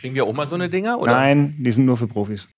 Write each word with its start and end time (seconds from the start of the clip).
Kriegen 0.00 0.14
wir 0.14 0.24
auch 0.24 0.32
mal 0.32 0.46
so 0.46 0.54
eine 0.54 0.68
Dinger? 0.68 0.98
Oder? 0.98 1.12
Nein, 1.12 1.56
die 1.58 1.72
sind 1.72 1.84
nur 1.84 1.96
für 1.96 2.06
Profis. 2.06 2.48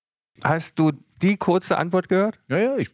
Hast 0.42 0.79
du 0.79 0.92
die 1.23 1.37
kurze 1.37 1.76
Antwort 1.78 2.08
gehört? 2.08 2.38
Ja, 2.48 2.58
ja, 2.58 2.76
ich. 2.76 2.90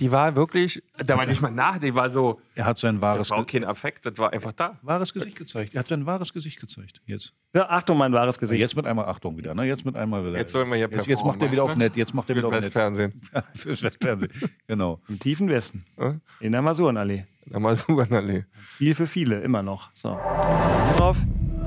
Die 0.00 0.10
war 0.10 0.34
wirklich, 0.34 0.82
da 0.96 1.18
war 1.18 1.26
nicht 1.26 1.42
mal 1.42 1.50
nach, 1.50 1.78
die 1.78 1.94
war 1.94 2.08
so, 2.08 2.40
Er 2.54 2.64
hat 2.64 2.78
sein 2.78 3.02
wahres, 3.02 3.28
das 3.28 3.30
war 3.30 3.38
auch 3.38 3.46
kein 3.46 3.64
Affekt, 3.64 4.06
das 4.06 4.16
war 4.16 4.32
einfach 4.32 4.52
da. 4.52 4.78
wahres 4.80 5.12
Gesicht 5.12 5.36
gezeigt. 5.36 5.74
Er 5.74 5.80
hat 5.80 5.88
sein 5.88 6.06
wahres 6.06 6.32
Gesicht 6.32 6.58
gezeigt. 6.58 7.02
Jetzt. 7.04 7.34
So, 7.52 7.60
Achtung, 7.60 7.98
mein 7.98 8.12
wahres 8.14 8.38
Gesicht. 8.38 8.60
Jetzt 8.60 8.76
mit 8.76 8.86
einmal 8.86 9.04
Achtung 9.04 9.36
wieder. 9.36 9.54
Ne? 9.54 9.64
Jetzt 9.64 9.84
mit 9.84 9.96
einmal 9.96 10.24
wieder. 10.24 10.38
Jetzt 10.38 10.52
sollen 10.52 10.70
wir 10.70 10.76
hier 10.76 10.88
jetzt, 10.90 11.06
jetzt 11.06 11.22
macht 11.22 11.42
er 11.42 11.52
wieder 11.52 11.64
auf 11.64 11.76
nett. 11.76 11.96
Jetzt 11.96 12.14
macht 12.14 12.30
er 12.30 12.36
wieder 12.36 12.46
auf 12.46 12.52
nett. 12.54 12.62
Westfernsehen. 12.62 13.20
Fürs 13.54 13.82
Westfernsehen. 13.82 14.32
Genau. 14.66 15.02
Im 15.06 15.18
tiefen 15.18 15.48
Westen. 15.50 15.84
Ja? 15.98 16.14
In 16.40 16.52
der 16.52 16.62
Masurenallee. 16.62 17.26
Na 17.46 17.58
mal 17.58 17.74
so 17.74 17.98
an 17.98 18.12
Allee. 18.12 18.44
Viel 18.76 18.94
für 18.94 19.06
viele, 19.06 19.40
immer 19.40 19.62
noch. 19.62 19.90
So. 19.92 20.10
Hier 20.10 20.96
drauf. 20.96 21.16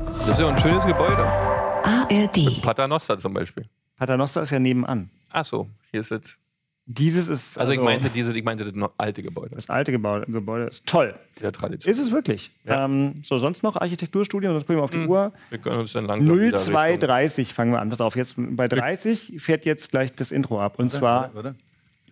Das 0.06 0.30
ist 0.30 0.40
ja 0.40 0.50
ein 0.50 0.58
schönes 0.58 0.86
Gebäude. 0.86 1.53
ARD. 1.84 2.62
Paternoster 2.62 3.18
zum 3.20 3.34
Beispiel. 3.34 3.66
Paternoster 3.98 4.42
ist 4.42 4.52
ja 4.52 4.60
nebenan. 4.60 5.10
Ach 5.30 5.46
so, 5.46 5.68
hier 5.92 6.00
ist 6.00 6.12
es. 6.12 6.38
Dieses 6.86 7.30
ist. 7.30 7.58
Also, 7.58 7.72
ich 7.72 7.80
meinte 7.80 8.10
diese, 8.10 8.36
ich 8.38 8.44
meinte 8.44 8.66
das 8.66 8.74
noch 8.74 8.92
alte 8.98 9.24
Gebäude. 9.24 9.56
Das 9.56 9.70
alte 9.70 9.94
Gebäude, 9.94 10.30
Gebäude 10.30 10.66
ist 10.66 10.86
toll. 10.86 11.14
Der 11.40 11.54
Tradition. 11.54 11.90
Ist 11.90 12.00
es 12.00 12.12
wirklich. 12.12 12.52
Ja. 12.66 12.84
Ähm, 12.84 13.24
so, 13.24 13.38
sonst 13.38 13.64
noch 13.64 13.78
Architekturstudien, 13.78 14.52
sonst 14.52 14.64
gucken 14.64 14.78
wir 14.78 14.84
auf 14.84 14.92
die 14.92 15.06
Uhr. 15.08 15.32
Wir 15.50 15.60
können 15.60 15.80
uns 15.80 15.94
dann 15.94 16.06
langsam 16.06 16.36
wieder 16.36 16.58
Richtung- 16.58 16.74
0230 16.74 17.54
fangen 17.54 17.72
wir 17.72 17.80
an. 17.80 17.90
Pass 17.90 18.02
auf, 18.02 18.18
jetzt 18.18 18.36
bei 18.38 18.68
30 18.68 19.36
fährt 19.38 19.64
jetzt 19.64 19.92
gleich 19.92 20.12
das 20.12 20.34
Intro 20.34 20.60
ab. 20.62 20.78
Und 20.78 20.90
zwar 20.90 21.34
Oder? 21.36 21.56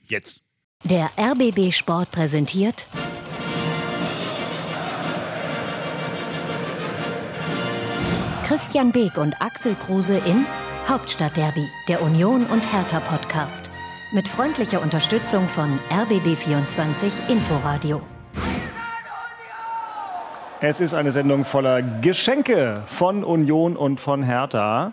Jetzt. 0.08 0.42
Der 0.86 1.10
RBB 1.18 1.72
Sport 1.74 2.12
präsentiert 2.12 2.88
Christian 8.52 8.92
Beek 8.92 9.18
und 9.18 9.42
Axel 9.42 9.76
Kruse 9.76 10.18
in 10.18 10.46
Hauptstadtderby, 10.86 11.70
der 11.88 12.02
Union 12.02 12.46
und 12.48 12.74
Hertha 12.74 13.00
Podcast. 13.00 13.70
Mit 14.12 14.28
freundlicher 14.28 14.82
Unterstützung 14.82 15.48
von 15.48 15.80
RBB24 15.90 17.30
Inforadio. 17.30 18.02
Es 20.60 20.82
ist 20.82 20.94
eine 20.94 21.14
Sendung 21.14 21.46
voller 21.46 21.82
Geschenke 21.82 22.84
von 22.88 23.24
Union 23.24 23.78
und 23.78 24.02
von 24.02 24.22
Hertha. 24.22 24.92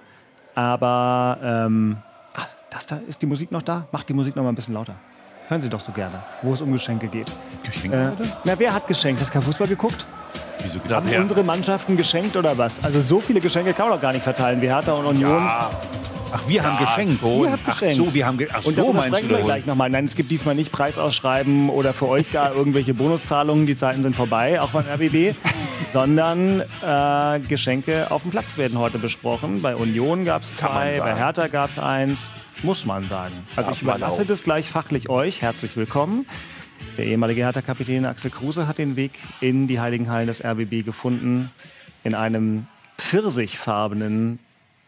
Aber, 0.54 1.38
ähm, 1.42 1.96
ach, 2.36 2.46
das 2.70 2.86
da, 2.86 3.00
ist 3.08 3.22
die 3.22 3.26
Musik 3.26 3.50
noch 3.50 3.62
da? 3.62 3.88
Macht 3.90 4.08
die 4.08 4.14
Musik 4.14 4.36
noch 4.36 4.44
mal 4.44 4.50
ein 4.50 4.54
bisschen 4.54 4.74
lauter. 4.74 4.94
Hören 5.48 5.62
Sie 5.62 5.68
doch 5.70 5.80
so 5.80 5.92
gerne, 5.92 6.22
wo 6.42 6.52
es 6.52 6.60
um 6.60 6.70
Geschenke 6.72 7.08
geht. 7.08 7.26
Geschenke, 7.64 8.12
Äh, 8.20 8.24
na, 8.44 8.52
wer 8.58 8.74
hat 8.74 8.86
geschenkt? 8.86 9.20
Hast 9.20 9.30
du 9.30 9.32
kein 9.32 9.42
Fußball 9.42 9.66
geguckt? 9.66 10.04
Wieso 10.62 10.78
Haben 10.94 11.04
Geschenke? 11.06 11.22
unsere 11.22 11.42
Mannschaften 11.42 11.96
geschenkt 11.96 12.36
oder 12.36 12.58
was? 12.58 12.82
Also 12.84 13.00
so 13.00 13.18
viele 13.18 13.40
Geschenke 13.40 13.72
kann 13.72 13.88
man 13.88 13.96
doch 13.96 14.02
gar 14.02 14.12
nicht 14.12 14.22
verteilen 14.24 14.60
wie 14.60 14.66
Hertha 14.66 14.92
und 14.92 15.06
Union. 15.06 15.48
Ach, 16.30 16.46
wir 16.46 16.62
haben 16.62 16.78
geschenkt. 16.84 17.22
Ihr 17.22 17.52
habt 17.52 17.62
Ach 17.66 17.72
geschenkt. 17.80 17.96
so, 17.96 18.12
wir 18.12 18.26
haben 18.26 18.36
ge 18.36 18.48
Ach 18.52 18.62
Und 18.62 18.76
so, 18.76 18.92
meinst 18.92 19.22
du 19.22 19.28
wir 19.30 19.38
gleich 19.38 19.64
nochmal. 19.64 19.88
Nein, 19.88 20.04
es 20.04 20.14
gibt 20.14 20.30
diesmal 20.30 20.54
nicht 20.54 20.70
Preisausschreiben 20.70 21.70
oder 21.70 21.94
für 21.94 22.08
euch 22.08 22.30
gar 22.30 22.54
irgendwelche 22.54 22.92
Bonuszahlungen. 22.92 23.64
Die 23.66 23.76
Zeiten 23.76 24.02
sind 24.02 24.14
vorbei, 24.14 24.60
auch 24.60 24.68
beim 24.70 24.84
RBB. 24.86 25.34
sondern 25.94 26.60
äh, 26.86 27.40
Geschenke 27.48 28.10
auf 28.10 28.20
dem 28.20 28.30
Platz 28.30 28.58
werden 28.58 28.78
heute 28.78 28.98
besprochen. 28.98 29.62
Bei 29.62 29.74
Union 29.74 30.26
gab 30.26 30.42
es 30.42 30.54
zwei, 30.54 30.98
bei. 30.98 31.14
Hertha 31.14 31.46
gab 31.46 31.70
es 31.70 31.82
eins. 31.82 32.18
Muss 32.62 32.84
man 32.84 33.04
sagen. 33.04 33.32
Also 33.56 33.68
Darf 33.68 33.76
ich 33.76 33.82
überlasse 33.82 34.24
das 34.24 34.42
gleich 34.42 34.68
fachlich 34.68 35.08
euch. 35.08 35.42
Herzlich 35.42 35.76
willkommen. 35.76 36.26
Der 36.96 37.06
ehemalige 37.06 37.42
Hertha-Kapitän 37.42 38.04
Axel 38.04 38.30
Kruse 38.30 38.66
hat 38.66 38.78
den 38.78 38.96
Weg 38.96 39.12
in 39.40 39.68
die 39.68 39.80
Heiligen 39.80 40.10
Hallen 40.10 40.26
des 40.26 40.44
RBB 40.44 40.84
gefunden. 40.84 41.50
In 42.04 42.14
einem 42.14 42.66
pfirsichfarbenen 42.98 44.38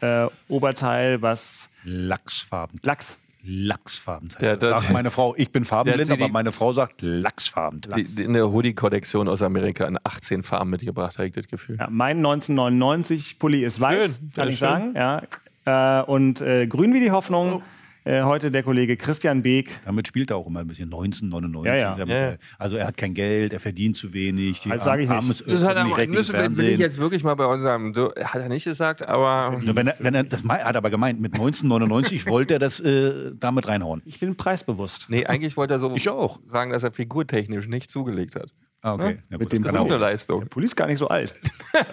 äh, 0.00 0.26
Oberteil, 0.48 1.22
was 1.22 1.68
Lachsfarben. 1.84 2.76
Lachs 2.82 3.18
Lachsfarben. 3.42 4.28
Der- 4.41 4.56
der- 4.56 4.80
sagt 4.80 4.91
meine 4.92 5.10
Frau, 5.10 5.34
ich 5.36 5.50
bin 5.50 5.64
farbenblind, 5.64 6.10
aber 6.10 6.28
meine 6.28 6.52
Frau 6.52 6.72
sagt 6.72 6.96
Lachsfarben. 7.00 7.80
Die, 7.96 8.04
die 8.04 8.22
in 8.25 8.34
der 8.34 8.50
Hoodie-Kollektion 8.50 9.28
aus 9.28 9.42
Amerika 9.42 9.87
in 9.87 9.98
18 10.04 10.42
Farben 10.42 10.70
mitgebracht, 10.70 11.16
habe 11.16 11.28
ich 11.28 11.32
das 11.32 11.48
Gefühl. 11.48 11.76
Ja, 11.78 11.88
mein 11.91 12.19
1999 12.19 13.38
Pulli 13.38 13.64
ist 13.64 13.81
weiß, 13.81 14.16
Schön, 14.16 14.31
kann 14.34 14.48
ich 14.48 14.58
schön. 14.58 14.69
sagen. 14.69 14.94
Ja. 14.94 15.22
Äh, 15.70 16.03
und 16.10 16.41
äh, 16.41 16.66
grün 16.66 16.92
wie 16.94 17.00
die 17.00 17.10
Hoffnung. 17.10 17.54
Oh. 17.54 17.62
Äh, 18.03 18.22
heute 18.22 18.50
der 18.50 18.62
Kollege 18.62 18.97
Christian 18.97 19.42
Beek. 19.42 19.78
Damit 19.84 20.08
spielt 20.08 20.31
er 20.31 20.38
auch 20.38 20.47
immer 20.47 20.60
ein 20.60 20.66
bisschen 20.66 20.86
1999. 20.86 21.82
Ja, 21.82 21.97
ja. 21.98 22.31
Ja, 22.31 22.36
Also 22.58 22.76
er 22.76 22.86
hat 22.86 22.97
kein 22.97 23.12
Geld, 23.12 23.53
er 23.53 23.60
verdient 23.60 23.94
zu 23.98 24.14
wenig. 24.14 24.62
Die 24.62 24.70
Also 24.70 24.84
sag 24.86 25.00
ich 25.00 25.08
nicht. 25.10 25.44
Das 25.47 25.64
hat 25.66 25.76
er, 25.76 25.84
nicht 25.84 25.98
recht 25.98 26.10
müssen, 26.10 26.34
im 26.34 26.41
bin 26.41 26.50
ich 26.53 26.56
Fernsehen. 26.56 26.81
jetzt 26.81 26.98
wirklich 26.98 27.22
mal 27.22 27.34
bei 27.34 27.44
unserem, 27.44 27.92
du, 27.92 28.06
hat 28.25 28.41
er 28.41 28.48
nicht 28.48 28.64
gesagt, 28.64 29.06
aber 29.06 29.60
Ja, 29.62 29.76
Wenn 29.76 29.86
er, 29.88 29.97
wenn 29.98 30.14
er, 30.14 30.25
das 30.25 30.42
hat 30.42 30.60
er 30.60 30.76
aber 30.76 30.88
gemeint, 30.88 31.20
mit 31.20 31.34
1999 31.34 32.26
wollte 32.26 32.54
er 32.54 32.58
das 32.58 32.81
äh, 32.81 33.32
damit 33.38 33.69
reinhauen. 33.69 34.00
Ich 34.06 34.19
bin 34.19 34.34
preisbewusst. 34.34 35.06
nee, 35.10 35.26
eigentlich 35.26 35.58
wollte 35.58 35.75
er 35.75 35.78
so 35.78 35.94
Ich 35.94 36.08
auch. 36.08 36.41
sagen, 36.47 36.70
dass 36.70 36.82
er 36.82 36.92
figurtechnisch 36.92 37.69
nicht 37.69 37.91
zugelegt 37.91 38.34
hat. 38.34 38.50
Ah, 38.82 38.94
okay. 38.94 39.18
Ja, 39.28 39.36
Mit 39.36 39.41
gut, 39.41 39.52
dem 39.52 39.62
das 39.62 39.74
ist 39.74 39.80
eine. 39.80 39.96
Leistung. 39.98 40.41
Der 40.41 40.46
Pulli 40.48 40.64
ist 40.64 40.74
gar 40.76 40.86
nicht 40.86 40.98
so 40.98 41.08
alt. 41.08 41.34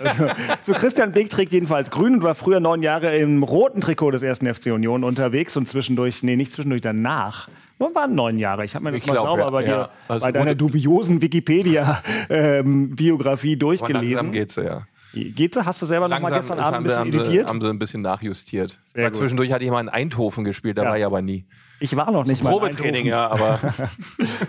Also, 0.04 0.26
so 0.64 0.74
Christian 0.74 1.12
Beek 1.12 1.30
trägt 1.30 1.52
jedenfalls 1.54 1.92
grün 1.92 2.16
und 2.16 2.24
war 2.24 2.34
früher 2.34 2.60
neun 2.60 2.82
Jahre 2.82 3.16
im 3.18 3.44
roten 3.44 3.80
Trikot 3.80 4.10
des 4.12 4.24
ersten 4.24 4.52
FC 4.52 4.68
Union 4.68 5.04
unterwegs 5.04 5.56
und 5.56 5.68
zwischendurch, 5.68 6.24
nee, 6.24 6.36
nicht 6.36 6.52
zwischendurch, 6.52 6.82
danach. 6.82 7.48
Nur 7.78 7.94
waren 7.94 8.16
neun 8.16 8.40
Jahre. 8.40 8.66
Ich 8.66 8.74
habe 8.74 8.86
mir 8.86 8.92
das 8.92 9.02
Ich 9.02 9.08
mal 9.08 9.14
glaub, 9.14 9.28
sauber 9.28 9.44
ja. 9.44 9.50
bei, 9.52 9.62
dir, 9.64 9.70
Ja, 9.70 9.90
also 10.08 10.26
bei 10.26 10.32
deiner 10.32 10.56
dubiosen 10.56 11.22
Wikipedia-Biografie 11.22 13.52
Aber 13.54 13.60
durchgelesen. 13.60 14.10
langsam 14.16 14.32
geht's 14.32 14.56
ja. 14.56 14.88
Geht's? 15.14 15.58
Hast 15.58 15.80
du 15.82 15.86
selber 15.86 16.08
noch 16.08 16.20
mal 16.20 16.32
gestern 16.32 16.60
Abend 16.60 16.78
ein 16.78 16.84
bisschen 16.84 17.00
haben, 17.00 17.12
sie, 17.12 17.18
editiert? 17.20 17.50
haben 17.50 17.62
sie 17.62 17.70
ein 17.70 17.80
bisschen 17.80 18.02
nachjustiert. 18.02 18.80
Weil 18.94 19.12
zwischendurch 19.14 19.52
hatte 19.52 19.64
ich 19.64 19.70
mal 19.72 19.80
in 19.82 19.90
Eindhoven 19.90 20.44
gespielt, 20.44 20.78
da 20.80 20.84
Ja. 20.84 20.90
war 20.90 20.98
ich 20.98 21.06
aber 21.06 21.22
nie. 21.22 21.46
Ich 21.80 21.96
war 21.96 22.12
noch 22.12 22.26
nicht 22.26 22.44
mal 22.44 22.50
in 22.52 22.58
Probetraining, 22.60 23.06
ja, 23.06 23.28
aber 23.30 23.60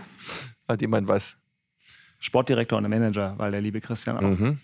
hat 0.68 0.80
jemand 0.80 1.06
was. 1.08 1.36
Sportdirektor 2.18 2.78
und 2.78 2.88
Manager, 2.88 3.34
weil 3.36 3.50
der 3.52 3.60
liebe 3.60 3.80
Christian 3.80 4.16
auch. 4.16 4.22
Mhm. 4.22 4.58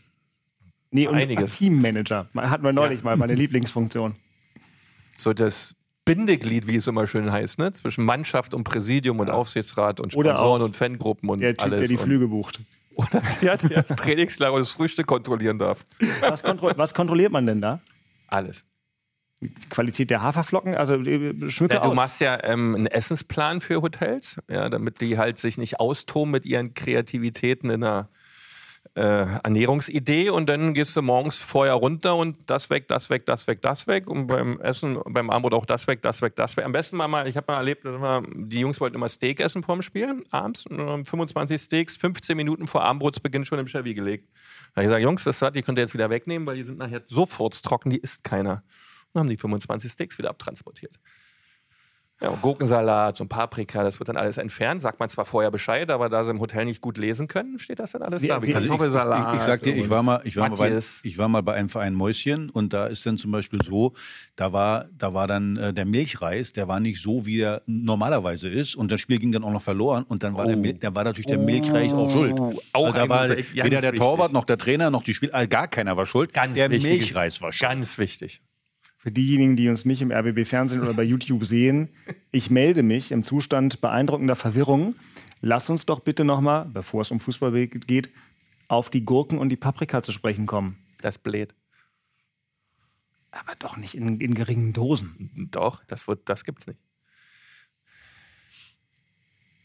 Nee, 0.91 1.09
und 1.09 1.17
Einiges. 1.17 1.59
Teammanager. 1.59 2.29
Hatten 2.37 2.65
wir 2.65 2.73
neulich 2.73 3.03
mal, 3.03 3.17
meine 3.17 3.35
Lieblingsfunktion. 3.35 4.15
So 5.17 5.33
das 5.33 5.75
Bindeglied, 6.05 6.67
wie 6.67 6.77
es 6.77 6.87
immer 6.87 7.07
schön 7.07 7.33
heißt, 7.33 7.59
ne? 7.59 7.73
zwischen 7.73 8.05
Mannschaft 8.05 8.55
und 8.55 8.65
Präsidium 8.65 9.21
und 9.21 9.31
Aufsichtsrat 9.31 10.01
und 10.01 10.13
Sponsoren 10.13 10.63
und 10.63 10.77
Fangruppen 10.77 11.31
und 11.31 11.41
Der 11.41 11.57
Typ, 11.57 11.65
alles. 11.65 11.81
der 11.81 11.89
die 11.89 11.97
Flüge 11.97 12.29
bucht. 12.29 12.61
Oder 12.95 13.23
der, 13.43 13.57
der 13.57 13.83
das 13.83 13.89
Trainingslager 13.89 14.53
und 14.53 14.61
das 14.61 14.71
Frühstück 14.71 15.07
kontrollieren 15.07 15.59
darf. 15.59 15.85
Was, 16.21 16.45
kontro 16.45 16.71
was 16.77 16.95
kontrolliert 16.95 17.33
man 17.33 17.45
denn 17.45 17.61
da? 17.61 17.81
Alles. 18.29 18.65
Die 19.45 19.69
Qualität 19.69 20.11
der 20.11 20.23
Haferflocken? 20.23 20.75
Also 20.75 20.95
äh, 20.95 21.51
schmücke 21.51 21.75
Ja, 21.75 21.81
du 21.81 21.91
aus. 21.91 21.97
machst 21.97 22.21
ja 22.21 22.43
ähm, 22.45 22.75
einen 22.75 22.87
Essensplan 22.87 23.61
für 23.61 23.83
Hotels, 23.83 24.37
ja, 24.51 24.69
damit 24.69 25.01
die 25.01 25.19
halt 25.19 25.39
sich 25.39 25.59
nicht 25.59 25.81
austoben 25.81 26.31
mit 26.31 26.47
ihren 26.47 26.75
Kreativitäten 26.75 27.71
in 27.71 27.85
einer 27.85 28.09
äh, 28.95 29.27
Ernährungsidee 29.43 30.31
und 30.31 30.49
dann 30.49 30.75
gehst 30.75 30.97
du 30.97 31.03
morgens 31.03 31.39
vorher 31.39 31.75
runter 31.75 32.17
und 32.17 32.49
das 32.49 32.71
weg, 32.71 32.87
das 32.89 33.11
weg, 33.11 33.27
das 33.27 33.47
weg, 33.47 33.61
das 33.63 33.87
weg 33.87 34.07
und 34.07 34.27
beim 34.29 34.61
Essen, 34.61 34.99
beim 35.07 35.31
Abendbrot 35.31 35.55
auch 35.55 35.67
das 35.67 35.87
weg, 35.89 36.03
das 36.03 36.23
weg, 36.23 36.37
das 36.37 36.57
weg. 36.57 36.65
Am 36.65 36.73
besten 36.73 36.97
mal, 36.97 37.09
mal 37.09 37.27
ich 37.27 37.37
habe 37.37 37.51
mal 37.51 37.59
erlebt, 37.59 37.85
dass 37.85 38.01
wir, 38.01 38.23
die 38.35 38.61
Jungs 38.61 38.81
wollten 38.81 38.97
immer 38.97 39.09
Steak 39.09 39.41
essen 39.41 39.63
vorm 39.63 39.83
Spiel, 39.83 40.25
abends, 40.31 40.67
und 40.67 40.79
dann 40.79 40.89
haben 40.89 41.07
25 41.07 41.61
Steaks, 41.61 41.97
15 41.97 42.37
Minuten 42.37 42.67
vor 42.67 42.85
Abendbrotsbeginn 42.85 43.45
schon 43.45 43.59
im 43.59 43.67
Chevy 43.67 43.95
gelegt. 43.95 44.29
Da 44.75 44.77
habe 44.77 44.83
ich 44.83 44.89
gesagt, 44.89 45.03
Jungs, 45.03 45.27
was 45.27 45.43
hat, 45.43 45.57
die 45.57 45.63
könnt 45.63 45.79
ihr 45.79 45.83
jetzt 45.83 45.95
wieder 45.95 46.11
wegnehmen, 46.11 46.47
weil 46.47 46.57
die 46.57 46.63
sind 46.63 46.79
nachher 46.79 47.03
sofort 47.07 47.61
trocken, 47.63 47.91
die 47.91 47.99
isst 47.99 48.23
keiner. 48.23 48.63
Und 49.15 49.21
haben 49.21 49.29
die 49.29 49.37
25 49.37 49.91
Steaks 49.91 50.19
wieder 50.19 50.31
abtransportiert. 50.31 50.99
Ja, 52.21 52.29
und 52.31 52.41
Gurkensalat 52.43 53.21
und 53.21 53.29
Paprika, 53.29 53.83
das 53.83 53.99
wird 53.99 54.09
dann 54.09 54.17
alles 54.17 54.39
entfernt. 54.39 54.81
Sagt 54.81 55.01
man 55.01 55.09
zwar 55.09 55.25
vorher 55.25 55.51
Bescheid, 55.51 55.91
aber 55.91 56.09
da 56.09 56.25
sie 56.25 56.31
im 56.31 56.41
Hotel 56.41 56.65
nicht 56.65 56.81
gut 56.81 56.97
lesen 56.97 57.27
können, 57.27 57.59
steht 57.59 57.81
das 57.81 57.91
dann 57.91 58.03
alles 58.03 58.23
Wie- 58.23 58.29
da. 58.29 58.41
wie- 58.41 58.55
Also 58.55 58.65
ich, 58.67 58.71
Kartoffelsalat 58.71 59.35
ich, 59.35 59.41
ich 59.41 59.45
sag 59.45 59.63
dir, 59.63 59.75
ich 59.77 59.91
war 59.91 60.03
mal, 60.05 60.21
ich 60.25 60.37
war 60.37 60.49
mal, 60.49 60.57
bei, 60.57 60.79
ich 61.03 61.19
war 61.19 61.29
mal 61.29 61.43
bei 61.43 61.55
einem 61.55 61.69
Verein 61.69 61.93
Mäuschen 61.93 62.51
und 62.51 62.73
da 62.73 62.87
ist 62.87 63.05
dann 63.05 63.19
zum 63.19 63.33
Beispiel 63.33 63.61
so, 63.63 63.95
da 64.37 64.53
war, 64.53 64.87
da 64.97 65.13
war 65.13 65.27
dann 65.27 65.57
äh, 65.57 65.75
der 65.75 65.87
Milchreis, 65.87 66.53
der 66.53 66.69
war 66.69 66.79
nicht 66.79 67.03
so, 67.03 67.27
wie 67.27 67.41
er 67.41 67.63
normalerweise 67.67 68.49
ist 68.49 68.77
und 68.77 68.93
das 68.93 69.01
Spiel 69.01 69.19
ging 69.19 69.33
dann 69.33 69.43
auch 69.43 69.53
noch 69.53 69.63
verloren 69.63 70.05
und 70.05 70.23
dann 70.23 70.37
war, 70.37 70.47
der, 70.47 70.57
Mil- 70.57 70.75
da 70.79 70.95
war 70.95 71.03
natürlich 71.05 71.27
der 71.27 71.39
Milchreis 71.39 71.93
auch 71.93 72.11
schuld. 72.11 72.39
Oh. 72.39 72.55
Auch 72.73 72.87
also 72.87 72.99
da 72.99 73.09
war 73.09 73.29
weder 73.29 73.69
der 73.81 73.83
wichtig. 73.83 73.99
Torwart 73.99 74.33
noch 74.33 74.45
der 74.45 74.57
Trainer 74.57 74.89
noch 74.91 75.03
die 75.03 75.15
Spieler, 75.15 75.35
äh, 75.43 75.49
gar 75.49 75.67
keiner 75.67 75.97
war 75.97 76.07
schuld. 76.07 76.33
Ganz 76.33 76.55
der 76.55 76.71
wichtig. 76.71 76.91
Milchreis 76.93 77.43
war 77.43 77.51
schuld. 77.53 77.69
Ganz 77.69 77.99
wichtig. 77.99 78.41
Für 79.05 79.13
diejenigen, 79.13 79.55
die 79.55 79.69
uns 79.69 79.85
nicht 79.85 80.01
im 80.01 80.11
RBB-Fernsehen 80.11 80.81
oder 80.81 80.95
bei 80.95 81.03
YouTube 81.03 81.45
sehen, 81.45 81.91
ich 82.33 82.49
melde 82.49 82.83
mich 82.83 83.13
im 83.13 83.23
Zustand 83.23 83.83
beeindruckender 83.83 84.35
Verwirrung. 84.35 84.95
Lass 85.43 85.69
uns 85.69 85.85
doch 85.85 86.01
bitte 86.01 86.25
nochmal, 86.25 86.65
bevor 86.73 87.03
es 87.03 87.11
um 87.11 87.21
Fußball 87.21 87.53
geht, 87.67 88.09
auf 88.67 88.89
die 88.89 89.05
Gurken 89.05 89.37
und 89.37 89.51
die 89.51 89.57
Paprika 89.57 90.03
zu 90.03 90.11
sprechen 90.11 90.47
kommen. 90.47 90.79
Das 91.03 91.19
bläht. 91.19 91.55
Aber 93.31 93.55
doch 93.59 93.77
nicht 93.77 93.95
in, 93.95 94.19
in 94.23 94.33
geringen 94.33 94.73
Dosen. 94.73 95.49
Doch, 95.51 95.85
das, 95.85 96.09
wird, 96.09 96.27
das 96.31 96.45
gibt's 96.45 96.67
nicht. 96.67 96.81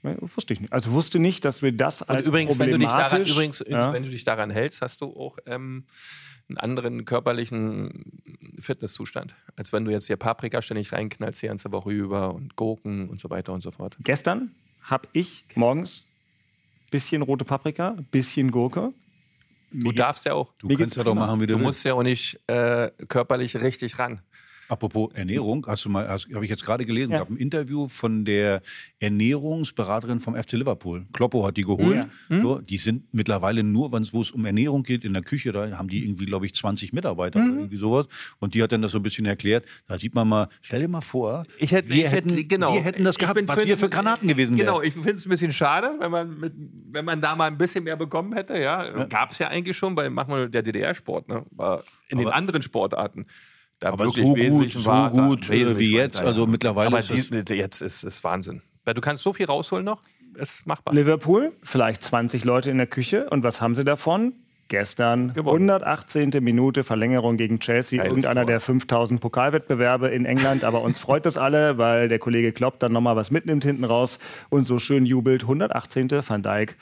Wusste 0.01 0.53
ich 0.53 0.61
nicht. 0.61 0.71
Also 0.71 0.91
wusste 0.91 1.19
nicht, 1.19 1.43
dass 1.45 1.61
wir 1.61 1.71
das 1.71 2.01
Und 2.01 2.09
als 2.11 2.27
übrigens, 2.27 2.57
wenn 2.57 2.71
du 2.71 2.77
dich 2.79 2.87
daran, 2.87 3.03
problematisch- 3.23 3.31
übrigens, 3.31 3.63
ja. 3.67 3.91
wenn 3.93 4.03
du 4.03 4.09
dich 4.09 4.23
daran 4.23 4.49
hältst, 4.49 4.81
hast 4.81 5.01
du 5.01 5.07
auch 5.07 5.37
ähm, 5.45 5.85
einen 6.47 6.57
anderen 6.57 7.05
körperlichen 7.05 8.05
Fitnesszustand, 8.59 9.35
als 9.55 9.73
wenn 9.73 9.85
du 9.85 9.91
jetzt 9.91 10.07
hier 10.07 10.15
Paprika 10.17 10.61
ständig 10.61 10.91
reinknallst 10.93 11.41
die 11.41 11.47
ganze 11.47 11.71
Woche 11.71 11.91
über 11.91 12.33
und 12.33 12.55
Gurken 12.55 13.09
und 13.09 13.19
so 13.19 13.29
weiter 13.29 13.53
und 13.53 13.61
so 13.61 13.71
fort. 13.71 13.97
Gestern 14.03 14.51
habe 14.83 15.07
ich 15.13 15.43
morgens 15.55 16.05
bisschen 16.91 17.21
rote 17.21 17.45
Paprika, 17.45 17.95
bisschen 18.11 18.51
Gurke. 18.51 18.93
Du 19.71 19.91
darfst 19.91 20.25
ja 20.25 20.33
auch. 20.33 20.51
Du 20.57 20.67
kannst 20.75 20.95
ja 20.97 21.03
doch 21.03 21.13
machen, 21.13 21.39
wie 21.39 21.45
du, 21.45 21.53
Du 21.53 21.59
willst. 21.59 21.65
musst 21.67 21.85
ja 21.85 21.93
auch 21.93 22.01
nicht 22.01 22.39
äh, 22.47 22.89
körperlich 23.07 23.57
richtig 23.61 23.99
ran. 23.99 24.21
Apropos 24.69 25.09
Ernährung, 25.15 25.65
hast 25.67 25.83
du 25.83 25.89
mal, 25.89 26.07
habe 26.07 26.43
ich 26.45 26.49
jetzt 26.49 26.63
gerade 26.65 26.85
gelesen, 26.85 27.11
Ja. 27.11 27.19
gab 27.19 27.29
ein 27.29 27.35
Interview 27.37 27.87
von 27.89 28.23
der 28.23 28.61
Ernährungsberaterin 28.99 30.19
vom 30.19 30.35
FC 30.35 30.53
Liverpool. 30.53 31.05
Kloppo 31.11 31.45
hat 31.45 31.57
die 31.57 31.63
geholt. 31.63 32.05
Ja. 32.29 32.41
So, 32.41 32.59
die 32.59 32.77
sind 32.77 33.03
mittlerweile 33.13 33.63
nur, 33.63 33.91
wenn 33.91 34.01
es 34.01 34.13
wo 34.13 34.21
es 34.21 34.31
um 34.31 34.45
Ernährung 34.45 34.83
geht, 34.83 35.03
in 35.03 35.13
der 35.13 35.21
Küche, 35.23 35.51
da 35.51 35.77
haben 35.77 35.87
die 35.89 36.03
irgendwie, 36.05 36.25
glaube 36.25 36.45
ich, 36.45 36.53
20 36.53 36.93
Mitarbeiter 36.93 37.39
oder 37.39 37.49
irgendwie 37.49 37.75
sowas. 37.77 38.05
Und 38.39 38.53
die 38.53 38.63
hat 38.63 38.71
dann 38.71 38.81
das 38.81 38.91
so 38.91 38.99
ein 38.99 39.03
bisschen 39.03 39.25
erklärt. 39.25 39.65
Da 39.87 39.97
sieht 39.97 40.15
man 40.15 40.27
mal, 40.27 40.47
stell 40.61 40.81
dir 40.81 40.87
mal 40.87 41.01
vor, 41.01 41.45
Ich 41.57 41.71
hätte, 41.71 41.89
wir, 41.89 42.05
ich 42.05 42.11
hätten, 42.11 42.29
hätte, 42.29 42.45
genau. 42.45 42.73
wir 42.73 42.81
hätten 42.81 43.03
das 43.03 43.15
Ich 43.15 43.19
gehabt, 43.19 43.39
was 43.47 43.65
wir 43.65 43.77
für 43.77 43.89
Granaten 43.89 44.27
gewesen 44.27 44.55
wären. 44.57 44.67
Genau, 44.67 44.81
ich 44.81 44.93
finde 44.93 45.11
es 45.13 45.25
ein 45.25 45.29
bisschen 45.29 45.51
schade, 45.51 45.91
wenn 45.99 46.11
man, 46.11 46.39
mit, 46.39 46.53
wenn 46.91 47.05
man 47.05 47.19
da 47.21 47.35
mal 47.35 47.45
ein 47.47 47.57
bisschen 47.57 47.83
mehr 47.83 47.97
bekommen 47.97 48.33
hätte. 48.33 48.57
Ja, 48.59 49.05
gab 49.05 49.31
es 49.31 49.39
ja 49.39 49.47
eigentlich 49.47 49.75
schon, 49.77 49.95
weil 49.97 50.09
machen 50.09 50.33
wir 50.33 50.47
der 50.47 50.61
DDR-Sport, 50.61 51.27
ne? 51.27 51.43
War 51.51 51.83
in 52.07 52.17
den 52.19 52.27
Aber- 52.27 52.35
anderen 52.35 52.61
Sportarten. 52.61 53.25
Da 53.79 53.89
Aber 53.89 54.05
wirklich 54.05 54.25
so 54.25 54.33
gut, 54.33 54.41
wesentlich 54.41 54.73
so 54.73 55.09
gut, 55.09 55.49
wesentlich 55.49 55.79
wie 55.79 55.95
jetzt, 55.95 56.21
also 56.21 56.45
mittlerweile 56.45 56.87
Aber 56.87 56.99
ist 56.99 57.49
die, 57.49 57.55
jetzt 57.55 57.81
ist 57.81 58.03
es 58.03 58.23
Wahnsinn. 58.23 58.61
Weil 58.83 58.93
du 58.93 59.01
kannst 59.01 59.23
so 59.23 59.33
viel 59.33 59.45
rausholen 59.45 59.85
noch, 59.85 60.01
ist 60.35 60.67
machbar. 60.67 60.93
Liverpool, 60.93 61.53
vielleicht 61.63 62.03
20 62.03 62.43
Leute 62.43 62.71
in 62.71 62.77
der 62.77 62.87
Küche. 62.87 63.29
Und 63.29 63.43
was 63.43 63.61
haben 63.61 63.75
sie 63.75 63.83
davon? 63.83 64.33
Gestern, 64.67 65.33
Gewonnen. 65.33 65.69
118. 65.71 66.29
Minute 66.41 66.83
Verlängerung 66.83 67.37
gegen 67.37 67.59
Chelsea. 67.59 67.97
Geiles 67.97 68.11
Irgendeiner 68.11 68.41
Tor. 68.41 68.45
der 68.45 68.59
5000 68.59 69.19
Pokalwettbewerbe 69.19 70.09
in 70.09 70.25
England. 70.25 70.63
Aber 70.63 70.81
uns 70.83 70.99
freut 70.99 71.25
das 71.25 71.37
alle, 71.37 71.79
weil 71.79 72.07
der 72.07 72.19
Kollege 72.19 72.51
Klopp 72.51 72.79
dann 72.79 72.91
nochmal 72.91 73.15
was 73.15 73.31
mitnimmt 73.31 73.63
hinten 73.63 73.83
raus 73.83 74.19
und 74.49 74.65
so 74.65 74.77
schön 74.77 75.07
jubelt. 75.07 75.41
118. 75.43 76.09
Van 76.27 76.43
Dijk. 76.43 76.75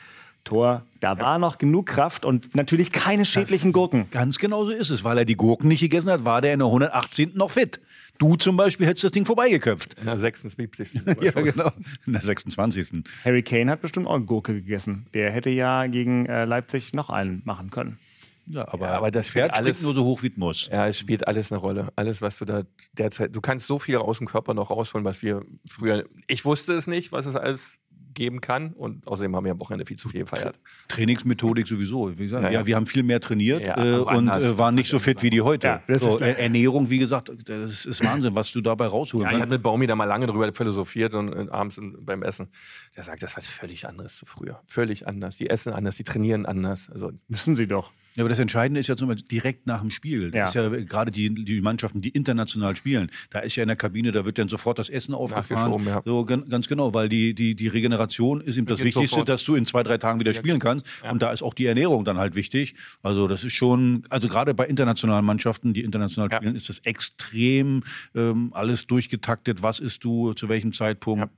Tor. 0.47 0.83
Da 0.99 1.19
war 1.19 1.37
noch 1.39 1.57
genug 1.57 1.85
Kraft 1.87 2.25
und 2.25 2.55
natürlich 2.55 2.91
keine 2.91 3.25
schädlichen 3.25 3.71
Gurken. 3.73 4.07
Ganz 4.11 4.37
genau 4.39 4.65
so 4.65 4.71
ist 4.71 4.89
es. 4.89 5.03
Weil 5.03 5.19
er 5.19 5.25
die 5.25 5.35
Gurken 5.35 5.67
nicht 5.67 5.81
gegessen 5.81 6.09
hat, 6.09 6.25
war 6.25 6.41
der 6.41 6.53
in 6.53 6.59
der 6.59 6.67
118. 6.67 7.31
noch 7.35 7.51
fit. 7.51 7.79
Du 8.17 8.35
zum 8.35 8.57
Beispiel 8.57 8.87
hättest 8.87 9.03
das 9.03 9.11
Ding 9.11 9.25
vorbeigeköpft. 9.25 9.93
In 9.99 10.05
der 10.05 10.17
76. 10.17 11.01
Ja, 11.21 11.31
genau. 11.31 11.69
In 12.07 12.13
der 12.13 12.21
26. 12.21 13.03
Harry 13.23 13.43
Kane 13.43 13.69
hat 13.71 13.81
bestimmt 13.81 14.07
auch 14.07 14.15
eine 14.15 14.25
Gurke 14.25 14.53
gegessen. 14.55 15.05
Der 15.13 15.31
hätte 15.31 15.49
ja 15.51 15.85
gegen 15.87 16.25
äh, 16.25 16.45
Leipzig 16.45 16.93
noch 16.93 17.09
einen 17.11 17.41
machen 17.45 17.69
können. 17.69 17.99
Ja, 18.47 18.67
aber, 18.69 18.87
Ja, 18.87 18.93
aber 18.97 19.11
das 19.11 19.27
Pferd 19.27 19.53
alles- 19.53 19.81
nur 19.83 19.93
so 19.93 20.03
hoch, 20.05 20.23
wie 20.23 20.27
es 20.29 20.37
muss. 20.37 20.67
Ja, 20.71 20.87
es 20.87 20.97
spielt 20.97 21.27
alles 21.27 21.51
eine 21.51 21.59
Rolle. 21.59 21.89
Alles, 21.95 22.21
was 22.21 22.37
du 22.37 22.45
da 22.45 22.63
derzeit, 22.97 23.35
du 23.35 23.41
kannst 23.41 23.67
so 23.67 23.77
viel 23.77 23.97
aus 23.97 24.17
dem 24.19 24.27
Körper 24.27 24.53
noch 24.53 24.69
rausholen, 24.71 25.03
was 25.05 25.21
wir 25.21 25.43
früher, 25.69 26.05
ich 26.27 26.43
wusste 26.45 26.73
es 26.73 26.87
nicht, 26.87 27.11
was 27.11 27.25
es 27.25 27.35
alles 27.35 27.73
geben 28.17 28.41
kann 28.41 28.73
und 28.73 29.07
außerdem 29.07 29.35
haben 29.35 29.45
wir 29.45 29.51
am 29.51 29.59
Wochenende 29.59 29.85
viel 29.85 29.97
zu 29.97 30.09
viel 30.09 30.21
gefeiert. 30.21 30.59
Trainingsmethodik 30.87 31.67
sowieso. 31.67 32.17
Wie 32.17 32.23
gesagt, 32.23 32.43
Ja, 32.43 32.49
ja, 32.49 32.59
ja. 32.59 32.65
wir 32.65 32.75
haben 32.75 32.87
viel 32.87 33.03
mehr 33.03 33.21
trainiert 33.21 33.61
Ja, 33.61 33.77
äh, 33.77 33.99
und 33.99 34.27
äh, 34.27 34.57
waren 34.57 34.75
nicht 34.75 34.89
so 34.89 34.99
fit 34.99 35.21
wie 35.23 35.29
die 35.29 35.41
heute. 35.41 35.81
So, 35.87 36.19
äh, 36.19 36.31
Ernährung, 36.31 36.89
wie 36.89 36.97
gesagt, 36.97 37.31
das 37.45 37.85
ist 37.85 38.03
Wahnsinn, 38.03 38.35
was 38.35 38.51
du 38.51 38.61
dabei 38.61 38.87
rausholen 38.87 39.29
Ja, 39.29 39.35
ich 39.35 39.41
habe 39.41 39.51
mit 39.51 39.63
Baumi 39.63 39.87
da 39.87 39.95
mal 39.95 40.05
lange 40.05 40.27
drüber 40.27 40.51
philosophiert 40.51 41.13
und, 41.13 41.29
und 41.29 41.49
abends 41.49 41.77
in, 41.77 42.03
beim 42.03 42.23
Essen. 42.23 42.49
Der 42.95 43.03
sagt, 43.03 43.21
das 43.21 43.35
war 43.35 43.43
völlig 43.43 43.87
anderes 43.87 44.17
zu 44.17 44.25
früher. 44.25 44.61
Völlig 44.65 45.07
anders. 45.07 45.37
Die 45.37 45.49
essen 45.49 45.73
anders, 45.73 45.95
die 45.95 46.03
trainieren 46.03 46.45
anders. 46.45 46.89
Also 46.89 47.11
Müssen 47.27 47.55
sie 47.55 47.67
doch. 47.67 47.91
Ja, 48.17 48.23
aber 48.23 48.29
das 48.29 48.39
Entscheidende 48.39 48.79
ist 48.81 48.87
ja 48.87 48.97
zum 48.97 49.07
Beispiel 49.07 49.27
direkt 49.27 49.67
nach 49.67 49.79
dem 49.81 49.91
Spiel. 49.91 50.31
Das 50.31 50.53
Ja. 50.55 50.63
ist 50.67 50.73
ja 50.73 50.83
gerade 50.83 51.11
die, 51.11 51.33
die 51.33 51.61
Mannschaften, 51.61 52.01
die 52.01 52.09
international 52.09 52.75
spielen. 52.75 53.09
Da 53.29 53.39
ist 53.39 53.55
ja 53.55 53.63
in 53.63 53.67
der 53.67 53.77
Kabine, 53.77 54.11
da 54.11 54.25
wird 54.25 54.37
dann 54.39 54.49
sofort 54.49 54.79
das 54.79 54.89
Essen 54.89 55.13
aufgefahren. 55.13 55.85
Ja. 55.85 56.01
So, 56.03 56.25
gan- 56.25 56.49
ganz 56.49 56.67
genau, 56.67 56.93
weil 56.95 57.07
die, 57.09 57.35
die, 57.35 57.55
die 57.55 57.67
Regeneration 57.67 58.41
ist 58.41 58.57
eben 58.57 58.65
das 58.65 58.79
Wichtigste, 58.83 59.07
sofort. 59.07 59.29
dass 59.29 59.43
du 59.45 59.55
in 59.55 59.65
zwei, 59.65 59.83
drei 59.83 59.97
Tagen 59.99 60.19
wieder 60.19 60.33
spielen 60.33 60.59
kannst. 60.59 60.85
Und 61.09 61.21
da 61.21 61.31
ist 61.31 61.43
auch 61.43 61.53
die 61.53 61.67
Ernährung 61.67 62.03
dann 62.05 62.17
halt 62.17 62.35
wichtig. 62.35 62.73
Also 63.03 63.27
das 63.27 63.43
ist 63.43 63.53
schon, 63.53 64.01
also 64.09 64.27
gerade 64.27 64.53
bei 64.53 64.65
internationalen 64.65 65.23
Mannschaften, 65.23 65.73
die 65.73 65.81
international 65.83 66.29
Ja. 66.31 66.37
spielen, 66.37 66.55
ist 66.55 66.69
das 66.69 66.79
extrem 66.79 67.83
ähm, 68.15 68.51
alles 68.53 68.87
durchgetaktet. 68.87 69.61
Was 69.61 69.79
isst 69.79 70.03
du, 70.03 70.33
zu 70.33 70.49
welchem 70.49 70.73
Zeitpunkt? 70.73 71.29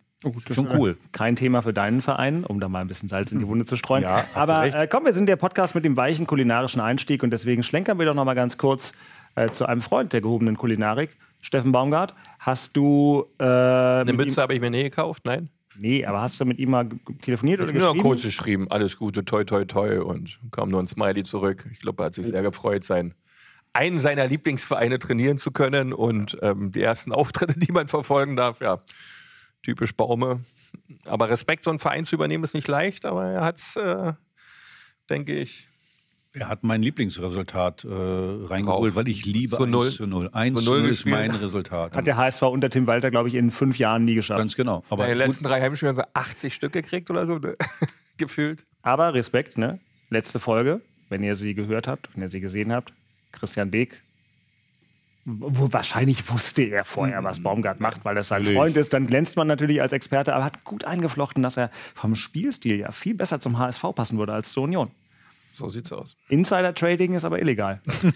Schon 0.53 0.67
cool. 0.77 0.97
Kein 1.11 1.35
Thema 1.35 1.61
für 1.61 1.73
deinen 1.73 2.01
Verein, 2.01 2.43
um 2.43 2.59
da 2.59 2.67
mal 2.67 2.81
ein 2.81 2.87
bisschen 2.87 3.07
Salz 3.07 3.31
in 3.31 3.39
die 3.39 3.47
Wunde 3.47 3.65
zu 3.65 3.75
streuen. 3.75 4.03
Ja, 4.03 4.25
Aber 4.33 4.65
äh, 4.65 4.87
komm, 4.87 5.05
wir 5.05 5.13
sind 5.13 5.27
der 5.27 5.37
Podcast 5.37 5.75
mit 5.75 5.85
dem 5.85 5.95
weichen 5.95 6.27
kulinarischen 6.27 6.81
Einstieg 6.81 7.23
und 7.23 7.31
deswegen 7.31 7.63
schlenkern 7.63 7.97
wir 7.99 8.05
doch 8.05 8.13
noch 8.15 8.25
mal 8.25 8.33
ganz 8.33 8.57
kurz 8.57 8.91
äh, 9.35 9.49
zu 9.49 9.65
einem 9.65 9.81
Freund 9.81 10.11
der 10.13 10.21
gehobenen 10.21 10.57
Kulinarik. 10.57 11.11
Steffen 11.41 11.71
Baumgart, 11.71 12.13
hast 12.39 12.75
du 12.75 13.25
äh, 13.39 13.43
eine 13.43 14.11
Mütze 14.13 14.41
habe 14.41 14.53
ich 14.53 14.59
mir 14.59 14.69
nie 14.69 14.83
gekauft, 14.83 15.23
nein. 15.25 15.49
nee, 15.77 16.05
aber 16.05 16.19
hast 16.19 16.37
du 16.41 16.43
mit 16.43 16.59
ihm 16.59 16.71
mal 16.71 16.89
telefoniert 17.21 17.61
oder 17.61 17.69
Ja, 17.71 17.75
geschrieben? 17.79 17.99
kurz 17.99 18.23
geschrieben, 18.23 18.67
alles 18.69 18.97
Gute, 18.97 19.23
toi, 19.23 19.45
toi, 19.45 19.63
toi 19.63 20.01
und 20.03 20.37
kam 20.51 20.69
nur 20.69 20.81
ein 20.81 20.87
Smiley 20.87 21.23
zurück. 21.23 21.65
Ich 21.71 21.79
glaube, 21.79 22.03
er 22.03 22.07
hat 22.07 22.15
sich 22.15 22.27
sehr 22.27 22.41
gefreut, 22.41 22.83
sein 22.83 23.13
einen 23.71 23.99
seiner 23.99 24.27
Lieblingsvereine 24.27 24.99
trainieren 24.99 25.37
zu 25.37 25.51
können 25.51 25.93
und 25.93 26.37
ähm, 26.41 26.71
die 26.73 26.81
ersten 26.81 27.13
Auftritte, 27.13 27.57
die 27.57 27.71
man 27.71 27.87
verfolgen 27.87 28.35
darf, 28.35 28.59
ja, 28.59 28.79
typisch 29.63 29.93
Baume. 29.95 30.41
Aber 31.05 31.29
Respekt, 31.29 31.63
so 31.63 31.69
einen 31.69 31.79
Verein 31.79 32.05
zu 32.05 32.15
übernehmen, 32.15 32.43
ist 32.43 32.53
nicht 32.53 32.67
leicht, 32.67 33.05
aber 33.05 33.25
er 33.25 33.41
hat 33.45 33.57
es, 33.57 33.75
äh, 33.75 34.13
denke 35.09 35.35
ich, 35.35 35.67
Er 36.33 36.47
hat 36.47 36.63
mein 36.63 36.81
Lieblingsresultat 36.83 37.83
äh, 37.85 37.87
reingeholt, 37.89 38.91
Drauf. 38.91 38.95
weil 38.95 39.07
ich 39.07 39.25
liebe 39.25 39.55
Zu 39.57 39.63
1 39.63 39.71
null. 39.71 39.89
zu 39.91 40.07
0. 40.07 40.29
1 40.31 40.59
Zu 40.59 40.63
zu 40.65 40.69
null 40.71 40.81
0 40.83 40.89
ist 40.91 41.05
mein 41.07 41.31
Resultat. 41.31 41.95
Hat 41.95 42.05
der 42.07 42.17
HSV 42.17 42.41
unter 42.43 42.69
Tim 42.69 42.85
Walter, 42.87 43.09
glaube 43.11 43.27
ich, 43.29 43.35
in 43.35 43.49
fünf 43.51 43.79
Jahren 43.79 44.03
nie 44.05 44.13
geschafft. 44.15 44.37
Ganz 44.39 44.55
genau. 44.55 44.83
Aber 44.89 44.97
bei 45.03 45.07
den 45.09 45.17
gut, 45.17 45.27
letzten 45.27 45.43
drei 45.45 45.59
Heimspielen 45.61 45.95
so 45.95 46.03
80 46.13 46.53
Stück 46.53 46.71
gekriegt 46.73 47.09
oder 47.09 47.25
so, 47.25 47.37
ne? 47.39 47.55
gefühlt. 48.17 48.65
Aber 48.83 49.13
Respekt, 49.13 49.57
ne? 49.57 49.79
Letzte 50.09 50.39
Folge, 50.39 50.81
wenn 51.09 51.23
ihr 51.23 51.35
sie 51.35 51.53
gehört 51.55 51.87
habt, 51.87 52.09
wenn 52.13 52.21
ihr 52.21 52.29
sie 52.29 52.39
gesehen 52.41 52.71
habt, 52.71 52.93
Christian 53.31 53.71
Beek. 53.71 54.01
Wo 55.37 55.71
wahrscheinlich 55.71 56.31
wusste 56.31 56.63
er 56.63 56.85
vorher, 56.85 57.23
was 57.23 57.43
Baumgart 57.43 57.79
macht, 57.79 58.03
weil 58.03 58.15
das 58.15 58.29
sein 58.29 58.41
Natürlich. 58.41 58.57
Freund 58.57 58.77
ist. 58.77 58.93
Dann 58.93 59.05
glänzt 59.05 59.37
man 59.37 59.47
natürlich 59.47 59.81
als 59.81 59.91
Experte, 59.91 60.33
aber 60.33 60.45
hat 60.45 60.63
gut 60.63 60.85
eingeflochten, 60.85 61.43
dass 61.43 61.57
er 61.57 61.69
vom 61.93 62.15
Spielstil 62.15 62.79
ja 62.79 62.91
viel 62.91 63.13
besser 63.13 63.39
zum 63.39 63.59
HSV 63.59 63.83
passen 63.93 64.17
würde 64.17 64.33
als 64.33 64.51
zur 64.51 64.63
Union. 64.63 64.89
So 65.51 65.69
sieht's 65.69 65.91
aus. 65.91 66.17
Insider-Trading 66.29 67.13
ist 67.13 67.25
aber 67.25 67.39
illegal. 67.39 67.81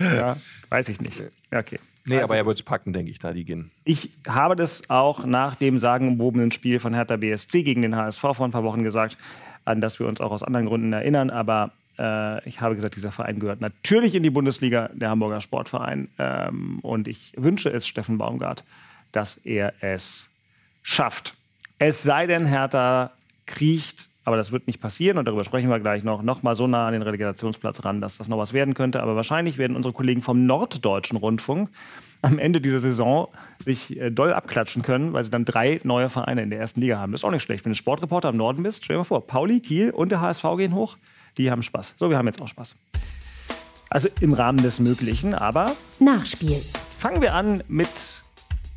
ja, 0.00 0.36
weiß 0.68 0.88
ich 0.88 1.00
nicht. 1.00 1.22
Okay. 1.50 1.78
Nee, 2.06 2.20
aber 2.20 2.36
er 2.36 2.46
wird 2.46 2.58
es 2.58 2.62
packen, 2.62 2.92
denke 2.92 3.10
ich, 3.10 3.18
da 3.18 3.32
die 3.32 3.44
gehen. 3.44 3.70
Ich 3.84 4.10
habe 4.26 4.56
das 4.56 4.88
auch 4.88 5.24
nach 5.26 5.54
dem 5.54 5.78
sagenumwobenen 5.78 6.50
Spiel 6.52 6.80
von 6.80 6.94
Hertha 6.94 7.16
BSC 7.16 7.62
gegen 7.62 7.82
den 7.82 7.96
HSV 7.96 8.20
vor 8.20 8.42
ein 8.42 8.50
paar 8.50 8.64
Wochen 8.64 8.82
gesagt, 8.82 9.18
an 9.64 9.80
das 9.80 10.00
wir 10.00 10.06
uns 10.06 10.20
auch 10.20 10.32
aus 10.32 10.42
anderen 10.42 10.66
Gründen 10.66 10.92
erinnern. 10.92 11.30
Aber 11.30 11.72
äh, 11.98 12.48
ich 12.48 12.60
habe 12.60 12.74
gesagt, 12.74 12.96
dieser 12.96 13.10
Verein 13.10 13.40
gehört 13.40 13.60
natürlich 13.60 14.14
in 14.14 14.22
die 14.22 14.30
Bundesliga, 14.30 14.90
der 14.94 15.10
Hamburger 15.10 15.40
Sportverein. 15.40 16.08
Ähm, 16.18 16.78
und 16.80 17.08
ich 17.08 17.32
wünsche 17.36 17.70
es 17.70 17.86
Steffen 17.86 18.18
Baumgart, 18.18 18.64
dass 19.12 19.36
er 19.38 19.74
es 19.80 20.30
schafft. 20.82 21.34
Es 21.78 22.02
sei 22.02 22.26
denn, 22.26 22.46
Hertha 22.46 23.12
kriecht, 23.46 24.08
aber 24.24 24.36
das 24.36 24.52
wird 24.52 24.66
nicht 24.66 24.80
passieren 24.80 25.16
und 25.16 25.26
darüber 25.26 25.44
sprechen 25.44 25.70
wir 25.70 25.80
gleich 25.80 26.04
noch, 26.04 26.22
noch 26.22 26.42
mal 26.42 26.54
so 26.54 26.66
nah 26.66 26.86
an 26.86 26.92
den 26.92 27.02
Relegationsplatz 27.02 27.84
ran, 27.84 28.00
dass 28.00 28.18
das 28.18 28.28
noch 28.28 28.36
was 28.36 28.52
werden 28.52 28.74
könnte. 28.74 29.02
Aber 29.02 29.16
wahrscheinlich 29.16 29.56
werden 29.56 29.76
unsere 29.76 29.94
Kollegen 29.94 30.22
vom 30.22 30.44
Norddeutschen 30.44 31.16
Rundfunk 31.16 31.70
am 32.20 32.38
Ende 32.38 32.60
dieser 32.60 32.80
Saison 32.80 33.28
sich 33.58 33.98
äh, 33.98 34.10
doll 34.10 34.32
abklatschen 34.32 34.82
können, 34.82 35.12
weil 35.12 35.24
sie 35.24 35.30
dann 35.30 35.44
drei 35.44 35.80
neue 35.84 36.08
Vereine 36.08 36.42
in 36.42 36.50
der 36.50 36.58
ersten 36.58 36.80
Liga 36.80 36.98
haben. 36.98 37.12
Das 37.12 37.22
ist 37.22 37.24
auch 37.24 37.30
nicht 37.30 37.42
schlecht. 37.42 37.64
Wenn 37.64 37.72
du 37.72 37.76
Sportreporter 37.76 38.28
im 38.28 38.36
Norden 38.36 38.62
bist, 38.62 38.84
stell 38.84 38.94
dir 38.94 38.98
mal 38.98 39.04
vor, 39.04 39.26
Pauli, 39.26 39.60
Kiel 39.60 39.90
und 39.90 40.10
der 40.12 40.20
HSV 40.20 40.44
gehen 40.56 40.74
hoch, 40.74 40.96
die 41.38 41.50
haben 41.50 41.62
Spaß. 41.62 41.94
So, 41.96 42.10
wir 42.10 42.18
haben 42.18 42.26
jetzt 42.26 42.42
auch 42.42 42.48
Spaß. 42.48 42.74
Also 43.90 44.08
im 44.20 44.34
Rahmen 44.34 44.62
des 44.62 44.80
Möglichen, 44.80 45.34
aber 45.34 45.74
Nachspiel. 45.98 46.60
Fangen 46.98 47.22
wir 47.22 47.34
an 47.34 47.62
mit 47.68 47.88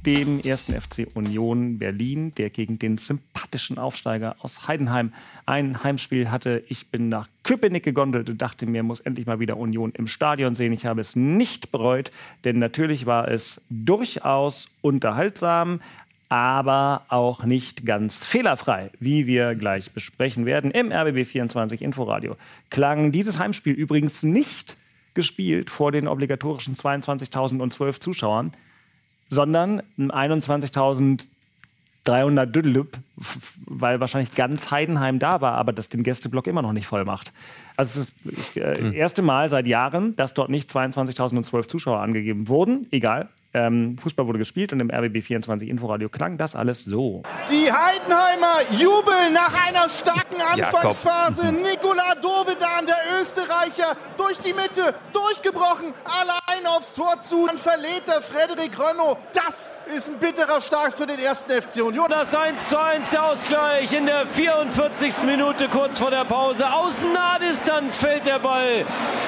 dem 0.06 0.40
ersten 0.40 0.74
FC 0.74 1.08
Union 1.14 1.78
Berlin, 1.78 2.34
der 2.36 2.50
gegen 2.50 2.80
den 2.80 2.98
sympathischen 2.98 3.78
Aufsteiger 3.78 4.36
aus 4.40 4.68
Heidenheim 4.68 5.14
ein 5.46 5.84
Heimspiel 5.84 6.32
hatte. 6.32 6.64
Ich 6.70 6.88
bin 6.88 7.10
nach 7.10 7.28
Köpenick 7.44 7.84
gegondelt 7.84 8.30
und 8.30 8.42
dachte 8.42 8.66
mir, 8.66 8.84
muss 8.84 9.00
endlich 9.02 9.28
mal 9.28 9.40
wieder 9.40 9.58
Union 9.58 9.92
im 9.96 10.08
Stadion 10.08 10.56
sehen. 10.56 10.74
Ich 10.74 10.86
habe 10.86 11.02
es 11.02 11.16
nicht 11.16 11.72
bereut, 11.72 12.12
denn 12.46 12.58
natürlich 12.58 13.06
war 13.06 13.28
es 13.28 13.62
durchaus 13.70 14.70
unterhaltsam, 14.82 15.82
aber 16.32 17.02
auch 17.10 17.44
nicht 17.44 17.86
ganz 17.86 18.26
fehlerfrei, 18.26 18.90
wie 19.02 19.28
wir 19.28 19.54
gleich 19.54 19.92
besprechen 19.92 20.46
werden. 20.46 20.72
Im 20.72 20.90
RBB 20.90 21.28
24 21.28 21.82
Inforadio 21.82 22.38
klang 22.70 23.12
dieses 23.12 23.38
Heimspiel 23.38 23.74
übrigens 23.74 24.24
nicht 24.24 24.78
gespielt 25.14 25.70
vor 25.70 25.92
den 25.92 26.08
obligatorischen 26.08 26.78
22.012 26.78 28.00
Zuschauern, 28.00 28.54
sondern 29.30 29.82
21.000 30.00 31.26
300 32.04 32.56
Düdelüb, 32.56 32.98
weil 33.68 34.00
wahrscheinlich 34.00 34.34
ganz 34.34 34.72
Heidenheim 34.72 35.20
da 35.20 35.40
war, 35.40 35.54
aber 35.54 35.72
das 35.72 35.88
den 35.88 36.02
Gästeblock 36.02 36.48
immer 36.48 36.64
noch 36.64 36.74
nicht 36.74 36.88
voll 36.88 37.06
macht. 37.06 37.32
Also 37.78 38.02
es 38.02 38.08
ist 38.08 38.16
das 38.26 38.58
äh, 38.58 38.76
hm. 38.76 38.94
erste 38.94 39.22
Mal 39.22 39.50
seit 39.50 39.68
Jahren, 39.68 40.16
dass 40.16 40.34
dort 40.34 40.50
nicht 40.50 40.68
22.012 40.72 41.68
Zuschauer 41.68 42.00
angegeben 42.00 42.48
wurden. 42.48 42.88
Egal, 42.90 43.30
ähm, 43.54 43.98
Fußball 43.98 44.28
wurde 44.28 44.40
gespielt 44.40 44.72
und 44.72 44.80
im 44.80 44.90
RBB 44.90 45.22
24 45.22 45.68
Inforadio 45.68 46.10
klang 46.10 46.38
das 46.38 46.56
alles 46.56 46.84
so. 46.84 47.24
Die 47.50 47.72
Heidenheimer 47.72 48.62
jubeln 48.72 49.34
nach 49.34 49.54
einer 49.68 49.90
starken 49.90 50.42
Anfangsphase. 50.42 51.52
Nikola 51.52 52.16
Dovedan, 52.16 52.86
der 52.86 53.20
Österreicher, 53.20 53.98
durch 54.18 54.40
die 54.40 54.54
Mitte, 54.54 54.96
durchgebrochen, 55.12 55.94
allein 56.06 56.66
aufs 56.68 56.94
Tor 56.94 57.22
zu. 57.24 57.48
Dann 57.48 57.58
verlädt 57.58 58.08
der 58.08 58.22
Frederik 58.22 58.78
Rönno. 58.80 59.18
Das 59.34 59.70
ist 59.94 60.10
ein 60.10 60.18
bitterer 60.18 60.62
Start 60.62 60.96
für 60.96 61.06
den 61.06 61.20
ersten 61.20 61.52
FC 61.52 61.84
Union. 61.84 62.08
Das 62.10 62.34
1 62.34 62.70
zu 62.70 62.82
1 62.82 63.10
der 63.10 63.24
Ausgleich 63.24 63.92
in 63.94 64.06
der 64.06 64.26
44. 64.26 65.24
Minute 65.26 65.68
kurz 65.68 66.00
vor 66.00 66.10
der 66.10 66.24
Pause. 66.24 66.72
Aus 66.72 66.96
Nahdistanz 67.14 67.98
fällt 67.98 68.26
der 68.26 68.40
Ball. 68.40 68.86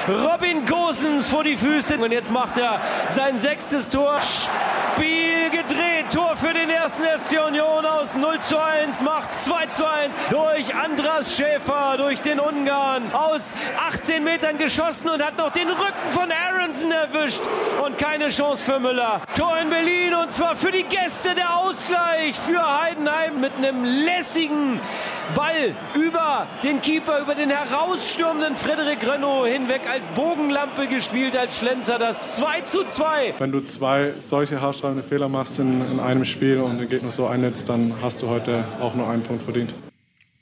Robin 0.08 0.64
Gosens 0.64 1.28
vor 1.28 1.44
die 1.44 1.56
Füße. 1.56 1.98
Und 1.98 2.12
jetzt 2.12 2.32
macht 2.32 2.56
er 2.56 2.80
sein 3.08 3.36
sechstes 3.36 3.90
Tor. 3.90 4.13
Spiel 4.22 5.50
gedreht. 5.50 6.06
Tor 6.12 6.36
für 6.36 6.52
den 6.52 6.70
ersten 6.70 7.02
FC 7.02 7.44
Union 7.44 7.84
aus 7.84 8.14
0 8.14 8.38
zu 8.40 8.62
1. 8.62 9.00
Macht 9.02 9.32
2 9.32 9.66
zu 9.66 9.86
1 9.86 10.14
durch 10.30 10.74
Andras 10.74 11.36
Schäfer, 11.36 11.96
durch 11.96 12.20
den 12.20 12.38
Ungarn. 12.38 13.02
Aus 13.12 13.54
18 13.88 14.22
Metern 14.22 14.58
geschossen 14.58 15.08
und 15.08 15.24
hat 15.24 15.36
noch 15.38 15.50
den 15.52 15.68
Rücken 15.68 16.10
von 16.10 16.28
Aronson 16.30 16.92
erwischt. 16.92 17.42
Und 17.84 17.98
keine 17.98 18.28
Chance 18.28 18.64
für 18.64 18.78
Müller. 18.78 19.22
Tor 19.36 19.58
in 19.58 19.70
Berlin 19.70 20.14
und 20.14 20.32
zwar 20.32 20.54
für 20.54 20.70
die 20.70 20.84
Gäste 20.84 21.34
der 21.34 21.56
Ausgleich 21.56 22.38
für 22.38 22.82
Heidenheim 22.82 23.40
mit 23.40 23.54
einem 23.56 23.84
lässigen 23.84 24.80
Ball 25.34 25.74
über 25.94 26.46
den 26.62 26.80
Keeper, 26.80 27.20
über 27.20 27.34
den 27.34 27.50
herausstürmenden 27.50 28.56
Frederik 28.56 29.06
Renault 29.06 29.48
hinweg 29.48 29.82
als 29.88 30.06
Bogenlampe 30.08 30.86
gespielt, 30.86 31.36
als 31.36 31.58
Schlenzer. 31.58 31.98
Das 31.98 32.36
2 32.36 32.60
zu 32.62 32.86
2. 32.86 33.34
Wenn 33.38 33.52
du 33.52 33.60
zwei 33.60 34.14
solche 34.18 34.60
haarstreibende 34.60 35.02
Fehler 35.02 35.28
machst 35.28 35.58
in, 35.58 35.80
in 35.90 36.00
einem 36.00 36.24
Spiel 36.24 36.60
und 36.60 36.78
den 36.78 36.88
Gegner 36.88 37.10
so 37.10 37.26
einnetzt, 37.26 37.68
dann 37.68 37.94
hast 38.02 38.22
du 38.22 38.28
heute 38.28 38.64
auch 38.80 38.94
nur 38.94 39.08
einen 39.08 39.22
Punkt 39.22 39.42
verdient. 39.42 39.74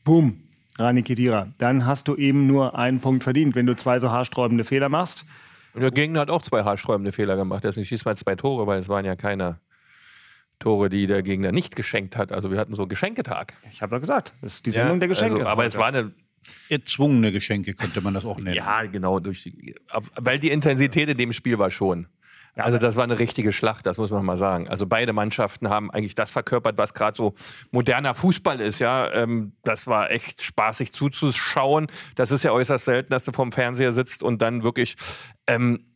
Boom, 0.05 0.41
Rani 0.79 1.03
Kedira. 1.03 1.49
Dann 1.59 1.87
hast 1.87 2.09
du 2.09 2.17
eben 2.17 2.47
nur 2.47 2.77
einen 2.77 3.01
Punkt 3.01 3.25
verdient, 3.25 3.55
wenn 3.55 3.67
du 3.67 3.77
zwei 3.77 3.99
so 3.99 4.11
haarsträubende 4.11 4.65
Fehler 4.65 4.89
machst. 4.89 5.25
Und 5.75 5.83
der 5.83 5.91
Gegner 5.91 6.21
hat 6.21 6.31
auch 6.31 6.43
zwei 6.43 6.65
haarsträubende 6.65 7.13
Fehler 7.13 7.37
gemacht. 7.37 7.65
Deswegen 7.65 7.87
schießt 7.87 8.05
man 8.05 8.17
zwei 8.17 8.35
Tore, 8.35 8.67
weil 8.67 8.81
es 8.81 8.89
waren 8.89 9.05
ja 9.05 9.17
keine 9.17 9.59
Tore, 10.63 10.89
die 10.89 11.07
der 11.07 11.23
Gegner 11.23 11.51
nicht 11.51 11.75
geschenkt 11.77 12.17
hat. 12.17 12.33
Also 12.33 12.51
wir 12.51 12.59
hatten 12.59 12.75
so 12.75 12.87
Geschenketag. 12.87 13.55
Ich 13.73 13.83
habe 13.83 13.97
ja 13.97 13.99
gesagt, 13.99 14.33
das 14.41 14.55
ist 14.55 14.67
die 14.67 14.71
Sendung 14.71 14.97
ja, 14.97 15.01
der 15.01 15.09
Geschenke. 15.09 15.35
Also, 15.35 15.47
aber 15.47 15.65
es 15.65 15.77
war 15.77 15.87
eine 15.87 16.13
erzwungene 16.69 17.33
Geschenke, 17.33 17.75
könnte 17.75 18.01
man 18.01 18.15
das 18.15 18.25
auch 18.25 18.39
nennen. 18.39 18.57
Ja, 18.57 18.85
genau. 18.85 19.19
Durch 19.19 19.43
die, 19.43 19.75
weil 20.17 20.39
die 20.39 20.51
Intensität 20.51 21.09
in 21.09 21.17
dem 21.17 21.33
Spiel 21.33 21.59
war 21.59 21.71
schon. 21.71 22.07
Also 22.55 22.77
das 22.77 22.97
war 22.97 23.05
eine 23.05 23.19
richtige 23.19 23.51
Schlacht, 23.51 23.87
das 23.87 23.97
muss 23.97 24.11
man 24.11 24.25
mal 24.27 24.37
sagen. 24.37 24.69
Also 24.69 24.87
beide 24.87 25.13
Mannschaften 25.15 25.71
haben 25.71 25.91
eigentlich 25.91 26.15
das 26.15 26.31
verkörpert, 26.31 26.77
was 26.77 26.93
gerade 26.93 27.17
so 27.17 27.35
moderner 27.71 28.15
Fußball 28.15 28.61
ist. 28.61 28.79
Ja, 28.79 29.11
ähm, 29.13 29.53
das 29.65 29.87
war 29.87 30.11
echt 30.11 30.43
spaßig 30.43 30.93
zuzuschauen. 30.93 31.87
Das 32.15 32.31
ist 32.31 32.43
ja 32.43 32.53
äußerst 32.53 32.85
selten, 32.85 33.11
dass 33.11 33.25
du 33.25 33.33
vorm 33.33 33.53
Fernseher 33.53 33.95
sitzt 33.95 34.23
und 34.23 34.43
dann 34.43 34.65
wirklich 34.65 34.97
ähm, 35.47 35.87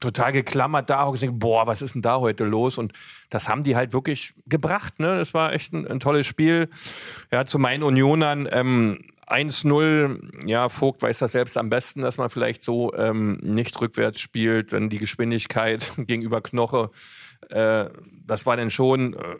total 0.00 0.32
geklammert 0.32 0.90
da 0.90 1.04
und 1.04 1.20
denke, 1.20 1.36
boah, 1.36 1.66
was 1.66 1.82
ist 1.82 1.94
denn 1.94 2.02
da 2.02 2.18
heute 2.18 2.44
los? 2.44 2.78
Und 2.78 2.92
das 3.28 3.48
haben 3.48 3.62
die 3.62 3.76
halt 3.76 3.92
wirklich 3.92 4.34
gebracht. 4.46 4.98
Ne? 4.98 5.16
Das 5.16 5.34
war 5.34 5.52
echt 5.52 5.72
ein, 5.72 5.86
ein 5.86 6.00
tolles 6.00 6.26
Spiel. 6.26 6.68
Ja, 7.30 7.44
zu 7.44 7.58
meinen 7.58 7.82
Unionern 7.82 8.48
ähm, 8.50 9.04
1-0, 9.30 10.48
ja, 10.48 10.68
Vogt 10.68 11.02
weiß 11.02 11.20
das 11.20 11.32
selbst 11.32 11.56
am 11.56 11.70
besten, 11.70 12.02
dass 12.02 12.18
man 12.18 12.30
vielleicht 12.30 12.64
so 12.64 12.92
ähm, 12.94 13.38
nicht 13.42 13.80
rückwärts 13.80 14.20
spielt, 14.20 14.72
dann 14.72 14.90
die 14.90 14.98
Geschwindigkeit 14.98 15.92
gegenüber 15.96 16.40
Knoche. 16.40 16.90
Äh, 17.48 17.86
das 18.26 18.46
war 18.46 18.56
dann 18.56 18.70
schon 18.70 19.14
äh, 19.14 19.36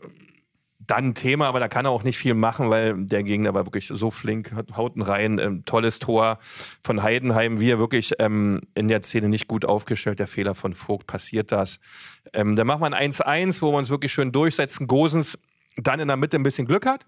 dann 0.90 1.14
Thema, 1.14 1.47
aber 1.47 1.61
da 1.61 1.68
kann 1.68 1.85
er 1.85 1.92
auch 1.92 2.02
nicht 2.02 2.18
viel 2.18 2.35
machen, 2.35 2.68
weil 2.68 3.04
der 3.04 3.23
Gegner 3.23 3.54
war 3.54 3.64
wirklich 3.64 3.87
so 3.87 4.11
flink, 4.11 4.52
hauten 4.76 5.02
rein, 5.02 5.38
ähm, 5.38 5.64
tolles 5.64 6.00
Tor 6.00 6.38
von 6.82 7.02
Heidenheim, 7.02 7.61
wie 7.61 7.70
er 7.70 7.78
wirklich 7.78 8.14
ähm, 8.18 8.62
in 8.75 8.88
der 8.88 9.02
Szene 9.02 9.28
nicht 9.28 9.47
gut 9.47 9.64
aufgestellt, 9.64 10.18
der 10.18 10.26
Fehler 10.26 10.54
von 10.54 10.75
Vogt, 10.75 11.06
passiert 11.06 11.52
das. 11.52 11.78
Ähm, 12.32 12.56
dann 12.56 12.66
macht 12.66 12.80
man 12.80 12.92
1-1, 12.92 13.62
wo 13.62 13.73
wir 13.73 13.78
uns 13.78 13.88
wirklich 13.88 14.12
schön 14.12 14.32
durchsetzen. 14.32 14.88
Gosens 14.88 15.38
dann 15.76 16.00
in 16.00 16.09
der 16.09 16.16
Mitte 16.16 16.37
ein 16.37 16.42
bisschen 16.42 16.66
Glück 16.66 16.87
hat, 16.87 17.06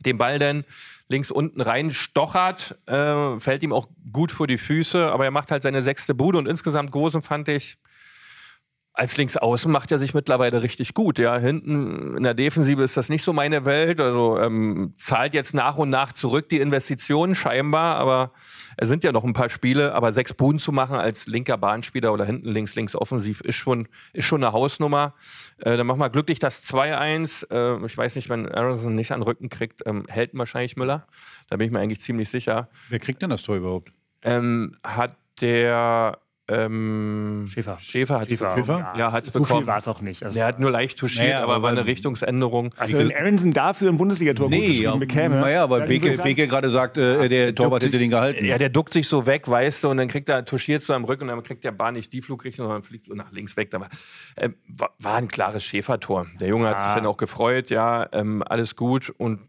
den 0.00 0.16
Ball 0.16 0.38
dann 0.38 0.64
links 1.08 1.30
unten 1.30 1.60
rein 1.60 1.90
stochert, 1.90 2.78
äh, 2.86 3.38
fällt 3.38 3.62
ihm 3.62 3.74
auch 3.74 3.88
gut 4.10 4.32
vor 4.32 4.46
die 4.46 4.58
Füße, 4.58 5.12
aber 5.12 5.26
er 5.26 5.30
macht 5.30 5.50
halt 5.50 5.62
seine 5.62 5.82
sechste 5.82 6.14
Bude 6.14 6.38
und 6.38 6.46
insgesamt 6.46 6.92
Gosen 6.92 7.20
fand 7.20 7.48
ich 7.48 7.76
als 8.96 9.18
Linksaußen 9.18 9.70
macht 9.70 9.92
er 9.92 9.98
sich 9.98 10.14
mittlerweile 10.14 10.62
richtig 10.62 10.94
gut. 10.94 11.18
Ja, 11.18 11.36
hinten 11.36 12.16
in 12.16 12.22
der 12.22 12.32
Defensive 12.32 12.82
ist 12.82 12.96
das 12.96 13.10
nicht 13.10 13.22
so 13.22 13.34
meine 13.34 13.66
Welt. 13.66 14.00
Also 14.00 14.38
ähm, 14.40 14.94
zahlt 14.96 15.34
jetzt 15.34 15.52
nach 15.52 15.76
und 15.76 15.90
nach 15.90 16.12
zurück 16.12 16.48
die 16.48 16.60
Investitionen 16.60 17.34
scheinbar, 17.34 17.96
aber 17.96 18.32
es 18.78 18.88
sind 18.88 19.04
ja 19.04 19.12
noch 19.12 19.22
ein 19.22 19.34
paar 19.34 19.50
Spiele. 19.50 19.94
Aber 19.94 20.12
sechs 20.12 20.32
Buden 20.32 20.58
zu 20.58 20.72
machen 20.72 20.96
als 20.96 21.26
linker 21.26 21.58
Bahnspieler 21.58 22.10
oder 22.10 22.24
hinten 22.24 22.48
links 22.48 22.74
links 22.74 22.96
offensiv 22.96 23.42
ist 23.42 23.56
schon 23.56 23.86
ist 24.14 24.24
schon 24.24 24.42
eine 24.42 24.54
Hausnummer. 24.54 25.12
Äh, 25.58 25.76
dann 25.76 25.86
machen 25.86 26.00
wir 26.00 26.08
glücklich 26.08 26.38
das 26.38 26.64
2-1. 26.64 27.50
Äh, 27.50 27.84
ich 27.84 27.98
weiß 27.98 28.16
nicht, 28.16 28.30
wenn 28.30 28.50
Aronson 28.50 28.94
nicht 28.94 29.12
an 29.12 29.20
den 29.20 29.24
Rücken 29.24 29.50
kriegt, 29.50 29.82
ähm, 29.84 30.06
hält 30.08 30.30
wahrscheinlich 30.32 30.76
Müller. 30.76 31.06
Da 31.50 31.58
bin 31.58 31.66
ich 31.66 31.72
mir 31.72 31.80
eigentlich 31.80 32.00
ziemlich 32.00 32.30
sicher. 32.30 32.70
Wer 32.88 32.98
kriegt 32.98 33.20
denn 33.20 33.28
das 33.28 33.42
Tor 33.42 33.56
überhaupt? 33.56 33.92
Ähm, 34.22 34.78
hat 34.82 35.18
der 35.42 36.18
ähm, 36.48 37.46
Schäfer. 37.48 37.76
Schäfer 37.80 38.20
hat 38.20 38.30
es 38.30 38.38
bekommen. 38.38 38.86
Ja, 38.96 39.10
hat 39.10 39.24
es 39.24 39.32
so 39.32 39.40
bekommen. 39.40 39.60
viel 39.62 39.66
war 39.66 39.78
es 39.78 39.88
auch 39.88 40.00
nicht. 40.00 40.22
Also, 40.22 40.38
er 40.38 40.46
hat 40.46 40.60
nur 40.60 40.70
leicht 40.70 40.98
touchiert, 40.98 41.24
naja, 41.24 41.42
aber, 41.42 41.54
aber 41.54 41.62
war 41.64 41.70
eine 41.70 41.86
Richtungsänderung. 41.86 42.72
Also 42.76 42.98
wenn 42.98 43.12
Aronson 43.12 43.52
dafür 43.52 43.90
ein 43.90 43.98
Bundesligator 43.98 44.48
nee, 44.48 44.82
ja, 44.82 44.94
bekäme. 44.94 45.40
Naja, 45.40 45.68
weil 45.68 45.88
Beke, 45.88 46.16
Beke 46.18 46.46
gerade 46.46 46.70
sagt, 46.70 46.98
äh, 46.98 47.28
der 47.28 47.54
Torwart 47.54 47.82
hätte 47.82 47.98
den 47.98 48.10
gehalten. 48.10 48.44
Ja, 48.44 48.58
der 48.58 48.68
duckt 48.68 48.92
sich 48.92 49.08
so 49.08 49.26
weg, 49.26 49.48
weißt 49.48 49.84
du, 49.84 49.88
und 49.88 49.96
dann 49.96 50.08
kriegt 50.08 50.28
er, 50.28 50.44
touchiert 50.44 50.82
so 50.82 50.94
am 50.94 51.04
Rücken 51.04 51.24
und 51.24 51.28
dann 51.28 51.42
kriegt 51.42 51.64
der 51.64 51.72
Bahn 51.72 51.94
nicht 51.94 52.12
die 52.12 52.22
Flugrichtung, 52.22 52.66
sondern 52.66 52.84
fliegt 52.84 53.06
so 53.06 53.14
nach 53.14 53.32
links 53.32 53.56
weg. 53.56 53.74
Aber 53.74 53.88
äh, 54.36 54.50
war 54.68 55.16
ein 55.16 55.28
klares 55.28 55.64
Schäfertor. 55.64 56.26
Der 56.40 56.48
Junge 56.48 56.68
hat 56.68 56.78
sich 56.78 56.94
dann 56.94 57.06
auch 57.06 57.16
gefreut, 57.16 57.70
ja, 57.70 58.08
ähm, 58.12 58.44
alles 58.46 58.76
gut 58.76 59.10
und 59.10 59.40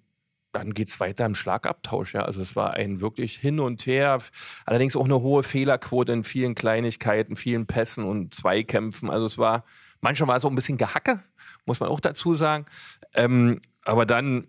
dann 0.58 0.74
geht 0.74 0.90
es 0.90 1.00
weiter 1.00 1.26
im 1.26 1.36
Schlagabtausch. 1.36 2.14
Ja. 2.14 2.22
Also 2.22 2.42
es 2.42 2.56
war 2.56 2.74
ein 2.74 3.02
wirklich 3.02 3.36
hin 3.36 3.60
und 3.60 3.86
her, 3.86 4.22
allerdings 4.66 4.96
auch 4.96 5.06
eine 5.06 5.22
hohe 5.22 5.44
Fehlerquote 5.44 6.12
in 6.14 6.24
vielen 6.24 6.56
Kleinigkeiten, 6.56 7.36
vielen 7.36 7.66
Pässen 7.68 8.04
und 8.04 8.34
Zweikämpfen. 8.34 9.10
Also 9.10 9.26
es 9.26 9.38
war, 9.38 9.64
manchmal 10.02 10.30
war 10.30 10.38
es 10.38 10.46
auch 10.46 10.50
ein 10.50 10.56
bisschen 10.56 10.78
Gehacke, 10.78 11.24
muss 11.66 11.80
man 11.80 11.90
auch 11.90 12.00
dazu 12.00 12.36
sagen. 12.36 12.66
Ähm, 13.14 13.62
aber 13.84 14.06
dann, 14.06 14.48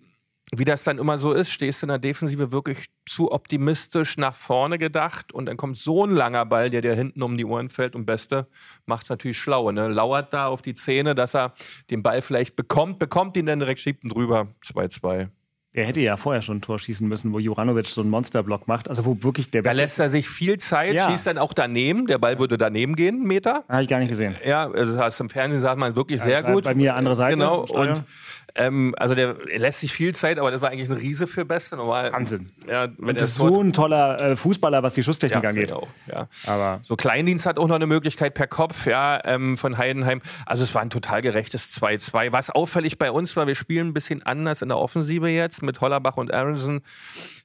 wie 0.52 0.64
das 0.64 0.84
dann 0.84 0.98
immer 0.98 1.18
so 1.18 1.32
ist, 1.32 1.50
stehst 1.50 1.82
du 1.82 1.86
in 1.86 1.88
der 1.88 1.98
Defensive 1.98 2.52
wirklich 2.52 2.86
zu 3.06 3.32
optimistisch 3.32 4.16
nach 4.16 4.34
vorne 4.34 4.78
gedacht 4.78 5.32
und 5.32 5.46
dann 5.46 5.56
kommt 5.56 5.76
so 5.76 6.06
ein 6.06 6.10
langer 6.10 6.46
Ball, 6.46 6.70
der 6.70 6.80
dir 6.80 6.94
hinten 6.94 7.22
um 7.22 7.36
die 7.36 7.44
Ohren 7.44 7.68
fällt 7.68 7.94
und 7.94 8.06
Beste 8.06 8.46
macht 8.86 9.04
es 9.04 9.10
natürlich 9.10 9.38
schlau. 9.38 9.70
Ne? 9.70 9.88
Lauert 9.88 10.32
da 10.32 10.46
auf 10.46 10.62
die 10.62 10.74
Zähne, 10.74 11.14
dass 11.14 11.34
er 11.34 11.54
den 11.90 12.02
Ball 12.02 12.22
vielleicht 12.22 12.56
bekommt, 12.56 12.98
bekommt 12.98 13.36
ihn 13.36 13.46
dann 13.46 13.58
direkt, 13.58 13.80
schiebt 13.80 14.04
ihn 14.04 14.10
drüber. 14.10 14.48
2-2. 14.62 15.28
Er 15.78 15.86
hätte 15.86 16.00
ja 16.00 16.16
vorher 16.16 16.42
schon 16.42 16.58
ein 16.58 16.60
Tor 16.60 16.78
schießen 16.78 17.06
müssen, 17.06 17.32
wo 17.32 17.38
Juranovic 17.38 17.86
so 17.86 18.00
einen 18.00 18.10
Monsterblock 18.10 18.66
macht. 18.66 18.88
Also 18.88 19.04
wo 19.04 19.16
wirklich 19.22 19.50
der 19.50 19.62
Da 19.62 19.72
lässt 19.72 19.98
er 20.00 20.08
sich 20.08 20.28
viel 20.28 20.58
Zeit, 20.58 20.94
ja. 20.94 21.08
schießt 21.08 21.26
dann 21.26 21.38
auch 21.38 21.52
daneben. 21.52 22.06
Der 22.06 22.18
Ball 22.18 22.38
würde 22.38 22.58
daneben 22.58 22.96
gehen, 22.96 23.16
einen 23.16 23.26
Meter. 23.26 23.64
Habe 23.68 23.82
ich 23.82 23.88
gar 23.88 23.98
nicht 23.98 24.08
gesehen. 24.08 24.34
Ja, 24.44 24.70
also 24.70 24.94
das 24.94 25.02
heißt, 25.02 25.20
im 25.20 25.30
Fernsehen 25.30 25.60
sagt 25.60 25.78
man 25.78 25.94
wirklich 25.96 26.18
ja, 26.18 26.24
sehr 26.24 26.42
gut. 26.42 26.64
Bei 26.64 26.74
mir 26.74 26.94
andere 26.96 27.16
Seite. 27.16 27.36
Genau. 27.36 27.60
Und 27.60 28.02
ähm, 28.58 28.94
also 28.98 29.14
der 29.14 29.36
lässt 29.56 29.80
sich 29.80 29.92
viel 29.92 30.14
Zeit, 30.14 30.38
aber 30.38 30.50
das 30.50 30.60
war 30.60 30.70
eigentlich 30.70 30.90
ein 30.90 30.96
Riese 30.96 31.26
für 31.26 31.44
Beste. 31.44 31.76
Normal, 31.76 32.12
Wahnsinn. 32.12 32.50
Ja, 32.68 32.88
wenn 32.98 33.14
das 33.14 33.30
ist 33.30 33.36
so 33.36 33.60
ein 33.60 33.72
toller 33.72 34.20
äh, 34.20 34.36
Fußballer, 34.36 34.82
was 34.82 34.94
die 34.94 35.04
Schusstechnik 35.04 35.44
ja, 35.44 35.48
angeht. 35.48 35.72
Auch, 35.72 35.88
ja. 36.06 36.28
aber 36.46 36.80
so 36.82 36.96
Kleindienst 36.96 37.46
hat 37.46 37.58
auch 37.58 37.68
noch 37.68 37.76
eine 37.76 37.86
Möglichkeit 37.86 38.34
per 38.34 38.48
Kopf, 38.48 38.86
ja, 38.86 39.20
ähm, 39.24 39.56
von 39.56 39.78
Heidenheim. 39.78 40.20
Also 40.44 40.64
es 40.64 40.74
war 40.74 40.82
ein 40.82 40.90
total 40.90 41.22
gerechtes 41.22 41.80
2-2. 41.80 42.32
Was 42.32 42.50
auffällig 42.50 42.98
bei 42.98 43.12
uns 43.12 43.36
war, 43.36 43.46
wir 43.46 43.54
spielen 43.54 43.88
ein 43.88 43.94
bisschen 43.94 44.24
anders 44.24 44.60
in 44.60 44.68
der 44.68 44.78
Offensive 44.78 45.28
jetzt 45.28 45.62
mit 45.62 45.80
Hollerbach 45.80 46.16
und 46.16 46.34
Aronson. 46.34 46.82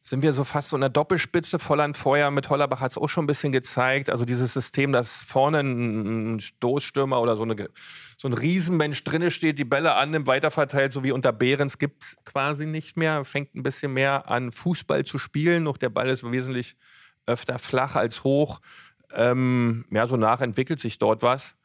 Sind 0.05 0.21
wir 0.21 0.33
so 0.33 0.43
fast 0.43 0.67
so 0.67 0.75
in 0.75 0.81
der 0.81 0.89
Doppelspitze 0.89 1.59
voll 1.59 1.79
an 1.79 1.93
Feuer. 1.93 2.29
Mit 2.29 2.49
Hollerbach 2.49 2.81
hat 2.81 2.91
es 2.91 2.97
auch 2.97 3.07
schon 3.07 3.23
ein 3.23 3.27
bisschen 3.27 3.53
gezeigt. 3.53 4.09
Also 4.09 4.25
dieses 4.25 4.53
System, 4.53 4.91
dass 4.91 5.21
vorne 5.21 5.61
ein 5.61 6.41
Stoßstürmer 6.41 7.21
oder 7.21 7.37
so 7.37 7.43
eine 7.43 7.69
so 8.17 8.27
ein 8.27 8.33
Riesenmensch 8.33 9.01
drinne 9.05 9.31
steht, 9.31 9.59
die 9.59 9.63
Bälle 9.65 9.95
annimmt, 9.95 10.27
weiterverteilt, 10.27 10.91
so 10.91 11.05
wie 11.05 11.13
unter 11.13 11.31
Behrens 11.31 11.77
gibt 11.79 12.03
es 12.03 12.17
quasi 12.25 12.65
nicht 12.65 12.97
mehr. 12.97 13.23
Fängt 13.23 13.55
ein 13.55 13.63
bisschen 13.63 13.93
mehr 13.93 14.29
an, 14.29 14.51
Fußball 14.51 15.05
zu 15.05 15.17
spielen. 15.17 15.63
Noch 15.63 15.77
der 15.77 15.89
Ball 15.89 16.09
ist 16.09 16.29
wesentlich 16.29 16.75
öfter 17.25 17.57
flach 17.57 17.95
als 17.95 18.25
hoch. 18.25 18.59
Ähm, 19.13 19.85
ja, 19.89 20.05
so 20.07 20.17
nachentwickelt 20.17 20.81
sich 20.81 20.97
dort 20.97 21.21
was. 21.21 21.55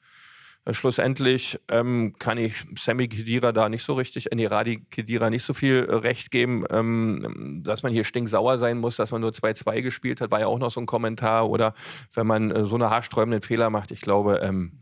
Äh, 0.64 0.74
schlussendlich 0.74 1.58
ähm, 1.70 2.14
kann 2.18 2.38
ich 2.38 2.64
Sammy 2.76 3.08
Kedira 3.08 3.52
da 3.52 3.68
nicht 3.68 3.82
so 3.84 3.94
richtig, 3.94 4.32
Eniradi 4.32 4.84
Kedira 4.90 5.30
nicht 5.30 5.44
so 5.44 5.54
viel 5.54 5.86
äh, 5.88 5.94
Recht 5.94 6.30
geben, 6.30 6.64
ähm, 6.70 7.62
dass 7.64 7.82
man 7.82 7.92
hier 7.92 8.04
stinksauer 8.04 8.58
sein 8.58 8.78
muss, 8.78 8.96
dass 8.96 9.10
man 9.10 9.20
nur 9.20 9.30
2-2 9.30 9.82
gespielt 9.82 10.20
hat, 10.20 10.30
war 10.30 10.40
ja 10.40 10.46
auch 10.46 10.58
noch 10.58 10.70
so 10.70 10.80
ein 10.80 10.86
Kommentar. 10.86 11.48
Oder 11.48 11.74
wenn 12.14 12.26
man 12.26 12.50
äh, 12.50 12.64
so 12.64 12.74
eine 12.74 12.90
haarsträubenden 12.90 13.42
Fehler 13.42 13.70
macht, 13.70 13.90
ich 13.90 14.00
glaube, 14.00 14.40
ähm, 14.42 14.72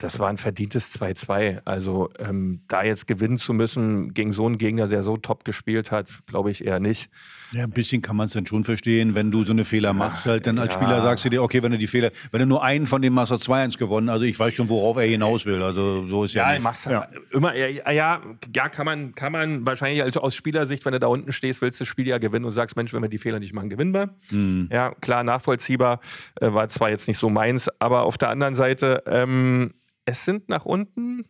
das 0.00 0.18
war 0.18 0.28
ein 0.28 0.38
verdientes 0.38 0.98
2-2. 0.98 1.60
Also 1.66 2.10
ähm, 2.18 2.62
da 2.68 2.82
jetzt 2.82 3.06
gewinnen 3.06 3.36
zu 3.36 3.52
müssen 3.52 4.14
gegen 4.14 4.32
so 4.32 4.46
einen 4.46 4.56
Gegner, 4.56 4.88
der 4.88 5.02
so 5.02 5.18
top 5.18 5.44
gespielt 5.44 5.90
hat, 5.90 6.08
glaube 6.26 6.50
ich 6.50 6.64
eher 6.64 6.80
nicht. 6.80 7.10
Ja, 7.52 7.64
ein 7.64 7.70
bisschen 7.70 8.00
kann 8.00 8.16
man 8.16 8.26
es 8.26 8.32
dann 8.32 8.46
schon 8.46 8.64
verstehen, 8.64 9.14
wenn 9.14 9.30
du 9.30 9.44
so 9.44 9.52
eine 9.52 9.64
Fehler 9.64 9.92
machst, 9.92 10.24
halt 10.24 10.46
dann 10.46 10.58
als 10.58 10.74
ja. 10.74 10.80
Spieler 10.80 11.02
sagst 11.02 11.24
du 11.24 11.28
dir, 11.28 11.42
okay, 11.42 11.62
wenn 11.62 11.72
du 11.72 11.78
die 11.78 11.86
Fehler, 11.86 12.10
wenn 12.30 12.40
du 12.40 12.46
nur 12.46 12.62
einen 12.62 12.86
von 12.86 13.02
dem 13.02 13.18
hast 13.18 13.32
2-1 13.32 13.76
gewonnen, 13.76 14.08
also 14.08 14.24
ich 14.24 14.38
weiß 14.38 14.54
schon, 14.54 14.68
worauf 14.68 14.96
er 14.96 15.04
hinaus 15.04 15.44
will, 15.44 15.62
also 15.62 16.06
so 16.06 16.24
ist 16.24 16.34
ja, 16.34 16.46
ja 16.46 16.52
nicht. 16.54 16.62
Machst 16.62 16.86
ja. 16.86 17.06
immer, 17.32 17.54
ja, 17.54 17.90
ja, 17.90 18.22
ja, 18.54 18.68
kann 18.68 18.86
man, 18.86 19.14
kann 19.14 19.32
man 19.32 19.66
wahrscheinlich 19.66 20.02
also 20.02 20.20
aus 20.20 20.34
Spielersicht, 20.34 20.84
wenn 20.86 20.92
du 20.92 21.00
da 21.00 21.08
unten 21.08 21.32
stehst, 21.32 21.60
willst 21.60 21.78
du 21.80 21.82
das 21.82 21.88
Spiel 21.88 22.06
ja 22.06 22.18
gewinnen 22.18 22.46
und 22.46 22.52
sagst, 22.52 22.76
Mensch, 22.76 22.94
wenn 22.94 23.02
wir 23.02 23.10
die 23.10 23.18
Fehler 23.18 23.38
nicht 23.38 23.52
machen, 23.52 23.68
gewinnen 23.68 23.92
wir. 23.92 24.14
Mhm. 24.30 24.68
Ja, 24.72 24.94
klar, 25.00 25.24
nachvollziehbar, 25.24 26.00
äh, 26.40 26.52
war 26.52 26.68
zwar 26.68 26.88
jetzt 26.88 27.08
nicht 27.08 27.18
so 27.18 27.28
meins, 27.28 27.68
aber 27.80 28.04
auf 28.04 28.16
der 28.16 28.30
anderen 28.30 28.54
Seite, 28.54 29.02
ähm, 29.06 29.74
es 30.04 30.24
sind 30.24 30.48
nach 30.48 30.64
unten 30.64 31.24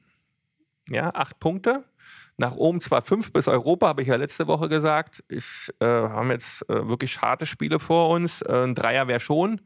ja, 0.88 1.14
acht 1.14 1.38
Punkte. 1.38 1.84
Nach 2.36 2.56
oben 2.56 2.80
zwar 2.80 3.02
fünf 3.02 3.32
bis 3.32 3.48
Europa, 3.48 3.88
habe 3.88 4.02
ich 4.02 4.08
ja 4.08 4.16
letzte 4.16 4.46
Woche 4.46 4.68
gesagt. 4.68 5.22
Ich 5.28 5.70
äh, 5.80 5.86
haben 5.86 6.30
jetzt 6.30 6.68
äh, 6.70 6.88
wirklich 6.88 7.20
harte 7.20 7.46
Spiele 7.46 7.78
vor 7.78 8.08
uns. 8.10 8.42
Äh, 8.42 8.64
ein 8.64 8.74
Dreier 8.74 9.08
wäre 9.08 9.20
schon 9.20 9.60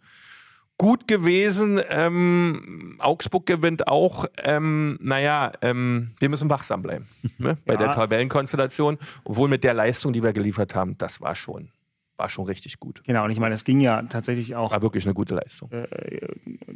gut 0.76 1.06
gewesen. 1.06 1.80
Ähm, 1.88 2.96
Augsburg 2.98 3.46
gewinnt 3.46 3.88
auch. 3.88 4.26
Ähm, 4.42 4.98
naja, 5.00 5.52
ähm, 5.62 6.14
wir 6.18 6.28
müssen 6.28 6.50
wachsam 6.50 6.82
bleiben 6.82 7.06
ne? 7.38 7.56
bei 7.64 7.74
ja. 7.74 7.78
der 7.78 7.92
Tabellenkonstellation. 7.92 8.98
Obwohl 9.24 9.48
mit 9.48 9.64
der 9.64 9.74
Leistung, 9.74 10.12
die 10.12 10.22
wir 10.22 10.32
geliefert 10.32 10.74
haben, 10.74 10.98
das 10.98 11.20
war 11.20 11.34
schon 11.34 11.70
war 12.16 12.28
schon 12.28 12.44
richtig 12.46 12.78
gut. 12.78 13.02
Genau, 13.04 13.24
und 13.24 13.30
ich 13.30 13.40
meine, 13.40 13.54
es 13.54 13.64
ging 13.64 13.80
ja 13.80 14.02
tatsächlich 14.02 14.54
auch. 14.54 14.64
Das 14.64 14.72
war 14.72 14.82
wirklich 14.82 15.04
eine 15.04 15.14
gute 15.14 15.34
Leistung. 15.34 15.70
Äh, 15.72 16.28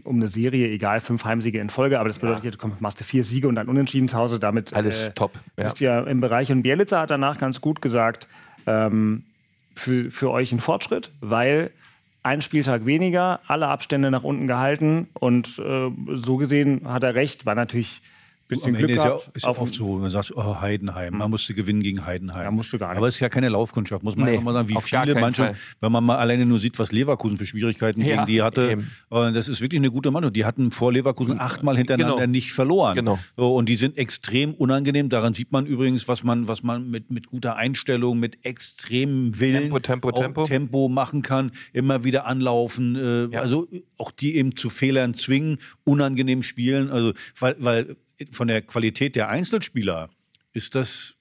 um 0.04 0.16
eine 0.16 0.28
Serie, 0.28 0.68
egal, 0.68 1.00
fünf 1.00 1.25
Heimsiege 1.25 1.61
in 1.61 1.71
Folge, 1.71 2.00
aber 2.00 2.09
das 2.09 2.18
bedeutet, 2.18 2.45
ja. 2.45 2.50
du 2.50 2.59
kommst, 2.59 2.80
machst 2.80 3.00
du 3.00 3.04
vier 3.04 3.23
Siege 3.25 3.49
und 3.49 3.54
dann 3.54 3.68
unentschieden 3.68 4.09
zu 4.09 4.16
Hause. 4.16 4.38
Damit 4.38 4.75
alles 4.75 5.09
äh, 5.09 5.12
top. 5.12 5.33
Ja. 5.57 5.64
Bist 5.64 5.80
ja 5.80 6.00
im 6.00 6.21
Bereich. 6.21 6.50
Und 6.50 6.62
Bielitzer 6.62 7.00
hat 7.00 7.11
danach 7.11 7.38
ganz 7.38 7.61
gut 7.61 7.80
gesagt, 7.80 8.28
ähm, 8.66 9.25
für, 9.75 10.11
für 10.11 10.30
euch 10.30 10.52
ein 10.52 10.61
Fortschritt, 10.61 11.12
weil 11.21 11.71
ein 12.23 12.42
Spieltag 12.42 12.85
weniger, 12.85 13.40
alle 13.47 13.68
Abstände 13.68 14.11
nach 14.11 14.25
unten 14.25 14.47
gehalten 14.47 15.09
und 15.14 15.59
äh, 15.61 15.90
so 16.14 16.37
gesehen 16.37 16.83
hat 16.85 17.04
er 17.04 17.14
recht, 17.14 17.47
war 17.47 17.54
natürlich 17.54 18.02
bisschen 18.49 18.75
Glück 18.75 18.90
gehabt, 18.90 19.31
ist 19.35 19.45
ja, 19.45 19.52
ist 19.52 19.75
so, 19.75 19.95
wenn 19.95 20.00
man 20.00 20.11
sagt, 20.11 20.33
oh, 20.35 20.61
Heidenheim, 20.61 21.19
man 21.19 21.31
musste 21.31 21.55
gewinnen 21.55 21.83
gegen 21.83 22.05
Heidenheim. 22.05 22.45
Ja, 22.45 22.50
musst 22.50 22.73
du 22.73 22.78
gar 22.78 22.88
nicht. 22.88 22.99
Aber 22.99 23.09
es 23.09 23.14
ist 23.14 23.21
ja 23.21 23.28
keine 23.28 23.49
Laufkundschaft, 23.50 24.02
muss 24.02 24.17
man 24.17 24.31
nee, 24.31 24.38
mal 24.38 24.55
sagen, 24.55 24.69
wie 24.69 24.76
viele 24.81 25.14
Mannschaften, 25.14 25.57
wenn 25.81 25.93
man 25.93 26.02
mal 26.05 26.17
alleine 26.17 26.47
nur 26.47 26.59
sieht, 26.59 26.78
was 26.78 26.90
Leverkusen 26.90 27.37
für 27.37 27.47
Schwierigkeiten 27.47 28.00
ja, 28.00 28.17
gegen 28.17 28.26
die 28.26 28.43
hatte. 28.43 28.73
Eben. 28.73 28.90
Das 29.11 29.49
ist 29.49 29.61
wirklich 29.61 29.78
eine 29.78 29.90
gute 29.90 30.11
Mannschaft. 30.11 30.37
Die 30.37 30.45
hatten 30.45 30.73
vor 30.73 30.93
Leverkusen 30.93 31.38
achtmal 31.38 31.76
hintereinander 31.76 32.17
genau. 32.17 32.31
nicht 32.31 32.52
verloren. 32.52 32.97
Genau. 32.97 33.19
Und 33.37 33.69
die 33.69 33.76
sind 33.76 33.99
extrem 33.99 34.55
unangenehm. 34.55 35.09
Daran 35.09 35.35
sieht 35.35 35.52
man 35.52 35.67
übrigens, 35.67 36.09
was 36.09 36.25
man, 36.25 36.49
was 36.49 36.62
man 36.62 36.90
mit, 36.90 37.11
mit 37.11 37.26
guter 37.26 37.57
Einstellung, 37.57 38.19
mit 38.19 38.45
extremem 38.45 39.38
Willen, 39.38 39.62
Tempo, 39.62 39.81
Tempo, 39.81 40.12
Tempo. 40.12 40.45
Tempo 40.45 40.88
machen 40.88 41.23
kann, 41.23 41.52
immer 41.73 42.05
wieder 42.05 42.26
anlaufen. 42.26 42.97
Äh, 42.97 43.35
ja. 43.35 43.40
Also 43.40 43.69
auch 43.99 44.11
die 44.11 44.37
eben 44.37 44.57
zu 44.57 44.71
Fehlern 44.71 45.14
zwingen, 45.14 45.59
unangenehm 45.85 46.43
spielen. 46.43 46.90
Also, 46.90 47.12
weil, 47.38 47.57
weil 47.59 47.97
von 48.31 48.49
der 48.49 48.63
Qualität 48.63 49.17
der 49.17 49.29
Einzelspieler 49.29 50.11
ist 50.53 50.75
das 50.75 51.15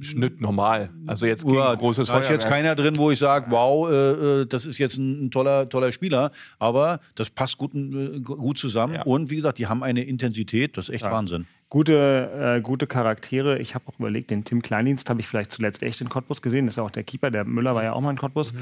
Schnitt 0.00 0.40
normal. 0.40 0.90
Also 1.06 1.26
jetzt 1.26 1.44
gegen 1.44 1.56
ja, 1.56 1.74
großes 1.74 2.08
Da 2.08 2.18
ist 2.18 2.30
jetzt 2.30 2.48
keiner 2.48 2.74
drin, 2.74 2.96
wo 2.96 3.10
ich 3.10 3.18
sage, 3.18 3.46
wow, 3.50 3.88
äh, 3.90 4.40
äh, 4.42 4.46
das 4.46 4.66
ist 4.66 4.78
jetzt 4.78 4.96
ein, 4.96 5.26
ein, 5.26 5.30
toller, 5.30 5.68
toller 5.68 5.92
Spieler. 5.92 6.30
Aber 6.58 7.00
das 7.14 7.30
passt 7.30 7.58
gut, 7.58 7.74
äh, 7.74 8.20
gut 8.20 8.58
zusammen. 8.58 8.94
Ja. 8.94 9.02
Und 9.02 9.30
wie 9.30 9.36
gesagt, 9.36 9.58
die 9.58 9.66
haben 9.66 9.82
eine 9.82 10.02
Intensität, 10.02 10.76
das 10.76 10.88
ist 10.88 10.94
echt 10.94 11.04
ja. 11.04 11.12
Wahnsinn. 11.12 11.46
Gute, 11.68 12.56
äh, 12.56 12.60
gute 12.60 12.86
Charaktere. 12.86 13.58
Ich 13.58 13.74
habe 13.74 13.84
auch 13.88 13.98
überlegt, 13.98 14.30
den 14.30 14.44
Tim 14.44 14.62
Kleindienst 14.62 15.10
habe 15.10 15.20
ich 15.20 15.28
vielleicht 15.28 15.52
zuletzt 15.52 15.82
echt 15.82 16.00
in 16.00 16.08
Cottbus 16.08 16.40
gesehen. 16.40 16.66
Das 16.66 16.74
ist 16.74 16.78
auch 16.78 16.90
der 16.90 17.04
Keeper. 17.04 17.30
Der 17.30 17.44
Müller 17.44 17.74
war 17.74 17.82
ja 17.82 17.92
auch 17.92 18.00
mal 18.00 18.10
in 18.10 18.18
Cottbus. 18.18 18.52
Mhm. 18.52 18.58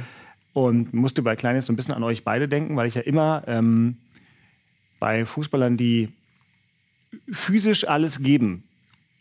Und 0.54 0.94
musste 0.94 1.22
bei 1.22 1.36
Kleindienst 1.36 1.66
so 1.66 1.72
ein 1.72 1.76
bisschen 1.76 1.94
an 1.94 2.02
euch 2.02 2.24
beide 2.24 2.48
denken, 2.48 2.76
weil 2.76 2.88
ich 2.88 2.94
ja 2.94 3.02
immer 3.02 3.42
ähm, 3.46 3.96
bei 4.98 5.24
Fußballern, 5.24 5.76
die 5.76 6.08
physisch 7.30 7.88
alles 7.88 8.22
geben, 8.22 8.64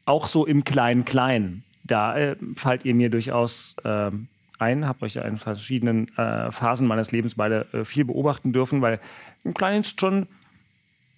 auch 0.05 0.27
so 0.27 0.45
im 0.45 0.63
Klein-Klein, 0.63 1.63
da 1.83 2.17
äh, 2.17 2.35
fallt 2.55 2.85
ihr 2.85 2.95
mir 2.95 3.09
durchaus 3.09 3.75
äh, 3.83 4.11
ein, 4.59 4.85
habe 4.85 5.05
euch 5.05 5.15
ja 5.15 5.23
in 5.23 5.37
verschiedenen 5.37 6.07
äh, 6.17 6.51
Phasen 6.51 6.87
meines 6.87 7.11
Lebens 7.11 7.35
beide 7.35 7.65
äh, 7.73 7.83
viel 7.83 8.05
beobachten 8.05 8.53
dürfen, 8.53 8.81
weil 8.81 8.99
ein 9.43 9.53
Klein 9.53 9.81
ist 9.81 9.99
schon 9.99 10.27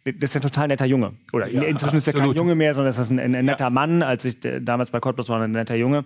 das 0.06 0.32
ist 0.32 0.36
ein 0.36 0.42
total 0.42 0.68
netter 0.68 0.86
Junge. 0.86 1.14
Oder 1.32 1.48
ja, 1.48 1.62
inzwischen 1.62 1.96
ist 1.96 2.08
er 2.08 2.14
kein 2.14 2.34
Junge 2.34 2.56
mehr, 2.56 2.74
sondern 2.74 2.90
das 2.90 3.00
ist 3.00 3.10
ein, 3.10 3.20
ein, 3.20 3.36
ein 3.36 3.46
netter 3.46 3.66
ja. 3.66 3.70
Mann. 3.70 4.04
Als 4.04 4.26
ich 4.26 4.38
damals 4.60 4.92
bei 4.92 5.00
Cottbus 5.00 5.30
war, 5.30 5.42
ein 5.42 5.52
netter 5.52 5.76
Junge 5.76 6.04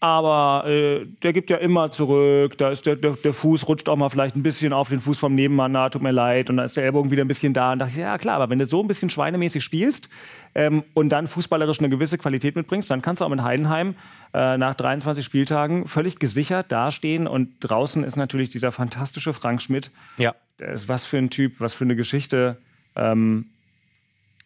aber 0.00 0.66
äh, 0.66 1.04
der 1.22 1.34
gibt 1.34 1.50
ja 1.50 1.58
immer 1.58 1.90
zurück. 1.90 2.56
Da 2.56 2.70
ist 2.70 2.86
der, 2.86 2.96
der, 2.96 3.12
der, 3.12 3.34
Fuß 3.34 3.68
rutscht 3.68 3.86
auch 3.86 3.96
mal 3.96 4.08
vielleicht 4.08 4.34
ein 4.34 4.42
bisschen 4.42 4.72
auf 4.72 4.88
den 4.88 4.98
Fuß 4.98 5.18
vom 5.18 5.34
Nebenmann, 5.34 5.72
na, 5.72 5.90
tut 5.90 6.00
mir 6.00 6.10
leid. 6.10 6.48
Und 6.48 6.56
dann 6.56 6.64
ist 6.64 6.76
der 6.78 6.84
Ellbogen 6.84 7.10
wieder 7.10 7.22
ein 7.22 7.28
bisschen 7.28 7.52
da. 7.52 7.72
Und 7.72 7.80
dachte 7.80 7.92
ich, 7.92 7.98
ja 7.98 8.16
klar, 8.16 8.36
aber 8.36 8.48
wenn 8.48 8.58
du 8.58 8.66
so 8.66 8.80
ein 8.80 8.88
bisschen 8.88 9.10
schweinemäßig 9.10 9.62
spielst 9.62 10.08
ähm, 10.54 10.84
und 10.94 11.10
dann 11.10 11.28
fußballerisch 11.28 11.80
eine 11.80 11.90
gewisse 11.90 12.16
Qualität 12.16 12.56
mitbringst, 12.56 12.90
dann 12.90 13.02
kannst 13.02 13.20
du 13.20 13.26
auch 13.26 13.28
mit 13.28 13.42
Heidenheim 13.42 13.94
äh, 14.32 14.56
nach 14.56 14.74
23 14.74 15.22
Spieltagen 15.22 15.86
völlig 15.86 16.18
gesichert 16.18 16.72
dastehen. 16.72 17.26
Und 17.26 17.56
draußen 17.60 18.02
ist 18.02 18.16
natürlich 18.16 18.48
dieser 18.48 18.72
fantastische 18.72 19.34
Frank 19.34 19.60
Schmidt. 19.60 19.90
Ja. 20.16 20.34
Der 20.58 20.72
ist 20.72 20.88
was 20.88 21.04
für 21.04 21.18
ein 21.18 21.28
Typ, 21.28 21.56
was 21.58 21.74
für 21.74 21.84
eine 21.84 21.94
Geschichte. 21.94 22.56
Ähm, 22.96 23.50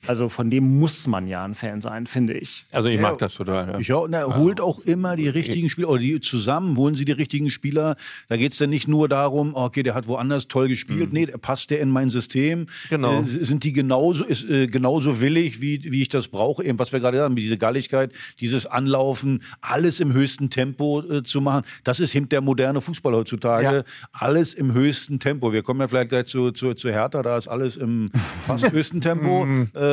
also 0.07 0.29
von 0.29 0.51
dem 0.51 0.79
muss 0.79 1.07
man 1.07 1.27
ja 1.27 1.45
ein 1.45 1.55
Fan 1.55 1.81
sein, 1.81 2.07
finde 2.07 2.35
ich. 2.35 2.65
Also 2.71 2.89
ich 2.89 3.01
mag 3.01 3.19
das 3.19 3.35
total. 3.35 3.69
Ja. 3.69 3.79
Ich 3.79 3.93
auch, 3.93 4.07
na, 4.09 4.37
holt 4.37 4.61
auch 4.61 4.81
immer 4.81 5.17
die 5.17 5.29
richtigen 5.29 5.71
Spieler, 5.71 5.89
oder 5.89 6.01
die 6.01 6.21
zusammen 6.21 6.77
holen 6.77 6.95
sie 6.95 7.05
die 7.05 7.13
richtigen 7.13 7.51
Spieler. 7.51 7.97
Da 8.29 8.37
geht 8.37 8.53
es 8.53 8.59
dann 8.59 8.71
nicht 8.71 8.89
nur 8.89 9.09
darum, 9.09 9.55
okay, 9.55 9.83
der 9.83 9.95
hat 9.95 10.09
woanders 10.09 10.49
toll 10.49 10.69
gespielt. 10.69 11.09
Mhm. 11.09 11.13
Nee, 11.13 11.27
der 11.27 11.39
passt 11.39 11.71
der 11.71 11.81
in 11.81 11.91
mein 11.91 12.11
System. 12.11 12.67
Genau. 12.91 13.23
Äh, 13.23 13.27
sind 13.27 13.65
die 13.65 13.73
genauso, 13.73 14.25
ist, 14.25 14.49
äh, 14.49 14.67
genauso 14.67 15.21
willig, 15.21 15.61
wie, 15.61 15.83
wie 15.85 16.03
ich 16.03 16.09
das 16.09 16.29
brauche, 16.29 16.65
eben 16.65 16.79
was 16.79 16.93
wir 16.93 17.01
gerade 17.01 17.19
sagen, 17.19 17.37
diese 17.37 17.57
Galligkeit, 17.57 18.13
dieses 18.41 18.67
Anlaufen, 18.67 19.43
alles 19.61 20.01
im 20.01 20.13
höchsten 20.13 20.51
Tempo 20.51 21.03
äh, 21.03 21.23
zu 21.23 21.41
machen. 21.41 21.65
Das 21.85 22.01
ist 22.01 22.15
eben 22.15 22.29
der 22.29 22.41
moderne 22.41 22.81
Fußball 22.81 23.15
heutzutage. 23.15 23.65
Ja. 23.65 23.83
Alles 24.13 24.55
im 24.55 24.73
höchsten 24.75 25.19
Tempo. 25.19 25.53
Wir 25.53 25.63
kommen 25.63 25.81
ja 25.81 25.89
vielleicht 25.89 26.11
gleich 26.11 26.27
zu, 26.27 26.51
zu, 26.51 26.75
zu 26.75 26.91
Hertha, 26.91 27.23
da 27.23 27.37
ist 27.37 27.49
alles 27.49 27.77
im 27.77 28.11
fast 28.47 28.71
höchsten 28.73 29.01
Tempo. 29.01 29.47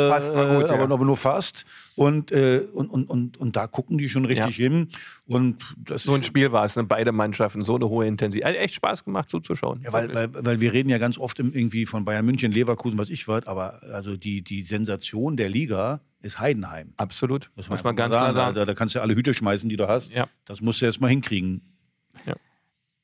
Fast 0.09 0.35
war 0.35 0.55
gut, 0.55 0.69
äh, 0.69 0.73
aber, 0.73 0.87
ja. 0.87 0.89
aber 0.89 1.05
nur 1.05 1.17
fast. 1.17 1.65
Und, 1.95 2.31
äh, 2.31 2.63
und, 2.73 2.89
und, 2.89 3.09
und, 3.09 3.37
und 3.37 3.55
da 3.55 3.67
gucken 3.67 3.97
die 3.97 4.09
schon 4.09 4.25
richtig 4.25 4.57
ja. 4.57 4.63
hin. 4.63 4.89
Und 5.27 5.57
das 5.77 6.03
so 6.03 6.13
ein 6.13 6.23
Spiel 6.23 6.51
war 6.51 6.65
es, 6.65 6.75
ne? 6.75 6.83
beide 6.83 7.11
Mannschaften, 7.11 7.63
so 7.63 7.75
eine 7.75 7.89
hohe 7.89 8.07
Intensität. 8.07 8.47
Hat 8.47 8.55
echt 8.55 8.75
Spaß 8.75 9.03
gemacht 9.03 9.29
zuzuschauen. 9.29 9.81
Ja, 9.83 9.93
weil, 9.93 10.13
weil, 10.13 10.29
weil 10.33 10.61
wir 10.61 10.73
reden 10.73 10.89
ja 10.89 10.97
ganz 10.97 11.17
oft 11.17 11.39
irgendwie 11.39 11.85
von 11.85 12.05
Bayern 12.05 12.25
München, 12.25 12.51
Leverkusen, 12.51 12.97
was 12.97 13.09
ich 13.09 13.27
was, 13.27 13.47
aber 13.47 13.81
also 13.91 14.17
die, 14.17 14.41
die 14.41 14.63
Sensation 14.63 15.37
der 15.37 15.49
Liga 15.49 16.01
ist 16.21 16.39
Heidenheim. 16.39 16.93
Absolut. 16.97 17.51
Das 17.55 17.69
muss 17.69 17.83
man 17.83 17.95
ganz 17.95 18.13
klar 18.13 18.33
sagen. 18.33 18.55
Da, 18.55 18.65
da, 18.65 18.73
kannst 18.73 18.95
du 18.95 19.01
alle 19.01 19.15
Hüte 19.15 19.33
schmeißen, 19.33 19.69
die 19.69 19.77
du 19.77 19.87
hast. 19.87 20.11
Ja. 20.11 20.27
Das 20.45 20.61
musst 20.61 20.81
du 20.81 20.85
erst 20.85 21.01
mal 21.01 21.07
hinkriegen. 21.07 21.61
Ja. 22.25 22.35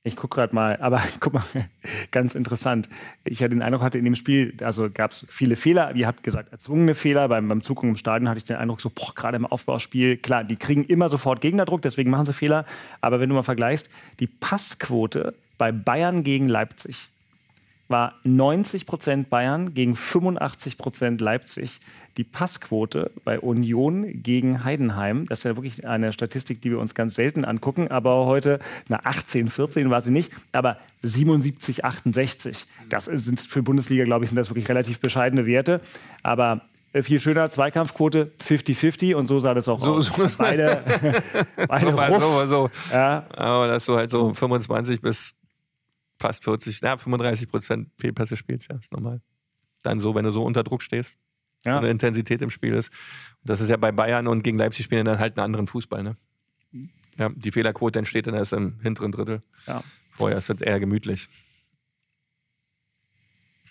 Ich 0.07 0.15
gucke 0.15 0.35
gerade 0.35 0.55
mal, 0.55 0.77
aber 0.81 1.01
guck 1.19 1.33
mal, 1.33 1.43
ganz 2.11 2.35
interessant. 2.35 2.89
Ich 3.23 3.41
hatte 3.41 3.49
den 3.49 3.61
Eindruck, 3.61 3.81
hatte 3.81 3.97
in 3.97 4.05
dem 4.05 4.15
Spiel, 4.15 4.53
also 4.61 4.89
gab 4.89 5.11
es 5.11 5.25
viele 5.29 5.55
Fehler, 5.55 5.93
ihr 5.95 6.07
habt 6.07 6.23
gesagt, 6.23 6.51
erzwungene 6.51 6.95
Fehler. 6.95 7.27
Beim, 7.27 7.47
beim 7.47 7.61
Zugucken 7.61 7.91
im 7.91 7.95
Stadion 7.97 8.29
hatte 8.29 8.39
ich 8.39 8.45
den 8.45 8.55
Eindruck, 8.55 8.81
so, 8.81 8.89
boah, 8.89 9.13
gerade 9.13 9.37
im 9.37 9.45
Aufbauspiel, 9.45 10.17
klar, 10.17 10.43
die 10.43 10.55
kriegen 10.55 10.83
immer 10.85 11.09
sofort 11.09 11.41
Gegnerdruck, 11.41 11.81
deswegen 11.81 12.09
machen 12.09 12.25
sie 12.25 12.33
Fehler. 12.33 12.65
Aber 13.01 13.19
wenn 13.19 13.29
du 13.29 13.35
mal 13.35 13.43
vergleichst, 13.43 13.89
die 14.19 14.27
Passquote 14.27 15.33
bei 15.57 15.71
Bayern 15.71 16.23
gegen 16.23 16.47
Leipzig 16.47 17.09
war 17.87 18.15
90 18.23 18.85
Prozent 18.85 19.29
Bayern 19.29 19.73
gegen 19.73 19.95
85 19.95 20.77
Prozent 20.77 21.21
Leipzig 21.21 21.79
die 22.17 22.23
Passquote 22.23 23.11
bei 23.23 23.39
Union 23.39 24.23
gegen 24.23 24.63
Heidenheim. 24.63 25.27
Das 25.27 25.39
ist 25.39 25.43
ja 25.43 25.55
wirklich 25.55 25.87
eine 25.87 26.11
Statistik, 26.11 26.61
die 26.61 26.71
wir 26.71 26.79
uns 26.79 26.95
ganz 26.95 27.15
selten 27.15 27.45
angucken. 27.45 27.89
Aber 27.89 28.25
heute, 28.25 28.59
na 28.87 29.01
18, 29.03 29.49
14 29.49 29.89
war 29.89 30.01
sie 30.01 30.11
nicht, 30.11 30.31
aber 30.51 30.77
77, 31.03 31.85
68. 31.85 32.65
Das 32.89 33.05
sind 33.05 33.39
für 33.39 33.61
Bundesliga, 33.61 34.03
glaube 34.03 34.25
ich, 34.25 34.29
sind 34.29 34.37
das 34.37 34.49
wirklich 34.49 34.67
relativ 34.67 34.99
bescheidene 34.99 35.45
Werte. 35.45 35.81
Aber 36.23 36.61
äh, 36.93 37.03
viel 37.03 37.19
schöner, 37.19 37.51
Zweikampfquote 37.51 38.31
50-50 38.43 39.13
und 39.13 39.27
so 39.27 39.39
sah 39.39 39.53
das 39.53 39.67
auch 39.67 39.79
so, 39.79 39.93
aus. 39.95 40.07
So, 40.07 40.27
beide, 40.37 40.81
beide 41.67 41.91
so, 41.91 42.19
so, 42.19 42.45
so. 42.45 42.69
Ja. 42.91 43.25
Aber 43.35 43.67
dass 43.67 43.85
du 43.85 43.95
halt 43.95 44.09
so 44.09 44.33
25 44.33 45.01
bis 45.01 45.35
fast 46.19 46.43
40, 46.43 46.81
na, 46.81 46.97
35 46.97 47.49
Prozent 47.49 47.89
Fehlpässe 47.97 48.35
spielst, 48.35 48.69
ja, 48.69 48.77
ist 48.77 48.91
normal. 48.91 49.21
Dann 49.83 49.99
so, 49.99 50.15
wenn 50.15 50.25
du 50.25 50.31
so 50.31 50.43
unter 50.43 50.63
Druck 50.63 50.81
stehst. 50.81 51.19
ja. 51.65 51.77
eine 51.77 51.89
Intensität 51.89 52.41
im 52.41 52.49
Spiel 52.49 52.73
ist. 52.73 52.91
das 53.43 53.61
ist 53.61 53.69
ja 53.69 53.77
bei 53.77 53.91
Bayern 53.91 54.27
und 54.27 54.43
gegen 54.43 54.57
Leipzig 54.57 54.85
spielen 54.85 55.05
dann 55.05 55.19
halt 55.19 55.37
einen 55.37 55.45
anderen 55.45 55.67
Fußball. 55.67 56.03
Ne? 56.03 56.17
Ja, 57.17 57.29
die 57.29 57.51
Fehlerquote 57.51 57.99
entsteht 57.99 58.27
dann 58.27 58.35
erst 58.35 58.53
im 58.53 58.79
hinteren 58.81 59.11
Drittel. 59.11 59.41
Ja. 59.65 59.83
Vorher 60.11 60.37
ist 60.37 60.49
es 60.49 60.61
eher 60.61 60.79
gemütlich. 60.79 61.27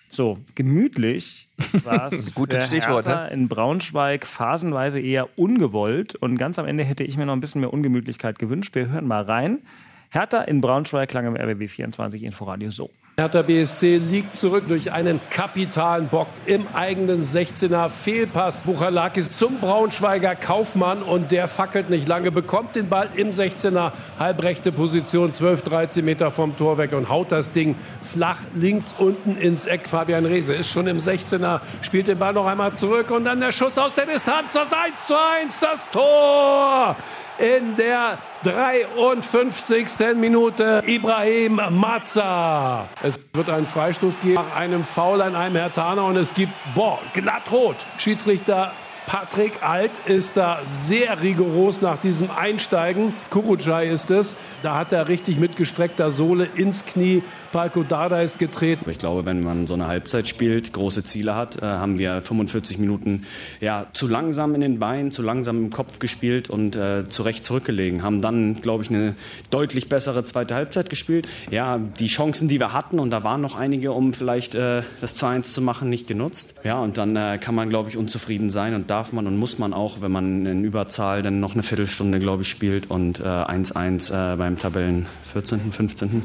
So, 0.09 0.39
gemütlich 0.55 1.49
war 1.83 2.11
es 2.11 2.33
Gutes 2.35 2.65
Stichwort, 2.65 3.05
ne? 3.05 3.29
in 3.31 3.47
Braunschweig 3.47 4.25
phasenweise 4.25 4.99
eher 4.99 5.37
ungewollt 5.37 6.15
und 6.15 6.37
ganz 6.37 6.57
am 6.59 6.65
Ende 6.65 6.83
hätte 6.83 7.03
ich 7.03 7.17
mir 7.17 7.25
noch 7.25 7.33
ein 7.33 7.39
bisschen 7.39 7.61
mehr 7.61 7.73
Ungemütlichkeit 7.73 8.39
gewünscht. 8.39 8.73
Wir 8.75 8.89
hören 8.89 9.05
mal 9.05 9.23
rein. 9.23 9.59
Hertha 10.09 10.41
in 10.41 10.61
Braunschweig 10.61 11.09
klang 11.09 11.25
im 11.25 11.35
RBB 11.35 11.69
24 11.69 12.23
Inforadio 12.23 12.69
so. 12.69 12.89
Hertha 13.19 13.41
BSC 13.41 13.97
liegt 13.97 14.35
zurück 14.35 14.65
durch 14.67 14.91
einen 14.91 15.19
kapitalen 15.31 16.07
Bock 16.07 16.27
im 16.45 16.67
eigenen 16.75 17.23
16er 17.23 17.89
Fehlpass. 17.89 18.61
Buchalakis 18.61 19.29
zum 19.29 19.59
Braunschweiger 19.59 20.35
Kaufmann 20.35 21.01
und 21.01 21.31
der 21.31 21.47
fackelt 21.47 21.89
nicht 21.89 22.07
lange, 22.07 22.31
bekommt 22.31 22.75
den 22.75 22.89
Ball 22.89 23.09
im 23.15 23.31
16er 23.31 23.91
halbrechte 24.19 24.71
Position, 24.71 25.33
12, 25.33 25.63
13 25.63 26.05
Meter 26.05 26.29
vom 26.29 26.55
Tor 26.55 26.77
weg 26.77 26.93
und 26.93 27.09
haut 27.09 27.31
das 27.31 27.51
Ding 27.51 27.75
flach 28.03 28.37
links 28.53 28.93
unten 28.97 29.35
ins 29.35 29.65
Eck. 29.65 29.87
Fabian 29.87 30.25
Reese 30.27 30.53
ist 30.53 30.69
schon 30.69 30.85
im 30.85 30.99
16er, 30.99 31.61
spielt 31.81 32.07
den 32.07 32.19
Ball 32.19 32.33
noch 32.33 32.45
einmal 32.45 32.73
zurück 32.73 33.09
und 33.09 33.25
dann 33.25 33.39
der 33.39 33.51
Schuss 33.51 33.79
aus 33.79 33.95
der 33.95 34.05
Distanz, 34.05 34.53
das 34.53 34.71
1 34.71 35.07
zu 35.07 35.15
1, 35.19 35.59
das 35.59 35.89
Tor! 35.89 36.95
In 37.39 37.75
der 37.75 38.17
53. 38.43 40.15
Minute 40.15 40.83
Ibrahim 40.85 41.61
Mazza. 41.71 42.87
Es 43.03 43.17
wird 43.33 43.49
einen 43.49 43.65
Freistoß 43.65 44.21
geben 44.21 44.35
nach 44.35 44.55
einem 44.55 44.83
Foul 44.83 45.21
an 45.21 45.35
einem 45.35 45.55
Hertaner 45.55 46.05
und 46.05 46.15
es 46.15 46.33
gibt, 46.33 46.53
boah, 46.73 46.99
glatt 47.13 47.51
rot. 47.51 47.75
Schiedsrichter 47.97 48.71
Patrick 49.07 49.63
Alt 49.63 49.91
ist 50.05 50.35
da 50.35 50.59
sehr 50.65 51.21
rigoros 51.21 51.81
nach 51.81 51.97
diesem 51.97 52.29
Einsteigen. 52.29 53.13
Kurucay 53.29 53.89
ist 53.89 54.11
es. 54.11 54.35
Da 54.63 54.75
hat 54.75 54.91
er 54.91 55.07
richtig 55.07 55.39
mit 55.39 55.55
gestreckter 55.55 56.11
Sohle 56.11 56.45
ins 56.55 56.85
Knie 56.85 57.23
Palko 57.57 57.81
Dardais 57.81 58.37
getreten. 58.37 58.87
Ich 58.87 58.99
glaube, 58.99 59.25
wenn 59.25 59.41
man 59.41 59.65
so 59.65 59.73
eine 59.73 59.87
Halbzeit 59.87 60.27
spielt, 60.27 60.73
große 60.73 61.03
Ziele 61.03 61.33
hat, 61.33 61.59
äh, 61.59 61.65
haben 61.65 61.97
wir 61.97 62.21
45 62.21 62.77
Minuten 62.77 63.23
ja, 63.61 63.87
zu 63.93 64.07
langsam 64.07 64.53
in 64.53 64.61
den 64.61 64.77
Beinen, 64.77 65.09
zu 65.09 65.23
langsam 65.23 65.57
im 65.57 65.69
Kopf 65.71 65.97
gespielt 65.97 66.51
und 66.51 66.75
äh, 66.75 67.09
zu 67.09 67.23
Recht 67.23 67.43
zurückgelegen. 67.43 68.03
Haben 68.03 68.21
dann, 68.21 68.61
glaube 68.61 68.83
ich, 68.83 68.91
eine 68.91 69.15
deutlich 69.49 69.89
bessere 69.89 70.23
zweite 70.23 70.53
Halbzeit 70.53 70.91
gespielt. 70.91 71.27
Ja, 71.49 71.79
die 71.79 72.05
Chancen, 72.05 72.47
die 72.47 72.59
wir 72.59 72.73
hatten, 72.73 72.99
und 72.99 73.09
da 73.09 73.23
waren 73.23 73.41
noch 73.41 73.55
einige, 73.55 73.91
um 73.91 74.13
vielleicht 74.13 74.53
äh, 74.53 74.83
das 75.01 75.19
2-1 75.19 75.41
zu 75.53 75.63
machen, 75.63 75.89
nicht 75.89 76.05
genutzt. 76.05 76.53
Ja, 76.63 76.79
und 76.79 76.99
dann 76.99 77.15
äh, 77.15 77.39
kann 77.41 77.55
man, 77.55 77.69
glaube 77.69 77.89
ich, 77.89 77.97
unzufrieden 77.97 78.51
sein 78.51 78.75
und 78.75 78.91
darf 78.91 79.13
man 79.13 79.25
und 79.25 79.35
muss 79.35 79.57
man 79.57 79.73
auch, 79.73 79.99
wenn 80.01 80.11
man 80.11 80.45
in 80.45 80.63
Überzahl 80.63 81.23
dann 81.23 81.39
noch 81.39 81.55
eine 81.55 81.63
Viertelstunde, 81.63 82.19
glaube 82.19 82.43
ich, 82.43 82.49
spielt 82.49 82.91
und 82.91 83.19
1-1 83.19 84.13
äh, 84.13 84.33
äh, 84.33 84.37
beim 84.37 84.59
Tabellen 84.59 85.07
14., 85.23 85.71
15. 85.71 86.21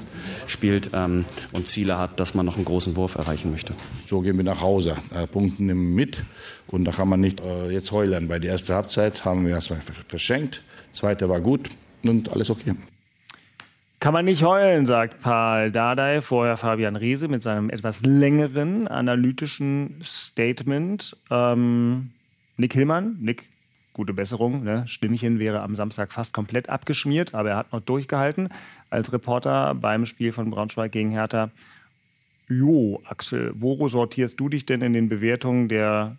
spielt 0.47 0.91
ähm, 0.93 1.22
und 1.53 1.67
Ziele 1.67 1.99
hat, 1.99 2.21
dass 2.21 2.35
man 2.35 2.47
noch 2.47 2.57
einen 2.57 2.65
großen 2.65 2.97
Wurf 2.97 3.15
erreichen 3.15 3.51
möchte. 3.51 3.75
So 4.07 4.21
gehen 4.21 4.37
wir 4.37 4.45
nach 4.45 4.61
Hause. 4.61 4.97
Äh, 5.15 5.27
Punkte 5.27 5.63
nehmen 5.63 5.95
mit 5.95 6.25
und 6.67 6.85
da 6.85 6.93
kann 6.93 7.09
man 7.09 7.21
nicht 7.21 7.41
äh, 7.41 7.71
jetzt 7.71 7.93
heulen, 7.93 8.29
weil 8.29 8.41
die 8.41 8.49
erste 8.49 8.75
Halbzeit 8.75 9.25
haben 9.25 9.47
wir 9.47 9.53
erstmal 9.53 9.81
verschenkt, 10.09 10.63
zweite 10.93 11.29
war 11.29 11.41
gut 11.41 11.71
und 12.07 12.33
alles 12.33 12.51
okay. 12.51 12.75
Kann 14.03 14.15
man 14.15 14.25
nicht 14.25 14.43
heulen, 14.43 14.85
sagt 14.85 15.21
Paul 15.21 15.71
Dardai, 15.71 16.23
vorher 16.23 16.57
Fabian 16.57 16.97
Riese 16.97 17.29
mit 17.29 17.41
seinem 17.41 17.71
etwas 17.71 18.03
längeren 18.03 18.89
analytischen 18.89 20.01
Statement. 20.03 21.17
Ähm, 21.31 22.11
Nick 22.57 22.73
Hillmann, 22.73 23.19
Nick, 23.21 23.49
gute 23.93 24.13
Besserung. 24.13 24.63
Ne? 24.63 24.87
Stimmchen 24.87 25.39
wäre 25.39 25.61
am 25.61 25.75
Samstag 25.75 26.13
fast 26.13 26.33
komplett 26.33 26.69
abgeschmiert, 26.69 27.35
aber 27.35 27.51
er 27.51 27.57
hat 27.57 27.73
noch 27.73 27.81
durchgehalten 27.81 28.49
als 28.91 29.13
Reporter 29.13 29.75
beim 29.75 30.07
Spiel 30.07 30.33
von 30.33 30.51
Braunschweig 30.51 30.93
gegen 30.93 31.11
Hertha. 31.11 31.51
Jo, 32.49 33.01
Axel, 33.05 33.53
wo 33.55 33.89
sortierst 33.89 34.39
du 34.39 34.49
dich 34.49 34.67
denn 34.67 34.83
in 34.83 34.93
den 34.93 35.09
Bewertungen 35.09 35.69
der 35.69 36.17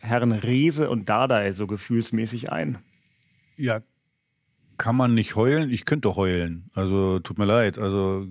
Herren 0.00 0.32
Rese 0.32 0.88
und 0.88 1.08
Dardai 1.08 1.52
so 1.52 1.66
gefühlsmäßig 1.66 2.50
ein? 2.50 2.78
Ja, 3.56 3.80
kann 4.80 4.96
man 4.96 5.12
nicht 5.12 5.36
heulen? 5.36 5.70
Ich 5.70 5.84
könnte 5.84 6.16
heulen. 6.16 6.70
Also 6.74 7.18
tut 7.18 7.36
mir 7.36 7.44
leid. 7.44 7.78
Also 7.78 8.26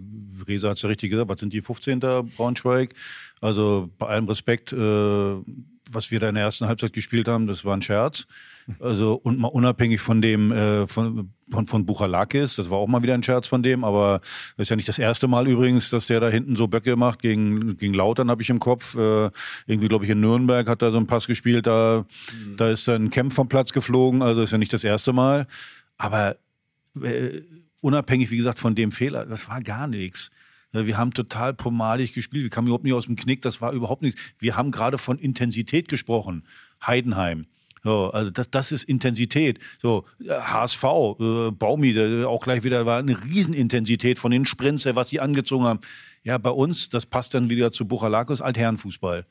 Rese 0.48 0.68
hat 0.68 0.78
es 0.78 0.82
ja 0.82 0.90
richtig 0.90 1.12
gesagt. 1.12 1.30
Was 1.30 1.40
sind 1.40 1.54
die 1.54 1.62
15. 1.62 2.00
Braunschweig? 2.00 2.96
Also 3.40 3.92
bei 4.00 4.08
allem 4.08 4.26
Respekt, 4.26 4.74
äh, 4.74 5.36
was 5.92 6.12
wir 6.12 6.20
da 6.20 6.30
in 6.30 6.36
der 6.36 6.46
ersten 6.46 6.68
Halbzeit 6.68 6.94
gespielt 6.94 7.28
haben, 7.28 7.48
das 7.48 7.66
war 7.66 7.76
ein 7.76 7.82
Scherz. 7.82 8.28
Also 8.80 9.16
und 9.16 9.40
mal 9.40 9.48
unabhängig 9.48 10.00
von 10.00 10.22
dem 10.22 10.52
äh, 10.52 10.86
von, 10.86 11.32
von, 11.50 11.66
von 11.66 11.86
Buchalakis, 11.86 12.56
das 12.56 12.70
war 12.70 12.78
auch 12.78 12.88
mal 12.88 13.02
wieder 13.02 13.16
ein 13.16 13.24
Scherz 13.24 13.48
von 13.48 13.64
dem, 13.64 13.84
aber 13.84 14.22
das 14.58 14.66
ist 14.66 14.70
ja 14.70 14.76
nicht 14.76 14.88
das 14.88 15.00
erste 15.00 15.28
Mal 15.28 15.48
übrigens, 15.48 15.90
dass 15.90 16.08
der 16.08 16.20
da 16.20 16.30
hinten 16.30 16.56
so 16.56 16.68
Böcke 16.68 16.96
macht. 16.96 17.22
Gegen, 17.22 17.78
gegen 17.78 17.94
Lautern 17.94 18.30
habe 18.30 18.42
ich 18.42 18.50
im 18.50 18.60
Kopf. 18.60 18.96
Äh, 18.96 19.32
irgendwie, 19.66 19.88
glaube 19.88 20.06
ich, 20.06 20.12
in 20.12 20.20
Nürnberg 20.20 20.68
hat 20.68 20.82
er 20.82 20.92
so 20.92 20.98
einen 20.98 21.08
Pass 21.08 21.28
gespielt, 21.28 21.66
da, 21.66 22.06
mhm. 22.46 22.58
da 22.58 22.70
ist 22.70 22.88
dann 22.88 23.06
ein 23.06 23.10
Camp 23.10 23.34
vom 23.34 23.48
Platz 23.48 23.74
geflogen, 23.74 24.22
also 24.22 24.42
ist 24.42 24.52
ja 24.52 24.58
nicht 24.58 24.74
das 24.74 24.84
erste 24.84 25.14
Mal. 25.14 25.48
Aber 25.98 26.38
äh, 27.02 27.42
unabhängig, 27.82 28.30
wie 28.32 28.38
gesagt, 28.38 28.60
von 28.60 28.76
dem 28.76 28.92
Fehler, 28.92 29.26
das 29.26 29.50
war 29.50 29.62
gar 29.62 29.88
nichts. 29.88 30.32
Wir 30.72 30.98
haben 30.98 31.12
total 31.12 31.54
pomadig 31.54 32.14
gespielt. 32.14 32.44
Wir 32.44 32.50
kamen 32.50 32.68
überhaupt 32.68 32.84
nicht 32.84 32.94
aus 32.94 33.06
dem 33.06 33.16
Knick. 33.16 33.42
Das 33.42 33.62
war 33.62 33.74
überhaupt 33.74 34.02
nichts. 34.02 34.22
Wir 34.38 34.56
haben 34.56 34.72
gerade 34.72 34.98
von 34.98 35.18
Intensität 35.18 35.88
gesprochen. 35.88 36.44
Heidenheim. 36.86 37.46
So, 37.84 38.12
also 38.12 38.30
das, 38.30 38.52
das 38.52 38.72
ist 38.72 38.84
Intensität. 38.84 39.60
So, 39.82 40.06
HSV, 40.28 40.84
äh, 40.84 41.52
Baumi, 41.52 41.94
der 41.94 42.28
auch 42.28 42.42
gleich 42.42 42.64
wieder 42.64 42.86
war 42.86 43.00
eine 43.00 43.24
Riesenintensität 43.24 44.20
von 44.20 44.32
den 44.32 44.46
Sprints, 44.46 44.86
was 44.86 45.10
sie 45.10 45.20
angezogen 45.20 45.66
haben. 45.66 45.80
Ja, 46.24 46.38
bei 46.38 46.50
uns, 46.50 46.90
das 46.90 47.06
passt 47.06 47.34
dann 47.34 47.50
wieder 47.50 47.72
zu 47.72 47.88
Buchalakos 47.88 48.42
Altherrenfußball. 48.42 49.26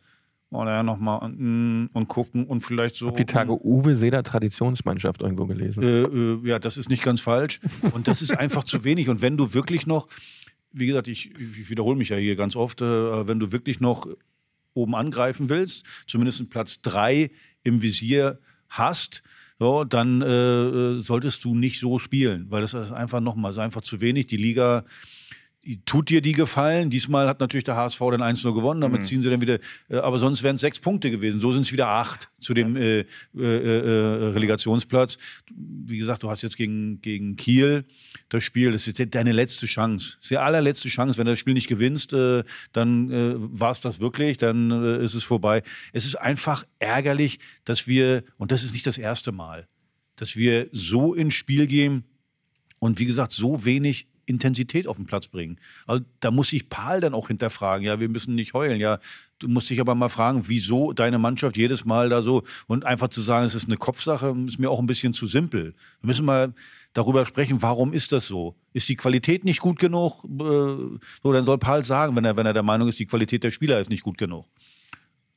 Oder 0.51 0.71
ja 0.71 0.83
nochmal 0.83 1.29
mm, 1.29 1.91
und 1.93 2.09
gucken 2.09 2.47
und 2.47 2.63
vielleicht 2.63 2.97
so. 2.97 3.09
Ich 3.09 3.17
die 3.17 3.27
Tage 3.27 3.53
Uwe 3.53 3.97
Seeler 3.97 4.23
Traditionsmannschaft 4.23 5.21
irgendwo 5.21 5.45
gelesen. 5.45 5.83
Äh, 5.83 6.03
äh, 6.05 6.49
ja, 6.49 6.59
das 6.59 6.79
ist 6.79 6.89
nicht 6.89 7.03
ganz 7.03 7.21
falsch. 7.21 7.61
Und 7.93 8.09
das 8.09 8.23
ist 8.23 8.33
einfach 8.39 8.65
zu 8.65 8.83
wenig. 8.83 9.11
Und 9.11 9.21
wenn 9.21 9.37
du 9.37 9.53
wirklich 9.53 9.87
noch, 9.87 10.09
wie 10.73 10.87
gesagt, 10.87 11.09
ich, 11.09 11.31
ich 11.39 11.71
wiederhole 11.71 11.97
mich 11.97 12.11
ja 12.11 12.17
hier 12.17 12.37
ganz 12.37 12.57
oft, 12.57 12.81
äh, 12.81 13.29
wenn 13.29 13.41
du 13.41 13.53
wirklich 13.53 13.81
noch 13.81 14.07
oben 14.75 14.95
angreifen 14.95 15.49
willst, 15.49 15.85
zumindest 16.07 16.49
Platz 16.51 16.81
drei 16.81 17.31
im 17.65 17.83
Visier 17.83 18.39
hast, 18.69 19.23
so, 19.59 19.83
dann 19.83 20.23
äh, 20.23 21.01
solltest 21.03 21.45
du 21.45 21.55
nicht 21.55 21.81
so 21.81 21.99
spielen, 21.99 22.47
weil 22.49 22.61
das 22.61 22.75
ist 22.75 22.93
einfach 22.93 23.21
nochmal, 23.21 23.51
ist 23.51 23.59
einfach 23.59 23.83
zu 23.83 24.01
wenig. 24.01 24.29
Die 24.29 24.37
Liga 24.37 24.85
tut 25.85 26.09
dir 26.09 26.21
die 26.21 26.33
gefallen. 26.33 26.89
Diesmal 26.91 27.29
hat 27.29 27.41
natürlich 27.41 27.65
der 27.65 27.77
HSV 27.77 27.99
dann 27.99 28.23
1-0 28.23 28.55
gewonnen, 28.55 28.81
damit 28.81 29.03
mhm. 29.03 29.05
ziehen 29.05 29.23
sie 29.23 29.31
dann 29.31 29.41
wieder, 29.41 29.59
äh, 29.89 29.97
aber 29.97 30.19
sonst 30.19 30.43
wären 30.43 30.55
es 30.55 30.61
sechs 30.61 30.79
Punkte 30.79 31.11
gewesen. 31.11 31.41
So 31.41 31.53
sind 31.53 31.63
es 31.63 31.73
wieder 31.73 31.89
acht 31.89 32.31
zu 32.41 32.55
dem 32.55 32.77
äh, 32.77 33.01
äh, 33.01 33.05
äh, 33.37 34.31
Relegationsplatz. 34.31 35.19
Wie 35.51 35.99
gesagt, 35.99 36.23
du 36.23 36.31
hast 36.31 36.43
jetzt 36.43 36.57
gegen, 36.57 37.01
gegen 37.01 37.37
Kiel 37.37 37.85
das 38.29 38.45
Spiel, 38.45 38.73
das 38.73 38.87
ist 38.87 39.15
deine 39.15 39.33
letzte 39.33 39.67
Chance. 39.67 40.17
Das 40.17 40.25
ist 40.25 40.31
die 40.31 40.39
allerletzte 40.39 40.89
Chance. 40.89 41.19
Wenn 41.19 41.27
du 41.27 41.33
das 41.33 41.39
Spiel 41.39 41.55
nicht 41.55 41.69
gewinnst, 41.69 42.13
äh, 42.13 42.45
dann 42.73 43.11
äh, 43.11 43.35
war 43.37 43.73
es 43.73 43.81
das 43.81 44.01
wirklich, 44.01 44.39
dann 44.39 44.71
ist 45.01 45.15
es 45.15 45.25
vorbei. 45.25 45.63
Es 45.93 46.07
ist 46.07 46.17
einfach 46.17 46.65
ärgerlich, 46.79 47.39
dass 47.65 47.87
wir, 47.87 48.23
und 48.37 48.53
das 48.53 48.65
ist 48.65 48.73
nicht 48.73 48.87
das 48.87 48.99
erste 48.99 49.33
Mal, 49.33 49.67
dass 50.17 50.37
wir 50.37 50.69
so 50.73 51.15
ins 51.15 51.35
Spiel 51.35 51.67
gehen 51.67 52.05
und 52.79 52.99
wie 52.99 53.07
gesagt, 53.07 53.33
so 53.33 53.65
wenig 53.65 54.07
Intensität 54.29 54.87
auf 54.87 54.97
den 54.97 55.07
Platz 55.07 55.29
bringen. 55.29 55.59
Also 55.87 56.05
da 56.21 56.31
muss 56.31 56.49
sich 56.49 56.69
Paul 56.69 57.01
dann 57.01 57.15
auch 57.15 57.29
hinterfragen. 57.29 57.85
Ja, 57.85 58.01
wir 58.01 58.09
müssen 58.09 58.35
nicht 58.35 58.55
heulen. 58.55 58.81
Ja, 58.81 58.99
du 59.39 59.49
musst 59.49 59.71
dich 59.71 59.81
aber 59.81 59.95
mal 59.95 60.09
fragen, 60.09 60.43
wieso 60.47 60.93
deine 60.93 61.19
Mannschaft 61.19 61.57
jedes 61.57 61.85
Mal 61.85 62.09
da 62.09 62.23
so 62.23 62.43
und 62.67 62.85
einfach 62.85 63.09
zu 63.09 63.21
sagen, 63.21 63.47
es 63.47 63.55
ist 63.55 63.67
eine 63.67 63.77
Kopfsache, 63.77 64.35
ist 64.47 64.59
mir 64.59 64.71
auch 64.71 64.81
ein 64.81 64.87
bisschen 64.87 65.13
zu 65.13 65.27
simpel. 65.27 65.75
Wir 66.01 66.07
müssen 66.07 66.27
mal 66.27 66.53
darüber 66.93 67.25
sprechen, 67.27 67.63
warum 67.63 67.93
ist 67.93 68.13
das 68.13 68.27
so? 68.27 68.55
Ist 68.73 68.89
die 68.89 68.97
Qualität 68.97 69.45
nicht 69.45 69.61
gut 69.61 69.79
genug? 69.79 70.25
Äh, 70.25 70.99
so, 71.23 71.33
dann 71.33 71.45
soll 71.45 71.59
Paul 71.59 71.85
sagen, 71.85 72.17
wenn 72.17 72.25
er, 72.25 72.37
wenn 72.37 72.47
er 72.47 72.55
der 72.55 72.63
Meinung 72.63 72.89
ist, 72.89 72.99
die 72.99 73.07
Qualität 73.07 73.45
der 73.45 73.51
Spieler 73.51 73.81
ist 73.81 73.91
nicht 73.91 74.03
gut 74.03 74.19
genug. 74.19 74.47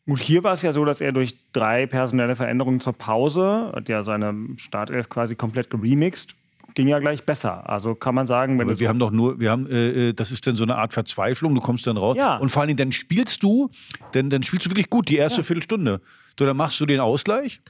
Gut, 0.08 0.20
hier 0.20 0.44
war 0.44 0.54
es 0.54 0.64
ja 0.64 0.74
so, 0.74 0.84
dass 0.84 1.00
er 1.00 1.12
durch 1.12 1.36
drei 1.54 1.86
personelle 1.86 2.36
Veränderungen 2.36 2.80
zur 2.80 2.94
Pause, 2.94 3.72
hat 3.76 3.88
ja 3.88 4.04
seine 4.04 4.36
Startelf 4.58 5.10
quasi 5.10 5.36
komplett 5.36 5.70
geremixed, 5.70 6.36
ging 6.76 6.88
ja 6.88 7.00
gleich 7.00 7.24
besser. 7.24 7.70
Also 7.70 7.96
kann 7.96 8.16
man 8.16 8.26
sagen, 8.26 8.60
wenn 8.60 8.68
Aber 8.68 8.80
wir 8.80 8.90
haben 8.90 9.00
doch 9.00 9.12
nur, 9.12 9.40
wir 9.40 9.52
haben, 9.52 9.68
äh, 9.68 10.10
äh, 10.10 10.14
das 10.14 10.32
ist 10.32 10.46
dann 10.48 10.56
so 10.56 10.64
eine 10.64 10.78
Art 10.78 10.94
Verzweiflung. 10.94 11.56
Du 11.56 11.62
kommst 11.62 11.88
dann 11.88 11.98
raus 11.98 12.16
ja. 12.18 12.38
und 12.38 12.50
vor 12.50 12.62
allen 12.62 12.68
Dingen 12.68 12.78
dann 12.78 12.92
spielst 12.92 13.44
du, 13.44 13.70
denn 14.14 14.30
dann 14.30 14.44
spielst 14.44 14.66
du 14.66 14.72
wirklich 14.72 14.90
gut 14.90 15.10
die 15.10 15.18
erste 15.18 15.42
ja. 15.42 15.44
Viertelstunde. 15.44 16.02
So, 16.38 16.46
dann 16.46 16.58
machst 16.58 16.80
du 16.80 16.86
den 16.86 17.00
Ausgleich 17.00 17.62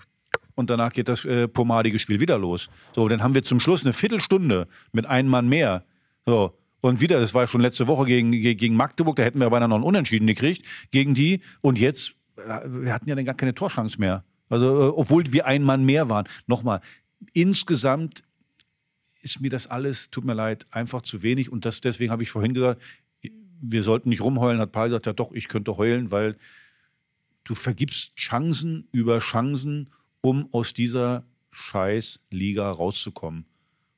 und 0.55 0.69
danach 0.69 0.93
geht 0.93 1.07
das 1.07 1.25
äh, 1.25 1.47
pomadige 1.47 1.99
Spiel 1.99 2.19
wieder 2.19 2.37
los. 2.37 2.69
So, 2.93 3.07
dann 3.07 3.23
haben 3.23 3.33
wir 3.33 3.43
zum 3.43 3.59
Schluss 3.59 3.83
eine 3.83 3.93
Viertelstunde 3.93 4.67
mit 4.91 5.05
einem 5.05 5.29
Mann 5.29 5.49
mehr. 5.49 5.83
So. 6.25 6.57
Und 6.81 6.99
wieder, 6.99 7.19
das 7.19 7.35
war 7.35 7.45
schon 7.45 7.61
letzte 7.61 7.87
Woche 7.87 8.05
gegen, 8.05 8.31
gegen 8.31 8.75
Magdeburg, 8.75 9.15
da 9.15 9.23
hätten 9.23 9.39
wir 9.39 9.49
beinahe 9.51 9.69
noch 9.69 9.75
einen 9.75 9.85
Unentschieden 9.85 10.25
gekriegt 10.25 10.65
gegen 10.89 11.13
die. 11.13 11.41
Und 11.61 11.77
jetzt 11.77 12.15
wir 12.65 12.93
hatten 12.93 13.09
ja 13.09 13.15
dann 13.15 13.25
gar 13.25 13.35
keine 13.35 13.53
Torchance 13.53 13.99
mehr. 13.99 14.23
Also, 14.49 14.65
äh, 14.65 14.87
obwohl 14.89 15.31
wir 15.31 15.45
ein 15.45 15.63
Mann 15.63 15.85
mehr 15.85 16.09
waren. 16.09 16.27
Nochmal, 16.47 16.81
insgesamt 17.33 18.23
ist 19.21 19.41
mir 19.41 19.49
das 19.49 19.67
alles, 19.67 20.09
tut 20.09 20.25
mir 20.25 20.33
leid, 20.33 20.65
einfach 20.71 21.01
zu 21.01 21.23
wenig. 21.23 21.51
Und 21.51 21.65
das, 21.65 21.81
deswegen 21.81 22.11
habe 22.11 22.23
ich 22.23 22.31
vorhin 22.31 22.53
gesagt, 22.53 22.81
wir 23.61 23.83
sollten 23.83 24.09
nicht 24.09 24.21
rumheulen, 24.21 24.59
hat 24.59 24.71
Paul 24.71 24.89
gesagt, 24.89 25.05
ja 25.05 25.13
doch, 25.13 25.31
ich 25.31 25.47
könnte 25.47 25.77
heulen, 25.77 26.11
weil 26.11 26.35
du 27.43 27.55
vergibst 27.55 28.15
Chancen 28.15 28.87
über 28.91 29.19
Chancen, 29.19 29.89
um 30.21 30.49
aus 30.51 30.73
dieser 30.73 31.23
Scheiß-Liga 31.51 32.69
rauszukommen. 32.71 33.45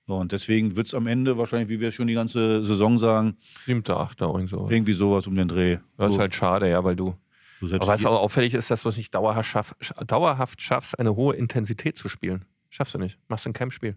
So, 0.05 0.15
und 0.17 0.33
deswegen 0.33 0.75
wird 0.75 0.87
es 0.87 0.93
am 0.93 1.07
Ende 1.07 1.37
wahrscheinlich, 1.37 1.69
wie 1.69 1.79
wir 1.79 1.91
schon 1.91 2.07
die 2.07 2.13
ganze 2.13 2.61
Saison 2.63 2.97
sagen, 2.97 3.37
siebter, 3.65 3.97
achter, 3.97 4.25
irgend 4.25 4.49
sowas. 4.49 4.71
irgendwie 4.71 4.93
sowas 4.93 5.27
um 5.27 5.35
den 5.35 5.47
Dreh. 5.47 5.77
Das 5.97 6.07
so. 6.07 6.13
ist 6.13 6.19
halt 6.19 6.35
schade, 6.35 6.69
ja, 6.69 6.83
weil 6.83 6.97
du. 6.97 7.15
du 7.61 7.73
aber 7.73 7.87
was 7.87 8.05
auch 8.05 8.19
auffällig 8.19 8.53
ist, 8.53 8.69
dass 8.69 8.83
du 8.83 8.89
es 8.89 8.97
nicht 8.97 9.15
dauerhaft, 9.15 9.49
schaff, 9.49 9.75
dauerhaft 10.05 10.61
schaffst, 10.61 10.99
eine 10.99 11.15
hohe 11.15 11.35
Intensität 11.35 11.97
zu 11.97 12.09
spielen. 12.09 12.43
Schaffst 12.69 12.95
du 12.95 12.97
nicht. 12.97 13.17
Machst 13.29 13.47
ein 13.47 13.53
Campspiel. 13.53 13.95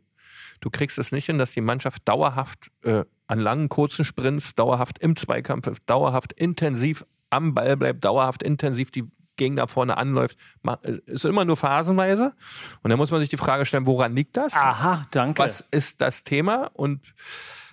Du 0.60 0.70
kriegst 0.70 0.98
es 0.98 1.12
nicht 1.12 1.26
hin, 1.26 1.38
dass 1.38 1.52
die 1.52 1.60
Mannschaft 1.60 2.02
dauerhaft 2.06 2.70
äh, 2.82 3.04
an 3.26 3.40
langen, 3.40 3.68
kurzen 3.68 4.04
Sprints, 4.04 4.54
dauerhaft 4.54 4.98
im 4.98 5.16
Zweikampf, 5.16 5.68
dauerhaft 5.86 6.32
intensiv 6.32 7.04
am 7.30 7.54
Ball 7.54 7.76
bleibt, 7.76 8.04
dauerhaft 8.04 8.42
intensiv 8.42 8.90
die 8.90 9.04
Gegner 9.36 9.68
vorne 9.68 9.96
anläuft. 9.96 10.38
Äh, 10.82 10.98
ist 11.06 11.24
immer 11.24 11.44
nur 11.44 11.56
phasenweise. 11.56 12.34
Und 12.82 12.90
dann 12.90 12.98
muss 12.98 13.10
man 13.10 13.20
sich 13.20 13.28
die 13.28 13.36
Frage 13.36 13.66
stellen, 13.66 13.86
woran 13.86 14.14
liegt 14.14 14.36
das? 14.36 14.54
Aha, 14.54 15.06
danke. 15.10 15.42
Was 15.42 15.64
ist 15.70 16.00
das 16.00 16.24
Thema? 16.24 16.70
Und 16.72 17.14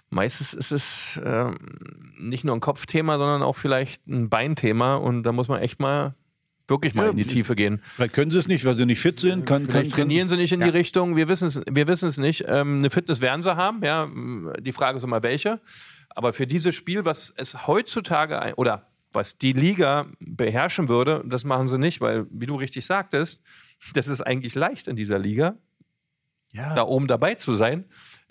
meistens 0.10 0.54
ist 0.54 0.72
es 0.72 1.18
äh, 1.18 1.52
nicht 2.20 2.44
nur 2.44 2.56
ein 2.56 2.62
Kopfthema, 2.62 3.18
sondern 3.18 3.44
auch 3.44 3.56
vielleicht 3.56 4.08
ein 4.08 4.30
Beinthema. 4.30 4.96
Und 4.96 5.24
da 5.24 5.32
muss 5.32 5.48
man 5.48 5.62
echt 5.62 5.80
mal 5.80 6.16
wirklich 6.68 6.94
mal 6.94 7.06
ja, 7.06 7.12
in 7.12 7.18
die 7.18 7.26
Tiefe 7.26 7.56
gehen. 7.56 7.82
Vielleicht 7.96 8.14
können 8.14 8.32
sie 8.32 8.38
es 8.38 8.48
nicht, 8.48 8.66
weil 8.66 8.76
sie 8.76 8.86
nicht 8.86 9.00
fit 9.00 9.20
sind. 9.20 9.46
Kann, 9.46 9.68
Vielleicht 9.68 9.92
kann, 9.92 10.02
trainieren 10.02 10.28
sie 10.28 10.38
nicht 10.38 10.52
in 10.54 10.62
ja. 10.62 10.68
die 10.68 10.78
Richtung. 10.78 11.16
Wir 11.16 11.28
wissen 11.28 11.48
es 11.48 11.62
wir 11.70 12.24
nicht. 12.24 12.46
Ähm, 12.48 12.80
eine 12.80 12.90
Fitness 12.90 13.22
werden 13.22 13.44
sie 13.44 13.56
haben. 13.56 13.84
Ja, 13.84 14.10
die 14.60 14.72
Frage 14.72 14.98
ist 14.98 15.04
immer, 15.04 15.24
welche. 15.24 15.60
Aber 16.10 16.34
für 16.34 16.48
dieses 16.48 16.76
Spiel, 16.76 17.06
was 17.06 17.34
es 17.36 17.68
heutzutage 17.68 18.54
oder 18.56 18.88
was 19.12 19.38
die 19.38 19.54
Liga 19.54 20.08
beherrschen 20.20 20.90
würde, 20.90 21.24
das 21.26 21.44
machen 21.44 21.68
sie 21.68 21.78
nicht, 21.78 22.02
weil, 22.02 22.26
wie 22.32 22.46
du 22.46 22.56
richtig 22.56 22.86
sagtest, 22.86 23.42
das 23.94 24.08
ist 24.08 24.22
eigentlich 24.22 24.56
leicht 24.56 24.88
in 24.88 24.96
dieser 24.96 25.20
Liga, 25.20 25.56
ja. 26.52 26.74
da 26.74 26.84
oben 26.84 27.08
dabei 27.08 27.36
zu 27.36 27.56
sein. 27.56 27.86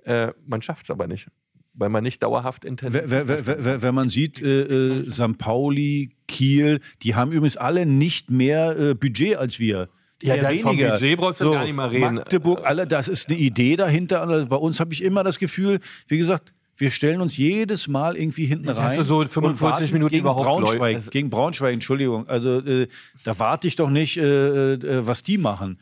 Äh, 0.04 0.32
man 0.46 0.62
schafft 0.62 0.84
es 0.84 0.90
aber 0.90 1.06
nicht 1.06 1.28
weil 1.74 1.88
man 1.88 2.02
nicht 2.02 2.22
dauerhaft 2.22 2.64
intensiv. 2.64 3.02
Wenn 3.06 3.94
man 3.94 4.08
sieht, 4.08 4.40
äh, 4.40 4.62
äh, 4.62 5.10
St. 5.10 5.38
Pauli, 5.38 6.10
Kiel, 6.28 6.80
die 7.02 7.14
haben 7.14 7.32
übrigens 7.32 7.56
alle 7.56 7.86
nicht 7.86 8.30
mehr 8.30 8.78
äh, 8.78 8.94
Budget 8.94 9.36
als 9.36 9.58
wir. 9.58 9.88
Ja, 10.22 10.36
ja 10.36 10.48
weniger. 10.50 10.68
Vom 10.68 10.76
Budget 10.76 11.18
brauchst 11.18 11.40
du 11.40 11.44
so, 11.46 11.52
gar 11.52 11.64
nicht 11.64 11.74
mal 11.74 11.88
reden. 11.88 12.14
Magdeburg, 12.16 12.60
alle, 12.64 12.86
das 12.86 13.08
ist 13.08 13.28
eine 13.28 13.38
Idee 13.38 13.76
dahinter. 13.76 14.22
Also 14.22 14.46
bei 14.46 14.56
uns 14.56 14.80
habe 14.80 14.92
ich 14.92 15.02
immer 15.02 15.24
das 15.24 15.38
Gefühl, 15.38 15.80
wie 16.08 16.18
gesagt, 16.18 16.52
wir 16.76 16.90
stellen 16.90 17.20
uns 17.20 17.36
jedes 17.36 17.86
Mal 17.88 18.16
irgendwie 18.16 18.46
hinten 18.46 18.68
rein. 18.68 18.84
Hast 18.84 18.98
du 18.98 19.02
so 19.02 19.24
45 19.24 19.92
Minuten 19.92 20.10
gegen 20.10 20.22
überhaupt 20.22 20.46
Braunschweig, 20.46 21.10
gegen 21.10 21.30
Braunschweig, 21.30 21.74
Entschuldigung. 21.74 22.28
Also 22.28 22.58
äh, 22.60 22.88
da 23.24 23.38
warte 23.38 23.68
ich 23.68 23.76
doch 23.76 23.90
nicht, 23.90 24.16
äh, 24.16 24.74
äh, 24.74 25.06
was 25.06 25.22
die 25.22 25.38
machen. 25.38 25.78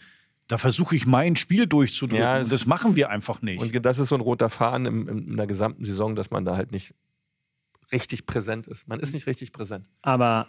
Da 0.51 0.59
versuche 0.59 0.97
ich 0.97 1.07
mein 1.07 1.37
Spiel 1.37 1.69
durchzudrücken. 1.69 2.25
Ja, 2.25 2.39
und 2.39 2.51
das 2.51 2.67
machen 2.67 2.97
wir 2.97 3.09
einfach 3.09 3.41
nicht. 3.41 3.63
Und 3.63 3.87
das 3.87 4.01
ist 4.01 4.09
so 4.09 4.17
ein 4.17 4.21
roter 4.21 4.51
Faden 4.51 4.85
in, 4.85 5.29
in 5.29 5.37
der 5.37 5.47
gesamten 5.47 5.85
Saison, 5.85 6.17
dass 6.17 6.33
man 6.33 6.45
da 6.45 6.57
halt 6.57 6.73
nicht 6.73 6.93
richtig 7.93 8.27
präsent 8.27 8.67
ist. 8.67 8.89
Man 8.89 8.99
ist 8.99 9.15
nicht 9.15 9.29
richtig 9.29 9.53
präsent. 9.53 9.87
Aber 10.03 10.49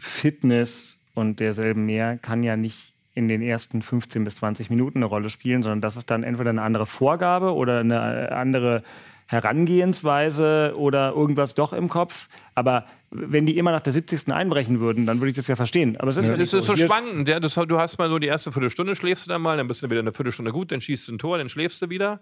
Fitness 0.00 0.98
und 1.14 1.38
derselben 1.38 1.86
mehr 1.86 2.18
kann 2.18 2.42
ja 2.42 2.56
nicht 2.56 2.92
in 3.14 3.28
den 3.28 3.40
ersten 3.40 3.82
15 3.82 4.24
bis 4.24 4.34
20 4.36 4.68
Minuten 4.68 4.98
eine 4.98 5.06
Rolle 5.06 5.30
spielen, 5.30 5.62
sondern 5.62 5.80
das 5.80 5.96
ist 5.96 6.10
dann 6.10 6.24
entweder 6.24 6.50
eine 6.50 6.62
andere 6.62 6.86
Vorgabe 6.86 7.54
oder 7.54 7.78
eine 7.78 8.32
andere 8.32 8.82
Herangehensweise 9.28 10.74
oder 10.76 11.12
irgendwas 11.12 11.54
doch 11.54 11.72
im 11.72 11.88
Kopf. 11.88 12.28
Aber 12.56 12.84
wenn 13.10 13.46
die 13.46 13.58
immer 13.58 13.72
nach 13.72 13.80
der 13.80 13.92
70. 13.92 14.32
einbrechen 14.32 14.80
würden, 14.80 15.04
dann 15.06 15.20
würde 15.20 15.30
ich 15.30 15.36
das 15.36 15.48
ja 15.48 15.56
verstehen. 15.56 15.96
Aber 15.96 16.10
es 16.10 16.16
ist 16.16 16.26
ja, 16.26 16.32
ja 16.32 16.36
das 16.36 16.52
ist 16.52 16.66
so, 16.66 16.74
so 16.74 16.76
schwankend. 16.76 17.28
Ja, 17.28 17.40
das, 17.40 17.54
du 17.54 17.78
hast 17.78 17.98
mal 17.98 18.08
so 18.08 18.18
die 18.18 18.28
erste 18.28 18.52
Viertelstunde, 18.52 18.94
schläfst 18.94 19.26
du 19.26 19.30
dann 19.30 19.42
mal, 19.42 19.56
dann 19.56 19.66
bist 19.66 19.82
du 19.82 19.90
wieder 19.90 20.00
eine 20.00 20.12
Viertelstunde 20.12 20.52
gut, 20.52 20.70
dann 20.70 20.80
schießt 20.80 21.08
du 21.08 21.12
ein 21.12 21.18
Tor, 21.18 21.38
dann 21.38 21.48
schläfst 21.48 21.82
du 21.82 21.90
wieder. 21.90 22.20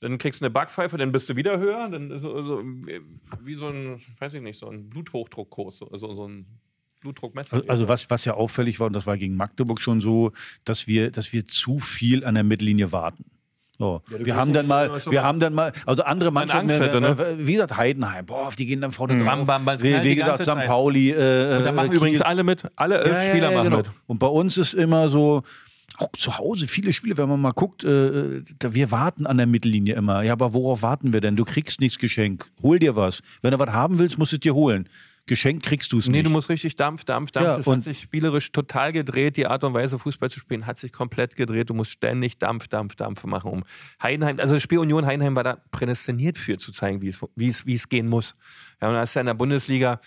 Dann 0.00 0.16
kriegst 0.18 0.40
du 0.40 0.44
eine 0.44 0.52
Backpfeife, 0.52 0.96
dann 0.96 1.10
bist 1.10 1.28
du 1.28 1.34
wieder 1.34 1.58
höher. 1.58 1.88
Dann 1.90 2.16
so, 2.20 2.42
so, 2.44 2.62
wie 3.42 3.54
so 3.54 3.66
ein, 3.66 4.00
weiß 4.20 4.34
ich 4.34 4.42
nicht, 4.42 4.58
so 4.58 4.68
ein 4.68 4.88
Bluthochdruckkurs, 4.88 5.78
so, 5.78 5.90
so 5.96 6.28
ein 6.28 6.46
Blutdruckmesser. 7.00 7.56
Also, 7.56 7.68
also 7.68 7.88
was, 7.88 8.10
was 8.10 8.24
ja 8.24 8.34
auffällig 8.34 8.80
war, 8.80 8.88
und 8.88 8.92
das 8.92 9.06
war 9.06 9.16
gegen 9.16 9.36
Magdeburg 9.36 9.80
schon 9.80 10.00
so, 10.00 10.32
dass 10.64 10.86
wir, 10.86 11.10
dass 11.10 11.32
wir 11.32 11.46
zu 11.46 11.78
viel 11.78 12.24
an 12.24 12.34
der 12.34 12.44
Mittellinie 12.44 12.92
warten. 12.92 13.24
So. 13.78 14.02
Ja, 14.10 14.26
wir 14.26 14.36
haben 14.36 14.52
dann 14.52 14.66
mal, 14.66 15.00
wir 15.08 15.22
haben 15.22 15.38
dann 15.38 15.54
mal, 15.54 15.72
also 15.86 16.02
andere 16.02 16.32
Mannschaften, 16.32 16.68
hätte, 16.68 17.00
ne? 17.00 17.36
wie 17.38 17.52
gesagt, 17.52 17.76
Heidenheim, 17.76 18.26
boah, 18.26 18.50
die 18.58 18.66
gehen 18.66 18.80
dann 18.80 18.90
vorne 18.90 19.14
mhm. 19.14 19.24
dran. 19.24 19.46
Bam, 19.46 19.64
bam, 19.64 19.80
wie, 19.80 20.02
wie 20.02 20.16
gesagt, 20.16 20.42
St. 20.42 20.66
Pauli. 20.66 21.10
Äh, 21.10 21.58
und 21.58 21.64
da 21.64 21.72
machen 21.72 21.92
äh, 21.92 21.94
übrigens 21.94 22.20
alle 22.20 22.42
mit, 22.42 22.62
alle 22.74 22.98
elf 22.98 23.12
ja, 23.12 23.30
Spieler 23.30 23.50
ja, 23.50 23.56
machen 23.58 23.70
genau. 23.70 23.76
mit. 23.78 23.90
Und 24.08 24.18
bei 24.18 24.26
uns 24.26 24.56
ist 24.56 24.74
immer 24.74 25.08
so, 25.08 25.44
auch 25.98 26.10
zu 26.16 26.38
Hause 26.38 26.66
viele 26.66 26.92
Spiele, 26.92 27.16
wenn 27.18 27.28
man 27.28 27.40
mal 27.40 27.52
guckt, 27.52 27.84
äh, 27.84 28.42
da, 28.58 28.74
wir 28.74 28.90
warten 28.90 29.26
an 29.26 29.36
der 29.36 29.46
Mittellinie 29.46 29.94
immer. 29.94 30.22
Ja, 30.22 30.32
aber 30.32 30.54
worauf 30.54 30.82
warten 30.82 31.12
wir 31.12 31.20
denn? 31.20 31.36
Du 31.36 31.44
kriegst 31.44 31.80
nichts 31.80 31.98
Geschenk. 31.98 32.50
Hol 32.62 32.80
dir 32.80 32.96
was. 32.96 33.20
Wenn 33.42 33.52
du 33.52 33.58
was 33.58 33.70
haben 33.70 33.98
willst, 33.98 34.18
musst 34.18 34.32
du 34.32 34.36
es 34.36 34.40
dir 34.40 34.54
holen 34.54 34.88
geschenkt 35.28 35.64
kriegst 35.64 35.92
du 35.92 35.98
es 35.98 36.06
nee, 36.06 36.12
nicht. 36.12 36.18
Nee, 36.18 36.22
du 36.24 36.30
musst 36.30 36.48
richtig 36.48 36.76
Dampf, 36.76 37.04
Dampf, 37.04 37.30
Dampf. 37.30 37.46
Ja, 37.46 37.56
das 37.56 37.66
hat 37.66 37.82
sich 37.82 38.00
spielerisch 38.00 38.50
total 38.50 38.92
gedreht. 38.92 39.36
Die 39.36 39.46
Art 39.46 39.62
und 39.64 39.74
Weise, 39.74 39.98
Fußball 39.98 40.30
zu 40.30 40.40
spielen, 40.40 40.66
hat 40.66 40.78
sich 40.78 40.92
komplett 40.92 41.36
gedreht. 41.36 41.70
Du 41.70 41.74
musst 41.74 41.92
ständig 41.92 42.38
Dampf, 42.38 42.68
Dampf, 42.68 42.96
Dampf 42.96 43.24
machen. 43.24 43.50
Um 43.50 43.64
Heidenheim, 44.02 44.40
also 44.40 44.54
das 44.54 44.62
Spiel 44.62 44.78
Union 44.78 45.06
Heidenheim 45.06 45.36
war 45.36 45.44
da 45.44 45.58
prädestiniert 45.70 46.38
für, 46.38 46.58
zu 46.58 46.72
zeigen, 46.72 47.00
wie 47.02 47.08
es, 47.08 47.18
wie 47.36 47.48
es, 47.48 47.66
wie 47.66 47.74
es 47.74 47.88
gehen 47.88 48.08
muss. 48.08 48.34
Ja, 48.80 48.88
und 48.88 48.94
da 48.94 49.00
hast 49.00 49.14
du 49.14 49.20
in 49.20 49.26
der 49.26 49.34
Bundesliga 49.34 50.00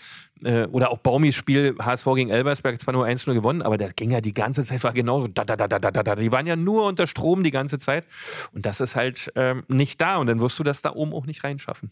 äh, 0.44 0.64
oder 0.66 0.90
auch 0.90 0.98
Baumis 0.98 1.34
Spiel 1.34 1.74
HSV 1.78 2.06
gegen 2.14 2.30
Elbersberg 2.30 2.80
zwar 2.80 2.92
nur 2.92 3.06
1-0 3.06 3.32
gewonnen, 3.34 3.62
aber 3.62 3.76
der 3.76 3.92
ging 3.92 4.10
ja 4.10 4.20
die 4.20 4.34
ganze 4.34 4.64
Zeit, 4.64 4.82
war 4.82 4.92
genauso 4.92 5.28
da, 5.28 5.44
da, 5.44 5.56
da, 5.56 5.68
da, 5.68 5.78
da, 5.78 6.02
da. 6.02 6.14
Die 6.16 6.32
waren 6.32 6.46
ja 6.46 6.56
nur 6.56 6.86
unter 6.86 7.06
Strom 7.06 7.44
die 7.44 7.50
ganze 7.50 7.78
Zeit. 7.78 8.06
Und 8.52 8.66
das 8.66 8.80
ist 8.80 8.96
halt 8.96 9.32
ähm, 9.36 9.64
nicht 9.68 10.00
da. 10.00 10.16
Und 10.16 10.26
dann 10.26 10.40
wirst 10.40 10.58
du 10.58 10.64
das 10.64 10.82
da 10.82 10.92
oben 10.92 11.12
auch 11.12 11.26
nicht 11.26 11.44
reinschaffen. 11.44 11.90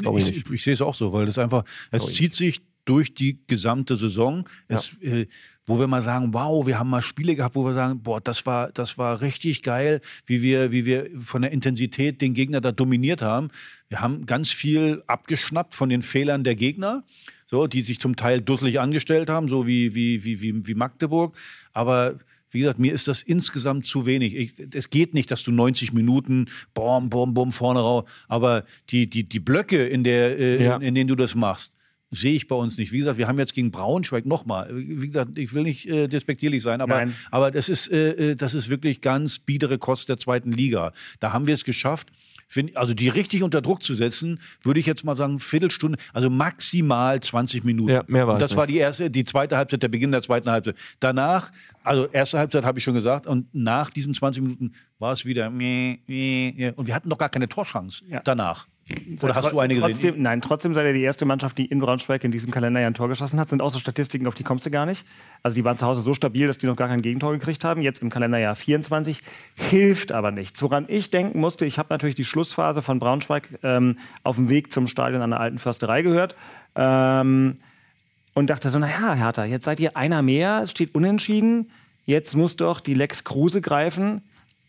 Ich, 0.00 0.36
ich, 0.36 0.50
ich, 0.50 0.64
sehe 0.64 0.72
es 0.72 0.80
auch 0.80 0.94
so, 0.94 1.12
weil 1.12 1.26
das 1.26 1.38
einfach, 1.38 1.64
es 1.90 2.14
zieht 2.14 2.32
sich 2.32 2.62
durch 2.84 3.14
die 3.14 3.38
gesamte 3.46 3.96
Saison. 3.96 4.48
Ja. 4.68 4.76
Es, 4.76 4.96
äh, 5.02 5.26
wo 5.66 5.78
wir 5.78 5.86
mal 5.86 6.02
sagen, 6.02 6.34
wow, 6.34 6.66
wir 6.66 6.78
haben 6.78 6.90
mal 6.90 7.02
Spiele 7.02 7.36
gehabt, 7.36 7.54
wo 7.54 7.64
wir 7.64 7.72
sagen, 7.72 8.02
boah, 8.02 8.20
das 8.20 8.44
war, 8.46 8.72
das 8.72 8.98
war 8.98 9.20
richtig 9.20 9.62
geil, 9.62 10.00
wie 10.26 10.42
wir, 10.42 10.72
wie 10.72 10.86
wir 10.86 11.08
von 11.20 11.42
der 11.42 11.52
Intensität 11.52 12.20
den 12.20 12.34
Gegner 12.34 12.60
da 12.60 12.72
dominiert 12.72 13.22
haben. 13.22 13.48
Wir 13.88 14.00
haben 14.00 14.26
ganz 14.26 14.50
viel 14.50 15.02
abgeschnappt 15.06 15.74
von 15.74 15.88
den 15.88 16.02
Fehlern 16.02 16.42
der 16.42 16.56
Gegner, 16.56 17.04
so, 17.46 17.66
die 17.66 17.82
sich 17.82 18.00
zum 18.00 18.16
Teil 18.16 18.40
dusselig 18.40 18.80
angestellt 18.80 19.30
haben, 19.30 19.48
so 19.48 19.66
wie, 19.66 19.94
wie, 19.94 20.24
wie, 20.24 20.42
wie, 20.42 20.66
wie 20.66 20.74
Magdeburg. 20.74 21.36
Aber 21.72 22.18
wie 22.50 22.60
gesagt, 22.60 22.78
mir 22.78 22.92
ist 22.92 23.06
das 23.06 23.22
insgesamt 23.22 23.86
zu 23.86 24.04
wenig. 24.04 24.34
Ich, 24.34 24.54
es 24.74 24.90
geht 24.90 25.14
nicht, 25.14 25.30
dass 25.30 25.44
du 25.44 25.52
90 25.52 25.92
Minuten 25.92 26.46
bom, 26.74 27.08
bom, 27.08 27.34
bom 27.34 27.52
vorne 27.52 27.80
raus, 27.80 28.04
aber 28.28 28.64
die, 28.90 29.08
die, 29.08 29.24
die 29.24 29.40
Blöcke, 29.40 29.86
in, 29.86 30.02
der, 30.02 30.38
äh, 30.38 30.64
ja. 30.64 30.76
in, 30.76 30.82
in 30.82 30.94
denen 30.94 31.08
du 31.08 31.14
das 31.14 31.34
machst, 31.34 31.72
sehe 32.12 32.34
ich 32.34 32.46
bei 32.46 32.54
uns 32.54 32.78
nicht. 32.78 32.92
Wie 32.92 32.98
gesagt, 32.98 33.18
wir 33.18 33.26
haben 33.26 33.38
jetzt 33.38 33.54
gegen 33.54 33.70
Braunschweig 33.70 34.26
nochmal. 34.26 34.70
Wie 34.72 35.08
gesagt, 35.08 35.38
ich 35.38 35.52
will 35.54 35.62
nicht 35.62 35.88
äh, 35.88 36.06
despektierlich 36.08 36.62
sein, 36.62 36.80
aber, 36.80 37.06
aber 37.30 37.50
das, 37.50 37.68
ist, 37.68 37.90
äh, 37.90 38.32
äh, 38.32 38.36
das 38.36 38.54
ist 38.54 38.68
wirklich 38.68 39.00
ganz 39.00 39.38
biedere 39.38 39.78
Kost 39.78 40.10
der 40.10 40.18
zweiten 40.18 40.52
Liga. 40.52 40.92
Da 41.20 41.32
haben 41.32 41.46
wir 41.46 41.54
es 41.54 41.64
geschafft. 41.64 42.12
Also 42.74 42.92
die 42.92 43.08
richtig 43.08 43.42
unter 43.42 43.62
Druck 43.62 43.82
zu 43.82 43.94
setzen, 43.94 44.38
würde 44.62 44.78
ich 44.78 44.84
jetzt 44.84 45.04
mal 45.04 45.16
sagen, 45.16 45.38
Viertelstunde, 45.38 45.96
also 46.12 46.28
maximal 46.28 47.18
20 47.18 47.64
Minuten. 47.64 47.90
Ja, 47.90 48.04
mehr 48.08 48.28
war 48.28 48.38
Das 48.38 48.56
war 48.56 48.66
die 48.66 48.76
erste, 48.76 49.10
die 49.10 49.24
zweite 49.24 49.56
Halbzeit, 49.56 49.82
der 49.82 49.88
Beginn 49.88 50.12
der 50.12 50.20
zweiten 50.20 50.50
Halbzeit. 50.50 50.76
Danach, 51.00 51.50
also 51.82 52.08
erste 52.08 52.38
Halbzeit 52.38 52.66
habe 52.66 52.78
ich 52.78 52.84
schon 52.84 52.92
gesagt, 52.92 53.26
und 53.26 53.46
nach 53.54 53.88
diesen 53.88 54.12
20 54.12 54.42
Minuten 54.42 54.72
war 54.98 55.12
es 55.14 55.24
wieder. 55.24 55.46
Und 55.46 55.56
wir 55.66 56.94
hatten 56.94 57.08
doch 57.08 57.16
gar 57.16 57.30
keine 57.30 57.48
Torchance 57.48 58.04
ja. 58.06 58.20
danach. 58.22 58.66
Oder 59.22 59.34
hast 59.34 59.52
du 59.52 59.60
eine 59.60 59.74
gesehen? 59.74 59.92
Trotzdem, 59.92 60.22
nein, 60.22 60.40
trotzdem 60.40 60.74
seid 60.74 60.86
ihr 60.86 60.92
die 60.92 61.02
erste 61.02 61.24
Mannschaft, 61.24 61.56
die 61.56 61.66
in 61.66 61.78
Braunschweig 61.78 62.24
in 62.24 62.32
diesem 62.32 62.50
Kalender 62.50 62.80
ja 62.80 62.88
ein 62.88 62.94
Tor 62.94 63.08
geschossen 63.08 63.38
hat. 63.38 63.48
Sind 63.48 63.62
auch 63.62 63.70
so 63.70 63.78
Statistiken, 63.78 64.26
auf 64.26 64.34
die 64.34 64.42
kommst 64.42 64.66
du 64.66 64.70
gar 64.70 64.86
nicht. 64.86 65.04
Also 65.42 65.54
die 65.54 65.64
waren 65.64 65.76
zu 65.76 65.86
Hause 65.86 66.02
so 66.02 66.14
stabil, 66.14 66.46
dass 66.46 66.58
die 66.58 66.66
noch 66.66 66.76
gar 66.76 66.88
kein 66.88 67.00
Gegentor 67.00 67.32
gekriegt 67.32 67.64
haben. 67.64 67.80
Jetzt 67.82 68.02
im 68.02 68.10
Kalenderjahr 68.10 68.56
24. 68.56 69.22
Hilft 69.54 70.10
aber 70.10 70.30
nichts. 70.32 70.60
Woran 70.62 70.86
ich 70.88 71.10
denken 71.10 71.40
musste, 71.40 71.64
ich 71.64 71.78
habe 71.78 71.88
natürlich 71.90 72.16
die 72.16 72.24
Schlussphase 72.24 72.82
von 72.82 72.98
Braunschweig 72.98 73.60
ähm, 73.62 73.98
auf 74.24 74.36
dem 74.36 74.48
Weg 74.48 74.72
zum 74.72 74.88
Stadion 74.88 75.22
an 75.22 75.30
der 75.30 75.40
alten 75.40 75.58
Försterei 75.58 76.02
gehört. 76.02 76.34
Ähm, 76.74 77.58
und 78.34 78.50
dachte 78.50 78.68
so, 78.70 78.78
naja, 78.78 79.14
Hertha, 79.14 79.44
jetzt 79.44 79.64
seid 79.64 79.78
ihr 79.78 79.96
einer 79.96 80.22
mehr, 80.22 80.62
es 80.64 80.70
steht 80.70 80.94
unentschieden. 80.94 81.70
Jetzt 82.04 82.34
muss 82.34 82.56
doch 82.56 82.80
die 82.80 82.94
Lex 82.94 83.22
Kruse 83.24 83.60
greifen. 83.60 84.22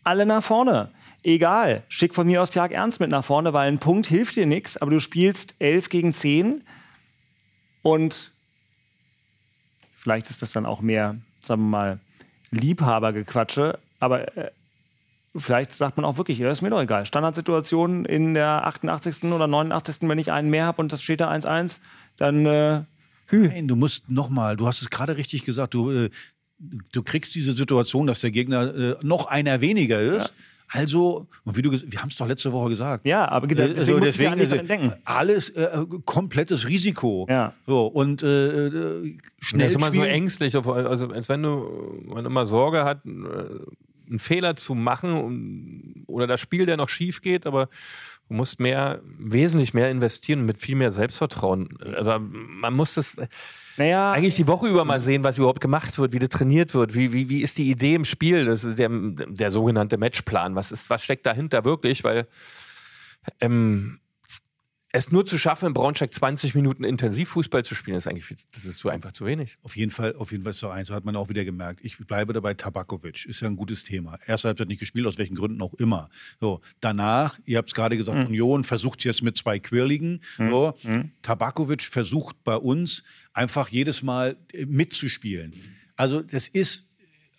Alle 0.04 0.26
nach 0.26 0.44
vorne 0.44 0.90
egal, 1.24 1.82
schick 1.88 2.14
von 2.14 2.26
mir 2.26 2.42
aus 2.42 2.50
Tag 2.50 2.70
Ernst 2.70 3.00
mit 3.00 3.10
nach 3.10 3.24
vorne, 3.24 3.52
weil 3.52 3.68
ein 3.68 3.78
Punkt 3.78 4.06
hilft 4.06 4.36
dir 4.36 4.46
nichts, 4.46 4.76
aber 4.76 4.92
du 4.92 5.00
spielst 5.00 5.56
11 5.58 5.88
gegen 5.88 6.12
10 6.12 6.62
und 7.82 8.32
vielleicht 9.96 10.30
ist 10.30 10.42
das 10.42 10.52
dann 10.52 10.66
auch 10.66 10.80
mehr 10.80 11.16
sagen 11.46 11.62
wir 11.62 11.68
mal, 11.68 12.00
Liebhabergequatsche, 12.50 13.78
aber 14.00 14.36
äh, 14.36 14.50
vielleicht 15.36 15.74
sagt 15.74 15.96
man 15.96 16.04
auch 16.04 16.16
wirklich, 16.16 16.38
ja, 16.38 16.50
ist 16.50 16.62
mir 16.62 16.70
doch 16.70 16.80
egal. 16.80 17.06
Standardsituation 17.06 18.04
in 18.04 18.34
der 18.34 18.66
88. 18.66 19.24
oder 19.24 19.46
89. 19.46 20.08
wenn 20.08 20.18
ich 20.18 20.32
einen 20.32 20.50
mehr 20.50 20.66
habe 20.66 20.80
und 20.80 20.92
das 20.92 21.02
steht 21.02 21.20
da 21.20 21.30
1-1, 21.30 21.78
dann 22.16 22.46
äh, 22.46 22.82
hü. 23.26 23.48
Nein, 23.48 23.68
du 23.68 23.76
musst 23.76 24.10
nochmal, 24.10 24.56
du 24.56 24.66
hast 24.66 24.82
es 24.82 24.90
gerade 24.90 25.16
richtig 25.16 25.44
gesagt, 25.44 25.74
du, 25.74 25.90
äh, 25.90 26.10
du 26.58 27.02
kriegst 27.02 27.34
diese 27.34 27.52
Situation, 27.52 28.06
dass 28.06 28.20
der 28.20 28.30
Gegner 28.30 28.74
äh, 28.74 28.96
noch 29.02 29.26
einer 29.26 29.60
weniger 29.60 30.00
ist. 30.00 30.28
Ja. 30.28 30.34
Also, 30.74 31.28
und 31.44 31.56
wie 31.56 31.62
du 31.62 31.70
wir 31.70 32.00
haben 32.00 32.08
es 32.08 32.16
doch 32.16 32.26
letzte 32.26 32.52
Woche 32.52 32.70
gesagt. 32.70 33.06
Ja, 33.06 33.28
aber 33.28 33.48
äh, 33.48 33.54
deswegen, 33.54 33.78
also, 33.78 34.00
deswegen 34.00 34.38
ja 34.38 34.62
denken. 34.62 34.92
alles 35.04 35.50
äh, 35.50 35.68
komplettes 36.04 36.66
Risiko. 36.66 37.26
Ja. 37.30 37.52
So, 37.64 37.86
und 37.86 38.24
äh, 38.24 38.66
äh 38.66 39.16
schnell. 39.38 39.68
Das 39.68 39.76
ist 39.76 39.80
immer 39.80 39.92
so 39.92 40.02
ängstlich, 40.02 40.56
also 40.56 41.10
als 41.10 41.28
wenn 41.28 41.42
du 41.44 42.02
man 42.06 42.26
immer 42.26 42.44
Sorge 42.46 42.84
hat, 42.84 43.04
einen 43.04 44.18
Fehler 44.18 44.56
zu 44.56 44.74
machen 44.74 46.04
oder 46.08 46.26
das 46.26 46.40
Spiel, 46.40 46.66
der 46.66 46.76
noch 46.76 46.88
schief 46.88 47.22
geht, 47.22 47.46
aber 47.46 47.68
du 48.28 48.34
musst 48.34 48.60
mehr, 48.60 49.00
wesentlich 49.18 49.74
mehr 49.74 49.90
investieren 49.90 50.44
mit 50.44 50.58
viel 50.60 50.76
mehr 50.76 50.92
Selbstvertrauen. 50.92 51.76
Also 51.96 52.18
man 52.18 52.74
muss 52.74 52.94
das 52.94 53.14
naja, 53.76 54.12
eigentlich 54.12 54.36
die 54.36 54.46
Woche 54.46 54.68
über 54.68 54.84
mal 54.84 55.00
sehen, 55.00 55.24
was 55.24 55.36
überhaupt 55.36 55.60
gemacht 55.60 55.98
wird, 55.98 56.12
wie 56.12 56.20
das 56.20 56.28
trainiert 56.28 56.74
wird, 56.74 56.94
wie, 56.94 57.12
wie, 57.12 57.28
wie 57.28 57.42
ist 57.42 57.58
die 57.58 57.70
Idee 57.70 57.96
im 57.96 58.04
Spiel, 58.04 58.44
das 58.44 58.62
ist 58.62 58.78
der, 58.78 58.88
der 58.88 59.50
sogenannte 59.50 59.98
Matchplan, 59.98 60.54
was, 60.54 60.70
ist, 60.70 60.90
was 60.90 61.02
steckt 61.02 61.26
dahinter 61.26 61.64
wirklich, 61.64 62.04
weil 62.04 62.28
ähm, 63.40 63.98
es 64.94 65.10
nur 65.10 65.26
zu 65.26 65.38
schaffen, 65.38 65.66
in 65.66 65.74
Braunschweig 65.74 66.12
20 66.12 66.54
Minuten 66.54 66.84
Intensivfußball 66.84 67.64
zu 67.64 67.74
spielen, 67.74 67.96
ist 67.96 68.06
eigentlich 68.06 68.26
das 68.52 68.64
ist 68.64 68.78
so 68.78 68.88
einfach 68.88 69.10
zu 69.10 69.26
wenig. 69.26 69.58
Auf 69.64 69.76
jeden 69.76 69.90
Fall, 69.90 70.14
auf 70.14 70.30
jeden 70.30 70.44
Fall 70.44 70.52
so 70.52 70.68
eins, 70.68 70.86
so 70.86 70.94
hat 70.94 71.04
man 71.04 71.16
auch 71.16 71.28
wieder 71.28 71.44
gemerkt. 71.44 71.80
Ich 71.82 71.98
bleibe 71.98 72.32
dabei, 72.32 72.54
Tabakovic 72.54 73.26
ist 73.26 73.40
ja 73.40 73.48
ein 73.48 73.56
gutes 73.56 73.82
Thema. 73.82 74.20
Erste 74.24 74.48
Halbzeit 74.48 74.68
nicht 74.68 74.78
gespielt, 74.78 75.08
aus 75.08 75.18
welchen 75.18 75.34
Gründen 75.34 75.60
auch 75.62 75.74
immer. 75.74 76.10
So, 76.40 76.60
danach, 76.78 77.40
ihr 77.44 77.58
habt 77.58 77.70
es 77.70 77.74
gerade 77.74 77.96
gesagt, 77.96 78.18
mhm. 78.18 78.26
Union 78.26 78.62
versucht 78.62 79.00
es 79.00 79.04
jetzt 79.04 79.22
mit 79.24 79.36
zwei 79.36 79.58
Quirligen. 79.58 80.20
Mhm. 80.38 80.50
So, 80.50 80.74
mhm. 80.84 81.10
Tabakovic 81.22 81.82
versucht 81.82 82.44
bei 82.44 82.54
uns 82.54 83.02
einfach 83.32 83.70
jedes 83.70 84.04
Mal 84.04 84.36
äh, 84.52 84.64
mitzuspielen. 84.64 85.54
Also 85.96 86.22
das 86.22 86.46
ist 86.46 86.88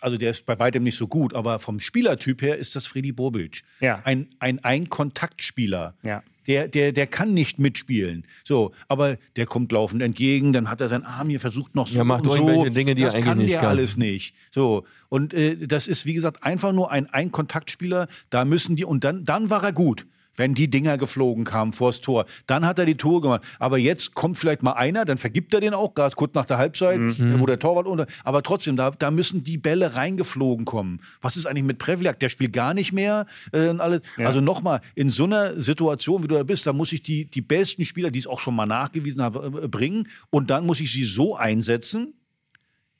also 0.01 0.17
der 0.17 0.31
ist 0.31 0.45
bei 0.45 0.59
weitem 0.59 0.83
nicht 0.83 0.97
so 0.97 1.07
gut, 1.07 1.33
aber 1.33 1.57
vom 1.57 1.79
Spielertyp 1.79 2.41
her 2.41 2.57
ist 2.57 2.75
das 2.75 2.85
Freddy 2.85 3.13
Bobic. 3.13 3.63
Ja. 3.79 4.01
Ein, 4.03 4.27
ein 4.39 4.63
Ein-Kontaktspieler. 4.63 5.95
Ja 6.03 6.21
der, 6.47 6.67
der, 6.67 6.91
der 6.91 7.07
kann 7.07 7.33
nicht 7.33 7.59
mitspielen. 7.59 8.25
So, 8.43 8.71
aber 8.87 9.17
der 9.35 9.45
kommt 9.45 9.71
laufend 9.71 10.01
entgegen, 10.01 10.53
dann 10.53 10.69
hat 10.69 10.81
er 10.81 10.89
seinen 10.89 11.03
Arm 11.03 11.29
hier 11.29 11.39
versucht 11.39 11.75
noch 11.75 11.87
so. 11.87 11.97
Er 11.97 12.03
macht 12.03 12.25
so. 12.25 12.65
Dinge, 12.65 12.95
die 12.95 13.03
das 13.03 13.13
er 13.13 13.17
eigentlich 13.17 13.25
kann 13.25 13.37
nicht 13.37 13.51
der 13.51 13.59
kann. 13.59 13.69
alles 13.69 13.97
nicht. 13.97 14.35
So, 14.51 14.85
und 15.09 15.33
äh, 15.33 15.67
das 15.67 15.87
ist, 15.87 16.05
wie 16.05 16.13
gesagt, 16.13 16.43
einfach 16.43 16.71
nur 16.71 16.91
ein 16.91 17.07
Ein-Kontaktspieler. 17.07 18.07
Da 18.29 18.45
müssen 18.45 18.75
die, 18.75 18.85
und 18.85 19.03
dann, 19.03 19.25
dann 19.25 19.49
war 19.49 19.63
er 19.63 19.73
gut 19.73 20.05
wenn 20.35 20.53
die 20.53 20.69
Dinger 20.69 20.97
geflogen 20.97 21.43
kamen 21.43 21.73
vors 21.73 22.01
Tor. 22.01 22.25
Dann 22.47 22.65
hat 22.65 22.79
er 22.79 22.85
die 22.85 22.97
Tore 22.97 23.21
gemacht. 23.21 23.41
Aber 23.59 23.77
jetzt 23.77 24.15
kommt 24.15 24.37
vielleicht 24.37 24.63
mal 24.63 24.73
einer, 24.73 25.05
dann 25.05 25.17
vergibt 25.17 25.53
er 25.53 25.61
den 25.61 25.73
auch, 25.73 25.93
ganz 25.93 26.15
kurz 26.15 26.33
nach 26.33 26.45
der 26.45 26.57
Halbzeit, 26.57 26.99
mhm. 26.99 27.39
wo 27.39 27.45
der 27.45 27.59
Torwart 27.59 27.87
unter. 27.87 28.07
Aber 28.23 28.43
trotzdem, 28.43 28.75
da, 28.75 28.91
da 28.91 29.11
müssen 29.11 29.43
die 29.43 29.57
Bälle 29.57 29.95
reingeflogen 29.95 30.65
kommen. 30.65 31.01
Was 31.21 31.37
ist 31.37 31.45
eigentlich 31.45 31.65
mit 31.65 31.77
Prevliak? 31.77 32.19
Der 32.19 32.29
spielt 32.29 32.53
gar 32.53 32.73
nicht 32.73 32.91
mehr. 32.91 33.25
Äh, 33.51 33.69
und 33.69 33.81
alles. 33.81 34.01
Ja. 34.17 34.27
Also 34.27 34.41
nochmal, 34.41 34.81
in 34.95 35.09
so 35.09 35.25
einer 35.25 35.59
Situation, 35.59 36.23
wie 36.23 36.27
du 36.27 36.35
da 36.35 36.43
bist, 36.43 36.67
da 36.67 36.73
muss 36.73 36.91
ich 36.91 37.01
die, 37.01 37.25
die 37.25 37.41
besten 37.41 37.85
Spieler, 37.85 38.11
die 38.11 38.19
es 38.19 38.27
auch 38.27 38.39
schon 38.39 38.55
mal 38.55 38.65
nachgewiesen 38.65 39.21
haben, 39.21 39.63
äh, 39.63 39.67
bringen. 39.67 40.07
Und 40.29 40.49
dann 40.49 40.65
muss 40.65 40.81
ich 40.81 40.91
sie 40.91 41.03
so 41.03 41.35
einsetzen, 41.35 42.13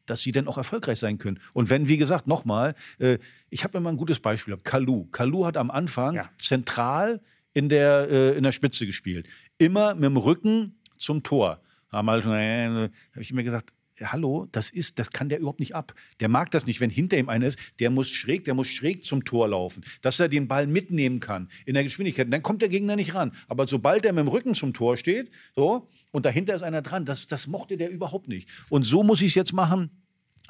dass 0.06 0.22
sie 0.22 0.32
dann 0.32 0.48
auch 0.48 0.58
erfolgreich 0.58 1.00
sein 1.00 1.18
können. 1.18 1.40
Und 1.54 1.70
wenn, 1.70 1.88
wie 1.88 1.98
gesagt, 1.98 2.28
nochmal, 2.28 2.76
äh, 3.00 3.18
ich 3.50 3.64
habe 3.64 3.78
immer 3.78 3.90
ein 3.90 3.98
gutes 3.98 4.20
Beispiel, 4.20 4.58
Kalu. 4.58 5.06
Kalu 5.12 5.46
hat 5.46 5.58
am 5.58 5.72
Anfang 5.72 6.16
ja. 6.16 6.30
zentral 6.38 7.22
in 7.54 7.70
der, 7.70 8.10
äh, 8.10 8.38
in 8.38 8.44
der 8.44 8.52
Spitze 8.52 8.86
gespielt. 8.86 9.28
Immer 9.58 9.96
mit 9.96 10.04
dem 10.04 10.18
Rücken 10.18 10.76
zum 10.98 11.24
Tor. 11.24 11.62
Haben 11.90 12.10
halt, 12.10 12.26
äh, 12.26 12.70
habe 12.70 12.92
ich 13.22 13.32
immer 13.32 13.44
gesagt, 13.44 13.74
hallo, 14.02 14.48
das 14.52 14.70
ist, 14.70 15.00
das 15.00 15.12
kann 15.12 15.30
der 15.30 15.40
überhaupt 15.40 15.60
nicht 15.60 15.76
ab. 15.76 15.94
Der 16.20 16.30
mag 16.30 16.52
das 16.52 16.66
nicht, 16.66 16.82
wenn 16.82 16.90
hinter 16.90 17.18
ihm 17.18 17.30
einer 17.30 17.48
ist, 17.48 17.60
der 17.80 17.90
muss 17.90 18.10
schräg, 18.10 18.46
der 18.46 18.54
muss 18.54 18.68
schräg 18.68 19.04
zum 19.04 19.24
Tor 19.24 19.48
laufen, 19.48 19.84
dass 20.02 20.20
er 20.20 20.30
den 20.30 20.48
Ball 20.48 20.68
mitnehmen 20.68 21.20
kann 21.20 21.50
in 21.66 21.74
der 21.74 21.84
Geschwindigkeit. 21.84 22.32
dann 22.32 22.42
kommt 22.42 22.62
der 22.62 22.70
Gegner 22.70 22.96
nicht 22.96 23.16
ran. 23.16 23.32
Aber 23.48 23.68
sobald 23.68 24.06
er 24.06 24.14
mit 24.14 24.26
dem 24.26 24.28
Rücken 24.28 24.56
zum 24.56 24.74
Tor 24.74 24.98
steht, 24.98 25.30
so, 25.56 25.90
und 26.12 26.26
dahinter 26.26 26.56
ist 26.56 26.62
einer 26.62 26.82
dran, 26.82 27.06
das, 27.06 27.28
das 27.28 27.48
mochte 27.48 27.78
der 27.78 27.90
überhaupt 27.90 28.28
nicht. 28.28 28.50
Und 28.70 28.84
so 28.84 29.04
muss 29.04 29.22
ich 29.22 29.30
es 29.30 29.36
jetzt 29.36 29.54
machen 29.54 29.90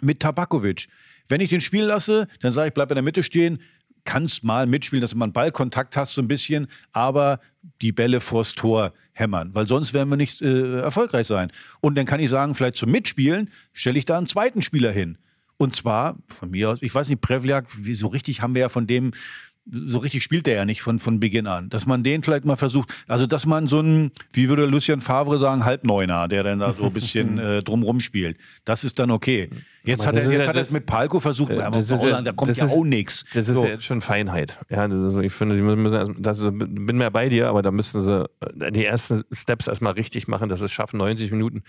mit 0.02 0.20
Tabakovic. 0.20 0.88
Wenn 1.28 1.42
ich 1.42 1.50
den 1.50 1.62
spielen 1.62 1.88
lasse, 1.88 2.28
dann 2.42 2.52
sage 2.52 2.68
ich, 2.68 2.74
bleib 2.74 2.92
in 2.92 2.96
der 2.96 3.04
Mitte 3.04 3.24
stehen, 3.24 3.60
kannst 4.06 4.44
mal 4.44 4.68
mitspielen, 4.68 5.02
dass 5.02 5.12
du 5.12 5.18
mal 5.18 5.26
einen 5.26 5.34
Ballkontakt 5.34 5.98
hast 5.98 6.14
so 6.14 6.22
ein 6.22 6.28
bisschen, 6.28 6.68
aber 6.94 7.40
die 7.82 7.92
Bälle 7.92 8.22
vors 8.22 8.54
Tor 8.54 8.94
hämmern, 9.14 9.54
weil 9.54 9.68
sonst 9.68 9.94
werden 9.94 10.10
wir 10.10 10.18
nicht 10.18 10.42
äh, 10.42 10.80
erfolgreich 10.80 11.28
sein. 11.28 11.52
Und 11.82 11.96
dann 11.96 12.06
kann 12.06 12.20
ich 12.20 12.30
sagen, 12.30 12.56
vielleicht 12.56 12.76
zum 12.76 12.92
Mitspielen 12.92 13.50
stelle 13.74 13.98
ich 13.98 14.06
da 14.06 14.18
einen 14.18 14.28
zweiten 14.28 14.62
Spieler 14.62 14.92
hin. 14.92 15.18
Und 15.58 15.76
zwar 15.76 16.18
von 16.28 16.52
mir 16.52 16.70
aus, 16.70 16.82
ich 16.82 16.94
weiß 16.94 17.10
nicht, 17.10 17.22
Prevliak, 17.22 17.68
so 17.94 18.08
richtig 18.08 18.42
haben 18.42 18.54
wir 18.54 18.62
ja 18.62 18.70
von 18.70 18.88
dem 18.88 19.12
so 19.68 19.98
richtig 19.98 20.24
spielt 20.24 20.48
er 20.48 20.56
ja 20.56 20.66
nicht 20.66 20.82
von, 20.82 21.00
von 21.00 21.20
Beginn 21.20 21.48
an. 21.48 21.70
Dass 21.70 21.86
man 21.86 22.04
den 22.04 22.22
vielleicht 22.22 22.46
mal 22.46 22.56
versucht, 22.56 22.94
also 23.08 23.26
dass 23.26 23.46
man 23.46 23.66
so 23.66 23.80
ein, 23.80 24.12
wie 24.34 24.48
würde 24.48 24.66
Lucien 24.66 25.02
Favre 25.02 25.40
sagen, 25.40 25.66
Halbneuner, 25.66 26.28
der 26.28 26.44
dann 26.44 26.60
da 26.60 26.74
so 26.74 26.86
ein 26.86 26.94
bisschen 26.94 27.38
äh, 27.40 27.64
drumrum 27.64 28.00
spielt. 28.00 28.38
Das 28.64 28.84
ist 28.84 29.00
dann 29.00 29.10
okay. 29.10 29.50
Jetzt 29.84 30.06
hat 30.06 30.16
er, 30.16 30.32
jetzt 30.32 30.44
ja, 30.44 30.48
hat 30.48 30.56
er 30.56 30.62
es 30.62 30.72
mit 30.72 30.86
Palko 30.86 31.20
versucht, 31.20 31.52
äh, 31.52 31.62
aber 31.62 31.80
ja, 31.80 32.22
da 32.22 32.32
kommt 32.32 32.56
ja 32.56 32.66
ist, 32.66 32.72
auch 32.72 32.84
nichts. 32.84 33.26
Das 33.34 33.50
ist 33.50 33.56
so. 33.56 33.64
ja 33.64 33.72
jetzt 33.72 33.86
schon 33.86 34.02
Feinheit. 34.02 34.60
Ja, 34.70 34.82
also 34.84 35.20
ich 35.20 35.34
finde, 35.34 35.56
sie 35.56 35.62
müssen, 35.62 36.22
das 36.22 36.40
bin 36.42 36.98
mehr 36.98 37.12
bei 37.12 37.30
dir, 37.30 37.50
aber 37.50 37.62
da 37.62 37.72
müssen 37.72 38.02
sie 38.02 38.26
äh, 38.60 38.72
die 38.72 38.86
ersten 38.86 39.24
Steps 39.32 39.68
erstmal 39.68 39.94
richtig 39.94 40.28
machen, 40.28 40.50
dass 40.50 40.62
es 40.62 40.72
schaffen, 40.72 40.98
90 40.98 41.32
Minuten 41.32 41.64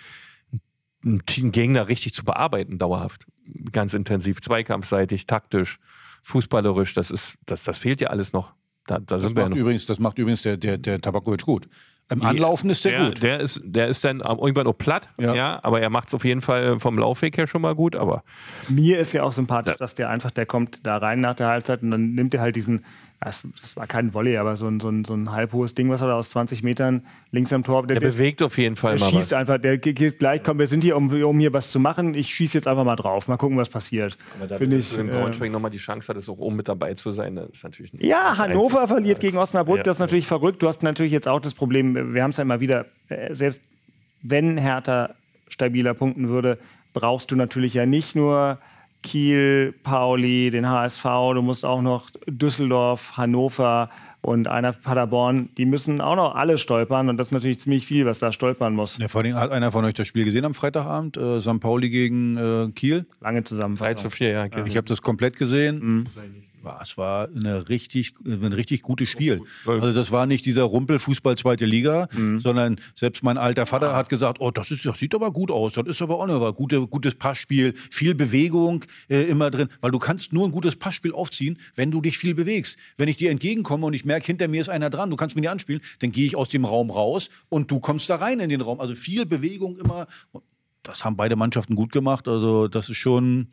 einen 1.05 1.53
Gegner 1.53 1.89
richtig 1.89 2.15
zu 2.15 2.25
bearbeiten, 2.25 2.79
dauerhaft. 2.79 3.27
Ganz 3.71 3.95
intensiv, 3.95 4.41
zweikampfseitig, 4.41 5.27
taktisch 5.27 5.79
fußballerisch, 6.27 6.93
das 6.95 7.11
ist, 7.13 7.39
das, 7.47 7.63
das 7.63 7.79
fehlt 7.79 8.01
ja 8.01 8.09
alles 8.09 8.33
noch. 8.33 8.53
Da, 8.87 8.99
da 8.99 9.17
das, 9.17 9.35
macht 9.35 9.55
übrigens, 9.55 9.87
das 9.87 10.01
macht 10.01 10.19
übrigens 10.19 10.43
der, 10.43 10.57
der, 10.57 10.77
der 10.77 11.01
Tabakovic 11.01 11.43
gut. 11.43 11.69
Im 12.09 12.23
Anlaufen 12.23 12.71
ist 12.71 12.85
der, 12.85 12.93
der, 12.93 13.09
gut. 13.09 13.23
Der 13.23 13.41
ist, 13.41 13.61
der 13.65 13.89
ist 13.89 14.05
dann 14.05 14.21
irgendwann 14.21 14.67
auch 14.67 14.79
platt, 14.79 15.09
ja, 15.19 15.35
ja 15.35 15.61
aber 15.63 15.81
er 15.81 15.91
macht 15.91 16.09
es 16.09 16.15
auf 16.15 16.25
jeden 16.25 16.41
Fall 16.41 16.79
vom 16.79 16.99
Laufweg 16.99 17.37
her 17.37 17.47
schon 17.47 17.63
mal 17.63 17.75
gut. 17.75 17.97
Aber 17.97 18.23
mir 18.69 18.99
ist 18.99 19.13
ja 19.13 19.25
auch 19.25 19.33
sympathisch, 19.33 19.75
ja. 19.75 19.79
dass 19.79 19.95
der 19.95 20.11
einfach, 20.11 20.31
der 20.31 20.47
kommt 20.47 20.87
da 20.87 20.99
rein 20.99 21.21
nach 21.21 21.35
der 21.35 21.49
Halbzeit 21.49 21.83
und 21.83 21.91
dann 21.91 22.15
nimmt 22.15 22.35
er 22.35 22.41
halt 22.41 22.55
diesen 22.55 22.85
das, 23.21 23.43
das, 23.61 23.77
war 23.77 23.87
kein 23.87 24.13
Volley, 24.13 24.37
aber 24.37 24.57
so 24.57 24.69
ein, 24.69 24.79
so, 24.79 24.89
ein, 24.89 25.05
so 25.05 25.15
ein 25.15 25.33
halbhohes 25.33 25.75
Ding, 25.75 25.89
was 25.91 26.03
er 26.03 26.09
da 26.09 26.15
aus 26.15 26.31
20 26.31 26.63
Metern 26.63 27.07
links 27.31 27.53
am 27.53 27.65
Tor. 27.65 27.87
Der, 27.87 27.99
der 27.99 28.09
bewegt 28.09 28.43
auf 28.43 28.59
jeden 28.59 28.77
Fall 28.77 28.97
der 28.97 29.07
mal 29.07 29.11
schießt 29.11 29.33
was. 29.33 29.39
einfach, 29.39 29.59
der 29.59 29.79
geht 29.79 30.19
gleich, 30.19 30.43
komm, 30.43 30.59
wir 30.59 30.67
sind 30.67 30.85
hier, 30.85 30.97
um, 30.97 31.11
um 31.11 31.39
hier 31.39 31.53
was 31.53 31.71
zu 31.71 31.81
machen. 31.81 32.15
Ich 32.15 32.29
schieße 32.29 32.59
jetzt 32.59 32.69
einfach 32.69 32.85
mal 32.85 32.97
drauf. 32.97 33.27
Mal 33.27 33.39
gucken, 33.39 33.57
was 33.57 33.71
passiert. 33.71 34.19
Aber 34.39 34.47
da 34.47 34.59
Finde 34.59 34.77
ich. 34.77 34.91
Du 34.91 35.01
in 35.01 35.09
Braunschweig 35.09 35.49
äh, 35.49 35.53
nochmal 35.53 35.71
die 35.71 35.79
Chance 35.79 36.09
hattest, 36.09 36.29
auch 36.29 36.39
oben 36.39 36.57
mit 36.57 36.69
dabei 36.69 36.95
zu 36.95 37.11
sein, 37.11 37.37
das 37.37 37.49
ist 37.51 37.65
natürlich 37.65 37.93
Ja, 37.99 38.37
Hannover 38.37 38.81
Einzige. 38.81 38.87
verliert 38.87 39.21
gegen 39.21 39.39
Osnabrück, 39.39 39.79
ja. 39.79 39.83
das 39.83 39.97
ist 39.97 40.01
natürlich 40.01 40.27
verrückt. 40.27 40.63
Du 40.63 40.69
hast 40.69 40.83
natürlich 40.83 41.13
jetzt 41.13 41.27
auch 41.27 41.41
das 41.41 41.55
Problem, 41.55 42.15
wir 42.15 42.23
haben 42.23 42.31
es 42.31 42.37
ja 42.37 42.43
immer 42.43 42.61
wieder, 42.61 42.87
äh, 43.09 43.35
selbst 43.35 43.63
wenn 44.23 44.59
Hertha 44.59 45.15
stabiler 45.49 45.95
punkten 45.95 46.29
würde, 46.29 46.59
brauchst 46.93 47.31
du 47.31 47.37
natürlich 47.37 47.75
ja 47.75 47.87
nicht 47.87 48.15
nur 48.15 48.59
Kiel, 49.07 49.73
Pauli, 49.85 50.51
den 50.51 50.69
HSV, 50.69 51.05
du 51.35 51.41
musst 51.41 51.65
auch 51.65 51.81
noch 51.81 52.11
Düsseldorf, 52.27 53.17
Hannover 53.17 53.89
und 54.21 54.49
einer 54.49 54.73
Paderborn, 54.73 55.51
die 55.57 55.65
müssen 55.65 56.01
auch 56.01 56.17
noch 56.17 56.35
alle 56.35 56.59
stolpern 56.59 57.09
und 57.09 57.17
das 57.17 57.29
ist 57.29 57.33
natürlich 57.33 57.61
ziemlich 57.61 57.87
viel, 57.87 58.05
was 58.05 58.19
da 58.19 58.33
stolpern 58.33 58.75
muss. 58.75 58.99
Ja, 58.99 59.07
vor 59.07 59.23
allem 59.23 59.37
hat 59.37 59.53
einer 59.53 59.71
von 59.71 59.85
euch 59.85 59.95
das 59.95 60.09
Spiel 60.09 60.25
gesehen 60.25 60.45
am 60.45 60.55
Freitagabend, 60.55 61.17
äh, 61.17 61.41
St. 61.41 61.61
Pauli 61.61 61.89
gegen 61.89 62.37
äh, 62.37 62.73
Kiel? 62.73 63.07
Lange 63.21 63.45
Zusammenfassung. 63.45 63.95
3 63.95 64.03
zu 64.03 64.11
4, 64.11 64.31
ja. 64.31 64.45
Ich 64.65 64.77
habe 64.77 64.89
das 64.89 65.01
komplett 65.01 65.37
gesehen. 65.37 65.79
Mhm 65.79 66.07
es 66.83 66.97
war 66.97 67.29
eine 67.29 67.69
richtig, 67.69 68.15
ein 68.25 68.53
richtig 68.53 68.83
gutes 68.83 69.09
Spiel. 69.09 69.43
Also 69.67 69.93
das 69.93 70.13
war 70.13 70.27
nicht 70.27 70.47
dieser 70.47 70.65
Rumpelfußball 70.65 71.37
zweite 71.37 71.67
Liga, 71.67 72.09
mhm. 72.13 72.41
sondern 72.41 72.81
selbst 72.95 73.23
mein 73.23 73.39
alter 73.39 73.67
Vater 73.67 73.95
hat 73.95 74.09
gesagt, 74.09 74.41
oh, 74.41 74.51
das, 74.51 74.71
ist, 74.71 74.85
das 74.85 74.99
sieht 74.99 75.15
aber 75.15 75.33
gut 75.33 75.51
aus, 75.51 75.75
das 75.75 75.87
ist 75.87 76.03
aber 76.03 76.19
auch 76.19 76.29
ein 76.29 76.55
gute, 76.55 76.87
gutes 76.87 77.15
Passspiel, 77.15 77.75
viel 77.91 78.15
Bewegung 78.15 78.85
äh, 79.09 79.23
immer 79.23 79.51
drin, 79.51 79.69
weil 79.81 79.91
du 79.91 79.99
kannst 79.99 80.33
nur 80.33 80.47
ein 80.47 80.51
gutes 80.51 80.77
Passspiel 80.77 81.13
aufziehen, 81.13 81.59
wenn 81.75 81.91
du 81.91 82.01
dich 82.01 82.19
viel 82.19 82.35
bewegst. 82.35 82.79
Wenn 82.97 83.09
ich 83.09 83.17
dir 83.17 83.31
entgegenkomme 83.31 83.87
und 83.87 83.95
ich 83.95 84.05
merke, 84.05 84.27
hinter 84.27 84.49
mir 84.49 84.61
ist 84.61 84.69
einer 84.69 84.91
dran, 84.91 85.11
du 85.11 85.17
kannst 85.17 85.37
mir 85.37 85.41
nicht 85.41 85.51
anspielen, 85.51 85.81
dann 86.01 86.13
gehe 86.13 86.27
ich 86.27 86.37
aus 86.37 86.49
dem 86.49 86.65
Raum 86.65 86.91
raus 86.91 87.29
und 87.49 87.71
du 87.71 87.81
kommst 87.81 88.09
da 88.11 88.17
rein 88.17 88.41
in 88.41 88.51
den 88.51 88.61
Raum. 88.61 88.81
Also 88.81 88.95
viel 88.95 89.27
Bewegung 89.27 89.79
immer. 89.79 90.07
Das 90.83 91.05
haben 91.05 91.17
beide 91.17 91.37
Mannschaften 91.37 91.75
gut 91.75 91.93
gemacht. 91.93 92.29
Also 92.29 92.69
das 92.69 92.89
ist 92.89 92.97
schon, 92.97 93.49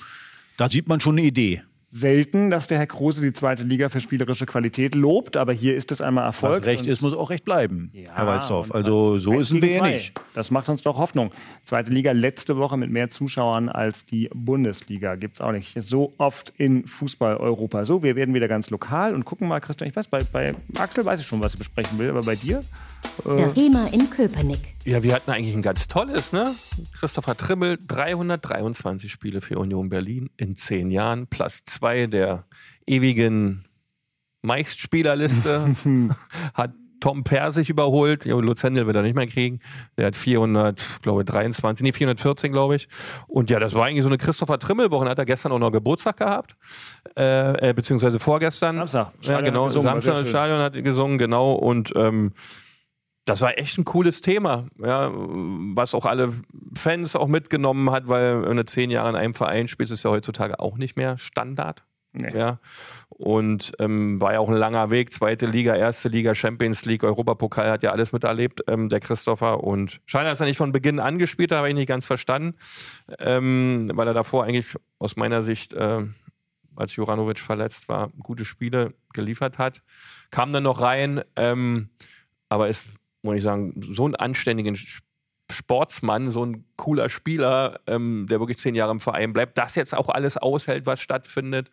da 0.58 0.70
sieht 0.70 0.88
man 0.88 1.02
schon 1.02 1.18
eine 1.18 1.28
Idee. 1.28 1.64
Selten, 1.94 2.50
dass 2.50 2.66
der 2.66 2.80
Herr 2.80 2.88
Kruse 2.88 3.22
die 3.22 3.34
zweite 3.34 3.62
Liga 3.62 3.88
für 3.88 4.00
spielerische 4.00 4.48
Qualität 4.48 4.96
lobt, 4.96 5.38
aber 5.38 5.54
hier 5.54 5.76
ist 5.76 5.92
es 5.92 6.02
einmal 6.02 6.26
Erfolg. 6.26 6.62
Was 6.62 6.66
recht 6.66 6.88
ist, 6.88 7.02
muss 7.02 7.14
auch 7.14 7.30
recht 7.30 7.46
bleiben, 7.46 7.92
Ja, 7.94 8.10
Herr 8.16 8.26
Walzdorf. 8.26 8.74
Also 8.74 9.20
so 9.20 9.40
ist 9.40 9.54
wir 9.54 9.78
zwei. 9.78 9.92
nicht. 9.92 10.14
Das 10.34 10.50
macht 10.50 10.68
uns 10.70 10.82
doch 10.82 10.98
Hoffnung. 10.98 11.32
Zweite 11.66 11.92
Liga 11.92 12.12
letzte 12.12 12.58
Woche 12.58 12.78
mit 12.78 12.90
mehr 12.90 13.12
Zuschauern 13.12 13.70
als 13.70 14.08
die 14.08 14.28
Bundesliga. 14.34 15.16
Gibt 15.16 15.36
es 15.36 15.42
auch 15.42 15.52
nicht 15.52 15.78
so 15.84 16.14
oft 16.18 16.52
in 16.58 16.88
Fußball-Europa. 16.88 17.86
So, 17.86 18.02
wir 18.02 18.16
werden 18.16 18.34
wieder 18.34 18.48
ganz 18.48 18.72
lokal 18.72 19.14
und 19.14 19.24
gucken 19.24 19.48
mal, 19.48 19.60
Christian, 19.60 19.88
ich 19.88 19.96
weiß, 19.96 20.08
bei, 20.08 20.24
bei 20.32 20.56
Axel 20.80 21.06
weiß 21.06 21.20
ich 21.20 21.28
schon, 21.28 21.42
was 21.42 21.54
ich 21.54 21.60
besprechen 21.60 22.00
will, 22.00 22.10
aber 22.10 22.24
bei 22.24 22.36
dir? 22.36 22.64
Das 23.24 23.54
Thema 23.54 23.88
in 23.92 24.10
Köpenick. 24.10 24.74
Ja, 24.86 25.04
wir 25.04 25.14
hatten 25.14 25.30
eigentlich 25.32 25.56
ein 25.56 25.62
ganz 25.62 25.88
tolles, 25.88 26.34
ne? 26.34 26.50
Christopher 26.94 27.38
Trimmel, 27.38 27.78
323 27.88 29.12
Spiele 29.12 29.42
für 29.42 29.60
Union 29.60 29.90
Berlin 29.90 30.30
in 30.38 30.56
zehn 30.56 30.90
Jahren, 30.90 31.28
Platz 31.28 31.64
zwei 31.66 31.83
der 32.08 32.46
ewigen 32.86 33.66
Meistspielerliste. 34.42 35.76
hat 36.54 36.72
Tom 37.04 37.26
Persig 37.26 37.70
überholt. 37.70 38.26
Jo, 38.26 38.40
Lutz 38.40 38.64
Händel 38.64 38.88
wird 38.88 38.96
er 38.96 39.02
nicht 39.02 39.16
mehr 39.16 39.28
kriegen. 39.28 39.60
Der 39.98 40.08
hat 40.08 40.16
400, 40.16 41.02
glaube 41.02 41.24
ich, 41.24 41.26
23, 41.26 41.84
nee, 41.84 41.92
414, 41.92 42.54
glaube 42.54 42.78
ich. 42.78 42.88
Und 43.28 43.50
ja, 43.50 43.60
das 43.60 43.74
war 43.74 43.86
eigentlich 43.86 44.04
so 44.04 44.08
eine 44.08 44.18
Christopher 44.18 44.58
Trimmel-Woche. 44.58 45.10
Hat 45.10 45.20
er 45.20 45.26
gestern 45.26 45.52
auch 45.52 45.60
noch 45.60 45.72
Geburtstag 45.72 46.16
gehabt. 46.16 46.56
Äh, 47.18 47.72
äh, 47.72 47.74
beziehungsweise 47.74 48.20
vorgestern. 48.20 48.76
Samstag. 48.76 49.12
Ja, 49.22 49.42
genau. 49.42 49.64
hat 49.64 49.70
gesungen, 49.70 49.86
war 49.86 50.02
Samstag 50.02 50.20
im. 50.20 50.26
Stadion 50.28 50.60
hat 50.60 50.78
er 50.78 50.82
gesungen, 50.82 51.18
genau. 51.18 51.52
Und 51.52 51.92
ähm, 51.98 52.32
das 53.26 53.42
war 53.42 53.58
echt 53.58 53.78
ein 53.78 53.86
cooles 53.86 54.22
Thema, 54.22 54.68
ja, 54.78 55.12
was 55.14 55.94
auch 55.94 56.06
alle 56.06 56.34
Fans 56.76 57.16
auch 57.16 57.28
mitgenommen 57.28 57.90
hat, 57.92 58.08
weil 58.08 58.42
du 58.42 58.66
zehn 58.66 58.92
Jahre 58.92 59.10
in 59.10 59.16
einem 59.16 59.34
Verein 59.34 59.68
spielst, 59.68 59.94
ist 59.94 60.04
ja 60.04 60.12
heutzutage 60.12 60.60
auch 60.60 60.78
nicht 60.78 60.98
mehr 60.98 61.18
Standard. 61.18 61.84
Nee. 62.14 62.38
Ja. 62.38 62.60
Und 63.10 63.74
ähm, 63.80 64.22
war 64.22 64.34
ja 64.34 64.40
auch 64.40 64.50
ein 64.50 64.56
langer 64.56 64.92
Weg, 64.92 65.12
zweite 65.12 65.46
Liga, 65.46 65.76
erste 65.76 66.10
Liga, 66.10 66.36
Champions 66.36 66.86
League, 66.86 67.04
Europapokal, 67.04 67.72
hat 67.72 67.84
ja 67.84 67.92
alles 67.92 68.12
miterlebt, 68.12 68.62
ähm, 68.68 68.90
der 68.90 69.00
Christopher. 69.00 69.64
Und 69.64 70.00
scheint, 70.06 70.28
dass 70.28 70.40
er 70.40 70.46
nicht 70.46 70.58
von 70.58 70.72
Beginn 70.72 71.00
an 71.00 71.18
gespielt 71.18 71.52
hat, 71.52 71.60
habe 71.60 71.70
ich 71.70 71.76
nicht 71.76 71.88
ganz 71.88 72.06
verstanden, 72.06 72.56
ähm, 73.20 73.92
weil 73.94 74.08
er 74.08 74.14
davor 74.14 74.44
eigentlich 74.44 74.76
aus 75.00 75.16
meiner 75.16 75.42
Sicht, 75.42 75.74
äh, 75.74 76.06
als 76.76 76.96
Juranovic 76.96 77.40
verletzt 77.40 77.90
war, 77.90 78.10
gute 78.20 78.46
Spiele 78.46 78.94
geliefert 79.14 79.58
hat. 79.58 79.82
Kam 80.30 80.54
dann 80.54 80.64
noch 80.64 80.82
rein, 80.82 81.22
ähm, 81.36 81.90
aber 82.50 82.68
ist, 82.68 82.86
muss 83.24 83.38
ich 83.38 83.44
sagen, 83.44 83.74
so 83.82 84.06
einen 84.06 84.16
anständigen 84.16 84.78
Sportsmann, 85.52 86.32
so 86.32 86.46
ein 86.46 86.66
cooler 86.78 87.10
Spieler, 87.10 87.80
ähm, 87.88 88.28
der 88.30 88.40
wirklich 88.40 88.58
zehn 88.58 88.76
Jahre 88.76 88.92
im 88.92 89.00
Verein 89.00 89.34
bleibt, 89.34 89.58
das 89.58 89.76
jetzt 89.76 89.96
auch 89.96 90.10
alles 90.10 90.38
aushält, 90.38 90.86
was 90.86 91.02
stattfindet. 91.02 91.70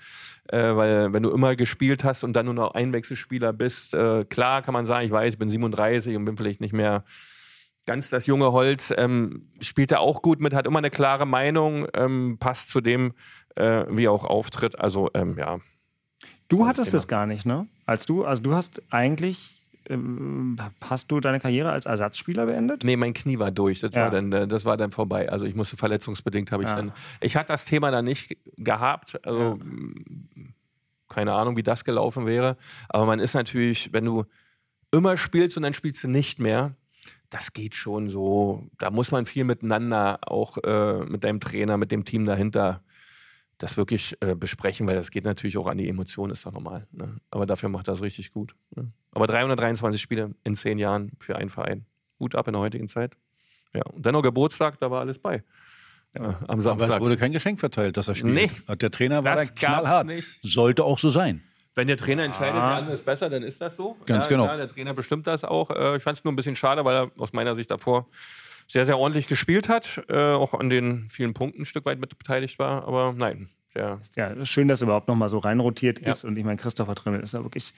Äh, 0.49 0.75
weil 0.77 1.13
wenn 1.13 1.23
du 1.23 1.31
immer 1.31 1.57
gespielt 1.57 2.05
hast 2.05 2.25
und 2.25 2.33
dann 2.35 2.47
nur 2.47 2.55
noch 2.55 2.75
Einwechselspieler 2.75 3.53
bist, 3.53 3.95
äh, 3.95 4.25
klar 4.25 4.63
kann 4.63 4.75
man 4.75 4.85
sagen, 4.85 5.07
ich 5.07 5.13
weiß, 5.13 5.35
ich 5.35 5.39
bin 5.39 5.49
37 5.49 6.17
und 6.17 6.25
bin 6.25 6.37
vielleicht 6.37 6.61
nicht 6.61 6.73
mehr 6.73 7.05
ganz 7.87 8.11
das 8.11 8.27
junge 8.27 8.53
Holz, 8.53 8.93
ähm, 8.97 9.51
spielt 9.61 9.93
er 9.93 10.01
auch 10.01 10.23
gut 10.23 10.41
mit, 10.41 10.55
hat 10.55 10.67
immer 10.67 10.79
eine 10.79 10.91
klare 10.91 11.27
Meinung, 11.27 11.87
ähm, 11.95 12.37
passt 12.39 12.69
zu 12.69 12.81
dem, 12.81 13.13
äh, 13.57 13.85
wie 13.89 14.05
er 14.05 14.13
auch 14.13 14.25
auftritt. 14.25 14.79
Also 14.79 15.11
ähm, 15.15 15.37
ja, 15.39 15.59
Du 16.51 16.67
hattest 16.67 16.93
es 16.95 17.07
gar 17.07 17.27
nicht, 17.27 17.47
ne? 17.47 17.69
Als 17.87 18.07
du, 18.07 18.25
also 18.25 18.43
du 18.43 18.55
hast 18.55 18.83
eigentlich, 18.91 19.60
ähm, 19.89 20.57
hast 20.83 21.11
du 21.11 21.21
deine 21.21 21.41
Karriere 21.41 21.71
als 21.71 21.87
Ersatzspieler 21.87 22.47
beendet? 22.47 22.85
Nee, 22.85 22.97
mein 22.97 23.15
Knie 23.15 23.39
war 23.39 23.51
durch. 23.51 23.81
Das, 23.81 23.95
Ja. 23.95 24.03
war, 24.03 24.11
dann, 24.11 24.33
äh, 24.33 24.47
das 24.49 24.65
war 24.65 24.77
dann 24.77 24.91
vorbei. 24.91 25.29
Also 25.31 25.45
ich 25.45 25.55
musste 25.55 25.77
verletzungsbedingt 25.77 26.53
habe 26.53 26.63
ich 26.63 26.69
Ja. 26.69 26.77
dann. 26.77 26.93
Ich 27.21 27.37
hatte 27.37 27.49
das 27.53 27.65
Thema 27.65 27.91
dann 27.91 28.05
nicht 28.05 28.37
gehabt. 28.57 29.25
Also 29.27 29.57
mh, 29.63 29.95
keine 31.09 31.33
Ahnung, 31.33 31.57
wie 31.57 31.63
das 31.63 31.85
gelaufen 31.85 32.27
wäre. 32.27 32.57
Aber 32.89 33.07
man 33.07 33.19
ist 33.19 33.35
natürlich, 33.35 33.93
wenn 33.93 34.05
du 34.05 34.25
immer 34.93 35.17
spielst 35.17 35.57
und 35.57 35.63
dann 35.65 35.75
spielst 35.75 36.05
du 36.05 36.09
nicht 36.09 36.39
mehr, 36.39 36.75
das 37.31 37.53
geht 37.53 37.75
schon 37.75 38.09
so. 38.09 38.69
Da 38.79 38.91
muss 38.91 39.11
man 39.13 39.27
viel 39.27 39.45
miteinander, 39.45 40.19
auch 40.27 40.59
äh, 40.59 41.05
mit 41.05 41.25
deinem 41.25 41.41
Trainer, 41.41 41.77
mit 41.77 41.91
dem 41.93 42.05
Team 42.05 42.27
dahinter, 42.27 42.83
das 43.59 43.77
wirklich 43.77 44.17
äh, 44.21 44.35
besprechen, 44.35 44.87
weil 44.89 44.97
das 44.97 45.11
geht 45.11 45.25
natürlich 45.25 45.59
auch 45.59 45.67
an 45.67 45.79
die 45.79 45.89
Emotionen, 45.89 46.33
ist 46.33 46.47
doch 46.47 46.53
normal. 46.53 46.87
Ne? 46.93 47.17
Aber 47.31 47.45
dafür 47.47 47.69
macht 47.69 47.89
das 47.89 48.01
richtig 48.01 48.33
gut. 48.33 48.55
Ne? 48.75 48.91
Aber 49.13 49.27
323 49.27 50.01
Spiele 50.01 50.35
in 50.45 50.55
zehn 50.55 50.79
Jahren 50.79 51.13
für 51.19 51.37
einen 51.37 51.51
Verein. 51.51 51.85
Gut 52.19 52.35
ab 52.35 52.47
in 52.49 52.53
der 52.55 52.61
heutigen 52.63 52.89
Zeit. 52.89 53.17
Ja, 53.75 53.83
und 53.93 54.05
dann 54.05 54.13
noch 54.15 54.23
Geburtstag, 54.23 54.79
da 54.81 54.91
war 54.91 55.01
alles 55.01 55.19
bei. 55.19 55.43
Ja, 56.17 56.25
am 56.25 56.35
Aber 56.49 56.61
Samstag. 56.63 56.91
es 56.97 57.01
wurde 57.01 57.17
kein 57.17 57.33
Geschenk 57.33 57.61
verteilt, 57.61 57.97
dass 57.97 58.09
er 58.09 58.15
spielt. 58.17 58.35
Nee. 58.35 58.51
Hat 58.67 58.83
Der 58.83 58.91
Trainer 58.91 59.23
war 59.25 59.37
da 59.37 59.45
knallhart. 59.45 60.07
nicht. 60.07 60.41
Sollte 60.43 60.85
auch 60.85 60.99
so 60.99 61.11
sein. 61.11 61.43
Wenn 61.77 61.87
der 61.87 61.97
Trainer 61.97 62.25
entscheidet, 62.25 62.57
der 62.57 62.63
andere 62.63 62.95
ist 62.95 63.05
besser, 63.05 63.31
dann 63.31 63.45
ist 63.45 63.61
das 63.61 63.77
so. 63.77 63.97
Ganz 64.07 64.25
ja, 64.27 64.29
genau. 64.31 64.47
Ja, 64.47 64.57
der 64.57 64.69
Trainer 64.69 64.93
bestimmt 64.93 65.27
das 65.29 65.45
auch. 65.45 65.71
Äh, 65.71 65.97
Ich 65.99 66.03
fand 66.03 66.19
es 66.19 66.25
nur 66.25 66.33
ein 66.33 66.37
bisschen 66.37 66.57
schade, 66.57 66.85
weil 66.85 66.97
er 66.97 67.11
aus 67.17 67.33
meiner 67.33 67.55
Sicht 67.55 67.71
davor 67.71 68.09
sehr, 68.67 68.87
sehr 68.87 68.99
ordentlich 68.99 69.29
gespielt 69.29 69.69
hat, 69.69 70.03
äh, 70.09 70.17
auch 70.33 70.53
an 70.55 70.69
den 70.69 71.09
vielen 71.11 71.33
Punkten 71.33 71.63
ein 71.63 71.65
Stück 71.65 71.85
weit 71.87 72.01
mit 72.01 72.17
beteiligt 72.19 72.59
war. 72.59 72.87
Aber 72.89 73.15
nein, 73.17 73.49
der 73.75 74.01
Ja, 74.17 74.45
schön, 74.45 74.69
dass 74.69 74.81
er 74.81 74.85
überhaupt 74.85 75.09
noch 75.09 75.17
mal 75.17 75.29
so 75.29 75.39
reinrotiert 75.39 76.01
Ja. 76.01 76.13
ist. 76.13 76.25
Und 76.25 76.37
ich 76.37 76.45
meine, 76.45 76.57
Christopher 76.57 76.95
Trimmel 76.95 77.21
ist 77.21 77.35
ja 77.35 77.43
wirklich 77.43 77.73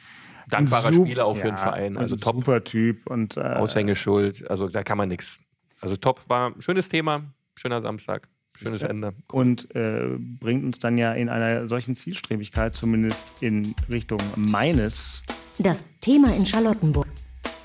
dankbarer 0.48 0.92
Spieler 0.92 1.26
auch 1.26 1.36
für 1.36 1.44
den 1.48 1.54
ja, 1.54 1.56
Verein. 1.56 1.96
Also 1.96 2.16
ein 2.16 2.20
top, 2.20 2.36
Super 2.36 2.64
Typ. 2.64 3.06
Und, 3.08 3.36
äh, 3.36 3.40
Aushängeschuld. 3.40 4.50
Also 4.50 4.68
da 4.68 4.82
kann 4.82 4.98
man 4.98 5.08
nichts. 5.08 5.38
Also 5.80 5.96
top 5.96 6.20
war 6.28 6.50
ein 6.54 6.62
schönes 6.62 6.88
Thema, 6.88 7.22
schöner 7.56 7.80
Samstag, 7.80 8.28
schönes 8.56 8.82
Ende. 8.82 9.14
und 9.32 9.74
äh, 9.74 10.16
bringt 10.18 10.64
uns 10.64 10.78
dann 10.78 10.96
ja 10.96 11.12
in 11.12 11.28
einer 11.28 11.66
solchen 11.68 11.96
Zielstrebigkeit, 11.96 12.74
zumindest 12.74 13.42
in 13.42 13.74
Richtung 13.90 14.20
meines. 14.36 15.22
Das 15.58 15.82
Thema 16.00 16.34
in 16.34 16.46
Charlottenburg. 16.46 17.06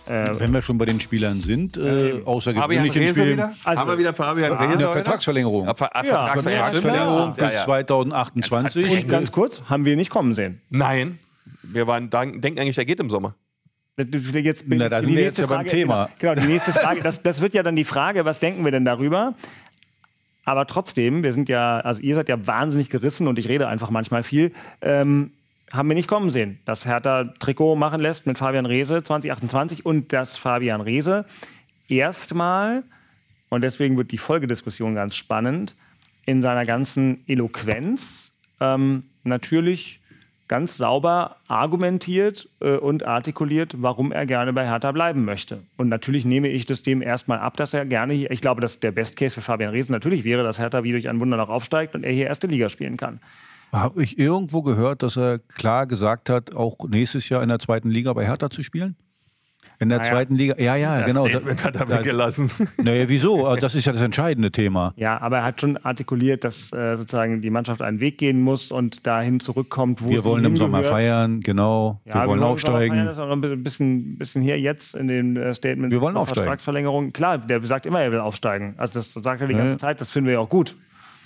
Wenn 0.09 0.53
wir 0.53 0.61
schon 0.61 0.77
bei 0.77 0.85
den 0.85 0.99
Spielern 0.99 1.39
sind, 1.41 1.77
äh, 1.77 2.21
außergewöhnlich 2.25 2.95
im 2.95 3.01
Rehse 3.01 3.21
Spiel. 3.21 3.33
wieder? 3.33 3.53
Also- 3.63 3.81
Haben 3.81 3.89
wir 3.91 3.97
wieder 3.99 4.13
Fabian 4.13 4.53
Eine 4.53 4.73
Rehse 4.73 4.85
heute? 4.87 4.93
Vertragsverlängerung. 5.03 5.65
Ja, 5.67 5.73
Ver 5.75 5.89
Ja, 5.95 6.03
Vertragsverlängerung. 6.03 6.71
Vertragsverlängerung 6.73 7.33
Ja, 7.37 7.45
bis 7.47 7.53
ja. 7.55 7.63
2028. 7.65 9.03
Und 9.03 9.09
ganz 9.09 9.31
kurz, 9.31 9.61
haben 9.69 9.85
wir 9.85 9.95
nicht 9.95 10.09
kommen 10.09 10.33
sehen. 10.35 10.61
Nein, 10.69 11.19
wir 11.63 11.87
waren, 11.87 12.09
denken 12.09 12.59
eigentlich, 12.59 12.77
er 12.77 12.85
geht 12.85 12.99
im 12.99 13.09
Sommer. 13.09 13.35
Jetzt, 13.97 14.63
Na, 14.67 14.89
da 14.89 15.01
sind 15.01 15.15
wir 15.15 15.23
jetzt 15.23 15.39
ja 15.39 15.47
beim 15.47 15.65
Thema. 15.65 16.09
Genau, 16.19 16.33
genau, 16.33 16.45
die 16.47 16.53
nächste 16.53 16.71
Frage, 16.73 17.01
das, 17.01 17.23
das 17.23 17.41
wird 17.41 17.53
ja 17.55 17.63
dann 17.63 17.75
die 17.75 17.83
Frage, 17.83 18.25
was 18.25 18.39
denken 18.39 18.63
wir 18.63 18.71
denn 18.71 18.85
darüber? 18.85 19.33
Aber 20.45 20.65
trotzdem, 20.67 21.23
wir 21.23 21.33
sind 21.33 21.49
ja, 21.49 21.79
also 21.79 21.99
ihr 22.01 22.15
seid 22.15 22.29
ja 22.29 22.45
wahnsinnig 22.47 22.89
gerissen 22.89 23.27
und 23.27 23.37
ich 23.39 23.49
rede 23.49 23.67
einfach 23.67 23.89
manchmal 23.89 24.23
viel. 24.23 24.53
Ähm, 24.81 25.31
haben 25.73 25.89
wir 25.89 25.95
nicht 25.95 26.07
kommen 26.07 26.29
sehen, 26.29 26.59
dass 26.65 26.85
Hertha 26.85 27.25
Trikot 27.39 27.75
machen 27.75 27.99
lässt 27.99 28.25
mit 28.25 28.37
Fabian 28.37 28.65
Reese 28.65 29.03
2028 29.03 29.85
und 29.85 30.13
dass 30.13 30.37
Fabian 30.37 30.81
Reese 30.81 31.25
erstmal, 31.89 32.83
und 33.49 33.61
deswegen 33.61 33.97
wird 33.97 34.11
die 34.11 34.17
Folgediskussion 34.17 34.95
ganz 34.95 35.15
spannend, 35.15 35.75
in 36.25 36.41
seiner 36.41 36.65
ganzen 36.65 37.23
Eloquenz 37.27 38.33
ähm, 38.59 39.03
natürlich 39.23 40.01
ganz 40.47 40.77
sauber 40.77 41.37
argumentiert 41.47 42.49
äh, 42.61 42.77
und 42.77 43.05
artikuliert, 43.05 43.75
warum 43.77 44.11
er 44.11 44.25
gerne 44.25 44.53
bei 44.53 44.65
Hertha 44.65 44.91
bleiben 44.91 45.25
möchte. 45.25 45.63
Und 45.75 45.89
natürlich 45.89 46.25
nehme 46.25 46.47
ich 46.47 46.65
das 46.65 46.83
dem 46.83 47.01
erstmal 47.01 47.39
ab, 47.39 47.57
dass 47.57 47.73
er 47.73 47.85
gerne 47.85 48.13
hier, 48.13 48.31
ich 48.31 48.41
glaube, 48.41 48.61
dass 48.61 48.79
der 48.79 48.91
Best 48.91 49.17
Case 49.17 49.35
für 49.35 49.41
Fabian 49.41 49.71
Reesen 49.71 49.91
natürlich 49.91 50.23
wäre, 50.23 50.43
dass 50.43 50.59
Hertha 50.59 50.83
wie 50.83 50.91
durch 50.91 51.09
ein 51.09 51.19
Wunder 51.19 51.37
noch 51.37 51.49
aufsteigt 51.49 51.95
und 51.95 52.03
er 52.03 52.11
hier 52.11 52.27
erste 52.27 52.47
Liga 52.47 52.69
spielen 52.69 52.97
kann. 52.97 53.19
Habe 53.71 54.01
ich 54.03 54.17
irgendwo 54.17 54.61
gehört, 54.61 55.03
dass 55.03 55.17
er 55.17 55.39
klar 55.39 55.87
gesagt 55.87 56.29
hat, 56.29 56.55
auch 56.55 56.77
nächstes 56.87 57.27
Jahr 57.29 57.43
in 57.43 57.49
der 57.49 57.59
zweiten 57.59 57.89
Liga 57.89 58.13
bei 58.13 58.25
Hertha 58.25 58.49
zu 58.49 58.63
spielen? 58.63 58.95
In 59.79 59.89
der 59.89 59.99
Naja. 59.99 60.09
zweiten 60.09 60.33
Liga? 60.33 60.55
Ja, 60.57 60.75
ja, 60.75 61.01
genau. 61.01 61.27
Statement 61.27 61.63
hat 61.63 61.75
er 61.75 61.85
Da- 61.85 61.99
weggelassen. 61.99 62.49
Naja, 62.77 63.07
wieso? 63.09 63.55
Das 63.57 63.75
ist 63.75 63.85
ja 63.85 63.91
das 63.93 64.01
entscheidende 64.01 64.51
Thema. 64.51 64.91
Ja, 64.95 65.21
aber 65.21 65.37
er 65.39 65.43
hat 65.43 65.61
schon 65.61 65.77
artikuliert, 65.77 66.43
dass 66.43 66.73
äh, 66.73 66.95
sozusagen 66.95 67.41
die 67.41 67.51
Mannschaft 67.51 67.83
einen 67.83 67.99
Weg 67.99 68.17
gehen 68.17 68.41
muss 68.41 68.71
und 68.71 69.05
dahin 69.05 69.39
zurückkommt, 69.39 70.01
wo 70.03 70.09
Wir 70.09 70.23
wollen 70.23 70.45
im 70.45 70.55
Sommer 70.55 70.83
feiern, 70.83 71.41
genau. 71.41 72.01
Ja, 72.05 72.13
wir 72.23 72.29
wollen 72.29 72.29
im 72.29 72.37
Sommer 72.39 72.47
aufsteigen. 72.53 72.95
feiern, 72.95 73.05
Das 73.05 73.17
ist 73.17 73.21
auch 73.21 73.27
noch 73.27 73.35
ein 73.35 73.63
bisschen, 73.63 74.17
bisschen 74.17 74.41
hier 74.41 74.59
jetzt 74.59 74.95
in 74.95 75.07
den 75.09 75.37
äh, 75.37 75.53
Statements. 75.53 75.93
Wir 75.93 76.01
wollen 76.01 76.17
aufsteigen. 76.17 76.45
Vertragsverlängerung. 76.45 77.13
Klar, 77.13 77.37
der 77.37 77.63
sagt 77.63 77.85
immer, 77.85 78.01
er 78.01 78.11
will 78.11 78.19
aufsteigen. 78.19 78.73
Also 78.77 78.95
das 78.95 79.13
sagt 79.13 79.41
er 79.41 79.47
die 79.47 79.53
Ja. 79.53 79.59
ganze 79.59 79.77
Zeit. 79.77 80.01
Das 80.01 80.09
finden 80.09 80.25
wir 80.25 80.33
ja 80.35 80.39
auch 80.39 80.49
gut. 80.49 80.75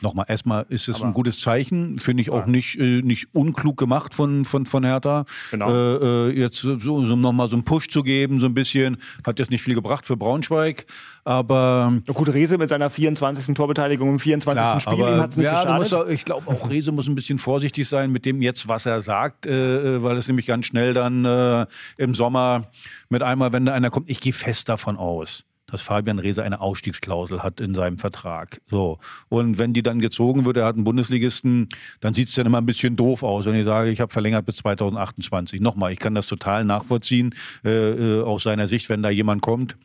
Nochmal, 0.02 0.26
erstmal 0.28 0.66
ist 0.70 0.88
es 0.90 0.98
Aber- 0.98 1.08
ein 1.08 1.14
gutes 1.14 1.40
Zeichen, 1.40 2.00
finde 2.00 2.22
ich 2.22 2.30
auch 2.32 2.46
nicht, 2.48 2.80
äh, 2.80 3.02
nicht 3.02 3.34
unklug 3.34 3.78
gemacht 3.78 4.16
von, 4.16 4.46
von, 4.46 4.66
von 4.66 4.84
Hertha. 4.84 5.26
Genau. 5.52 5.70
Äh, 5.72 6.30
äh, 6.30 6.40
jetzt 6.40 6.58
so, 6.60 6.78
so 6.80 7.16
nochmal 7.16 7.48
so 7.48 7.56
einen 7.56 7.64
Push 7.64 7.88
zu 7.88 8.02
geben, 8.04 8.40
so 8.40 8.48
ein 8.48 8.54
bisschen, 8.54 8.98
hat 9.26 9.38
jetzt 9.40 9.52
nicht 9.52 9.62
viel 9.62 9.76
gebracht 9.76 10.06
für 10.06 10.18
Braunschweig, 10.18 10.86
aber 11.24 11.94
Ja, 12.08 12.14
Gut, 12.14 12.30
Rese 12.30 12.58
mit 12.58 12.70
seiner 12.70 12.90
24. 12.90 13.54
Torbeteiligung 13.56 14.10
im 14.10 14.20
24. 14.20 14.60
Klar, 14.62 14.80
Spiel, 14.80 14.94
ihm 14.94 15.02
aber 15.04 15.18
hat 15.22 15.32
es 15.32 15.38
nicht 15.38 15.46
ja, 15.46 15.78
geschadet. 15.78 15.92
er, 16.08 16.14
ich 16.14 16.26
glaube 16.26 16.48
auch 16.50 16.70
Rese 16.70 16.92
muss 16.92 17.08
ein 17.08 17.16
bisschen 17.16 17.38
vorsichtig 17.38 17.88
sein 17.88 18.12
mit 18.12 18.26
dem 18.26 18.42
jetzt, 18.42 18.68
was 18.68 18.86
er 18.86 19.02
sagt, 19.02 19.46
äh, 19.46 19.98
äh, 19.98 20.04
weil 20.04 20.18
es 20.18 20.28
nämlich 20.28 20.46
ganz 20.48 20.66
schnell 20.66 20.94
dann 20.94 21.26
äh, 21.26 21.66
im 21.98 22.16
Sommer 22.16 22.68
mit 23.10 23.22
einmal, 23.22 23.54
wenn 23.54 23.66
da 23.66 23.74
einer 23.74 23.90
kommt, 23.90 24.10
ich 24.10 24.20
gehe 24.20 24.34
fest 24.34 24.68
davon 24.70 24.98
aus, 24.98 25.44
dass 25.72 25.82
Fabian 25.82 26.20
Reese 26.20 26.44
eine 26.44 26.60
Ausstiegsklausel 26.60 27.42
hat 27.42 27.62
in 27.62 27.74
seinem 27.74 27.98
Vertrag. 27.98 28.62
So. 28.68 29.00
Und 29.30 29.58
wenn 29.58 29.74
die 29.74 29.82
dann 29.82 30.00
gezogen 30.00 30.46
wird, 30.46 30.58
er 30.58 30.66
hat 30.66 30.76
einen 30.76 30.84
Bundesligisten, 30.84 31.70
dann 32.02 32.14
sieht 32.14 32.28
es 32.28 32.36
dann 32.36 32.46
immer 32.46 32.60
ein 32.60 32.66
bisschen 32.66 32.96
doof 32.96 33.24
aus, 33.24 33.46
wenn 33.46 33.56
ich 33.56 33.66
sage, 33.66 33.90
ich 33.90 34.02
habe 34.02 34.12
verlängert 34.12 34.46
bis 34.46 34.58
2028. 34.58 35.62
Nochmal, 35.62 35.94
ich 35.94 36.00
kann 36.00 36.14
das 36.14 36.28
total 36.28 36.66
nachvollziehen, 36.66 37.34
äh, 37.64 37.70
äh 37.70 38.22
aus 38.22 38.44
seiner 38.44 38.68
Sicht, 38.68 38.90
wenn 38.90 39.02
da 39.02 39.10
jemand 39.10 39.42
kommt, 39.42 39.78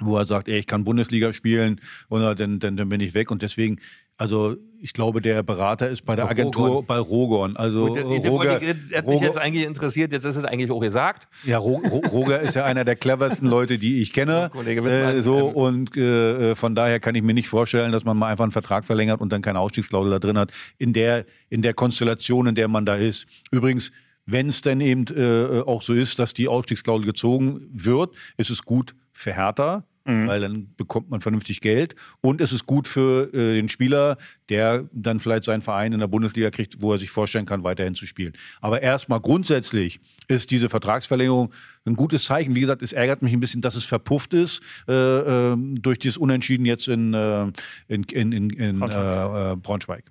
wo 0.00 0.16
er 0.16 0.26
sagt, 0.26 0.48
ey, 0.48 0.58
ich 0.58 0.66
kann 0.66 0.84
Bundesliga 0.84 1.32
spielen 1.32 1.80
oder 2.08 2.34
dann, 2.34 2.58
dann, 2.58 2.76
dann 2.76 2.88
bin 2.88 3.00
ich 3.00 3.14
weg. 3.14 3.30
Und 3.30 3.42
deswegen, 3.42 3.78
also 4.22 4.56
ich 4.80 4.92
glaube, 4.92 5.20
der 5.20 5.42
Berater 5.42 5.88
ist 5.88 6.04
bei 6.04 6.14
der 6.14 6.28
Agentur 6.28 6.68
Rogon. 6.68 6.86
bei 6.86 6.98
Rogon. 6.98 7.56
Also 7.56 7.88
Gut, 7.88 7.98
Roger, 8.24 8.60
hat 8.60 9.06
mich 9.08 9.20
jetzt 9.20 9.36
eigentlich 9.36 9.64
interessiert, 9.64 10.12
jetzt 10.12 10.24
ist 10.24 10.36
es 10.36 10.44
eigentlich 10.44 10.70
auch 10.70 10.78
gesagt. 10.78 11.26
Ja, 11.42 11.58
Roger 11.58 12.38
ist 12.38 12.54
ja 12.54 12.64
einer 12.64 12.84
der 12.84 12.94
cleversten 12.94 13.48
Leute, 13.48 13.78
die 13.78 14.00
ich 14.00 14.12
kenne. 14.12 14.52
Äh, 14.64 15.22
so 15.22 15.48
und 15.48 15.96
äh, 15.96 16.54
von 16.54 16.76
daher 16.76 17.00
kann 17.00 17.16
ich 17.16 17.22
mir 17.22 17.34
nicht 17.34 17.48
vorstellen, 17.48 17.90
dass 17.90 18.04
man 18.04 18.16
mal 18.16 18.28
einfach 18.28 18.44
einen 18.44 18.52
Vertrag 18.52 18.84
verlängert 18.84 19.20
und 19.20 19.32
dann 19.32 19.42
keine 19.42 19.58
Ausstiegsklausel 19.58 20.12
da 20.12 20.20
drin 20.20 20.38
hat. 20.38 20.52
In 20.78 20.92
der 20.92 21.26
in 21.48 21.62
der 21.62 21.74
Konstellation, 21.74 22.46
in 22.46 22.54
der 22.54 22.68
man 22.68 22.86
da 22.86 22.94
ist. 22.94 23.26
Übrigens 23.50 23.90
wenn 24.24 24.48
es 24.48 24.62
denn 24.62 24.80
eben 24.80 25.06
äh, 25.16 25.62
auch 25.62 25.82
so 25.82 25.94
ist, 25.94 26.20
dass 26.20 26.32
die 26.32 26.46
Ausstiegsklausel 26.46 27.04
gezogen 27.04 27.68
wird, 27.72 28.14
ist 28.36 28.50
es 28.50 28.62
gut 28.62 28.94
für 29.10 29.34
Hertha, 29.34 29.84
Mhm. 30.04 30.26
weil 30.26 30.40
dann 30.40 30.74
bekommt 30.76 31.10
man 31.10 31.20
vernünftig 31.20 31.60
Geld 31.60 31.94
und 32.20 32.40
es 32.40 32.52
ist 32.52 32.66
gut 32.66 32.88
für 32.88 33.32
äh, 33.32 33.54
den 33.54 33.68
Spieler, 33.68 34.16
der 34.48 34.88
dann 34.92 35.20
vielleicht 35.20 35.44
seinen 35.44 35.62
Verein 35.62 35.92
in 35.92 36.00
der 36.00 36.08
Bundesliga 36.08 36.50
kriegt, 36.50 36.82
wo 36.82 36.92
er 36.92 36.98
sich 36.98 37.10
vorstellen 37.10 37.46
kann, 37.46 37.62
weiterhin 37.62 37.94
zu 37.94 38.06
spielen. 38.06 38.32
Aber 38.60 38.82
erstmal 38.82 39.20
grundsätzlich 39.20 40.00
ist 40.26 40.50
diese 40.50 40.68
Vertragsverlängerung 40.68 41.52
ein 41.84 41.94
gutes 41.94 42.24
Zeichen. 42.24 42.56
Wie 42.56 42.60
gesagt, 42.60 42.82
es 42.82 42.92
ärgert 42.92 43.22
mich 43.22 43.32
ein 43.32 43.40
bisschen, 43.40 43.60
dass 43.60 43.74
es 43.74 43.84
verpufft 43.84 44.34
ist 44.34 44.62
äh, 44.88 44.92
äh, 44.92 45.56
durch 45.56 45.98
dieses 45.98 46.18
Unentschieden 46.18 46.66
jetzt 46.66 46.88
in, 46.88 47.14
äh, 47.14 47.44
in, 47.88 48.02
in, 48.04 48.32
in, 48.32 48.50
in 48.50 48.78
Braunschweig. 48.80 49.52
Äh, 49.52 49.56
Braunschweig. 49.56 50.04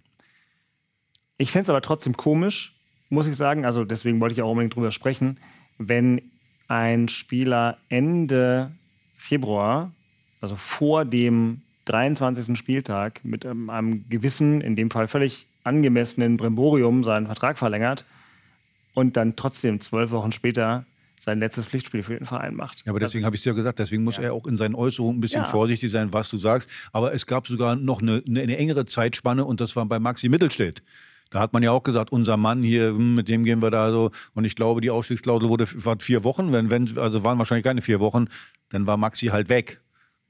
Ich 1.37 1.51
fände 1.51 1.63
es 1.63 1.69
aber 1.69 1.81
trotzdem 1.81 2.15
komisch, 2.15 2.75
muss 3.09 3.27
ich 3.27 3.35
sagen, 3.35 3.65
also 3.65 3.83
deswegen 3.83 4.21
wollte 4.21 4.33
ich 4.33 4.41
auch 4.41 4.51
unbedingt 4.51 4.75
drüber 4.75 4.91
sprechen, 4.91 5.39
wenn 5.77 6.21
ein 6.67 7.09
Spieler 7.09 7.77
Ende 7.89 8.71
Februar, 9.21 9.91
also 10.41 10.55
vor 10.55 11.05
dem 11.05 11.61
23. 11.85 12.57
Spieltag, 12.57 13.23
mit 13.23 13.45
ähm, 13.45 13.69
einem 13.69 14.09
gewissen, 14.09 14.61
in 14.61 14.75
dem 14.75 14.89
Fall 14.89 15.07
völlig 15.07 15.45
angemessenen 15.63 16.37
Brimborium 16.37 17.03
seinen 17.03 17.27
Vertrag 17.27 17.59
verlängert 17.59 18.03
und 18.95 19.17
dann 19.17 19.35
trotzdem 19.35 19.79
zwölf 19.79 20.09
Wochen 20.09 20.31
später 20.31 20.85
sein 21.19 21.37
letztes 21.37 21.67
Pflichtspiel 21.67 22.01
für 22.01 22.15
den 22.15 22.25
Verein 22.25 22.55
macht. 22.55 22.83
Ja, 22.83 22.91
aber 22.91 22.99
deswegen 22.99 23.23
habe 23.23 23.35
ich 23.35 23.41
es 23.41 23.45
ja 23.45 23.53
gesagt, 23.53 23.77
deswegen 23.77 24.03
muss 24.03 24.17
ja. 24.17 24.23
er 24.23 24.33
auch 24.33 24.47
in 24.47 24.57
seinen 24.57 24.73
Äußerungen 24.73 25.19
ein 25.19 25.21
bisschen 25.21 25.43
ja. 25.43 25.47
vorsichtig 25.47 25.91
sein, 25.91 26.11
was 26.11 26.29
du 26.29 26.37
sagst. 26.37 26.67
Aber 26.91 27.13
es 27.13 27.27
gab 27.27 27.45
sogar 27.45 27.75
noch 27.75 28.01
eine, 28.01 28.23
eine, 28.27 28.57
engere 28.57 28.85
Zeitspanne 28.85 29.45
und 29.45 29.61
das 29.61 29.75
war 29.75 29.85
bei 29.85 29.99
Maxi 29.99 30.29
Mittelstädt. 30.29 30.81
Da 31.29 31.39
hat 31.39 31.53
man 31.53 31.61
ja 31.61 31.71
auch 31.71 31.83
gesagt, 31.83 32.11
unser 32.11 32.37
Mann 32.37 32.63
hier, 32.63 32.87
hm, 32.87 33.13
mit 33.13 33.27
dem 33.27 33.43
gehen 33.43 33.61
wir 33.61 33.69
da 33.69 33.91
so. 33.91 34.09
Und 34.33 34.45
ich 34.45 34.55
glaube, 34.55 34.81
die 34.81 34.89
Ausstiegsklausel 34.89 35.47
wurde 35.47 35.67
war 35.85 35.97
vier 35.99 36.23
Wochen, 36.23 36.51
wenn, 36.53 36.71
wenn, 36.71 36.97
also 36.97 37.23
waren 37.23 37.37
wahrscheinlich 37.37 37.65
keine 37.65 37.83
vier 37.83 37.99
Wochen 37.99 38.25
dann 38.71 38.87
war 38.87 38.97
Maxi 38.97 39.27
halt 39.27 39.49
weg. 39.49 39.80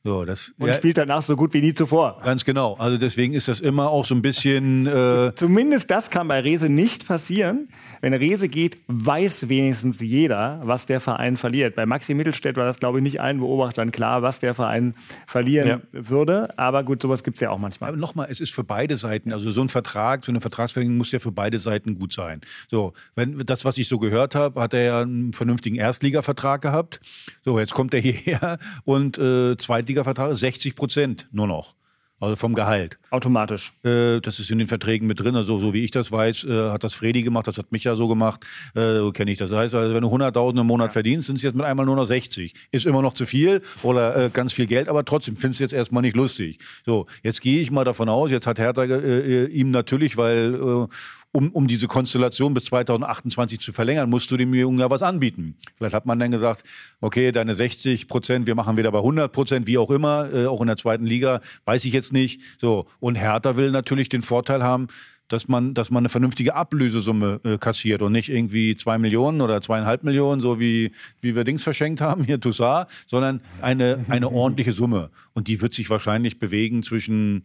So, 0.04 0.26
das, 0.26 0.52
und 0.58 0.68
ja, 0.68 0.74
spielt 0.74 0.98
danach 0.98 1.22
so 1.22 1.36
gut 1.36 1.54
wie 1.54 1.62
nie 1.62 1.76
zuvor. 1.76 2.20
Ganz 2.24 2.44
genau. 2.44 2.74
Also 2.74 2.98
deswegen 2.98 3.34
ist 3.34 3.48
das 3.48 3.60
immer 3.60 3.90
auch 3.90 4.04
so 4.04 4.16
ein 4.16 4.24
bisschen. 4.24 4.88
Äh 4.88 5.34
Zumindest 5.36 5.92
das 5.92 6.10
kann 6.10 6.28
bei 6.28 6.40
Rese 6.40 6.70
nicht 6.70 7.08
passieren. 7.08 7.70
Wenn 8.02 8.16
Rese 8.16 8.50
geht, 8.50 8.80
weiß 8.88 9.48
wenigstens 9.48 10.00
jeder, 10.00 10.60
was 10.64 10.88
der 10.88 11.00
Verein 11.02 11.38
verliert. 11.38 11.76
Bei 11.76 11.86
Maxi 11.86 12.16
Mittelstädt 12.16 12.58
war 12.58 12.66
das, 12.66 12.80
glaube 12.80 12.98
ich, 12.98 13.04
nicht 13.04 13.22
allen 13.22 13.38
Beobachtern 13.38 13.92
klar, 13.92 14.24
was 14.24 14.40
der 14.40 14.56
Verein 14.56 14.96
verlieren 15.28 15.68
ja. 15.68 15.82
würde. 15.92 16.58
Aber 16.58 16.84
gut, 16.84 17.00
sowas 17.00 17.24
gibt 17.24 17.36
es 17.36 17.42
ja 17.42 17.52
auch 17.52 17.60
manchmal. 17.60 17.90
Aber 17.90 17.98
nochmal, 17.98 18.28
es 18.32 18.42
ist 18.42 18.56
für 18.56 18.64
beide 18.64 18.98
Seiten, 18.98 19.32
also 19.32 19.52
so 19.52 19.62
ein 19.62 19.70
Vertrag, 19.70 20.26
so 20.26 20.32
eine 20.32 20.42
Vertragsverlängerung 20.42 20.98
muss 20.98 21.12
ja 21.12 21.20
für 21.20 21.32
beide 21.32 21.60
Seiten 21.60 22.00
gut 22.00 22.12
sein. 22.12 22.42
So, 22.72 22.94
wenn 23.14 23.38
das, 23.46 23.66
was 23.66 23.78
ich 23.78 23.88
so 23.88 24.00
gehört 24.00 24.34
habe, 24.34 24.60
hat 24.60 24.74
er 24.74 24.82
ja 24.82 25.02
einen 25.02 25.34
vernünftigen 25.34 25.76
Erstligavertrag 25.76 26.64
gehabt. 26.64 27.02
So, 27.46 27.60
jetzt 27.60 27.76
kommt 27.76 27.94
er 27.94 28.00
hierher 28.00 28.58
und 28.84 29.20
äh, 29.20 29.58
Zweitligavertrag 29.92 30.36
60 30.36 30.76
Prozent 30.76 31.28
nur 31.32 31.48
noch. 31.48 31.76
Also 32.20 32.36
vom 32.36 32.54
Gehalt. 32.54 33.00
Automatisch. 33.10 33.74
Äh, 33.84 34.20
das 34.22 34.40
ist 34.40 34.52
in 34.52 34.60
den 34.60 34.68
Verträgen 34.68 35.08
mit 35.08 35.20
drin. 35.20 35.36
Also 35.36 35.58
so 35.58 35.74
wie 35.74 35.84
ich 35.84 35.90
das 35.90 36.12
weiß, 36.12 36.44
äh, 36.44 36.70
hat 36.70 36.84
das 36.84 36.94
Fredi 36.94 37.24
gemacht, 37.24 37.48
das 37.48 37.58
hat 37.58 37.72
mich 37.72 37.84
ja 37.84 37.96
so 37.96 38.08
gemacht. 38.08 38.46
Äh, 38.76 38.98
so 38.98 39.12
kenne 39.12 39.32
ich 39.32 39.40
das. 39.40 39.50
Das 39.50 39.58
heißt, 39.58 39.74
also, 39.74 39.96
wenn 39.96 40.04
du 40.04 40.08
100.000 40.08 40.62
im 40.62 40.68
Monat 40.68 40.90
ja. 40.90 40.92
verdienst, 40.92 41.26
sind 41.26 41.38
es 41.38 41.42
jetzt 41.42 41.56
mit 41.56 41.66
einmal 41.66 41.88
nur 41.88 41.96
noch 41.96 42.06
60. 42.06 42.54
Ist 42.72 42.86
immer 42.86 43.02
noch 43.02 43.16
zu 43.16 43.26
viel 43.26 43.64
oder 43.82 44.16
äh, 44.16 44.30
ganz 44.30 44.54
viel 44.54 44.68
Geld, 44.68 44.88
aber 44.88 45.04
trotzdem 45.04 45.36
findest 45.36 45.62
du 45.62 45.64
jetzt 45.64 45.74
erstmal 45.74 46.04
nicht 46.04 46.16
lustig. 46.16 46.60
So, 46.86 47.08
jetzt 47.24 47.42
gehe 47.42 47.60
ich 47.60 47.72
mal 47.72 47.86
davon 47.86 48.08
aus, 48.08 48.30
jetzt 48.30 48.46
hat 48.46 48.60
Hertha 48.60 48.84
äh, 48.84 49.46
äh, 49.46 49.48
ihm 49.48 49.72
natürlich, 49.72 50.16
weil 50.16 50.88
um, 51.34 51.50
um 51.52 51.68
diese 51.68 51.88
Konstellation 51.88 52.54
bis 52.54 52.66
2028 52.66 53.60
zu 53.60 53.72
verlängern, 53.72 54.10
musst 54.10 54.30
du 54.32 54.38
dem 54.38 54.54
Jungen 54.54 54.80
ja 54.80 54.90
was 54.90 55.02
anbieten. 55.02 55.56
Vielleicht 55.78 55.94
hat 55.94 56.06
man 56.06 56.20
dann 56.20 56.32
gesagt, 56.32 56.64
okay, 57.00 57.32
deine 57.32 57.54
60 57.54 58.08
Prozent, 58.08 58.48
wir 58.48 58.56
machen 58.56 58.78
wieder 58.78 58.92
bei 58.92 59.00
100 59.00 59.32
Prozent, 59.32 59.68
wie 59.68 59.78
auch 59.78 59.92
immer, 59.92 60.30
äh, 60.34 60.46
auch 60.46 60.62
in 60.62 60.68
der 60.68 60.78
zweiten 60.78 61.06
Liga, 61.06 61.42
weiß 61.66 61.86
ich 61.86 61.94
jetzt 61.94 62.12
nicht. 62.12 62.42
So 62.60 62.88
und 63.00 63.16
Hertha 63.16 63.56
will 63.56 63.72
natürlich 63.72 64.10
den 64.10 64.22
Vorteil 64.22 64.64
haben, 64.64 64.88
dass 65.32 65.48
man, 65.48 65.74
dass 65.74 65.90
man 65.90 66.02
eine 66.02 66.10
vernünftige 66.10 66.56
Ablösesumme 66.56 67.40
äh, 67.46 67.58
kassiert 67.58 68.02
und 68.02 68.12
nicht 68.12 68.28
irgendwie 68.28 68.76
zwei 68.76 68.98
Millionen 68.98 69.40
oder 69.40 69.62
zweieinhalb 69.62 70.04
Millionen, 70.04 70.42
so 70.42 70.60
wie, 70.60 70.92
wie 71.22 71.36
wir 71.36 71.46
Dings 71.46 71.64
verschenkt 71.64 72.02
haben, 72.02 72.26
hier 72.26 72.42
Toussaint, 72.42 72.88
sondern 73.08 73.40
eine, 73.62 74.04
eine 74.10 74.30
ordentliche 74.32 74.74
Summe. 74.74 75.10
Und 75.34 75.48
die 75.48 75.62
wird 75.62 75.74
sich 75.74 75.90
wahrscheinlich 75.90 76.40
bewegen 76.40 76.84
zwischen 76.84 77.44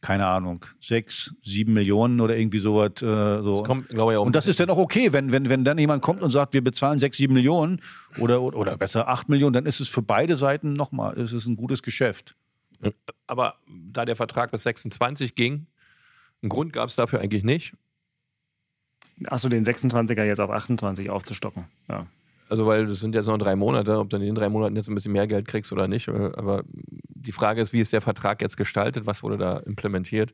keine 0.00 0.26
Ahnung, 0.26 0.64
sechs, 0.80 1.34
sieben 1.42 1.74
Millionen 1.74 2.20
oder 2.20 2.36
irgendwie 2.36 2.58
sowas. 2.58 3.02
Äh, 3.02 3.42
so. 3.42 3.58
Das 3.58 3.66
kommt, 3.66 3.92
ich, 3.92 3.98
auch 3.98 4.24
und 4.24 4.34
das 4.34 4.46
ist 4.46 4.58
dann 4.58 4.70
auch 4.70 4.78
okay, 4.78 5.12
wenn, 5.12 5.30
wenn, 5.30 5.48
wenn 5.48 5.64
dann 5.64 5.78
jemand 5.78 6.02
kommt 6.02 6.22
und 6.22 6.30
sagt, 6.30 6.54
wir 6.54 6.64
bezahlen 6.64 6.98
sechs, 6.98 7.18
sieben 7.18 7.34
Millionen 7.34 7.82
oder, 8.18 8.42
oder 8.42 8.76
besser 8.76 9.08
acht 9.08 9.28
Millionen, 9.28 9.52
dann 9.52 9.66
ist 9.66 9.80
es 9.80 9.88
für 9.88 10.02
beide 10.02 10.36
Seiten 10.36 10.72
nochmal, 10.72 11.18
es 11.18 11.32
ist 11.32 11.46
ein 11.46 11.56
gutes 11.56 11.82
Geschäft. 11.82 12.34
Aber 13.26 13.56
da 13.68 14.04
der 14.06 14.16
Vertrag 14.16 14.50
bis 14.50 14.62
26 14.62 15.34
ging, 15.34 15.66
einen 16.42 16.48
Grund 16.48 16.72
gab 16.72 16.88
es 16.88 16.96
dafür 16.96 17.20
eigentlich 17.20 17.44
nicht. 17.44 17.74
Achso, 19.26 19.50
den 19.50 19.66
26er 19.66 20.24
jetzt 20.24 20.40
auf 20.40 20.50
28 20.50 21.10
aufzustocken. 21.10 21.66
Ja. 21.88 22.06
Also, 22.48 22.66
weil 22.66 22.86
das 22.86 23.00
sind 23.00 23.14
jetzt 23.14 23.26
noch 23.26 23.38
drei 23.38 23.54
Monate, 23.54 23.98
ob 23.98 24.10
du 24.10 24.16
in 24.16 24.22
den 24.22 24.34
drei 24.34 24.48
Monaten 24.48 24.74
jetzt 24.74 24.88
ein 24.88 24.94
bisschen 24.94 25.12
mehr 25.12 25.26
Geld 25.26 25.46
kriegst 25.46 25.72
oder 25.72 25.86
nicht. 25.88 26.08
Äh, 26.08 26.32
aber 26.34 26.64
die 27.20 27.32
Frage 27.32 27.60
ist, 27.60 27.72
wie 27.72 27.80
ist 27.80 27.92
der 27.92 28.00
Vertrag 28.00 28.40
jetzt 28.40 28.56
gestaltet? 28.56 29.06
Was 29.06 29.22
wurde 29.22 29.36
da 29.36 29.58
implementiert? 29.58 30.32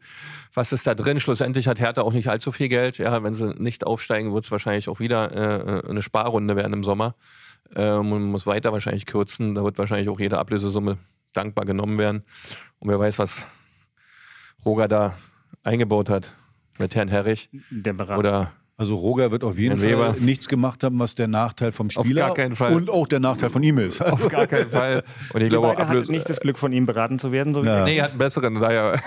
Was 0.54 0.72
ist 0.72 0.86
da 0.86 0.94
drin? 0.94 1.20
Schlussendlich 1.20 1.66
hat 1.68 1.80
Hertha 1.80 2.02
auch 2.02 2.12
nicht 2.12 2.28
allzu 2.28 2.52
viel 2.52 2.68
Geld. 2.68 2.98
Ja, 2.98 3.22
wenn 3.22 3.34
sie 3.34 3.54
nicht 3.58 3.86
aufsteigen, 3.86 4.32
wird 4.32 4.44
es 4.44 4.50
wahrscheinlich 4.50 4.88
auch 4.88 5.00
wieder 5.00 5.84
äh, 5.84 5.88
eine 5.88 6.02
Sparrunde 6.02 6.56
werden 6.56 6.72
im 6.72 6.84
Sommer. 6.84 7.14
Äh, 7.74 7.96
man 7.96 8.22
muss 8.22 8.46
weiter 8.46 8.72
wahrscheinlich 8.72 9.06
kürzen. 9.06 9.54
Da 9.54 9.64
wird 9.64 9.78
wahrscheinlich 9.78 10.08
auch 10.08 10.20
jede 10.20 10.38
Ablösesumme 10.38 10.98
dankbar 11.32 11.64
genommen 11.64 11.98
werden. 11.98 12.22
Und 12.78 12.88
wer 12.88 12.98
weiß, 12.98 13.18
was 13.18 13.36
Roger 14.64 14.88
da 14.88 15.18
eingebaut 15.62 16.08
hat 16.08 16.34
mit 16.78 16.94
Herrn 16.94 17.08
Herrich. 17.08 17.48
Der 17.70 17.92
Berater. 17.92 18.18
Oder 18.18 18.52
also 18.78 18.94
Roger 18.94 19.30
wird 19.30 19.42
auf 19.42 19.58
jeden 19.58 19.78
Fall 19.78 20.16
nichts 20.20 20.48
gemacht 20.48 20.84
haben, 20.84 20.98
was 20.98 21.14
der 21.14 21.28
Nachteil 21.28 21.72
vom 21.72 21.88
Spieler 21.88 22.34
und 22.70 22.90
auch 22.90 23.08
der 23.08 23.20
Nachteil 23.20 23.48
von 23.48 23.62
ihm 23.62 23.78
ist. 23.78 24.02
Auf 24.02 24.28
gar 24.28 24.46
keinen 24.46 24.70
Fall. 24.70 25.02
Und 25.32 25.40
ich 25.40 25.48
glaube, 25.48 25.74
er 25.78 25.88
hat 25.88 26.08
nicht 26.08 26.28
das 26.28 26.40
Glück, 26.40 26.58
von 26.58 26.72
ihm 26.72 26.84
beraten 26.84 27.18
zu 27.18 27.32
werden. 27.32 27.54
So 27.54 27.64
ja. 27.64 27.84
Nee, 27.84 27.96
er 27.96 28.04
hat 28.04 28.10
einen 28.10 28.18
besseren. 28.18 28.60
Daher. 28.60 29.00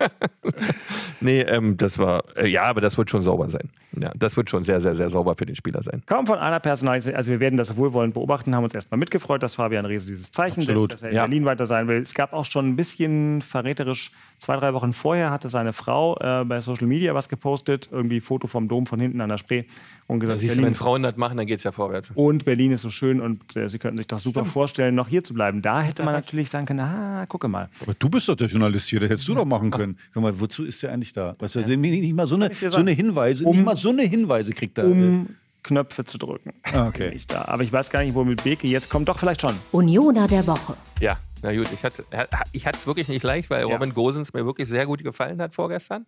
nee, 1.20 1.40
ähm, 1.40 1.76
das 1.76 1.98
war, 1.98 2.24
äh, 2.36 2.46
ja, 2.46 2.62
aber 2.62 2.80
das 2.80 2.96
wird 2.96 3.10
schon 3.10 3.22
sauber 3.22 3.50
sein. 3.50 3.68
Ja, 3.98 4.12
das 4.16 4.36
wird 4.36 4.48
schon 4.50 4.62
sehr, 4.62 4.80
sehr, 4.80 4.94
sehr 4.94 5.10
sauber 5.10 5.34
für 5.36 5.46
den 5.46 5.56
Spieler 5.56 5.82
sein. 5.82 6.02
Kaum 6.06 6.26
von 6.26 6.38
einer 6.38 6.60
Personalität, 6.60 7.14
also 7.14 7.30
wir 7.30 7.40
werden 7.40 7.56
das 7.56 7.76
wohlwollend 7.76 8.14
beobachten, 8.14 8.54
haben 8.54 8.64
uns 8.64 8.74
erstmal 8.74 8.98
mitgefreut, 8.98 9.42
dass 9.42 9.56
Fabian 9.56 9.86
Riese 9.86 10.06
dieses 10.06 10.30
Zeichen 10.30 10.62
setzt, 10.62 10.92
dass 10.92 11.02
er 11.02 11.10
in 11.10 11.16
ja. 11.16 11.22
Berlin 11.24 11.44
weiter 11.44 11.66
sein 11.66 11.88
will. 11.88 12.00
Es 12.00 12.14
gab 12.14 12.32
auch 12.32 12.44
schon 12.44 12.68
ein 12.68 12.76
bisschen 12.76 13.42
verräterisch 13.42 14.12
zwei, 14.38 14.56
drei 14.56 14.74
Wochen 14.74 14.92
vorher 14.92 15.30
hatte 15.30 15.48
seine 15.48 15.72
Frau 15.72 16.16
äh, 16.20 16.44
bei 16.44 16.60
Social 16.60 16.86
Media 16.86 17.14
was 17.14 17.28
gepostet, 17.28 17.88
irgendwie 17.90 18.20
Foto 18.20 18.46
vom 18.46 18.68
Dom 18.68 18.86
von 18.86 19.00
hinten 19.00 19.20
an 19.20 19.28
der 19.28 19.38
Spree 19.38 19.64
und 20.06 20.20
gesagt, 20.20 20.40
siehst 20.40 20.52
Berlin, 20.52 20.64
du, 20.64 20.66
wenn 20.68 20.74
Frauen 20.74 21.02
das 21.02 21.16
machen, 21.16 21.36
dann 21.36 21.46
geht 21.46 21.58
es 21.58 21.64
ja 21.64 21.72
vorwärts. 21.72 22.12
Und 22.14 22.44
Berlin 22.44 22.72
ist 22.72 22.82
so 22.82 22.90
schön 22.90 23.20
und 23.20 23.56
äh, 23.56 23.68
sie 23.68 23.78
könnten 23.78 23.98
sich 23.98 24.06
doch 24.06 24.18
super 24.18 24.40
Stimmt. 24.40 24.52
vorstellen, 24.52 24.94
noch 24.94 25.08
hier 25.08 25.24
zu 25.24 25.34
bleiben. 25.34 25.62
Da 25.62 25.82
hätte 25.82 26.02
man 26.02 26.14
natürlich 26.14 26.50
sagen 26.50 26.66
können, 26.66 26.80
ah, 26.80 27.24
gucke 27.26 27.48
mal. 27.48 27.68
Aber 27.80 27.94
du 27.98 28.08
bist 28.08 28.28
doch 28.28 28.36
der 28.36 28.48
Journalist 28.48 28.88
hier, 28.88 29.00
das 29.00 29.10
hättest 29.10 29.28
du 29.28 29.34
doch 29.34 29.46
machen 29.46 29.70
können. 29.70 29.98
Guck 30.12 30.22
mal, 30.22 30.38
wozu 30.38 30.64
ist 30.64 30.82
der 30.82 30.92
eigentlich 30.92 31.12
da? 31.12 31.36
Weißt 31.38 31.54
du, 31.54 31.60
ja. 31.60 31.76
nicht 31.76 32.14
mal 32.14 32.26
so 32.26 32.34
eine, 32.36 32.50
so 32.54 32.78
eine 32.78 32.92
Hinweise, 32.92 33.44
um, 33.44 33.56
nicht 33.56 33.64
mal 33.64 33.76
so 33.76 33.90
eine 33.90 34.02
Hinweise 34.02 34.52
kriegt 34.52 34.78
er. 34.78 34.86
Um 34.86 35.28
Knöpfe 35.64 36.04
zu 36.04 36.18
drücken. 36.18 36.52
Ah, 36.62 36.86
okay. 36.86 37.20
Da. 37.26 37.46
Aber 37.46 37.64
ich 37.64 37.72
weiß 37.72 37.90
gar 37.90 38.04
nicht, 38.04 38.14
wo 38.14 38.22
mit 38.22 38.44
Beke 38.44 38.68
jetzt 38.68 38.88
kommt. 38.90 39.08
Doch, 39.08 39.18
vielleicht 39.18 39.40
schon. 39.40 39.58
Unioner 39.72 40.28
der 40.28 40.46
Woche. 40.46 40.76
Ja, 41.00 41.18
na 41.42 41.54
gut, 41.54 41.68
ich 41.72 41.84
hatte 41.84 42.04
ich 42.52 42.66
es 42.66 42.86
wirklich 42.86 43.08
nicht 43.08 43.22
leicht, 43.22 43.50
weil 43.50 43.60
ja. 43.60 43.66
Robin 43.66 43.92
Gosens 43.92 44.32
mir 44.32 44.46
wirklich 44.46 44.68
sehr 44.68 44.86
gut 44.86 45.02
gefallen 45.02 45.42
hat 45.42 45.52
vorgestern. 45.52 46.06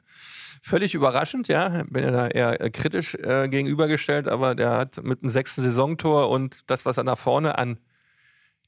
Völlig 0.63 0.95
überraschend, 0.95 1.49
ja. 1.49 1.83
Bin 1.89 2.05
ja 2.05 2.11
da 2.11 2.29
eher 2.29 2.61
äh, 2.61 2.71
kritisch 2.71 3.15
äh, 3.17 3.49
gegenübergestellt, 3.49 4.29
aber 4.29 4.55
der 4.55 4.71
hat 4.71 5.03
mit 5.03 5.23
dem 5.23 5.31
sechsten 5.31 5.63
Saisontor 5.63 6.31
und 6.31 6.71
das, 6.71 6.87
was 6.87 6.97
er 6.97 7.05
nach 7.05 7.19
vorne 7.19 7.59
an 7.59 7.79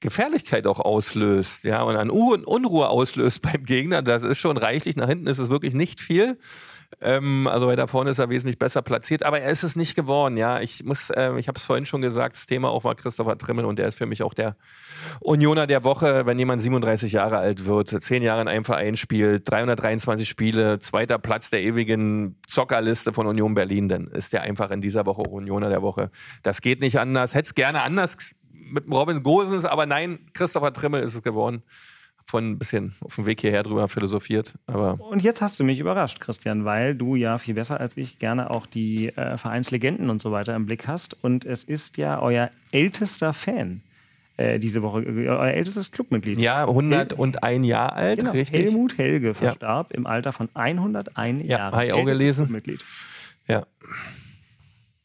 Gefährlichkeit 0.01 0.67
auch 0.67 0.79
auslöst, 0.79 1.65
ja, 1.65 1.83
und 1.83 1.97
an 1.97 2.11
Unruhe 2.11 2.89
auslöst 2.89 3.43
beim 3.51 3.65
Gegner, 3.65 4.03
das 4.03 4.23
ist 4.23 4.39
schon 4.39 4.57
reichlich. 4.57 4.97
Nach 4.97 5.09
hinten 5.09 5.27
ist 5.27 5.39
es 5.39 5.51
wirklich 5.51 5.75
nicht 5.75 6.01
viel. 6.01 6.39
Ähm, 7.01 7.47
also 7.47 7.69
weiter 7.69 7.87
vorne 7.87 8.11
ist 8.11 8.19
er 8.19 8.31
wesentlich 8.31 8.59
besser 8.59 8.83
platziert, 8.83 9.23
aber 9.23 9.41
er 9.41 9.51
ist 9.51 9.63
es 9.63 9.77
nicht 9.77 9.95
geworden. 9.95 10.37
Ja, 10.37 10.61
ich 10.61 10.85
muss, 10.85 11.11
äh, 11.11 11.39
ich 11.39 11.47
habe 11.47 11.59
es 11.59 11.65
vorhin 11.65 11.87
schon 11.87 12.01
gesagt, 12.01 12.35
das 12.35 12.47
Thema 12.47 12.71
auch 12.71 12.83
war 12.83 12.95
Christopher 12.95 13.37
Trimmel 13.37 13.67
und 13.67 13.79
der 13.79 13.87
ist 13.87 13.97
für 13.97 14.07
mich 14.07 14.23
auch 14.23 14.35
der 14.35 14.57
Unioner 15.21 15.67
der 15.67 15.85
Woche, 15.85 16.25
wenn 16.27 16.39
jemand 16.39 16.63
37 16.63 17.13
Jahre 17.13 17.39
alt 17.39 17.67
wird, 17.67 17.91
zehn 17.91 18.23
Jahre 18.23 18.41
in 18.41 18.49
einem 18.49 18.65
Verein 18.65 18.97
spielt, 18.97 19.49
323 19.51 20.29
Spiele, 20.29 20.79
zweiter 20.79 21.19
Platz 21.19 21.51
der 21.51 21.61
ewigen 21.61 22.37
Zockerliste 22.47 23.13
von 23.13 23.27
Union 23.27 23.55
Berlin, 23.55 23.89
dann 23.89 24.09
ist 24.09 24.33
der 24.33 24.43
einfach 24.43 24.71
in 24.71 24.81
dieser 24.81 25.07
Woche 25.07 25.23
Unioner 25.23 25.69
der 25.69 25.83
Woche. 25.83 26.11
Das 26.43 26.63
geht 26.63 26.81
nicht 26.81 26.99
anders. 26.99 27.35
Hätte 27.35 27.47
es 27.47 27.55
gerne 27.55 27.83
anders 27.83 28.17
mit 28.51 28.85
Robin 28.91 29.23
Gosens, 29.23 29.65
aber 29.65 29.87
nein, 29.87 30.19
Christopher 30.33 30.73
Trimmel 30.73 31.03
ist 31.03 31.15
es 31.15 31.23
geworden 31.23 31.63
von 32.29 32.51
ein 32.51 32.59
bisschen 32.59 32.95
auf 33.01 33.15
dem 33.15 33.25
Weg 33.25 33.41
hierher 33.41 33.63
drüber 33.63 33.89
philosophiert. 33.89 34.53
Aber 34.67 35.01
und 35.01 35.23
jetzt 35.23 35.41
hast 35.41 35.59
du 35.59 35.65
mich 35.65 35.81
überrascht, 35.81 36.21
Christian, 36.21 36.67
weil 36.67 36.95
du 36.95 37.17
ja 37.17 37.39
viel 37.39 37.55
besser 37.55 37.81
als 37.81 37.97
ich 37.97 38.19
gerne 38.19 38.51
auch 38.51 38.67
die 38.67 39.09
äh, 39.17 39.39
Vereinslegenden 39.39 40.11
und 40.11 40.21
so 40.21 40.31
weiter 40.31 40.55
im 40.55 40.67
Blick 40.67 40.87
hast. 40.87 41.17
Und 41.25 41.47
es 41.47 41.65
ist 41.65 41.97
ja 41.97 42.21
euer 42.21 42.51
ältester 42.71 43.33
Fan 43.33 43.81
äh, 44.37 44.59
diese 44.59 44.83
Woche, 44.83 45.03
äh, 45.03 45.29
euer 45.29 45.55
ältestes 45.55 45.91
Clubmitglied. 45.91 46.39
Ja, 46.39 46.69
101 46.69 47.67
Jahre 47.67 47.93
alt, 47.95 48.19
genau, 48.21 48.33
richtig. 48.33 48.67
Helmut 48.67 48.99
Helge 48.99 49.33
verstarb 49.33 49.91
ja. 49.91 49.97
im 49.97 50.07
Alter 50.07 50.33
von 50.33 50.51
101 50.53 51.43
ja, 51.43 51.49
Jahren. 51.49 51.73
Ja, 51.73 51.73
habe 51.73 51.87
ich 51.87 51.93
auch 51.95 52.05
gelesen. 52.05 52.63
Ja. 53.47 53.65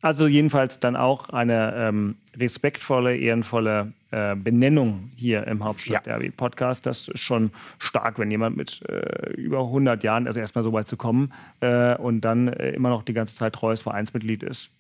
Also 0.04 0.28
jedenfalls 0.28 0.82
dann 0.82 0.98
auch 0.98 1.30
eine 1.30 1.74
ähm, 1.78 2.16
respektvolle, 2.36 3.16
ehrenvolle 3.16 3.94
äh, 4.12 4.36
Benennung 4.36 5.12
hier 5.16 5.48
im 5.48 5.64
Hauptstadt-Derby-Podcast. 5.64 6.86
Das 6.86 7.08
ist 7.08 7.22
schon 7.22 7.52
stark, 7.80 8.20
wenn 8.20 8.30
jemand 8.30 8.58
mit 8.58 8.82
äh, 8.90 9.32
über 9.36 9.60
100 9.60 10.04
Jahren, 10.04 10.28
also 10.28 10.42
erstmal 10.42 10.66
so 10.66 10.74
weit 10.74 10.90
zu 10.90 10.98
kommen 10.98 11.32
äh, 11.62 11.96
und 11.96 12.20
dann 12.20 12.50
äh, 12.50 12.72
immer 12.72 12.90
noch 12.90 13.04
die 13.04 13.14
ganze 13.14 13.34
Zeit 13.34 13.54
treues 13.54 13.80
Vereinsmitglied 13.80 14.44
ist, 14.44 14.72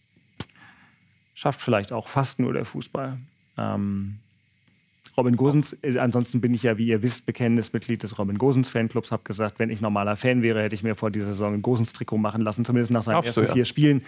schafft 1.33 1.61
vielleicht 1.61 1.93
auch 1.93 2.09
fast 2.09 2.41
nur 2.41 2.51
der 2.51 2.65
Fußball. 2.65 3.17
Ähm, 3.57 4.19
Robin 5.15 5.37
Gosens, 5.37 5.77
äh, 5.83 5.99
ansonsten 5.99 6.41
bin 6.41 6.53
ich 6.53 6.63
ja, 6.63 6.77
wie 6.77 6.87
ihr 6.87 7.01
wisst, 7.01 7.25
bekennendes 7.25 7.71
Mitglied 7.71 8.03
des 8.03 8.19
Robin 8.19 8.37
Gosens 8.37 8.67
Fanclubs. 8.67 9.13
Habe 9.13 9.23
gesagt, 9.23 9.57
wenn 9.57 9.69
ich 9.69 9.79
normaler 9.79 10.17
Fan 10.17 10.41
wäre, 10.41 10.61
hätte 10.61 10.75
ich 10.75 10.83
mir 10.83 10.95
vor 10.95 11.11
dieser 11.11 11.27
Saison 11.27 11.53
ein 11.53 11.61
Gosens-Trikot 11.61 12.17
machen 12.17 12.41
lassen, 12.41 12.65
zumindest 12.65 12.91
nach 12.91 13.03
seinen 13.03 13.13
Darfst 13.13 13.27
ersten 13.27 13.41
du, 13.43 13.47
ja. 13.47 13.53
vier 13.53 13.65
Spielen 13.65 14.03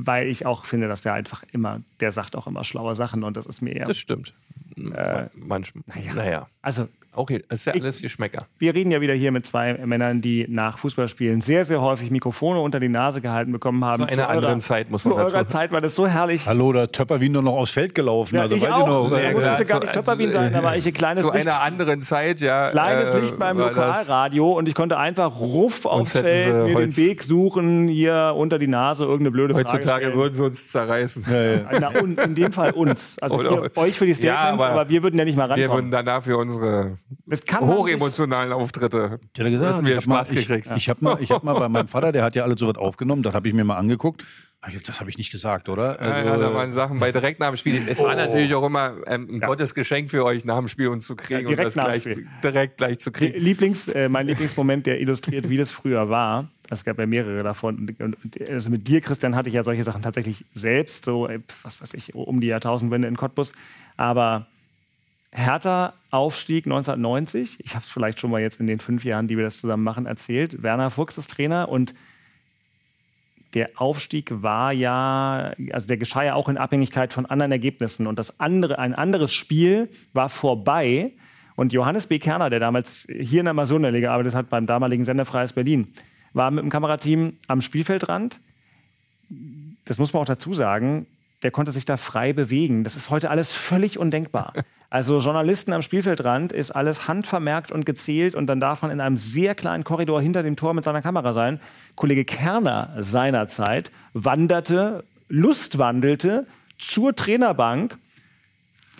weil 0.00 0.28
ich 0.28 0.46
auch 0.46 0.64
finde, 0.64 0.86
dass 0.86 1.00
der 1.00 1.12
einfach 1.14 1.42
immer, 1.50 1.82
der 1.98 2.12
sagt 2.12 2.36
auch 2.36 2.46
immer 2.46 2.62
schlaue 2.62 2.94
Sachen 2.94 3.24
und 3.24 3.36
das 3.36 3.46
ist 3.46 3.62
mir 3.62 3.74
eher. 3.74 3.86
Das 3.86 3.98
stimmt. 3.98 4.32
Äh, 4.76 5.26
Manchmal. 5.34 5.82
Naja. 5.86 6.14
naja. 6.14 6.48
Also 6.62 6.88
Okay, 7.18 7.44
das 7.48 7.60
ist 7.60 7.64
ja 7.66 7.72
alles 7.72 8.00
Geschmäcker. 8.00 8.46
Wir 8.58 8.74
reden 8.74 8.92
ja 8.92 9.00
wieder 9.00 9.12
hier 9.12 9.32
mit 9.32 9.44
zwei 9.44 9.74
Männern, 9.74 10.20
die 10.20 10.46
nach 10.48 10.78
Fußballspielen 10.78 11.40
sehr, 11.40 11.64
sehr 11.64 11.80
häufig 11.80 12.12
Mikrofone 12.12 12.60
unter 12.60 12.78
die 12.78 12.88
Nase 12.88 13.20
gehalten 13.20 13.50
bekommen 13.50 13.84
haben. 13.84 14.04
Zu 14.04 14.12
einer 14.12 14.22
zu 14.22 14.28
anderen 14.28 14.60
Zeit, 14.60 14.88
muss 14.88 15.04
man 15.04 15.16
dazu. 15.16 15.30
Zu 15.30 15.36
eurer 15.36 15.46
Zeit 15.48 15.72
war 15.72 15.80
das 15.80 15.96
so 15.96 16.06
herrlich. 16.06 16.46
Hallo, 16.46 16.72
da 16.72 16.86
Töpperwien 16.86 17.32
nur 17.32 17.42
noch 17.42 17.54
aufs 17.54 17.72
Feld 17.72 17.96
gelaufen. 17.96 18.36
Ja, 18.36 18.42
also, 18.42 18.54
ich 18.54 18.68
auch. 18.68 19.10
Ich 19.10 19.34
musste 19.34 19.64
gar 19.64 19.80
nicht 19.80 19.92
Töpperwien 19.92 20.30
sein, 20.30 20.52
da 20.52 20.62
war 20.62 20.76
ich 20.76 20.86
ein 20.86 20.92
kleines 20.92 21.24
Zu 21.24 21.32
Licht, 21.32 21.46
einer 21.46 21.60
anderen 21.60 22.02
Zeit, 22.02 22.40
ja. 22.40 22.70
Kleines 22.70 23.10
äh, 23.10 23.18
Licht 23.18 23.36
beim 23.36 23.58
Lokalradio 23.58 24.52
und 24.52 24.68
ich 24.68 24.76
konnte 24.76 24.96
einfach 24.96 25.40
ruff 25.40 25.86
aufs 25.86 26.12
Feld, 26.12 26.68
mir 26.68 26.78
den 26.78 26.96
Weg 26.96 27.24
suchen, 27.24 27.88
hier 27.88 28.34
unter 28.36 28.60
die 28.60 28.68
Nase 28.68 29.02
irgendeine 29.02 29.32
blöde 29.32 29.54
Frage 29.54 29.68
Heutzutage 29.72 30.14
würden 30.14 30.34
sie 30.34 30.44
uns 30.44 30.68
zerreißen. 30.70 31.24
Ja, 31.28 31.42
ja. 31.42 31.90
Na, 32.16 32.22
in 32.24 32.34
dem 32.36 32.52
Fall 32.52 32.70
uns. 32.70 33.16
Also 33.20 33.42
ihr, 33.42 33.70
euch 33.76 33.98
für 33.98 34.06
die 34.06 34.14
Statements, 34.14 34.22
ja, 34.22 34.52
aber, 34.52 34.70
aber, 34.70 34.88
wir 34.88 35.02
würden 35.02 35.18
ja 35.18 35.24
nicht 35.24 35.36
mal 35.36 35.46
rankommen. 35.46 35.68
Wir 35.68 35.74
würden 35.74 35.90
danach 35.90 36.22
für 36.22 36.36
unsere 36.36 36.98
hochemotionalen 37.60 38.52
Auftritte. 38.52 39.20
Ich 39.34 39.40
hatte 39.40 39.50
gesagt, 39.50 39.84
wir 39.84 40.00
Spaß 40.00 40.32
mal, 40.32 40.40
gekriegt. 40.40 40.66
Ich, 40.66 40.76
ich 40.76 40.88
habe 40.88 41.04
mal, 41.04 41.18
hab 41.20 41.44
mal 41.44 41.54
bei 41.54 41.68
meinem 41.68 41.88
Vater, 41.88 42.12
der 42.12 42.24
hat 42.24 42.34
ja 42.34 42.44
alles 42.44 42.60
so 42.60 42.68
was 42.68 42.76
aufgenommen, 42.76 43.22
das 43.22 43.34
habe 43.34 43.48
ich 43.48 43.54
mir 43.54 43.64
mal 43.64 43.76
angeguckt. 43.76 44.24
Das 44.84 44.98
habe 44.98 45.08
ich 45.08 45.16
nicht 45.16 45.30
gesagt, 45.30 45.68
oder? 45.68 46.00
Also, 46.00 46.12
ja, 46.12 46.24
ja, 46.24 46.36
da 46.36 46.52
waren 46.52 46.72
Sachen 46.72 46.98
bei 46.98 47.12
direkt 47.12 47.38
nach 47.38 47.46
dem 47.48 47.56
Spiel. 47.56 47.80
Es 47.88 48.00
oh. 48.00 48.04
war 48.04 48.16
natürlich 48.16 48.52
auch 48.54 48.66
immer 48.66 48.96
ähm, 49.06 49.28
ein 49.30 49.40
ja. 49.40 49.46
Gottesgeschenk 49.46 50.10
für 50.10 50.24
euch, 50.24 50.44
nach 50.44 50.58
dem 50.58 50.66
Spiel 50.66 50.88
uns 50.88 51.06
zu 51.06 51.14
kriegen 51.14 51.48
ja, 51.48 51.48
und 51.50 51.58
das 51.58 51.74
gleich, 51.74 52.08
direkt 52.42 52.76
gleich 52.76 52.98
zu 52.98 53.12
kriegen. 53.12 53.38
Lieblings, 53.38 53.86
äh, 53.86 54.08
mein 54.08 54.26
Lieblingsmoment, 54.26 54.84
der 54.86 55.00
illustriert, 55.00 55.48
wie 55.48 55.56
das 55.56 55.70
früher 55.70 56.10
war. 56.10 56.50
Es 56.70 56.84
gab 56.84 56.98
ja 56.98 57.06
mehrere 57.06 57.44
davon. 57.44 57.94
Und 58.00 58.16
also 58.50 58.68
mit 58.68 58.88
dir, 58.88 59.00
Christian, 59.00 59.36
hatte 59.36 59.48
ich 59.48 59.54
ja 59.54 59.62
solche 59.62 59.84
Sachen 59.84 60.02
tatsächlich 60.02 60.44
selbst, 60.54 61.04
so, 61.04 61.28
äh, 61.28 61.38
was 61.62 61.80
weiß 61.80 61.94
ich, 61.94 62.16
um 62.16 62.40
die 62.40 62.48
Jahrtausendwende 62.48 63.06
in 63.06 63.16
Cottbus. 63.16 63.52
Aber 63.96 64.48
Hertha 65.30 65.94
Aufstieg 66.10 66.66
1990. 66.66 67.60
Ich 67.64 67.74
habe 67.74 67.84
es 67.84 67.90
vielleicht 67.90 68.20
schon 68.20 68.30
mal 68.30 68.40
jetzt 68.40 68.60
in 68.60 68.66
den 68.66 68.80
fünf 68.80 69.04
Jahren, 69.04 69.28
die 69.28 69.36
wir 69.36 69.44
das 69.44 69.60
zusammen 69.60 69.84
machen, 69.84 70.06
erzählt. 70.06 70.62
Werner 70.62 70.90
Fuchs 70.90 71.18
ist 71.18 71.30
Trainer 71.30 71.68
und 71.68 71.94
der 73.54 73.70
Aufstieg 73.76 74.30
war 74.42 74.72
ja, 74.72 75.54
also 75.72 75.86
der 75.86 75.96
geschah 75.96 76.22
ja 76.22 76.34
auch 76.34 76.48
in 76.48 76.58
Abhängigkeit 76.58 77.12
von 77.12 77.26
anderen 77.26 77.52
Ergebnissen. 77.52 78.06
Und 78.06 78.18
das 78.18 78.40
andere, 78.40 78.78
ein 78.78 78.94
anderes 78.94 79.32
Spiel 79.32 79.88
war 80.12 80.28
vorbei. 80.28 81.12
Und 81.56 81.72
Johannes 81.72 82.06
B. 82.06 82.18
Kerner, 82.18 82.50
der 82.50 82.60
damals 82.60 83.06
hier 83.08 83.40
in 83.40 83.46
der 83.46 83.50
Amazonallee 83.50 84.00
gearbeitet 84.00 84.34
hat, 84.34 84.50
beim 84.50 84.66
damaligen 84.66 85.04
Sender 85.04 85.24
Freies 85.24 85.54
Berlin, 85.54 85.88
war 86.32 86.50
mit 86.50 86.62
dem 86.62 86.70
Kamerateam 86.70 87.38
am 87.48 87.60
Spielfeldrand. 87.62 88.38
Das 89.84 89.98
muss 89.98 90.12
man 90.12 90.22
auch 90.22 90.26
dazu 90.26 90.54
sagen, 90.54 91.06
der 91.42 91.50
konnte 91.50 91.72
sich 91.72 91.84
da 91.84 91.96
frei 91.96 92.32
bewegen. 92.32 92.84
Das 92.84 92.96
ist 92.96 93.10
heute 93.10 93.30
alles 93.30 93.52
völlig 93.52 93.98
undenkbar. 93.98 94.52
Also 94.90 95.18
Journalisten 95.18 95.74
am 95.74 95.82
Spielfeldrand 95.82 96.50
ist 96.50 96.70
alles 96.70 97.08
handvermerkt 97.08 97.70
und 97.70 97.84
gezählt 97.84 98.34
und 98.34 98.46
dann 98.46 98.58
darf 98.58 98.80
man 98.80 98.90
in 98.90 99.02
einem 99.02 99.18
sehr 99.18 99.54
kleinen 99.54 99.84
Korridor 99.84 100.22
hinter 100.22 100.42
dem 100.42 100.56
Tor 100.56 100.72
mit 100.72 100.82
seiner 100.82 101.02
Kamera 101.02 101.34
sein. 101.34 101.58
Kollege 101.94 102.24
Kerner 102.24 102.94
seinerzeit 102.98 103.90
wanderte, 104.14 105.04
lustwandelte 105.28 106.46
zur 106.78 107.14
Trainerbank. 107.14 107.98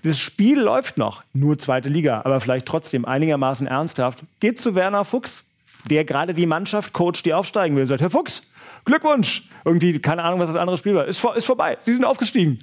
Das 0.03 0.18
Spiel 0.18 0.61
läuft 0.61 0.99
noch, 0.99 1.22
nur 1.32 1.57
zweite 1.57 1.89
Liga, 1.89 2.20
aber 2.22 2.43
vielleicht 2.43 2.66
trotzdem 2.66 3.07
einigermaßen 3.07 3.66
ernsthaft. 3.66 4.24
Geht 4.41 4.61
zu 4.61 4.74
Werner 4.74 5.07
Fuchs, 5.07 5.47
der 5.89 6.05
gerade 6.05 6.34
die 6.34 6.45
Mannschaft 6.45 6.93
coacht, 6.93 7.24
die 7.24 7.32
aufsteigen 7.32 7.76
will. 7.76 7.86
Sagt, 7.86 8.03
Herr 8.03 8.11
Fuchs, 8.11 8.43
Glückwunsch! 8.89 9.49
Irgendwie, 9.64 9.99
keine 9.99 10.24
Ahnung, 10.24 10.41
was 10.41 10.49
das 10.49 10.57
andere 10.57 10.78
Spiel 10.78 10.95
war. 10.95 11.05
Ist, 11.05 11.22
ist 11.36 11.45
vorbei. 11.45 11.76
Sie 11.82 11.93
sind 11.93 12.05
aufgestiegen. 12.05 12.59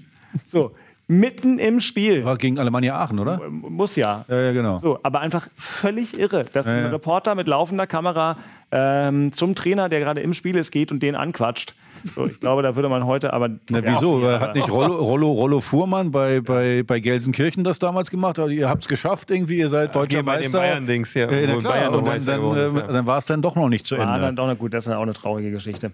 So, 0.47 0.71
Mitten 1.07 1.59
im 1.59 1.81
Spiel. 1.81 2.25
War 2.25 2.35
gegen 2.35 2.57
Alemannia 2.57 2.99
Aachen, 2.99 3.19
oder? 3.19 3.39
Muss 3.47 3.95
ja. 3.95 4.25
Ja, 4.27 4.41
ja 4.41 4.51
genau. 4.53 4.79
So, 4.79 4.99
aber 5.03 5.19
einfach 5.19 5.47
völlig 5.55 6.17
irre, 6.17 6.45
dass 6.45 6.65
ein 6.65 6.87
Reporter 6.87 7.35
mit 7.35 7.47
laufender 7.47 7.85
Kamera 7.85 8.37
ähm, 8.71 9.31
zum 9.31 9.53
Trainer, 9.53 9.87
der 9.87 9.99
gerade 9.99 10.21
im 10.21 10.33
Spiel 10.33 10.55
ist, 10.55 10.71
geht 10.71 10.91
und 10.91 11.03
den 11.03 11.15
anquatscht. 11.15 11.75
So, 12.13 12.25
ich 12.25 12.39
glaube, 12.39 12.61
da 12.61 12.75
würde 12.75 12.87
man 12.89 13.05
heute 13.05 13.33
aber. 13.33 13.49
Na, 13.69 13.81
wieso? 13.83 14.21
Ja, 14.21 14.39
Hat 14.39 14.55
nicht 14.55 14.69
Rollo, 14.69 14.95
Rollo, 14.95 15.31
Rollo 15.31 15.61
Fuhrmann 15.61 16.11
bei, 16.11 16.39
bei, 16.41 16.83
bei 16.83 16.99
Gelsenkirchen 16.99 17.63
das 17.63 17.79
damals 17.79 18.11
gemacht? 18.11 18.37
Also 18.37 18.51
ihr 18.51 18.69
habt 18.69 18.83
es 18.83 18.87
geschafft 18.87 19.31
irgendwie, 19.31 19.57
ihr 19.57 19.69
seid 19.69 19.95
deutscher 19.95 20.23
Meister. 20.23 20.59
Bayern-Dings 20.59 21.13
hier. 21.13 21.29
Äh, 21.29 21.47
na, 21.47 21.57
klar, 21.57 21.73
Bayern 21.73 21.95
und 21.95 22.07
dann, 22.07 22.25
dann, 22.25 22.57
äh, 22.57 22.93
dann 22.93 23.05
war 23.07 23.17
es 23.17 23.25
dann 23.25 23.41
doch 23.41 23.55
noch 23.55 23.69
nicht 23.69 23.85
zu 23.85 23.95
Ende. 23.95 24.07
Ah, 24.07 24.19
dann 24.19 24.35
doch, 24.35 24.45
na 24.47 24.53
gut, 24.53 24.73
das 24.73 24.85
ist 24.85 24.93
auch 24.93 25.01
eine 25.01 25.13
traurige 25.13 25.51
Geschichte. 25.51 25.91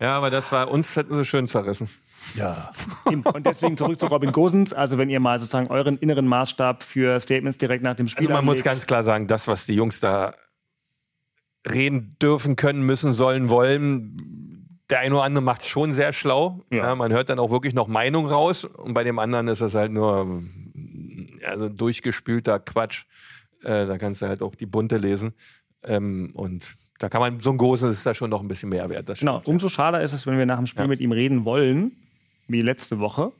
Ja, 0.00 0.16
aber 0.16 0.30
das 0.30 0.52
war, 0.52 0.70
uns 0.70 0.94
hätten 0.96 1.14
sie 1.14 1.24
schön 1.24 1.48
zerrissen. 1.48 1.88
Ja. 2.34 2.70
Und 3.04 3.46
deswegen 3.46 3.76
zurück 3.76 3.98
zu 3.98 4.06
Robin 4.06 4.32
Gosens. 4.32 4.72
Also 4.72 4.98
wenn 4.98 5.08
ihr 5.08 5.20
mal 5.20 5.38
sozusagen 5.38 5.68
euren 5.68 5.96
inneren 5.98 6.26
Maßstab 6.26 6.82
für 6.82 7.20
Statements 7.20 7.56
direkt 7.58 7.82
nach 7.84 7.94
dem 7.94 8.08
Spiel 8.08 8.26
Also 8.26 8.30
man 8.30 8.38
anlegt. 8.40 8.56
muss 8.56 8.64
ganz 8.64 8.86
klar 8.86 9.04
sagen, 9.04 9.26
das, 9.28 9.46
was 9.46 9.64
die 9.66 9.74
Jungs 9.74 10.00
da 10.00 10.34
reden 11.70 12.16
dürfen, 12.20 12.56
können, 12.56 12.82
müssen, 12.82 13.12
sollen, 13.12 13.48
wollen, 13.48 14.45
der 14.90 15.00
eine 15.00 15.14
oder 15.14 15.24
andere 15.24 15.42
macht 15.42 15.62
es 15.62 15.68
schon 15.68 15.92
sehr 15.92 16.12
schlau. 16.12 16.64
Ja. 16.70 16.78
Ja, 16.78 16.94
man 16.94 17.12
hört 17.12 17.28
dann 17.28 17.38
auch 17.38 17.50
wirklich 17.50 17.74
noch 17.74 17.88
Meinung 17.88 18.26
raus. 18.26 18.64
Und 18.64 18.94
bei 18.94 19.04
dem 19.04 19.18
anderen 19.18 19.48
ist 19.48 19.60
das 19.60 19.74
halt 19.74 19.92
nur 19.92 20.42
also 21.44 21.68
durchgespülter 21.68 22.60
Quatsch. 22.60 23.04
Äh, 23.62 23.86
da 23.86 23.98
kannst 23.98 24.22
du 24.22 24.26
halt 24.26 24.42
auch 24.42 24.54
die 24.54 24.66
Bunte 24.66 24.96
lesen. 24.96 25.34
Ähm, 25.82 26.30
und 26.34 26.76
da 26.98 27.08
kann 27.08 27.20
man, 27.20 27.40
so 27.40 27.50
ein 27.50 27.58
großes 27.58 27.92
ist 27.92 28.06
da 28.06 28.14
schon 28.14 28.30
noch 28.30 28.40
ein 28.40 28.48
bisschen 28.48 28.68
mehr 28.68 28.88
wert. 28.88 29.10
genau, 29.18 29.42
umso 29.44 29.68
schade 29.68 29.98
ist 29.98 30.12
es, 30.12 30.26
wenn 30.26 30.38
wir 30.38 30.46
nach 30.46 30.56
dem 30.56 30.66
Spiel 30.66 30.84
ja. 30.84 30.88
mit 30.88 31.00
ihm 31.00 31.12
reden 31.12 31.44
wollen, 31.44 31.92
wie 32.48 32.60
letzte 32.60 32.98
Woche. 32.98 33.32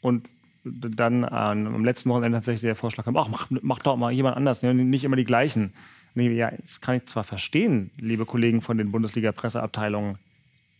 Und 0.00 0.28
dann 0.64 1.24
am 1.24 1.84
letzten 1.84 2.10
Wochenende 2.10 2.38
tatsächlich 2.38 2.62
der 2.62 2.76
Vorschlag 2.76 3.04
kam, 3.04 3.16
ach, 3.16 3.28
mach, 3.28 3.48
mach 3.50 3.78
doch 3.80 3.96
mal 3.96 4.12
jemand 4.12 4.36
anders, 4.36 4.62
ne, 4.62 4.74
nicht 4.74 5.04
immer 5.04 5.16
die 5.16 5.24
gleichen. 5.24 5.72
Ja, 6.14 6.50
das 6.50 6.80
kann 6.80 6.96
ich 6.96 7.06
zwar 7.06 7.24
verstehen, 7.24 7.90
liebe 7.98 8.26
Kollegen 8.26 8.60
von 8.60 8.76
den 8.76 8.90
Bundesliga-Presseabteilungen, 8.90 10.18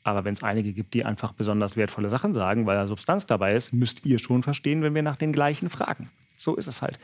aber 0.09 0.25
wenn 0.25 0.35
es 0.35 0.43
einige 0.43 0.73
gibt, 0.73 0.95
die 0.95 1.05
einfach 1.05 1.33
besonders 1.33 1.77
wertvolle 1.77 2.11
Sachen 2.11 2.35
sagen, 2.35 2.67
weil 2.67 2.77
da 2.77 2.87
Substanz 2.87 3.27
dabei 3.27 3.55
ist, 3.55 3.73
müsst 3.73 4.05
ihr 4.05 4.19
schon 4.19 4.43
verstehen, 4.43 4.83
wenn 4.83 4.95
wir 4.95 5.03
nach 5.03 5.17
den 5.17 5.33
gleichen 5.33 5.71
fragen. 5.71 6.11
So 6.37 6.57
ist 6.57 6.67
es 6.67 6.83
halt. 6.83 6.99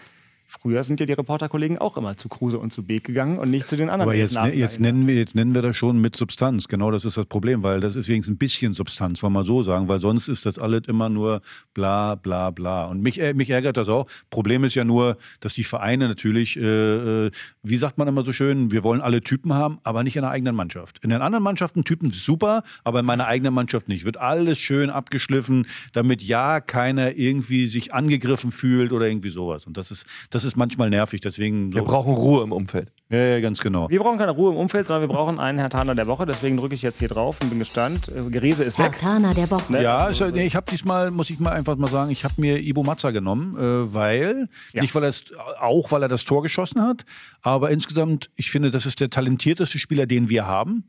Früher 0.46 0.84
sind 0.84 1.00
ja 1.00 1.06
die 1.06 1.12
Reporterkollegen 1.12 1.78
auch 1.78 1.96
immer 1.96 2.16
zu 2.16 2.28
Kruse 2.28 2.58
und 2.58 2.72
zu 2.72 2.82
Beek 2.82 3.04
gegangen 3.04 3.38
und 3.38 3.50
nicht 3.50 3.68
zu 3.68 3.76
den 3.76 3.90
anderen. 3.90 4.08
Aber 4.08 4.14
jetzt, 4.14 4.40
ne, 4.40 4.54
jetzt, 4.54 4.78
nennen 4.78 5.06
wir, 5.06 5.14
jetzt 5.16 5.34
nennen 5.34 5.54
wir 5.54 5.62
das 5.62 5.76
schon 5.76 6.00
mit 6.00 6.14
Substanz. 6.14 6.68
Genau 6.68 6.90
das 6.90 7.04
ist 7.04 7.16
das 7.16 7.26
Problem, 7.26 7.62
weil 7.62 7.80
das 7.80 7.96
ist 7.96 8.08
wenigstens 8.08 8.34
ein 8.34 8.38
bisschen 8.38 8.72
Substanz, 8.72 9.22
wollen 9.22 9.32
wir 9.32 9.40
mal 9.40 9.44
so 9.44 9.62
sagen, 9.62 9.88
weil 9.88 10.00
sonst 10.00 10.28
ist 10.28 10.46
das 10.46 10.58
alles 10.58 10.82
immer 10.86 11.08
nur 11.08 11.40
bla 11.72 12.14
bla 12.14 12.50
bla. 12.50 12.86
Und 12.86 13.02
mich, 13.02 13.20
äh, 13.20 13.34
mich 13.34 13.50
ärgert 13.50 13.76
das 13.76 13.88
auch. 13.88 14.06
Problem 14.30 14.64
ist 14.64 14.74
ja 14.74 14.84
nur, 14.84 15.16
dass 15.40 15.54
die 15.54 15.64
Vereine 15.64 16.08
natürlich, 16.08 16.56
äh, 16.56 17.26
äh, 17.26 17.30
wie 17.62 17.76
sagt 17.76 17.98
man 17.98 18.06
immer 18.06 18.24
so 18.24 18.32
schön, 18.32 18.70
wir 18.70 18.84
wollen 18.84 19.00
alle 19.00 19.22
Typen 19.22 19.54
haben, 19.54 19.78
aber 19.82 20.04
nicht 20.04 20.16
in 20.16 20.22
der 20.22 20.30
eigenen 20.30 20.54
Mannschaft. 20.54 21.02
In 21.02 21.10
den 21.10 21.22
anderen 21.22 21.42
Mannschaften 21.42 21.84
Typen 21.84 22.10
super, 22.10 22.62
aber 22.84 23.00
in 23.00 23.06
meiner 23.06 23.26
eigenen 23.26 23.54
Mannschaft 23.54 23.88
nicht. 23.88 24.04
Wird 24.04 24.18
alles 24.18 24.58
schön 24.58 24.90
abgeschliffen, 24.90 25.66
damit 25.92 26.22
ja 26.22 26.60
keiner 26.60 27.16
irgendwie 27.16 27.66
sich 27.66 27.92
angegriffen 27.92 28.52
fühlt 28.52 28.92
oder 28.92 29.08
irgendwie 29.08 29.30
sowas. 29.30 29.66
Und 29.66 29.76
das 29.76 29.90
ist, 29.90 30.06
das 30.34 30.44
ist 30.44 30.56
manchmal 30.56 30.90
nervig. 30.90 31.20
Deswegen 31.20 31.70
so. 31.70 31.78
Wir 31.78 31.84
brauchen 31.84 32.12
Ruhe 32.12 32.42
im 32.42 32.50
Umfeld. 32.50 32.90
Ja, 33.08 33.18
ja, 33.18 33.40
ganz 33.40 33.60
genau. 33.60 33.88
Wir 33.88 34.00
brauchen 34.00 34.18
keine 34.18 34.32
Ruhe 34.32 34.50
im 34.50 34.56
Umfeld, 34.56 34.88
sondern 34.88 35.08
wir 35.08 35.14
brauchen 35.14 35.38
einen 35.38 35.58
Herr 35.58 35.70
Taner 35.70 35.94
der 35.94 36.08
Woche. 36.08 36.26
Deswegen 36.26 36.56
drücke 36.56 36.74
ich 36.74 36.82
jetzt 36.82 36.98
hier 36.98 37.08
drauf 37.08 37.38
und 37.40 37.50
bin 37.50 37.60
gespannt. 37.60 38.08
Äh, 38.08 38.28
Gerese 38.30 38.64
ist 38.64 38.78
Herr 38.78 38.86
weg. 38.86 38.98
Taner 39.00 39.32
der 39.32 39.48
Woche. 39.50 39.72
Ne? 39.72 39.82
Ja, 39.82 40.10
ich, 40.10 40.20
nee, 40.20 40.44
ich 40.44 40.56
habe 40.56 40.68
diesmal, 40.68 41.12
muss 41.12 41.30
ich 41.30 41.38
mal 41.38 41.52
einfach 41.52 41.76
mal 41.76 41.88
sagen, 41.88 42.10
ich 42.10 42.24
habe 42.24 42.34
mir 42.38 42.58
Ibo 42.58 42.82
Matza 42.82 43.12
genommen, 43.12 43.56
äh, 43.56 43.94
weil, 43.94 44.48
ja. 44.72 44.82
nicht 44.82 44.94
weil 44.94 45.04
er 45.04 45.12
auch 45.60 45.92
weil 45.92 46.02
er 46.02 46.08
das 46.08 46.24
Tor 46.24 46.42
geschossen 46.42 46.82
hat, 46.82 47.04
aber 47.42 47.70
insgesamt, 47.70 48.30
ich 48.34 48.50
finde, 48.50 48.70
das 48.70 48.86
ist 48.86 49.00
der 49.00 49.10
talentierteste 49.10 49.78
Spieler, 49.78 50.06
den 50.06 50.28
wir 50.28 50.46
haben. 50.46 50.84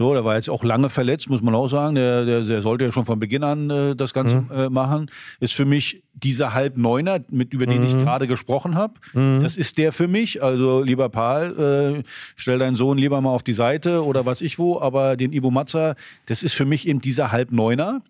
So, 0.00 0.14
der 0.14 0.24
war 0.24 0.36
jetzt 0.36 0.48
auch 0.48 0.64
lange 0.64 0.88
verletzt, 0.88 1.28
muss 1.28 1.42
man 1.42 1.54
auch 1.54 1.68
sagen. 1.68 1.94
Der, 1.94 2.24
der, 2.24 2.40
der 2.40 2.62
sollte 2.62 2.86
ja 2.86 2.90
schon 2.90 3.04
von 3.04 3.20
Beginn 3.20 3.44
an 3.44 3.68
äh, 3.68 3.94
das 3.94 4.14
Ganze 4.14 4.38
mhm. 4.38 4.50
äh, 4.50 4.70
machen. 4.70 5.10
Ist 5.40 5.52
für 5.52 5.66
mich 5.66 6.02
dieser 6.14 6.54
Halbneuner, 6.54 7.20
mit 7.28 7.52
über 7.52 7.66
den 7.66 7.82
mhm. 7.82 7.86
ich 7.86 7.92
gerade 7.98 8.26
gesprochen 8.26 8.76
habe. 8.76 8.94
Mhm. 9.12 9.40
Das 9.42 9.58
ist 9.58 9.76
der 9.76 9.92
für 9.92 10.08
mich. 10.08 10.42
Also 10.42 10.82
lieber 10.82 11.10
Paul, 11.10 12.00
äh, 12.00 12.02
stell 12.34 12.58
deinen 12.58 12.76
Sohn 12.76 12.96
lieber 12.96 13.20
mal 13.20 13.28
auf 13.28 13.42
die 13.42 13.52
Seite 13.52 14.02
oder 14.02 14.24
was 14.24 14.40
ich 14.40 14.58
wo. 14.58 14.80
Aber 14.80 15.18
den 15.18 15.34
Ibo 15.34 15.50
Matza, 15.50 15.96
das 16.24 16.42
ist 16.42 16.54
für 16.54 16.64
mich 16.64 16.88
eben 16.88 17.02
dieser 17.02 17.30
Halbneuner. 17.30 18.00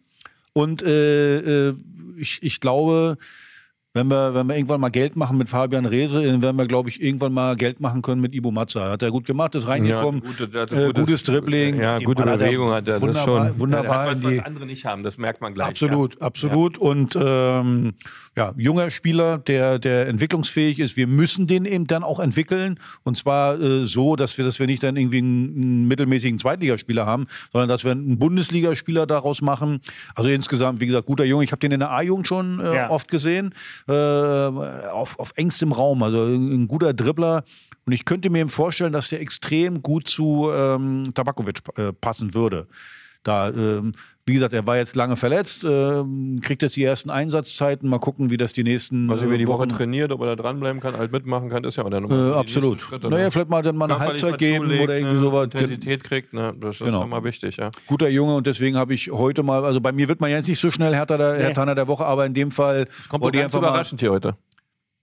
Und 0.53 0.83
äh, 0.83 1.71
äh, 1.71 1.75
ich, 2.17 2.39
ich 2.41 2.61
glaube, 2.61 3.19
wenn 3.93 4.07
wir, 4.07 4.35
wenn 4.35 4.47
wir 4.47 4.57
irgendwann 4.57 4.81
mal 4.81 4.91
Geld 4.91 5.17
machen 5.17 5.37
mit 5.37 5.49
Fabian 5.49 5.85
Reese, 5.85 6.25
dann 6.25 6.43
werden 6.43 6.57
wir, 6.57 6.67
glaube 6.67 6.89
ich, 6.89 7.03
irgendwann 7.03 7.33
mal 7.33 7.57
Geld 7.57 7.81
machen 7.81 8.03
können 8.03 8.21
mit 8.21 8.33
Ibo 8.35 8.53
Mazza. 8.53 8.93
Hat 8.93 9.03
er 9.03 9.11
gut 9.11 9.27
gemacht, 9.27 9.57
ist 9.57 9.67
reingekommen. 9.67 10.23
Ja, 10.25 10.31
gute, 10.31 10.45
äh, 10.45 10.87
gutes, 10.87 10.93
gutes, 10.95 11.23
Dribbling. 11.25 11.81
Ja, 11.81 11.99
gute 11.99 12.23
Bewegung 12.23 12.71
hat 12.71 12.87
er. 12.87 13.01
Wunderbar, 13.01 13.13
das 13.13 13.25
schon. 13.25 13.59
Wunderbar. 13.59 14.05
Ja, 14.05 14.11
hat 14.13 14.23
was, 14.23 14.37
was 14.39 14.45
andere 14.45 14.67
nicht 14.67 14.85
haben, 14.85 15.03
das 15.03 15.19
merkt 15.19 15.41
man 15.41 15.55
gleich. 15.55 15.69
Absolut, 15.69 16.15
ja. 16.15 16.21
absolut. 16.21 16.79
Und 16.79 17.19
ähm, 17.21 17.95
ja, 18.37 18.55
junger 18.57 18.93
Spieler, 18.93 19.39
der, 19.39 19.81
der 19.81 20.07
entwicklungsfähig 20.07 20.79
ist. 20.79 20.97
Wir 20.97 21.09
müssen 21.09 21.49
den 21.49 21.65
eben 21.65 21.89
dann 21.89 22.05
auch 22.05 22.21
entwickeln. 22.21 22.79
Und 23.03 23.17
zwar 23.17 23.61
äh, 23.61 23.87
so, 23.87 24.15
dass 24.15 24.39
wir, 24.39 24.45
dass 24.45 24.61
wir 24.61 24.69
nicht 24.69 24.85
dann 24.85 24.97
irgendwie 24.97 25.19
einen, 25.19 25.63
einen 25.63 25.89
mittelmäßigen 25.89 26.39
Zweitligaspieler 26.39 27.07
haben, 27.07 27.27
sondern 27.53 27.69
dass 27.69 27.83
wir 27.83 27.91
einen 27.91 28.21
Bundesligaspieler 28.21 29.09
daraus 29.09 29.43
machen. 29.43 29.81
Also 30.15 30.31
insgesamt, 30.31 30.81
wie 30.81 30.87
gesagt, 30.87 31.07
guter 31.07 31.25
Junge. 31.25 31.43
Ich 31.43 31.51
habe 31.51 31.59
den 31.59 31.73
in 31.73 31.81
der 31.81 31.91
A-Jugend 31.91 32.29
schon 32.29 32.61
äh, 32.61 32.87
oft 32.89 33.09
gesehen 33.09 33.53
äh, 33.91 34.89
auf, 34.89 35.19
auf 35.19 35.33
engstem 35.37 35.73
Raum. 35.73 36.03
Also 36.03 36.25
ein, 36.25 36.63
ein, 36.63 36.69
guter 36.69 36.95
Dribbler. 36.95 37.45
Und 37.87 37.93
ich 37.93 38.05
könnte 38.05 38.31
mir 38.31 38.47
vorstellen, 38.49 38.93
dass 38.93 39.09
der 39.09 39.21
extrem 39.21 39.83
gut 39.83 40.09
zu 40.09 40.51
ähm, 40.53 41.13
Tabakovic 41.15 41.61
äh, 41.77 41.93
passen 41.93 42.35
würde. 42.35 42.69
Da, 43.23 43.51
ähm, 43.51 43.93
wie 44.31 44.35
gesagt, 44.35 44.53
er 44.53 44.65
war 44.65 44.77
jetzt 44.77 44.95
lange 44.95 45.17
verletzt, 45.17 45.65
ähm, 45.65 46.39
kriegt 46.41 46.63
jetzt 46.63 46.77
die 46.77 46.85
ersten 46.85 47.11
Einsatzzeiten. 47.11 47.89
Mal 47.89 47.99
gucken, 47.99 48.31
wie 48.31 48.37
das 48.37 48.53
die 48.53 48.63
nächsten. 48.63 49.11
Also, 49.11 49.29
wie 49.29 49.39
die 49.39 49.49
Woche 49.49 49.67
trainiert, 49.67 50.13
ob 50.13 50.21
er 50.21 50.37
da 50.37 50.43
dranbleiben 50.43 50.81
kann, 50.81 50.97
halt 50.97 51.11
mitmachen 51.11 51.49
kann, 51.49 51.65
ist 51.65 51.77
ja 51.77 51.85
auch 51.85 51.91
der 51.91 52.01
Nummer. 52.01 52.37
Äh, 52.37 52.39
absolut. 52.39 52.87
Naja, 53.03 53.25
ne? 53.25 53.31
vielleicht 53.33 53.51
mal 53.51 53.63
dann 53.63 53.77
mal 53.77 53.91
eine 53.91 53.99
Halbzeit 53.99 54.39
geben 54.39 54.67
zulegt, 54.67 54.85
oder 54.85 54.97
irgendwie 54.97 55.17
ne, 55.17 55.21
sowas. 55.21 55.45
Intensität 55.47 56.05
kriegt, 56.05 56.33
ne? 56.33 56.55
das 56.61 56.77
ist 56.77 56.85
genau. 56.85 57.03
immer 57.03 57.25
wichtig, 57.25 57.57
ja. 57.57 57.73
Guter 57.89 58.09
Junge 58.09 58.37
und 58.37 58.47
deswegen 58.47 58.77
habe 58.77 58.95
ich 58.95 59.11
heute 59.11 59.43
mal, 59.43 59.65
also 59.65 59.81
bei 59.81 59.91
mir 59.91 60.07
wird 60.07 60.21
man 60.21 60.31
jetzt 60.31 60.47
nicht 60.47 60.61
so 60.61 60.71
schnell 60.71 60.95
Hertha 60.95 61.19
der, 61.19 61.35
nee. 61.35 61.43
Herr 61.43 61.53
Tanner 61.53 61.75
der 61.75 61.89
Woche, 61.89 62.07
aber 62.07 62.25
in 62.25 62.35
dem 62.35 62.53
Fall. 62.53 62.87
Kommt 63.09 63.25
doch 63.25 63.33
ganz 63.33 63.53
überraschend 63.53 64.01
hier 64.01 64.13
heute. 64.13 64.37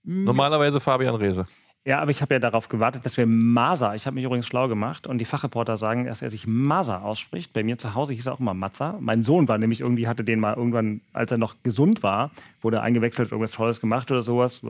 Hm. 0.06 0.24
Normalerweise 0.24 0.80
Fabian 0.80 1.14
Rehse. 1.16 1.44
Ja, 1.84 2.00
aber 2.00 2.10
ich 2.10 2.20
habe 2.20 2.34
ja 2.34 2.40
darauf 2.40 2.68
gewartet, 2.68 3.06
dass 3.06 3.16
wir 3.16 3.26
Masa, 3.26 3.94
ich 3.94 4.04
habe 4.04 4.16
mich 4.16 4.24
übrigens 4.24 4.46
schlau 4.46 4.68
gemacht 4.68 5.06
und 5.06 5.18
die 5.18 5.24
Fachreporter 5.24 5.78
sagen, 5.78 6.04
dass 6.04 6.20
er 6.20 6.28
sich 6.28 6.46
Masa 6.46 7.00
ausspricht. 7.00 7.54
Bei 7.54 7.62
mir 7.62 7.78
zu 7.78 7.94
Hause 7.94 8.12
hieß 8.12 8.26
er 8.26 8.34
auch 8.34 8.40
immer 8.40 8.52
Matza. 8.52 8.98
Mein 9.00 9.22
Sohn 9.22 9.48
war 9.48 9.56
nämlich 9.56 9.80
irgendwie, 9.80 10.06
hatte 10.06 10.22
den 10.22 10.38
mal 10.38 10.54
irgendwann, 10.54 11.00
als 11.14 11.30
er 11.30 11.38
noch 11.38 11.54
gesund 11.62 12.02
war, 12.02 12.30
wurde 12.60 12.82
eingewechselt, 12.82 13.32
irgendwas 13.32 13.52
Tolles 13.52 13.80
gemacht 13.80 14.10
oder 14.10 14.20
sowas, 14.20 14.60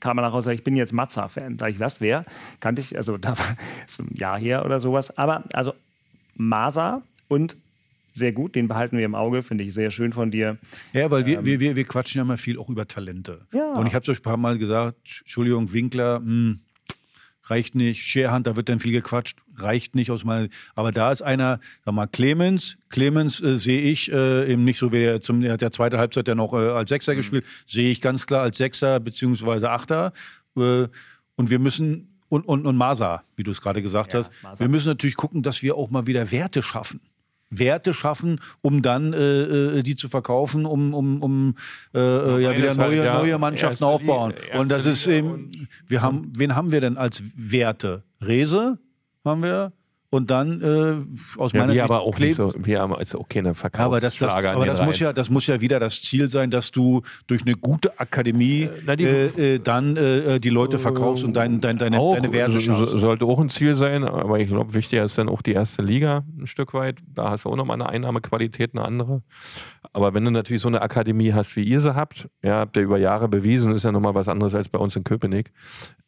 kam 0.00 0.18
er 0.18 0.22
nach 0.22 0.32
Hause, 0.32 0.54
ich 0.54 0.64
bin 0.64 0.74
jetzt 0.76 0.94
Matza-Fan. 0.94 1.58
Da 1.58 1.68
ich, 1.68 1.78
was, 1.78 2.00
wer? 2.00 2.24
Kannte 2.60 2.80
ich, 2.80 2.96
also 2.96 3.18
da 3.18 3.38
war 3.38 3.56
es 3.86 3.98
ein 3.98 4.14
Jahr 4.14 4.38
her 4.38 4.64
oder 4.64 4.80
sowas. 4.80 5.18
Aber 5.18 5.42
also 5.52 5.74
Masa 6.36 7.02
und 7.28 7.56
sehr 8.12 8.32
gut, 8.32 8.54
den 8.54 8.68
behalten 8.68 8.98
wir 8.98 9.04
im 9.04 9.14
Auge, 9.14 9.42
finde 9.42 9.64
ich 9.64 9.74
sehr 9.74 9.90
schön 9.90 10.12
von 10.12 10.30
dir. 10.30 10.58
Ja, 10.92 11.10
weil 11.10 11.26
wir, 11.26 11.38
ähm, 11.38 11.46
wir, 11.46 11.60
wir, 11.60 11.76
wir 11.76 11.84
quatschen 11.84 12.18
ja 12.18 12.24
mal 12.24 12.36
viel 12.36 12.58
auch 12.58 12.68
über 12.68 12.86
Talente. 12.86 13.46
Ja. 13.52 13.72
Und 13.72 13.86
ich 13.86 13.94
habe 13.94 14.02
es 14.02 14.08
euch 14.08 14.20
ein 14.20 14.22
paar 14.22 14.36
Mal 14.36 14.58
gesagt, 14.58 14.98
Entschuldigung, 15.20 15.72
Winkler, 15.72 16.20
mh, 16.20 16.26
hm, 16.26 16.60
reicht 17.44 17.74
nicht. 17.74 18.02
Scherhand, 18.02 18.46
da 18.46 18.56
wird 18.56 18.68
dann 18.68 18.80
viel 18.80 18.92
gequatscht, 18.92 19.38
reicht 19.56 19.94
nicht 19.94 20.10
aus 20.10 20.24
meiner. 20.24 20.48
Aber 20.74 20.92
da 20.92 21.12
ist 21.12 21.22
einer, 21.22 21.60
sag 21.84 21.94
mal, 21.94 22.06
Clemens. 22.06 22.76
Clemens 22.88 23.40
äh, 23.40 23.56
sehe 23.56 23.82
ich 23.82 24.12
äh, 24.12 24.50
eben 24.52 24.64
nicht 24.64 24.78
so 24.78 24.92
wie 24.92 25.02
er 25.02 25.20
zum, 25.20 25.42
er 25.42 25.52
hat 25.52 25.62
der 25.62 25.72
zweite 25.72 25.98
Halbzeit 25.98 26.28
ja 26.28 26.34
noch 26.34 26.52
äh, 26.52 26.56
als 26.56 26.90
Sechser 26.90 27.12
mhm. 27.12 27.16
gespielt, 27.18 27.44
sehe 27.66 27.90
ich 27.90 28.00
ganz 28.00 28.26
klar 28.26 28.42
als 28.42 28.58
Sechser 28.58 29.00
beziehungsweise 29.00 29.70
Achter. 29.70 30.12
Äh, 30.56 30.86
und 31.36 31.50
wir 31.50 31.58
müssen 31.58 32.08
und, 32.28 32.46
und, 32.46 32.64
und 32.64 32.76
Masa, 32.76 33.24
wie 33.36 33.42
du 33.42 33.50
es 33.50 33.60
gerade 33.60 33.82
gesagt 33.82 34.14
ja, 34.14 34.20
hast. 34.20 34.30
Masa. 34.42 34.60
Wir 34.60 34.68
müssen 34.68 34.88
natürlich 34.88 35.16
gucken, 35.16 35.42
dass 35.42 35.62
wir 35.62 35.76
auch 35.76 35.90
mal 35.90 36.06
wieder 36.06 36.30
Werte 36.30 36.62
schaffen. 36.62 37.00
Werte 37.52 37.94
schaffen, 37.94 38.40
um 38.62 38.82
dann 38.82 39.12
äh, 39.12 39.78
äh, 39.78 39.82
die 39.82 39.94
zu 39.94 40.08
verkaufen, 40.08 40.64
um, 40.64 40.94
um, 40.94 41.22
um 41.22 41.54
äh, 41.94 41.98
äh 41.98 42.42
ja, 42.42 42.56
wieder 42.56 42.74
neue, 42.74 43.04
neue 43.04 43.38
Mannschaften 43.38 43.84
aufbauen. 43.84 44.34
und 44.58 44.70
das 44.70 44.86
ist 44.86 45.06
eben, 45.06 45.68
wir 45.86 46.02
haben, 46.02 46.32
wen 46.34 46.56
haben 46.56 46.72
wir 46.72 46.80
denn 46.80 46.96
als 46.96 47.22
Werte? 47.36 48.02
Rese 48.20 48.78
haben 49.24 49.42
wir, 49.42 49.72
und 50.12 50.30
dann 50.30 50.60
äh, 50.60 51.40
aus 51.40 51.52
ja, 51.52 51.60
meiner 51.60 51.72
wir 51.72 51.84
aber 51.84 52.02
auch 52.02 52.18
nicht 52.18 52.36
so, 52.36 52.52
wir 52.56 52.80
haben 52.80 52.94
also 52.94 53.18
okay 53.18 53.38
eine 53.38 53.54
Verkaufsschlager 53.54 53.86
aber 53.86 54.00
das, 54.00 54.18
das, 54.18 54.34
aber 54.34 54.66
das 54.66 54.82
muss 54.82 54.98
ja 54.98 55.12
das 55.12 55.30
muss 55.30 55.46
ja 55.46 55.60
wieder 55.60 55.80
das 55.80 56.02
Ziel 56.02 56.30
sein 56.30 56.50
dass 56.50 56.70
du 56.70 57.00
durch 57.26 57.42
eine 57.42 57.54
gute 57.54 57.98
Akademie 57.98 58.64
äh, 58.64 58.70
na, 58.84 58.94
die, 58.94 59.04
äh, 59.04 59.54
äh 59.54 59.58
dann 59.58 59.96
äh, 59.96 60.38
die 60.38 60.50
Leute 60.50 60.78
verkaufst 60.78 61.24
und 61.24 61.34
dein, 61.34 61.60
dein, 61.60 61.78
deine, 61.78 61.98
auch, 61.98 62.14
deine 62.14 62.32
Werte 62.32 62.60
schaffst. 62.60 62.92
sollte 62.92 63.24
auch 63.24 63.38
ein 63.38 63.48
Ziel 63.48 63.74
sein 63.74 64.04
aber 64.04 64.38
ich 64.38 64.48
glaube 64.48 64.74
wichtiger 64.74 65.04
ist 65.04 65.16
dann 65.16 65.28
auch 65.30 65.40
die 65.40 65.52
erste 65.52 65.82
Liga 65.82 66.24
ein 66.38 66.46
Stück 66.46 66.74
weit. 66.74 66.98
Da 67.14 67.30
hast 67.30 67.44
du 67.44 67.50
auch 67.50 67.56
nochmal 67.56 67.80
eine 67.80 67.88
Einnahmequalität 67.88 68.74
eine 68.74 68.84
andere 68.84 69.22
aber 69.92 70.14
wenn 70.14 70.24
du 70.24 70.30
natürlich 70.30 70.62
so 70.62 70.68
eine 70.68 70.82
Akademie 70.82 71.32
hast 71.32 71.56
wie 71.56 71.64
ihr 71.64 71.80
sie 71.80 71.94
habt 71.94 72.28
ja 72.42 72.60
habt 72.60 72.76
ihr 72.76 72.82
über 72.82 72.98
Jahre 72.98 73.28
bewiesen 73.28 73.72
ist 73.72 73.82
ja 73.82 73.92
nochmal 73.92 74.14
was 74.14 74.28
anderes 74.28 74.54
als 74.54 74.68
bei 74.68 74.78
uns 74.78 74.96
in 74.96 75.04
Köpenick 75.04 75.52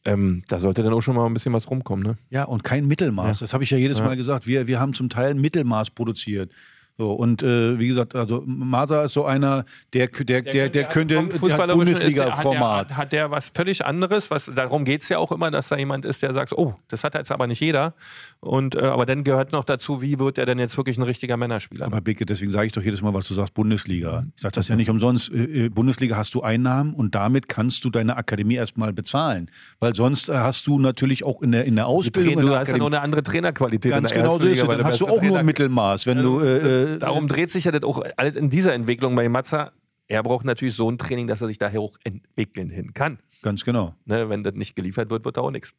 ähm, 0.06 0.42
da 0.48 0.58
sollte 0.58 0.82
dann 0.82 0.92
auch 0.92 1.00
schon 1.00 1.16
mal 1.16 1.26
ein 1.26 1.32
bisschen 1.32 1.52
was 1.52 1.70
rumkommen, 1.70 2.04
ne? 2.04 2.16
Ja, 2.28 2.44
und 2.44 2.62
kein 2.62 2.86
Mittelmaß. 2.86 3.40
Ja. 3.40 3.44
Das 3.44 3.54
habe 3.54 3.64
ich 3.64 3.70
ja 3.70 3.78
jedes 3.78 4.00
ja. 4.00 4.04
Mal 4.04 4.16
gesagt. 4.16 4.46
Wir, 4.46 4.68
wir 4.68 4.78
haben 4.78 4.92
zum 4.92 5.08
Teil 5.08 5.34
Mittelmaß 5.34 5.92
produziert. 5.92 6.52
So, 6.96 7.12
und 7.12 7.42
äh, 7.42 7.76
wie 7.76 7.88
gesagt, 7.88 8.14
also 8.14 8.44
Masa 8.46 9.04
ist 9.04 9.14
so 9.14 9.24
einer, 9.24 9.64
der, 9.94 10.06
der, 10.06 10.42
der, 10.42 10.42
der, 10.42 10.68
der 10.68 10.84
könnte 10.84 11.20
Bundesliga-Format. 11.20 12.90
Hat, 12.90 12.96
hat, 12.96 13.12
der 13.12 13.32
was 13.32 13.50
völlig 13.52 13.84
anderes? 13.84 14.30
Was, 14.30 14.48
darum 14.54 14.84
geht 14.84 15.02
es 15.02 15.08
ja 15.08 15.18
auch 15.18 15.32
immer, 15.32 15.50
dass 15.50 15.70
da 15.70 15.76
jemand 15.76 16.04
ist, 16.04 16.22
der 16.22 16.32
sagt, 16.32 16.52
oh, 16.52 16.76
das 16.86 17.02
hat 17.02 17.14
jetzt 17.14 17.32
aber 17.32 17.48
nicht 17.48 17.58
jeder. 17.58 17.94
Und, 18.38 18.76
äh, 18.76 18.82
aber 18.82 19.06
dann 19.06 19.24
gehört 19.24 19.50
noch 19.50 19.64
dazu, 19.64 20.02
wie 20.02 20.20
wird 20.20 20.38
er 20.38 20.46
denn 20.46 20.60
jetzt 20.60 20.76
wirklich 20.76 20.96
ein 20.96 21.02
richtiger 21.02 21.36
Männerspieler? 21.36 21.86
Aber 21.86 22.00
Bicke, 22.00 22.26
deswegen 22.26 22.52
sage 22.52 22.68
ich 22.68 22.72
doch 22.72 22.82
jedes 22.82 23.02
Mal, 23.02 23.12
was 23.12 23.26
du 23.26 23.34
sagst, 23.34 23.54
Bundesliga. 23.54 24.26
Ich 24.36 24.42
sage 24.42 24.54
das 24.54 24.68
ja 24.68 24.76
nicht 24.76 24.88
umsonst. 24.88 25.32
Äh, 25.32 25.64
äh, 25.64 25.68
Bundesliga 25.70 26.16
hast 26.16 26.32
du 26.34 26.42
Einnahmen 26.42 26.94
und 26.94 27.16
damit 27.16 27.48
kannst 27.48 27.84
du 27.84 27.90
deine 27.90 28.16
Akademie 28.16 28.54
erstmal 28.54 28.92
bezahlen. 28.92 29.50
Weil 29.80 29.96
sonst 29.96 30.28
äh, 30.28 30.34
hast 30.34 30.68
du 30.68 30.78
natürlich 30.78 31.24
auch 31.24 31.42
in 31.42 31.50
der, 31.50 31.64
in 31.64 31.74
der 31.74 31.88
Ausbildung. 31.88 32.46
Du 32.46 32.54
hast 32.54 32.70
ja 32.70 32.78
noch 32.78 32.86
eine 32.86 33.00
andere 33.00 33.24
Trainerqualität. 33.24 33.90
Ganz 33.90 34.12
genau 34.12 34.38
so 34.38 34.46
ist 34.46 34.62
es. 34.62 34.68
Dann 34.68 34.84
hast 34.84 35.00
du 35.00 35.08
auch 35.08 35.18
Trainer 35.18 35.32
nur 35.32 35.42
Mittelmaß. 35.42 36.06
Wenn 36.06 36.22
du, 36.22 36.40
äh, 36.84 36.98
Darum 36.98 37.28
dreht 37.28 37.50
sich 37.50 37.64
ja 37.64 37.72
das 37.72 37.82
auch 37.82 38.02
alles 38.16 38.36
in 38.36 38.50
dieser 38.50 38.74
Entwicklung 38.74 39.14
bei 39.14 39.28
Matza. 39.28 39.72
Er 40.08 40.22
braucht 40.22 40.44
natürlich 40.44 40.74
so 40.74 40.90
ein 40.90 40.98
Training, 40.98 41.26
dass 41.26 41.40
er 41.40 41.48
sich 41.48 41.58
daher 41.58 41.80
auch 41.80 41.96
entwickeln 42.04 42.68
hin 42.68 42.92
kann. 42.94 43.18
Ganz 43.42 43.64
genau. 43.64 43.94
Ne, 44.04 44.28
wenn 44.28 44.42
das 44.42 44.54
nicht 44.54 44.76
geliefert 44.76 45.10
wird, 45.10 45.24
wird 45.24 45.36
da 45.36 45.42
auch 45.42 45.50
nichts. 45.50 45.74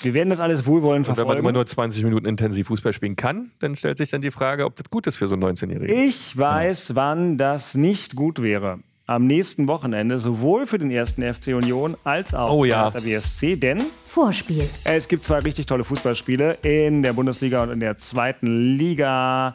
Wir 0.00 0.14
werden 0.14 0.28
das 0.28 0.40
alles 0.40 0.66
wohlwollend 0.66 1.06
verfolgen. 1.06 1.30
Und 1.30 1.36
wenn 1.36 1.42
man 1.42 1.50
immer 1.50 1.52
nur 1.52 1.66
20 1.66 2.04
Minuten 2.04 2.26
intensiv 2.26 2.66
Fußball 2.66 2.92
spielen 2.92 3.16
kann, 3.16 3.52
dann 3.60 3.76
stellt 3.76 3.98
sich 3.98 4.10
dann 4.10 4.20
die 4.20 4.30
Frage, 4.30 4.64
ob 4.64 4.76
das 4.76 4.90
gut 4.90 5.06
ist 5.06 5.16
für 5.16 5.28
so 5.28 5.34
einen 5.34 5.44
19-Jährigen. 5.44 5.96
Ich 5.96 6.36
weiß, 6.36 6.88
ja. 6.88 6.96
wann 6.96 7.38
das 7.38 7.74
nicht 7.74 8.16
gut 8.16 8.42
wäre. 8.42 8.80
Am 9.06 9.26
nächsten 9.26 9.68
Wochenende, 9.68 10.18
sowohl 10.18 10.66
für 10.66 10.78
den 10.78 10.90
ersten 10.90 11.22
FC 11.22 11.48
Union 11.48 11.96
als 12.02 12.34
auch 12.34 12.50
oh, 12.50 12.64
ja. 12.64 12.90
für 12.90 12.98
der 12.98 13.18
BSC, 13.18 13.56
denn 13.56 13.80
Vorspiel. 14.04 14.68
Es 14.84 15.08
gibt 15.08 15.22
zwei 15.22 15.38
richtig 15.38 15.66
tolle 15.66 15.84
Fußballspiele 15.84 16.58
in 16.62 17.02
der 17.02 17.12
Bundesliga 17.12 17.62
und 17.62 17.70
in 17.70 17.80
der 17.80 17.96
zweiten 17.98 18.76
Liga. 18.76 19.54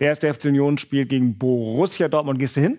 Der 0.00 0.08
erste 0.08 0.32
FC 0.32 0.46
Union 0.46 0.78
spielt 0.78 1.08
gegen 1.08 1.36
Borussia 1.36 2.08
Dortmund. 2.08 2.38
Gehst 2.38 2.56
du 2.56 2.60
hin? 2.60 2.78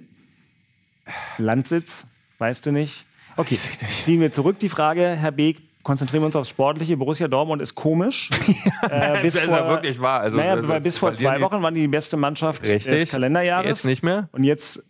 Landsitz? 1.38 2.06
Weißt 2.38 2.66
du 2.66 2.72
nicht? 2.72 3.06
Okay, 3.36 3.56
ziehen 3.56 4.22
wir 4.22 4.32
zurück 4.32 4.60
die 4.60 4.70
Frage, 4.70 5.06
Herr 5.06 5.32
Beek. 5.32 5.62
Konzentrieren 5.84 6.24
wir 6.24 6.28
uns 6.28 6.36
aufs 6.36 6.50
Sportliche. 6.50 6.98
Borussia 6.98 7.28
Dortmund 7.28 7.62
ist 7.62 7.74
komisch. 7.74 8.30
äh, 8.90 9.22
bis 9.22 9.34
das 9.34 9.46
ist 9.46 9.52
ja 9.52 9.68
wirklich 9.68 10.00
wahr. 10.00 10.22
Also, 10.22 10.38
naja, 10.38 10.80
bis 10.80 10.98
vor 10.98 11.14
zwei 11.14 11.40
Wochen 11.42 11.62
waren 11.62 11.74
die 11.74 11.82
die 11.82 11.88
beste 11.88 12.18
Mannschaft 12.18 12.64
Richtig. 12.64 13.02
des 13.02 13.12
Kalenderjahres. 13.12 13.70
Jetzt 13.70 13.86
nicht 13.86 14.04
mehr. 14.04 14.28
Und 14.34 14.44
jetzt 14.44 14.84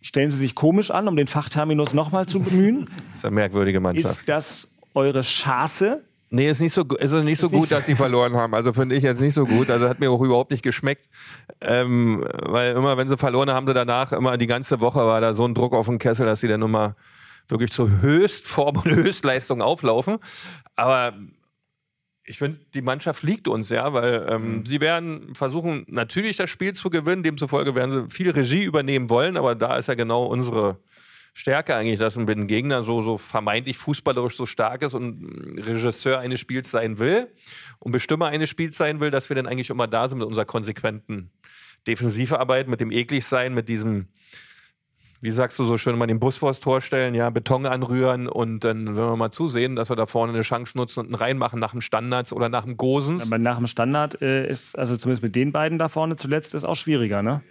stellen 0.00 0.30
sie 0.30 0.38
sich 0.38 0.54
komisch 0.54 0.90
an, 0.90 1.08
um 1.08 1.16
den 1.16 1.26
Fachterminus 1.26 1.94
nochmal 1.94 2.26
zu 2.26 2.40
bemühen. 2.40 2.88
das 3.10 3.18
ist 3.18 3.24
eine 3.24 3.34
merkwürdige 3.36 3.80
Mannschaft. 3.80 4.18
Ist 4.18 4.28
das 4.28 4.68
eure 4.94 5.22
Chance? 5.22 6.02
Nee, 6.30 6.50
ist 6.50 6.60
nicht 6.60 6.72
so, 6.72 6.82
ist 6.82 7.12
nicht 7.12 7.38
so 7.38 7.48
gut, 7.48 7.70
dass 7.70 7.86
sie 7.86 7.96
verloren 7.96 8.36
haben. 8.36 8.54
Also 8.54 8.72
finde 8.72 8.94
ich 8.96 9.02
jetzt 9.02 9.20
nicht 9.20 9.34
so 9.34 9.46
gut. 9.46 9.70
Also 9.70 9.88
hat 9.88 9.98
mir 9.98 10.10
auch 10.10 10.20
überhaupt 10.20 10.50
nicht 10.50 10.62
geschmeckt. 10.62 11.08
Ähm, 11.60 12.24
weil 12.42 12.72
immer, 12.72 12.96
wenn 12.98 13.08
sie 13.08 13.16
verloren 13.16 13.50
haben, 13.50 13.66
sie 13.66 13.74
danach 13.74 14.12
immer 14.12 14.36
die 14.36 14.46
ganze 14.46 14.80
Woche 14.80 14.98
war 14.98 15.20
da 15.20 15.32
so 15.32 15.46
ein 15.46 15.54
Druck 15.54 15.72
auf 15.72 15.86
den 15.86 15.98
Kessel, 15.98 16.26
dass 16.26 16.40
sie 16.40 16.48
dann 16.48 16.60
immer 16.60 16.96
wirklich 17.48 17.72
zur 17.72 18.02
Höchstform 18.02 18.76
und 18.76 18.90
Höchstleistung 18.90 19.62
auflaufen. 19.62 20.18
Aber 20.76 21.14
ich 22.24 22.36
finde, 22.36 22.58
die 22.74 22.82
Mannschaft 22.82 23.22
liegt 23.22 23.48
uns, 23.48 23.70
ja, 23.70 23.94
weil 23.94 24.26
ähm, 24.28 24.58
mhm. 24.58 24.66
sie 24.66 24.82
werden 24.82 25.34
versuchen, 25.34 25.86
natürlich 25.88 26.36
das 26.36 26.50
Spiel 26.50 26.74
zu 26.74 26.90
gewinnen. 26.90 27.22
Demzufolge 27.22 27.74
werden 27.74 27.90
sie 27.90 28.14
viel 28.14 28.30
Regie 28.30 28.64
übernehmen 28.64 29.08
wollen, 29.08 29.38
aber 29.38 29.54
da 29.54 29.76
ist 29.78 29.88
ja 29.88 29.94
genau 29.94 30.24
unsere 30.24 30.76
Stärke 31.38 31.76
eigentlich, 31.76 32.00
dass 32.00 32.18
ein 32.18 32.48
Gegner 32.48 32.82
so, 32.82 33.00
so 33.00 33.16
vermeintlich 33.16 33.78
fußballerisch 33.78 34.34
so 34.34 34.44
stark 34.44 34.82
ist 34.82 34.94
und 34.94 35.56
Regisseur 35.56 36.18
eines 36.18 36.40
Spiels 36.40 36.68
sein 36.68 36.98
will 36.98 37.28
und 37.78 37.92
Bestimmer 37.92 38.26
eines 38.26 38.50
Spiels 38.50 38.76
sein 38.76 38.98
will, 38.98 39.12
dass 39.12 39.28
wir 39.28 39.36
dann 39.36 39.46
eigentlich 39.46 39.70
immer 39.70 39.86
da 39.86 40.08
sind 40.08 40.18
mit 40.18 40.26
unserer 40.26 40.46
konsequenten 40.46 41.30
Defensivarbeit, 41.86 42.66
mit 42.66 42.80
dem 42.80 42.90
Ekligsein, 42.90 43.54
mit 43.54 43.68
diesem 43.68 44.08
wie 45.20 45.30
sagst 45.30 45.60
du 45.60 45.64
so 45.64 45.78
schön, 45.78 45.96
mal 45.96 46.08
den 46.08 46.18
Bus 46.18 46.36
vors 46.36 46.58
Tor 46.58 46.80
stellen, 46.80 47.14
ja, 47.14 47.30
Beton 47.30 47.66
anrühren 47.66 48.26
und 48.28 48.60
dann, 48.64 48.96
wenn 48.96 49.04
wir 49.04 49.16
mal 49.16 49.30
zusehen, 49.30 49.76
dass 49.76 49.90
wir 49.90 49.96
da 49.96 50.06
vorne 50.06 50.32
eine 50.32 50.42
Chance 50.42 50.76
nutzen 50.76 51.00
und 51.00 51.06
einen 51.06 51.14
reinmachen 51.14 51.60
nach 51.60 51.70
dem 51.70 51.80
Standards 51.80 52.32
oder 52.32 52.48
nach 52.48 52.64
dem 52.64 52.76
Gosens. 52.76 53.26
Aber 53.26 53.38
nach 53.38 53.58
dem 53.58 53.68
Standard 53.68 54.20
äh, 54.22 54.48
ist, 54.48 54.76
also 54.76 54.96
zumindest 54.96 55.22
mit 55.22 55.36
den 55.36 55.52
beiden 55.52 55.78
da 55.78 55.88
vorne 55.88 56.16
zuletzt, 56.16 56.54
ist 56.54 56.64
auch 56.64 56.76
schwieriger, 56.76 57.22
ne? 57.22 57.42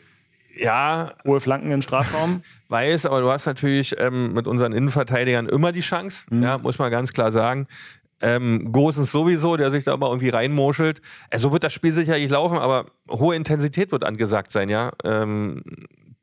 Ja. 0.60 1.12
Hohe 1.26 1.40
Flanken 1.40 1.72
im 1.72 1.82
Strafraum. 1.82 2.42
Weiß, 2.70 3.06
aber 3.06 3.22
du 3.22 3.32
hast 3.32 3.46
natürlich 3.46 3.96
ähm, 4.00 4.34
mit 4.34 4.48
unseren 4.48 4.74
Innenverteidigern 4.74 5.48
immer 5.48 5.72
die 5.72 5.82
Chance, 5.82 6.26
mhm. 6.30 6.44
ja, 6.44 6.58
muss 6.58 6.80
man 6.80 6.92
ganz 6.92 7.14
klar 7.14 7.32
sagen. 7.32 7.68
Ähm, 8.20 8.72
Gosens 8.72 9.12
sowieso, 9.12 9.58
der 9.58 9.70
sich 9.70 9.84
da 9.84 9.96
mal 9.96 10.08
irgendwie 10.08 10.30
reinmoschelt. 10.30 11.02
Äh, 11.30 11.38
so 11.38 11.52
wird 11.52 11.64
das 11.64 11.74
Spiel 11.74 11.92
sicherlich 11.92 12.30
laufen, 12.30 12.58
aber 12.58 12.88
hohe 13.10 13.36
Intensität 13.36 13.92
wird 13.92 14.04
angesagt 14.04 14.52
sein, 14.52 14.70
ja. 14.70 14.92
Ähm, 15.04 15.62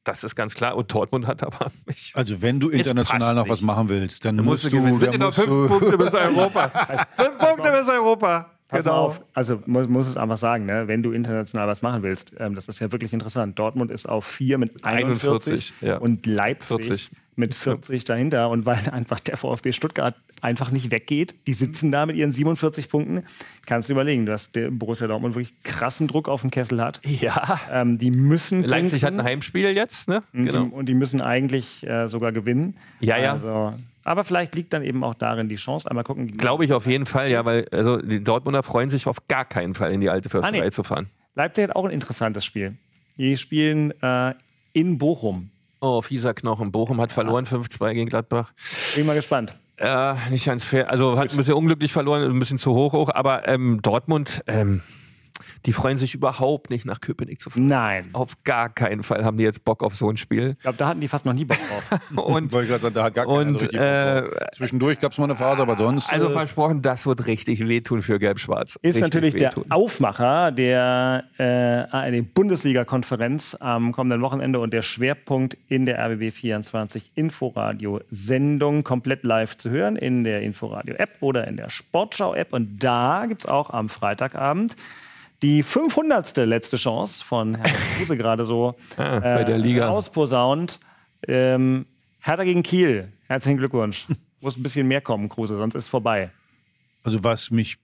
das 0.03 0.22
ist 0.22 0.35
ganz 0.35 0.55
klar. 0.55 0.76
Und 0.76 0.93
Dortmund 0.93 1.26
hat 1.26 1.43
aber 1.43 1.70
mich. 1.87 2.12
Also 2.14 2.43
wenn 2.43 2.61
du 2.61 2.68
international 2.68 3.35
noch 3.35 3.49
was 3.49 3.62
machen 3.62 3.89
willst, 3.89 4.24
dann, 4.24 4.37
dann 4.37 4.45
musst, 4.45 4.64
du. 4.64 4.70
Gewinnen. 4.70 4.99
Sind 4.99 5.18
noch 5.18 5.32
fünf 5.35 5.68
Punkte 5.68 5.97
bis 5.97 6.14
Europa. 6.14 7.07
fünf 7.16 7.39
Punkte 7.39 7.70
bis 7.72 7.89
Europa. 7.89 8.54
Pass 8.69 8.85
genau. 8.85 9.07
auf, 9.07 9.23
also 9.35 9.62
muss, 9.67 9.89
muss 9.89 10.07
es 10.07 10.17
einfach 10.17 10.39
sagen, 10.39 10.65
ne? 10.65 10.89
wenn 10.89 11.03
du 11.03 11.12
international 11.12 11.69
was 11.69 11.83
machen 11.83 12.03
willst, 12.03 12.35
ähm, 12.39 12.55
das 12.55 12.67
ist 12.67 12.81
ja 12.81 12.91
wirklich 12.91 13.12
interessant. 13.12 13.59
Dortmund 13.59 13.91
ist 13.91 14.09
auf 14.09 14.25
vier 14.25 14.57
mit 14.57 14.83
41, 14.83 15.75
41 15.75 15.75
ja. 15.83 15.99
und 15.99 16.25
Leipzig 16.25 16.87
40. 16.87 17.11
mit 17.37 17.55
40 17.55 18.05
dahinter. 18.05 18.49
Und 18.49 18.65
weil 18.65 18.89
einfach 18.93 19.21
der 19.21 19.37
VfB 19.37 19.73
Stuttgart 19.73 20.15
einfach 20.41 20.71
nicht 20.71 20.91
weggeht, 20.91 21.35
die 21.47 21.53
sitzen 21.53 21.93
da 21.93 22.07
mit 22.07 22.17
ihren 22.17 22.33
47 22.33 22.89
Punkten, 22.89 23.25
kannst 23.67 23.91
du 23.91 23.93
überlegen, 23.93 24.25
dass 24.25 24.51
der 24.51 24.71
Borussia 24.71 25.07
Dortmund 25.09 25.35
wirklich 25.35 25.62
krassen 25.62 26.07
Druck 26.07 26.29
auf 26.31 26.41
dem 26.41 26.51
Kessel 26.51 26.81
hat. 26.83 27.01
Ja. 27.05 27.61
Ähm, 27.71 27.99
die 27.99 28.11
müssen. 28.11 28.65
Leipzig 28.65 29.05
hat 29.05 29.12
ein 29.12 29.23
Heimspiel 29.23 29.71
jetzt, 29.71 30.09
ne? 30.09 30.23
Und, 30.33 30.47
genau. 30.47 30.65
die, 30.65 30.71
und 30.71 30.87
die 30.87 30.95
müssen 30.95 31.21
eigentlich 31.21 31.87
äh, 31.87 32.07
sogar 32.09 32.33
gewinnen. 32.33 32.77
Ja, 33.01 33.19
ja. 33.19 33.33
Also, 33.33 33.75
aber 34.05 34.25
vielleicht 34.25 34.55
liegt 34.55 34.73
dann 34.73 34.85
eben 34.85 35.03
auch 35.03 35.15
darin 35.15 35.49
die 35.49 35.57
Chance. 35.57 35.89
Einmal 35.91 36.05
gucken. 36.05 36.37
Glaube 36.37 36.65
ich 36.65 36.73
auf 36.73 36.87
jeden 36.87 37.07
Fall, 37.07 37.31
ja, 37.31 37.45
weil 37.45 37.67
also 37.73 37.97
die 37.97 38.23
Dortmunder 38.23 38.63
freuen 38.63 38.91
sich 38.91 39.07
auf 39.07 39.27
gar 39.29 39.45
keinen 39.45 39.75
Fall 39.75 39.93
in 39.93 40.01
die 40.01 40.11
alte 40.11 40.29
Försterei 40.29 40.61
ah, 40.61 40.65
nee. 40.65 40.71
zu 40.71 40.85
fahren. 40.85 41.09
Leipzig 41.35 41.65
hat 41.65 41.77
auch 41.77 41.85
ein 41.85 41.91
interessantes 41.91 42.45
Spiel. 42.45 42.77
Die 43.17 43.37
spielen 43.37 43.93
äh, 44.03 44.35
in 44.73 44.99
Bochum. 44.99 45.51
Oh, 45.81 46.03
fieser 46.03 46.35
Knochen. 46.35 46.71
Bochum 46.71 47.01
hat 47.01 47.13
verloren, 47.13 47.47
ah. 47.51 47.57
5-2 47.57 47.95
gegen 47.95 48.09
Gladbach. 48.09 48.53
Bin 48.95 49.07
mal 49.07 49.15
gespannt. 49.15 49.55
Äh, 49.77 50.15
nicht 50.31 50.47
ganz 50.47 50.65
fair. 50.65 50.91
Also 50.91 51.19
hat 51.19 51.33
ein 51.33 51.37
bisschen 51.37 51.55
unglücklich 51.55 51.93
verloren, 51.93 52.23
ein 52.23 52.39
bisschen 52.39 52.59
zu 52.59 52.75
hoch 52.75 52.95
auch. 52.95 53.11
Aber 53.13 53.49
ähm, 53.49 53.81
Dortmund, 53.83 54.43
ähm, 54.47 54.83
die 55.67 55.73
freuen 55.73 55.97
sich 55.97 56.15
überhaupt 56.15 56.69
nicht, 56.71 56.85
nach 56.85 57.01
Köpenick 57.01 57.41
zu 57.41 57.49
fahren. 57.49 57.67
Nein. 57.67 58.11
Auf 58.12 58.43
gar 58.45 58.69
keinen 58.69 59.03
Fall 59.03 59.25
haben 59.25 59.39
die 59.39 59.45
jetzt 59.45 59.65
Bock 59.65 59.83
auf 59.83 59.97
so 59.97 60.11
ein 60.11 60.17
Spiel. 60.19 60.57
Ich 60.59 60.62
glaube, 60.62 60.77
da 60.77 60.89
hatten 60.89 61.01
die 61.01 61.09
fast 61.09 61.25
noch 61.25 61.33
nie 61.33 61.45
Bock 61.45 61.59
drauf. 61.69 62.01
und, 62.27 62.53
Wollte 62.53 62.75
ich 62.75 62.81
sagen, 62.83 62.95
da 62.95 63.05
hat 63.05 63.15
gar 63.15 63.27
keiner 63.27 63.39
und, 63.39 63.75
äh, 63.75 64.25
Zwischendurch 64.53 65.01
gab 65.01 65.12
es 65.12 65.19
mal 65.19 65.25
eine 65.25 65.35
Phase, 65.35 65.62
aber 65.62 65.77
sonst. 65.77 66.12
Also 66.12 66.29
äh, 66.29 66.33
versprochen, 66.33 66.83
das 66.83 67.07
wird 67.07 67.27
richtig 67.27 67.67
wehtun 67.67 68.03
für 68.03 68.19
Gelb-Schwarz. 68.19 68.77
Ist 68.77 68.97
richtig 68.97 69.03
natürlich 69.03 69.35
wehtun. 69.35 69.65
der 69.69 69.77
Aufmacher 69.77 70.53
der 70.53 71.25
äh, 71.39 72.23
Bundesliga-Konferenz 72.23 73.57
am 73.59 73.93
kommenden 73.93 74.21
Wochenende 74.21 74.59
und 74.59 74.73
der 74.73 74.83
Schwerpunkt 74.83 75.57
in 75.69 75.87
der 75.87 75.99
RBB 75.99 76.31
24 76.31 77.12
Inforadio-Sendung 77.15 78.85
komplett 78.85 79.25
live 79.25 79.57
zu 79.57 79.71
hören 79.71 79.97
in 79.97 80.25
der 80.25 80.43
Inforadio-App 80.43 81.17
oder 81.21 81.49
in 81.49 81.57
der 81.57 81.71
Sportschau-App. 81.71 82.53
Und 82.53 82.79
da 82.81 83.25
gibt 83.27 83.45
es 83.45 83.51
auch 83.51 83.71
am 83.71 83.89
Freitagabend 83.89 84.77
die 85.43 85.62
500. 85.62 86.37
letzte 86.47 86.76
Chance 86.76 87.24
von 87.24 87.55
Herrn 87.55 87.76
Kruse 87.97 88.16
gerade 88.16 88.45
so 88.45 88.76
ah, 88.97 89.20
bei 89.20 89.45
der 89.45 89.59
Liga. 89.59 89.87
Äh, 89.87 89.91
ausposaunt. 89.91 90.80
Ähm, 91.26 91.87
Hertha 92.20 92.45
gegen 92.45 92.62
Kiel. 92.62 93.12
Herzlichen 93.26 93.59
Glückwunsch. 93.59 94.07
Muss 94.41 94.57
ein 94.57 94.62
bisschen 94.62 94.87
mehr 94.87 95.01
kommen, 95.01 95.28
Kruse, 95.28 95.57
sonst 95.57 95.74
ist 95.74 95.85
es 95.85 95.89
vorbei. 95.89 96.30
Also 97.03 97.22
was 97.24 97.51
mich, 97.51 97.78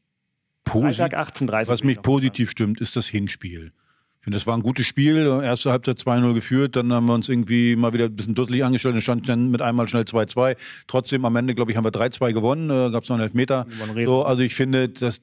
posi 0.64 0.98
was 0.98 1.84
mich 1.84 2.02
positiv 2.02 2.50
stimmt, 2.50 2.80
ist 2.80 2.96
das 2.96 3.06
Hinspiel. 3.06 3.72
Ich 4.20 4.24
finde, 4.24 4.36
das 4.36 4.46
war 4.46 4.54
ein 4.54 4.62
gutes 4.62 4.86
Spiel. 4.86 5.40
Erste 5.42 5.70
Halbzeit 5.70 5.98
2-0 5.98 6.34
geführt, 6.34 6.76
dann 6.76 6.92
haben 6.92 7.06
wir 7.06 7.14
uns 7.14 7.30
irgendwie 7.30 7.74
mal 7.74 7.94
wieder 7.94 8.04
ein 8.04 8.14
bisschen 8.14 8.34
dusselig 8.34 8.62
angestellt 8.62 8.94
und 8.94 9.00
stand 9.00 9.26
dann 9.30 9.50
mit 9.50 9.62
einmal 9.62 9.88
schnell 9.88 10.02
2-2. 10.02 10.58
Trotzdem 10.86 11.24
am 11.24 11.36
Ende, 11.36 11.54
glaube 11.54 11.70
ich, 11.70 11.78
haben 11.78 11.84
wir 11.84 11.90
3-2 11.90 12.34
gewonnen. 12.34 12.68
Äh, 12.68 12.90
Gab 12.90 13.04
es 13.04 13.08
noch 13.08 13.16
einen 13.16 13.22
Elfmeter. 13.22 13.66
So, 14.04 14.22
also 14.22 14.42
ich 14.42 14.54
finde, 14.54 14.90
das, 14.90 15.22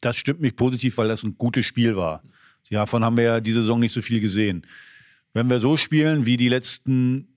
das 0.00 0.16
stimmt 0.16 0.40
mich 0.40 0.56
positiv, 0.56 0.98
weil 0.98 1.08
das 1.08 1.22
ein 1.22 1.36
gutes 1.36 1.66
Spiel 1.66 1.96
war. 1.96 2.22
Ja, 2.68 2.80
davon 2.80 3.04
haben 3.04 3.16
wir 3.16 3.24
ja 3.24 3.40
diese 3.40 3.60
Saison 3.60 3.80
nicht 3.80 3.92
so 3.92 4.02
viel 4.02 4.20
gesehen. 4.20 4.62
Wenn 5.32 5.48
wir 5.48 5.58
so 5.58 5.76
spielen 5.76 6.26
wie 6.26 6.36
die 6.36 6.48
letzten, 6.48 7.28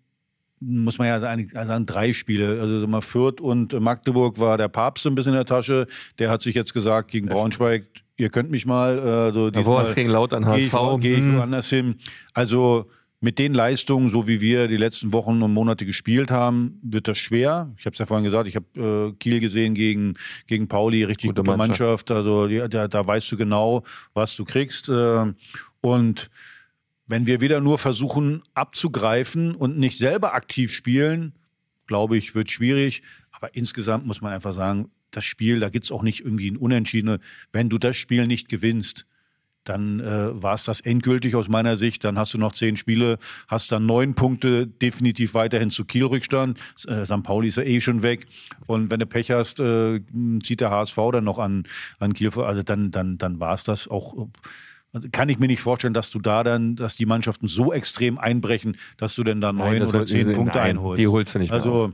muss 0.59 0.97
man 0.97 1.07
ja 1.07 1.19
sagen, 1.19 1.49
sagen 1.53 1.85
drei 1.85 2.13
Spiele. 2.13 2.59
Also 2.61 2.85
mal 2.87 3.01
Fürth 3.01 3.41
und 3.41 3.79
Magdeburg 3.79 4.39
war 4.39 4.57
der 4.57 4.67
Papst 4.67 5.05
ein 5.07 5.15
bisschen 5.15 5.33
in 5.33 5.37
der 5.37 5.45
Tasche. 5.45 5.87
Der 6.19 6.29
hat 6.29 6.41
sich 6.41 6.55
jetzt 6.55 6.73
gesagt 6.73 7.11
gegen 7.11 7.27
Braunschweig, 7.27 7.85
ihr 8.17 8.29
könnt 8.29 8.51
mich 8.51 8.65
mal. 8.65 9.29
Äh, 9.29 9.33
so 9.33 9.51
diesmal, 9.51 9.93
gegen 9.93 10.09
Laut 10.09 10.33
an 10.33 10.45
HSV. 10.45 10.71
Gehe 10.71 10.95
ich, 10.95 10.99
geh 11.01 11.13
ich 11.15 11.25
hm. 11.25 11.37
woanders 11.37 11.69
hin. 11.69 11.95
Also 12.33 12.89
mit 13.23 13.37
den 13.37 13.53
Leistungen, 13.53 14.09
so 14.09 14.27
wie 14.27 14.41
wir 14.41 14.67
die 14.67 14.77
letzten 14.77 15.13
Wochen 15.13 15.43
und 15.43 15.53
Monate 15.53 15.85
gespielt 15.85 16.31
haben, 16.31 16.79
wird 16.81 17.07
das 17.07 17.19
schwer. 17.19 17.71
Ich 17.77 17.85
habe 17.85 17.93
es 17.93 17.99
ja 17.99 18.07
vorhin 18.07 18.23
gesagt, 18.23 18.47
ich 18.47 18.55
habe 18.55 19.13
äh, 19.13 19.17
Kiel 19.19 19.39
gesehen 19.39 19.75
gegen, 19.75 20.13
gegen 20.47 20.67
Pauli, 20.67 21.03
richtig 21.03 21.29
gute, 21.29 21.43
gute 21.43 21.55
Mannschaft. 21.55 22.09
Mannschaft. 22.09 22.11
Also 22.11 22.47
die, 22.47 22.67
da, 22.67 22.87
da 22.87 23.05
weißt 23.05 23.31
du 23.31 23.37
genau, 23.37 23.83
was 24.15 24.35
du 24.35 24.43
kriegst. 24.43 24.89
Äh, 24.89 25.33
und 25.81 26.31
wenn 27.05 27.27
wir 27.27 27.41
wieder 27.41 27.61
nur 27.61 27.77
versuchen 27.77 28.41
abzugreifen 28.55 29.53
und 29.53 29.77
nicht 29.77 29.99
selber 29.99 30.33
aktiv 30.33 30.73
spielen, 30.73 31.33
glaube 31.85 32.17
ich, 32.17 32.33
wird 32.33 32.49
schwierig. 32.49 33.03
Aber 33.31 33.53
insgesamt 33.55 34.07
muss 34.07 34.21
man 34.21 34.33
einfach 34.33 34.53
sagen, 34.53 34.89
das 35.11 35.25
Spiel, 35.25 35.59
da 35.59 35.69
gibt 35.69 35.85
es 35.85 35.91
auch 35.91 36.01
nicht 36.01 36.21
irgendwie 36.21 36.49
ein 36.49 36.57
Unentschiedene. 36.57 37.19
Wenn 37.51 37.69
du 37.69 37.77
das 37.77 37.97
Spiel 37.97 38.25
nicht 38.25 38.49
gewinnst, 38.49 39.05
dann 39.63 39.99
äh, 39.99 40.41
war 40.41 40.55
es 40.55 40.63
das 40.63 40.81
endgültig 40.81 41.35
aus 41.35 41.47
meiner 41.47 41.75
Sicht. 41.75 42.03
Dann 42.03 42.17
hast 42.17 42.33
du 42.33 42.37
noch 42.37 42.53
zehn 42.53 42.77
Spiele, 42.77 43.17
hast 43.47 43.71
dann 43.71 43.85
neun 43.85 44.15
Punkte, 44.15 44.65
definitiv 44.67 45.33
weiterhin 45.33 45.69
zu 45.69 45.85
Kiel-Rückstand. 45.85 46.57
Äh, 46.87 47.05
St. 47.05 47.23
Pauli 47.23 47.49
ist 47.49 47.57
ja 47.57 47.63
eh 47.63 47.81
schon 47.81 48.01
weg. 48.01 48.25
Und 48.65 48.89
wenn 48.89 48.99
du 48.99 49.05
Pech 49.05 49.31
hast, 49.31 49.59
äh, 49.59 50.01
zieht 50.41 50.61
der 50.61 50.71
HSV 50.71 50.97
dann 51.11 51.23
noch 51.23 51.39
an, 51.39 51.63
an 51.99 52.13
Kiel. 52.13 52.31
Also 52.39 52.63
dann, 52.63 52.91
dann, 52.91 53.17
dann 53.17 53.39
war 53.39 53.53
es 53.53 53.63
das 53.63 53.87
auch. 53.87 54.27
Kann 55.11 55.29
ich 55.29 55.39
mir 55.39 55.47
nicht 55.47 55.61
vorstellen, 55.61 55.93
dass 55.93 56.09
du 56.09 56.19
da 56.19 56.43
dann, 56.43 56.75
dass 56.75 56.97
die 56.97 57.05
Mannschaften 57.05 57.47
so 57.47 57.71
extrem 57.71 58.17
einbrechen, 58.17 58.77
dass 58.97 59.15
du 59.15 59.23
denn 59.23 59.39
da 59.39 59.53
neun 59.53 59.83
oder 59.83 60.05
zehn 60.05 60.33
Punkte 60.33 60.57
nein, 60.57 60.77
einholst. 60.77 60.99
Die 60.99 61.07
holst 61.07 61.35
du 61.35 61.39
nicht. 61.39 61.51
Mehr 61.51 61.59
also. 61.59 61.93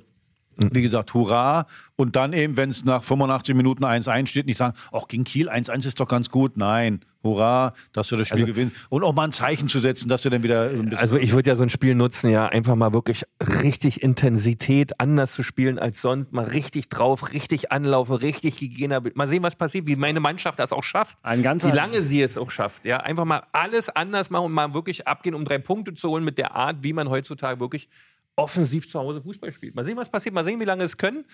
Wie 0.58 0.82
gesagt, 0.82 1.14
hurra. 1.14 1.66
Und 1.95 2.16
dann 2.16 2.34
eben, 2.34 2.58
wenn 2.58 2.70
es 2.70 2.86
nach 2.86 3.03
85 3.03 3.55
Minuten 3.55 3.84
1-1 3.84 4.28
steht, 4.28 4.45
nicht 4.45 4.58
sagen, 4.58 4.78
ach, 4.91 5.08
gegen 5.08 5.24
Kiel 5.24 5.49
1-1 5.49 5.88
ist 5.88 5.99
doch 5.99 6.08
ganz 6.08 6.30
gut. 6.30 6.58
Nein, 6.58 7.01
hurra, 7.24 7.74
dass 7.91 8.08
du 8.08 8.18
das 8.18 8.28
Spiel 8.28 8.43
also, 8.43 8.53
gewinnst. 8.53 8.76
Und 8.89 9.03
auch 9.03 9.14
mal 9.14 9.26
ein 9.26 9.32
Zeichen 9.32 9.68
zu 9.68 9.80
setzen, 9.80 10.10
dass 10.10 10.22
du 10.22 10.30
dann 10.30 10.43
wieder. 10.43 10.72
Also 10.95 11.18
ich 11.18 11.34
würde 11.34 11.49
ja 11.49 11.55
so 11.55 11.64
ein 11.64 11.70
Spiel 11.70 11.95
nutzen, 11.95 12.30
ja, 12.30 12.47
einfach 12.47 12.76
mal 12.76 12.93
wirklich 12.93 13.24
richtig 13.64 14.01
Intensität 14.01 14.99
anders 14.99 15.34
zu 15.34 15.43
spielen 15.43 15.80
als 15.80 16.01
sonst. 16.01 16.34
Mal 16.34 16.45
richtig 16.45 16.89
drauf, 16.89 17.34
richtig 17.34 17.72
anlaufen, 17.72 18.16
richtig 18.16 18.58
gegebener. 18.58 19.01
Mal 19.14 19.28
sehen, 19.28 19.43
was 19.43 19.55
passiert, 19.55 19.88
wie 19.88 19.95
meine 19.95 20.20
Mannschaft 20.20 20.60
das 20.60 20.74
auch 20.74 20.84
schafft. 20.84 21.18
Ein 21.24 21.43
wie 21.43 21.72
lange 21.72 22.01
sie 22.01 22.22
es 22.22 22.38
auch 22.38 22.51
schafft. 22.51 22.86
Ja, 22.86 22.97
einfach 22.97 23.26
mal 23.26 23.41
alles 23.51 23.89
anders 23.89 24.30
machen 24.30 24.45
und 24.45 24.51
mal 24.53 24.74
wirklich 24.74 25.08
abgehen, 25.08 25.36
um 25.36 25.45
drei 25.45 25.58
Punkte 25.58 25.93
zu 25.93 26.10
holen 26.10 26.24
mit 26.24 26.38
der 26.38 26.55
Art, 26.55 26.78
wie 26.82 26.93
man 26.93 27.10
heutzutage 27.10 27.60
wirklich 27.60 27.89
offensiv 28.38 28.88
zu 28.88 28.99
Hause 28.99 29.21
Fußball 29.21 29.51
spielt. 29.51 29.75
Mal 29.75 29.83
sehen, 29.83 29.97
was 29.97 30.09
passiert, 30.09 30.33
mal 30.33 30.45
sehen, 30.45 30.59
wie 30.59 30.65
lange 30.65 30.83
es 30.83 30.95
können. 30.97 31.25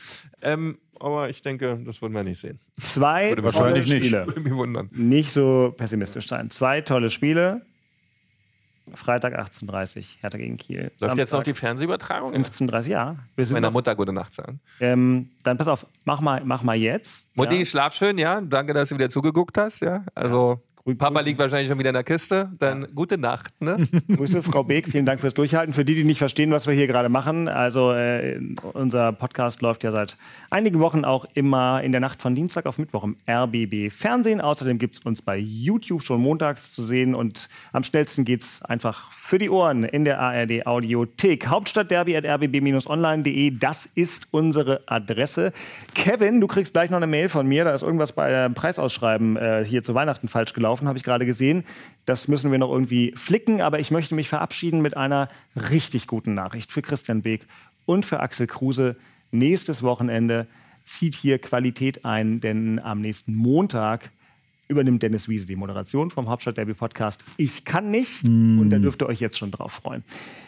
Ähm, 0.42 0.80
aber 1.00 1.30
ich 1.30 1.42
denke, 1.42 1.80
das 1.86 2.02
würden 2.02 2.14
wir 2.14 2.24
nicht 2.24 2.40
sehen. 2.40 2.60
Zwei 2.82 3.30
Würde 3.30 3.42
mich 3.44 3.52
tolle 3.52 3.66
wahrscheinlich 3.66 3.90
nicht. 3.90 4.06
Spiele. 4.06 4.26
Würde 4.26 4.40
mich 4.40 4.54
wundern. 4.54 4.90
Nicht 4.94 5.32
so 5.32 5.74
pessimistisch 5.78 6.28
sein. 6.28 6.50
Zwei 6.50 6.82
tolle 6.82 7.10
Spiele. 7.10 7.62
Freitag 8.96 9.38
18.30 9.38 10.18
Hertha 10.22 10.38
gegen 10.38 10.58
Kiel. 10.58 10.92
Läuft 11.00 11.18
jetzt 11.18 11.32
noch 11.32 11.44
die 11.44 11.52
Samstag 11.52 11.58
Fernsehübertragung? 11.58 12.34
15.30 12.34 12.90
ja. 12.90 13.16
Wir 13.36 13.46
sind 13.46 13.54
Meiner 13.54 13.68
noch, 13.68 13.74
Mutter 13.74 13.96
gute 13.96 14.12
Nacht 14.12 14.34
sagen. 14.34 14.60
ähm, 14.80 15.30
dann 15.44 15.58
pass 15.58 15.68
auf, 15.68 15.86
mach 16.06 16.20
mal, 16.20 16.42
mach 16.44 16.64
mal 16.64 16.76
jetzt. 16.76 17.28
Mutti, 17.34 17.60
ja. 17.60 17.66
schlaf 17.66 17.94
schön, 17.94 18.18
ja. 18.18 18.42
Danke, 18.42 18.74
dass 18.74 18.90
du 18.90 18.96
wieder 18.96 19.10
zugeguckt 19.10 19.58
hast, 19.58 19.82
ja. 19.82 20.06
Also, 20.16 20.62
Grü- 20.86 20.96
Papa 20.98 21.14
Grüße. 21.14 21.26
liegt 21.26 21.40
wahrscheinlich 21.40 21.70
schon 21.70 21.80
wieder 21.80 21.92
in 21.92 21.94
der 21.94 22.04
Kiste. 22.04 22.52
Dann 22.60 22.88
gute 22.94 23.18
Nacht, 23.18 23.54
ne? 23.62 23.78
Grüße, 24.16 24.44
Frau 24.44 24.64
Beek. 24.66 24.90
Vielen 24.90 25.06
Dank 25.06 25.22
fürs 25.22 25.34
Durchhalten. 25.34 25.74
Für 25.74 25.86
die, 25.86 25.96
die 25.96 26.04
nicht 26.04 26.18
verstehen, 26.18 26.52
was 26.52 26.68
wir 26.68 26.74
hier 26.74 26.88
gerade 26.88 27.08
machen. 27.08 27.48
Also, 27.48 27.94
äh, 27.94 28.38
unser 28.74 29.14
Podcast 29.14 29.62
läuft 29.62 29.86
ja 29.86 29.92
seit 29.94 30.18
einigen 30.50 30.82
Wochen 30.82 31.06
auch 31.06 31.26
immer 31.36 31.82
in 31.84 31.94
der 31.94 32.02
Nacht 32.02 32.22
von 32.22 32.36
Dienstag 32.36 32.66
auf 32.66 32.78
Mittwoch 32.78 33.06
im 33.06 33.16
RBB 33.30 33.92
Fernsehen. 33.94 34.42
Außerdem 34.42 34.78
gibt 34.78 34.96
es 34.96 35.02
uns 35.06 35.22
bei 35.22 35.38
YouTube 35.38 36.02
schon 36.04 36.20
montags 36.20 36.74
zu 36.74 36.84
sehen. 36.84 37.16
Und 37.16 37.48
am 37.72 37.84
schnellsten 37.84 38.26
geht 38.26 38.42
es 38.42 38.62
einfach 38.64 39.10
für 39.14 39.38
die 39.38 39.50
Ohren 39.50 39.86
in 39.86 40.04
der 40.04 40.20
ARD 40.20 40.66
Audiothek. 40.68 41.48
Hauptstadtderby 41.48 42.18
at 42.18 42.26
rbb-online.de. 42.26 43.52
Das 43.58 43.86
ist 43.86 44.28
unsere 44.32 44.82
Adresse. 44.88 45.54
Kevin, 45.96 46.42
du 46.42 46.48
kriegst 46.48 46.74
gleich 46.74 46.90
noch 46.90 46.98
eine 46.98 47.08
Mail 47.08 47.30
von 47.30 47.48
mir. 47.48 47.64
Da 47.64 47.72
ist 47.74 47.84
irgendwas 47.84 48.12
bei 48.12 48.30
dem 48.30 48.54
Preisausschreiben 48.54 49.38
äh, 49.38 49.64
hier 49.66 49.82
zu 49.82 49.96
Weihnachten 49.96 50.28
falsch 50.28 50.52
gelaufen, 50.54 50.73
habe 50.82 50.98
ich 50.98 51.04
gerade 51.04 51.26
gesehen. 51.26 51.64
Das 52.06 52.28
müssen 52.28 52.52
wir 52.52 52.58
noch 52.58 52.72
irgendwie 52.72 53.14
flicken. 53.16 53.62
Aber 53.62 53.80
ich 53.80 53.92
möchte 53.92 54.16
mich 54.16 54.30
verabschieden 54.30 54.82
mit 54.82 54.98
einer 54.98 55.28
richtig 55.56 56.08
guten 56.08 56.34
Nachricht 56.34 56.72
für 56.72 56.82
Christian 56.82 57.22
Beek 57.22 57.46
und 57.86 58.06
für 58.06 58.20
Axel 58.20 58.48
Kruse. 58.48 58.96
Nächstes 59.32 59.84
Wochenende 59.84 60.48
zieht 60.84 61.16
hier 61.16 61.40
Qualität 61.40 62.06
ein, 62.06 62.40
denn 62.40 62.80
am 62.80 63.02
nächsten 63.02 63.34
Montag 63.36 64.12
übernimmt 64.68 65.04
Dennis 65.04 65.28
Wiese 65.30 65.46
die 65.46 65.56
Moderation 65.56 66.10
vom 66.10 66.30
Hauptstadt 66.30 66.58
Derby 66.58 66.74
Podcast. 66.74 67.24
Ich 67.38 67.66
kann 67.66 67.92
nicht 67.92 68.24
und 68.24 68.70
da 68.70 68.80
dürft 68.80 69.02
ihr 69.02 69.08
euch 69.08 69.20
jetzt 69.20 69.38
schon 69.38 69.52
drauf 69.52 69.74
freuen. 69.74 70.04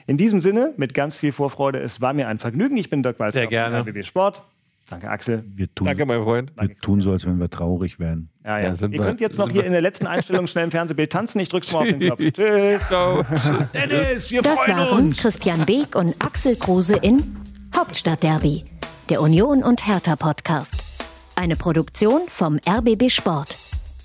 In 0.07 0.17
diesem 0.17 0.41
Sinne, 0.41 0.73
mit 0.77 0.93
ganz 0.93 1.15
viel 1.15 1.31
Vorfreude, 1.31 1.79
es 1.79 2.01
war 2.01 2.13
mir 2.13 2.27
ein 2.27 2.39
Vergnügen. 2.39 2.77
Ich 2.77 2.89
bin 2.89 3.03
Dirk 3.03 3.19
Walzer 3.19 3.39
Sehr 3.39 3.47
gerne. 3.47 3.83
von 3.83 3.87
RBB 3.89 4.05
Sport. 4.05 4.43
Danke, 4.89 5.09
Axel. 5.09 5.43
Wir 5.47 5.73
tun, 5.73 5.87
Danke, 5.87 6.05
mein 6.05 6.21
Freund. 6.21 6.51
wir 6.59 6.77
tun 6.79 7.01
so, 7.01 7.11
als 7.11 7.25
wenn 7.25 7.39
wir 7.39 7.49
traurig 7.49 7.99
wären. 7.99 8.29
Ja, 8.43 8.59
ja. 8.59 8.69
Ihr 8.69 8.91
wir- 8.91 8.99
könnt 8.99 9.19
jetzt 9.19 9.37
noch 9.39 9.49
hier 9.49 9.63
in 9.63 9.71
der 9.71 9.81
letzten 9.81 10.05
Einstellung 10.05 10.45
schnell 10.45 10.65
im 10.65 10.71
Fernsehbild 10.71 11.11
tanzen. 11.11 11.39
Ich 11.39 11.49
drück's 11.49 11.73
mal 11.73 11.79
auf 11.79 11.87
den 11.87 11.99
Knopf. 11.99 12.19
Tschüss. 12.19 12.87
Tschüss. 12.89 13.71
Dennis, 13.71 14.29
wir 14.31 14.41
Das 14.43 14.57
waren 14.67 15.11
Christian 15.11 15.65
Beek 15.65 15.95
und 15.95 16.15
Axel 16.23 16.55
Kruse 16.55 16.97
in 16.97 17.35
Hauptstadtderby, 17.75 18.65
der 19.09 19.21
Union 19.21 19.63
und 19.63 19.87
Hertha 19.87 20.15
Podcast. 20.15 20.83
Eine 21.35 21.55
Produktion 21.55 22.21
vom 22.27 22.59
RBB 22.69 23.09
Sport. 23.09 23.55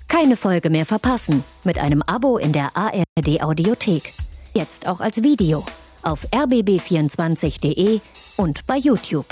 Keine 0.07 0.35
Folge 0.35 0.69
mehr 0.71 0.85
verpassen 0.87 1.43
mit 1.63 1.77
einem 1.77 2.01
Abo 2.01 2.37
in 2.37 2.51
der 2.53 2.75
ARD 2.75 3.41
Audiothek. 3.41 4.11
Jetzt 4.55 4.87
auch 4.87 4.99
als 4.99 5.23
Video 5.23 5.63
auf 6.03 6.25
rbb24.de 6.33 7.99
und 8.37 8.65
bei 8.65 8.77
YouTube. 8.77 9.27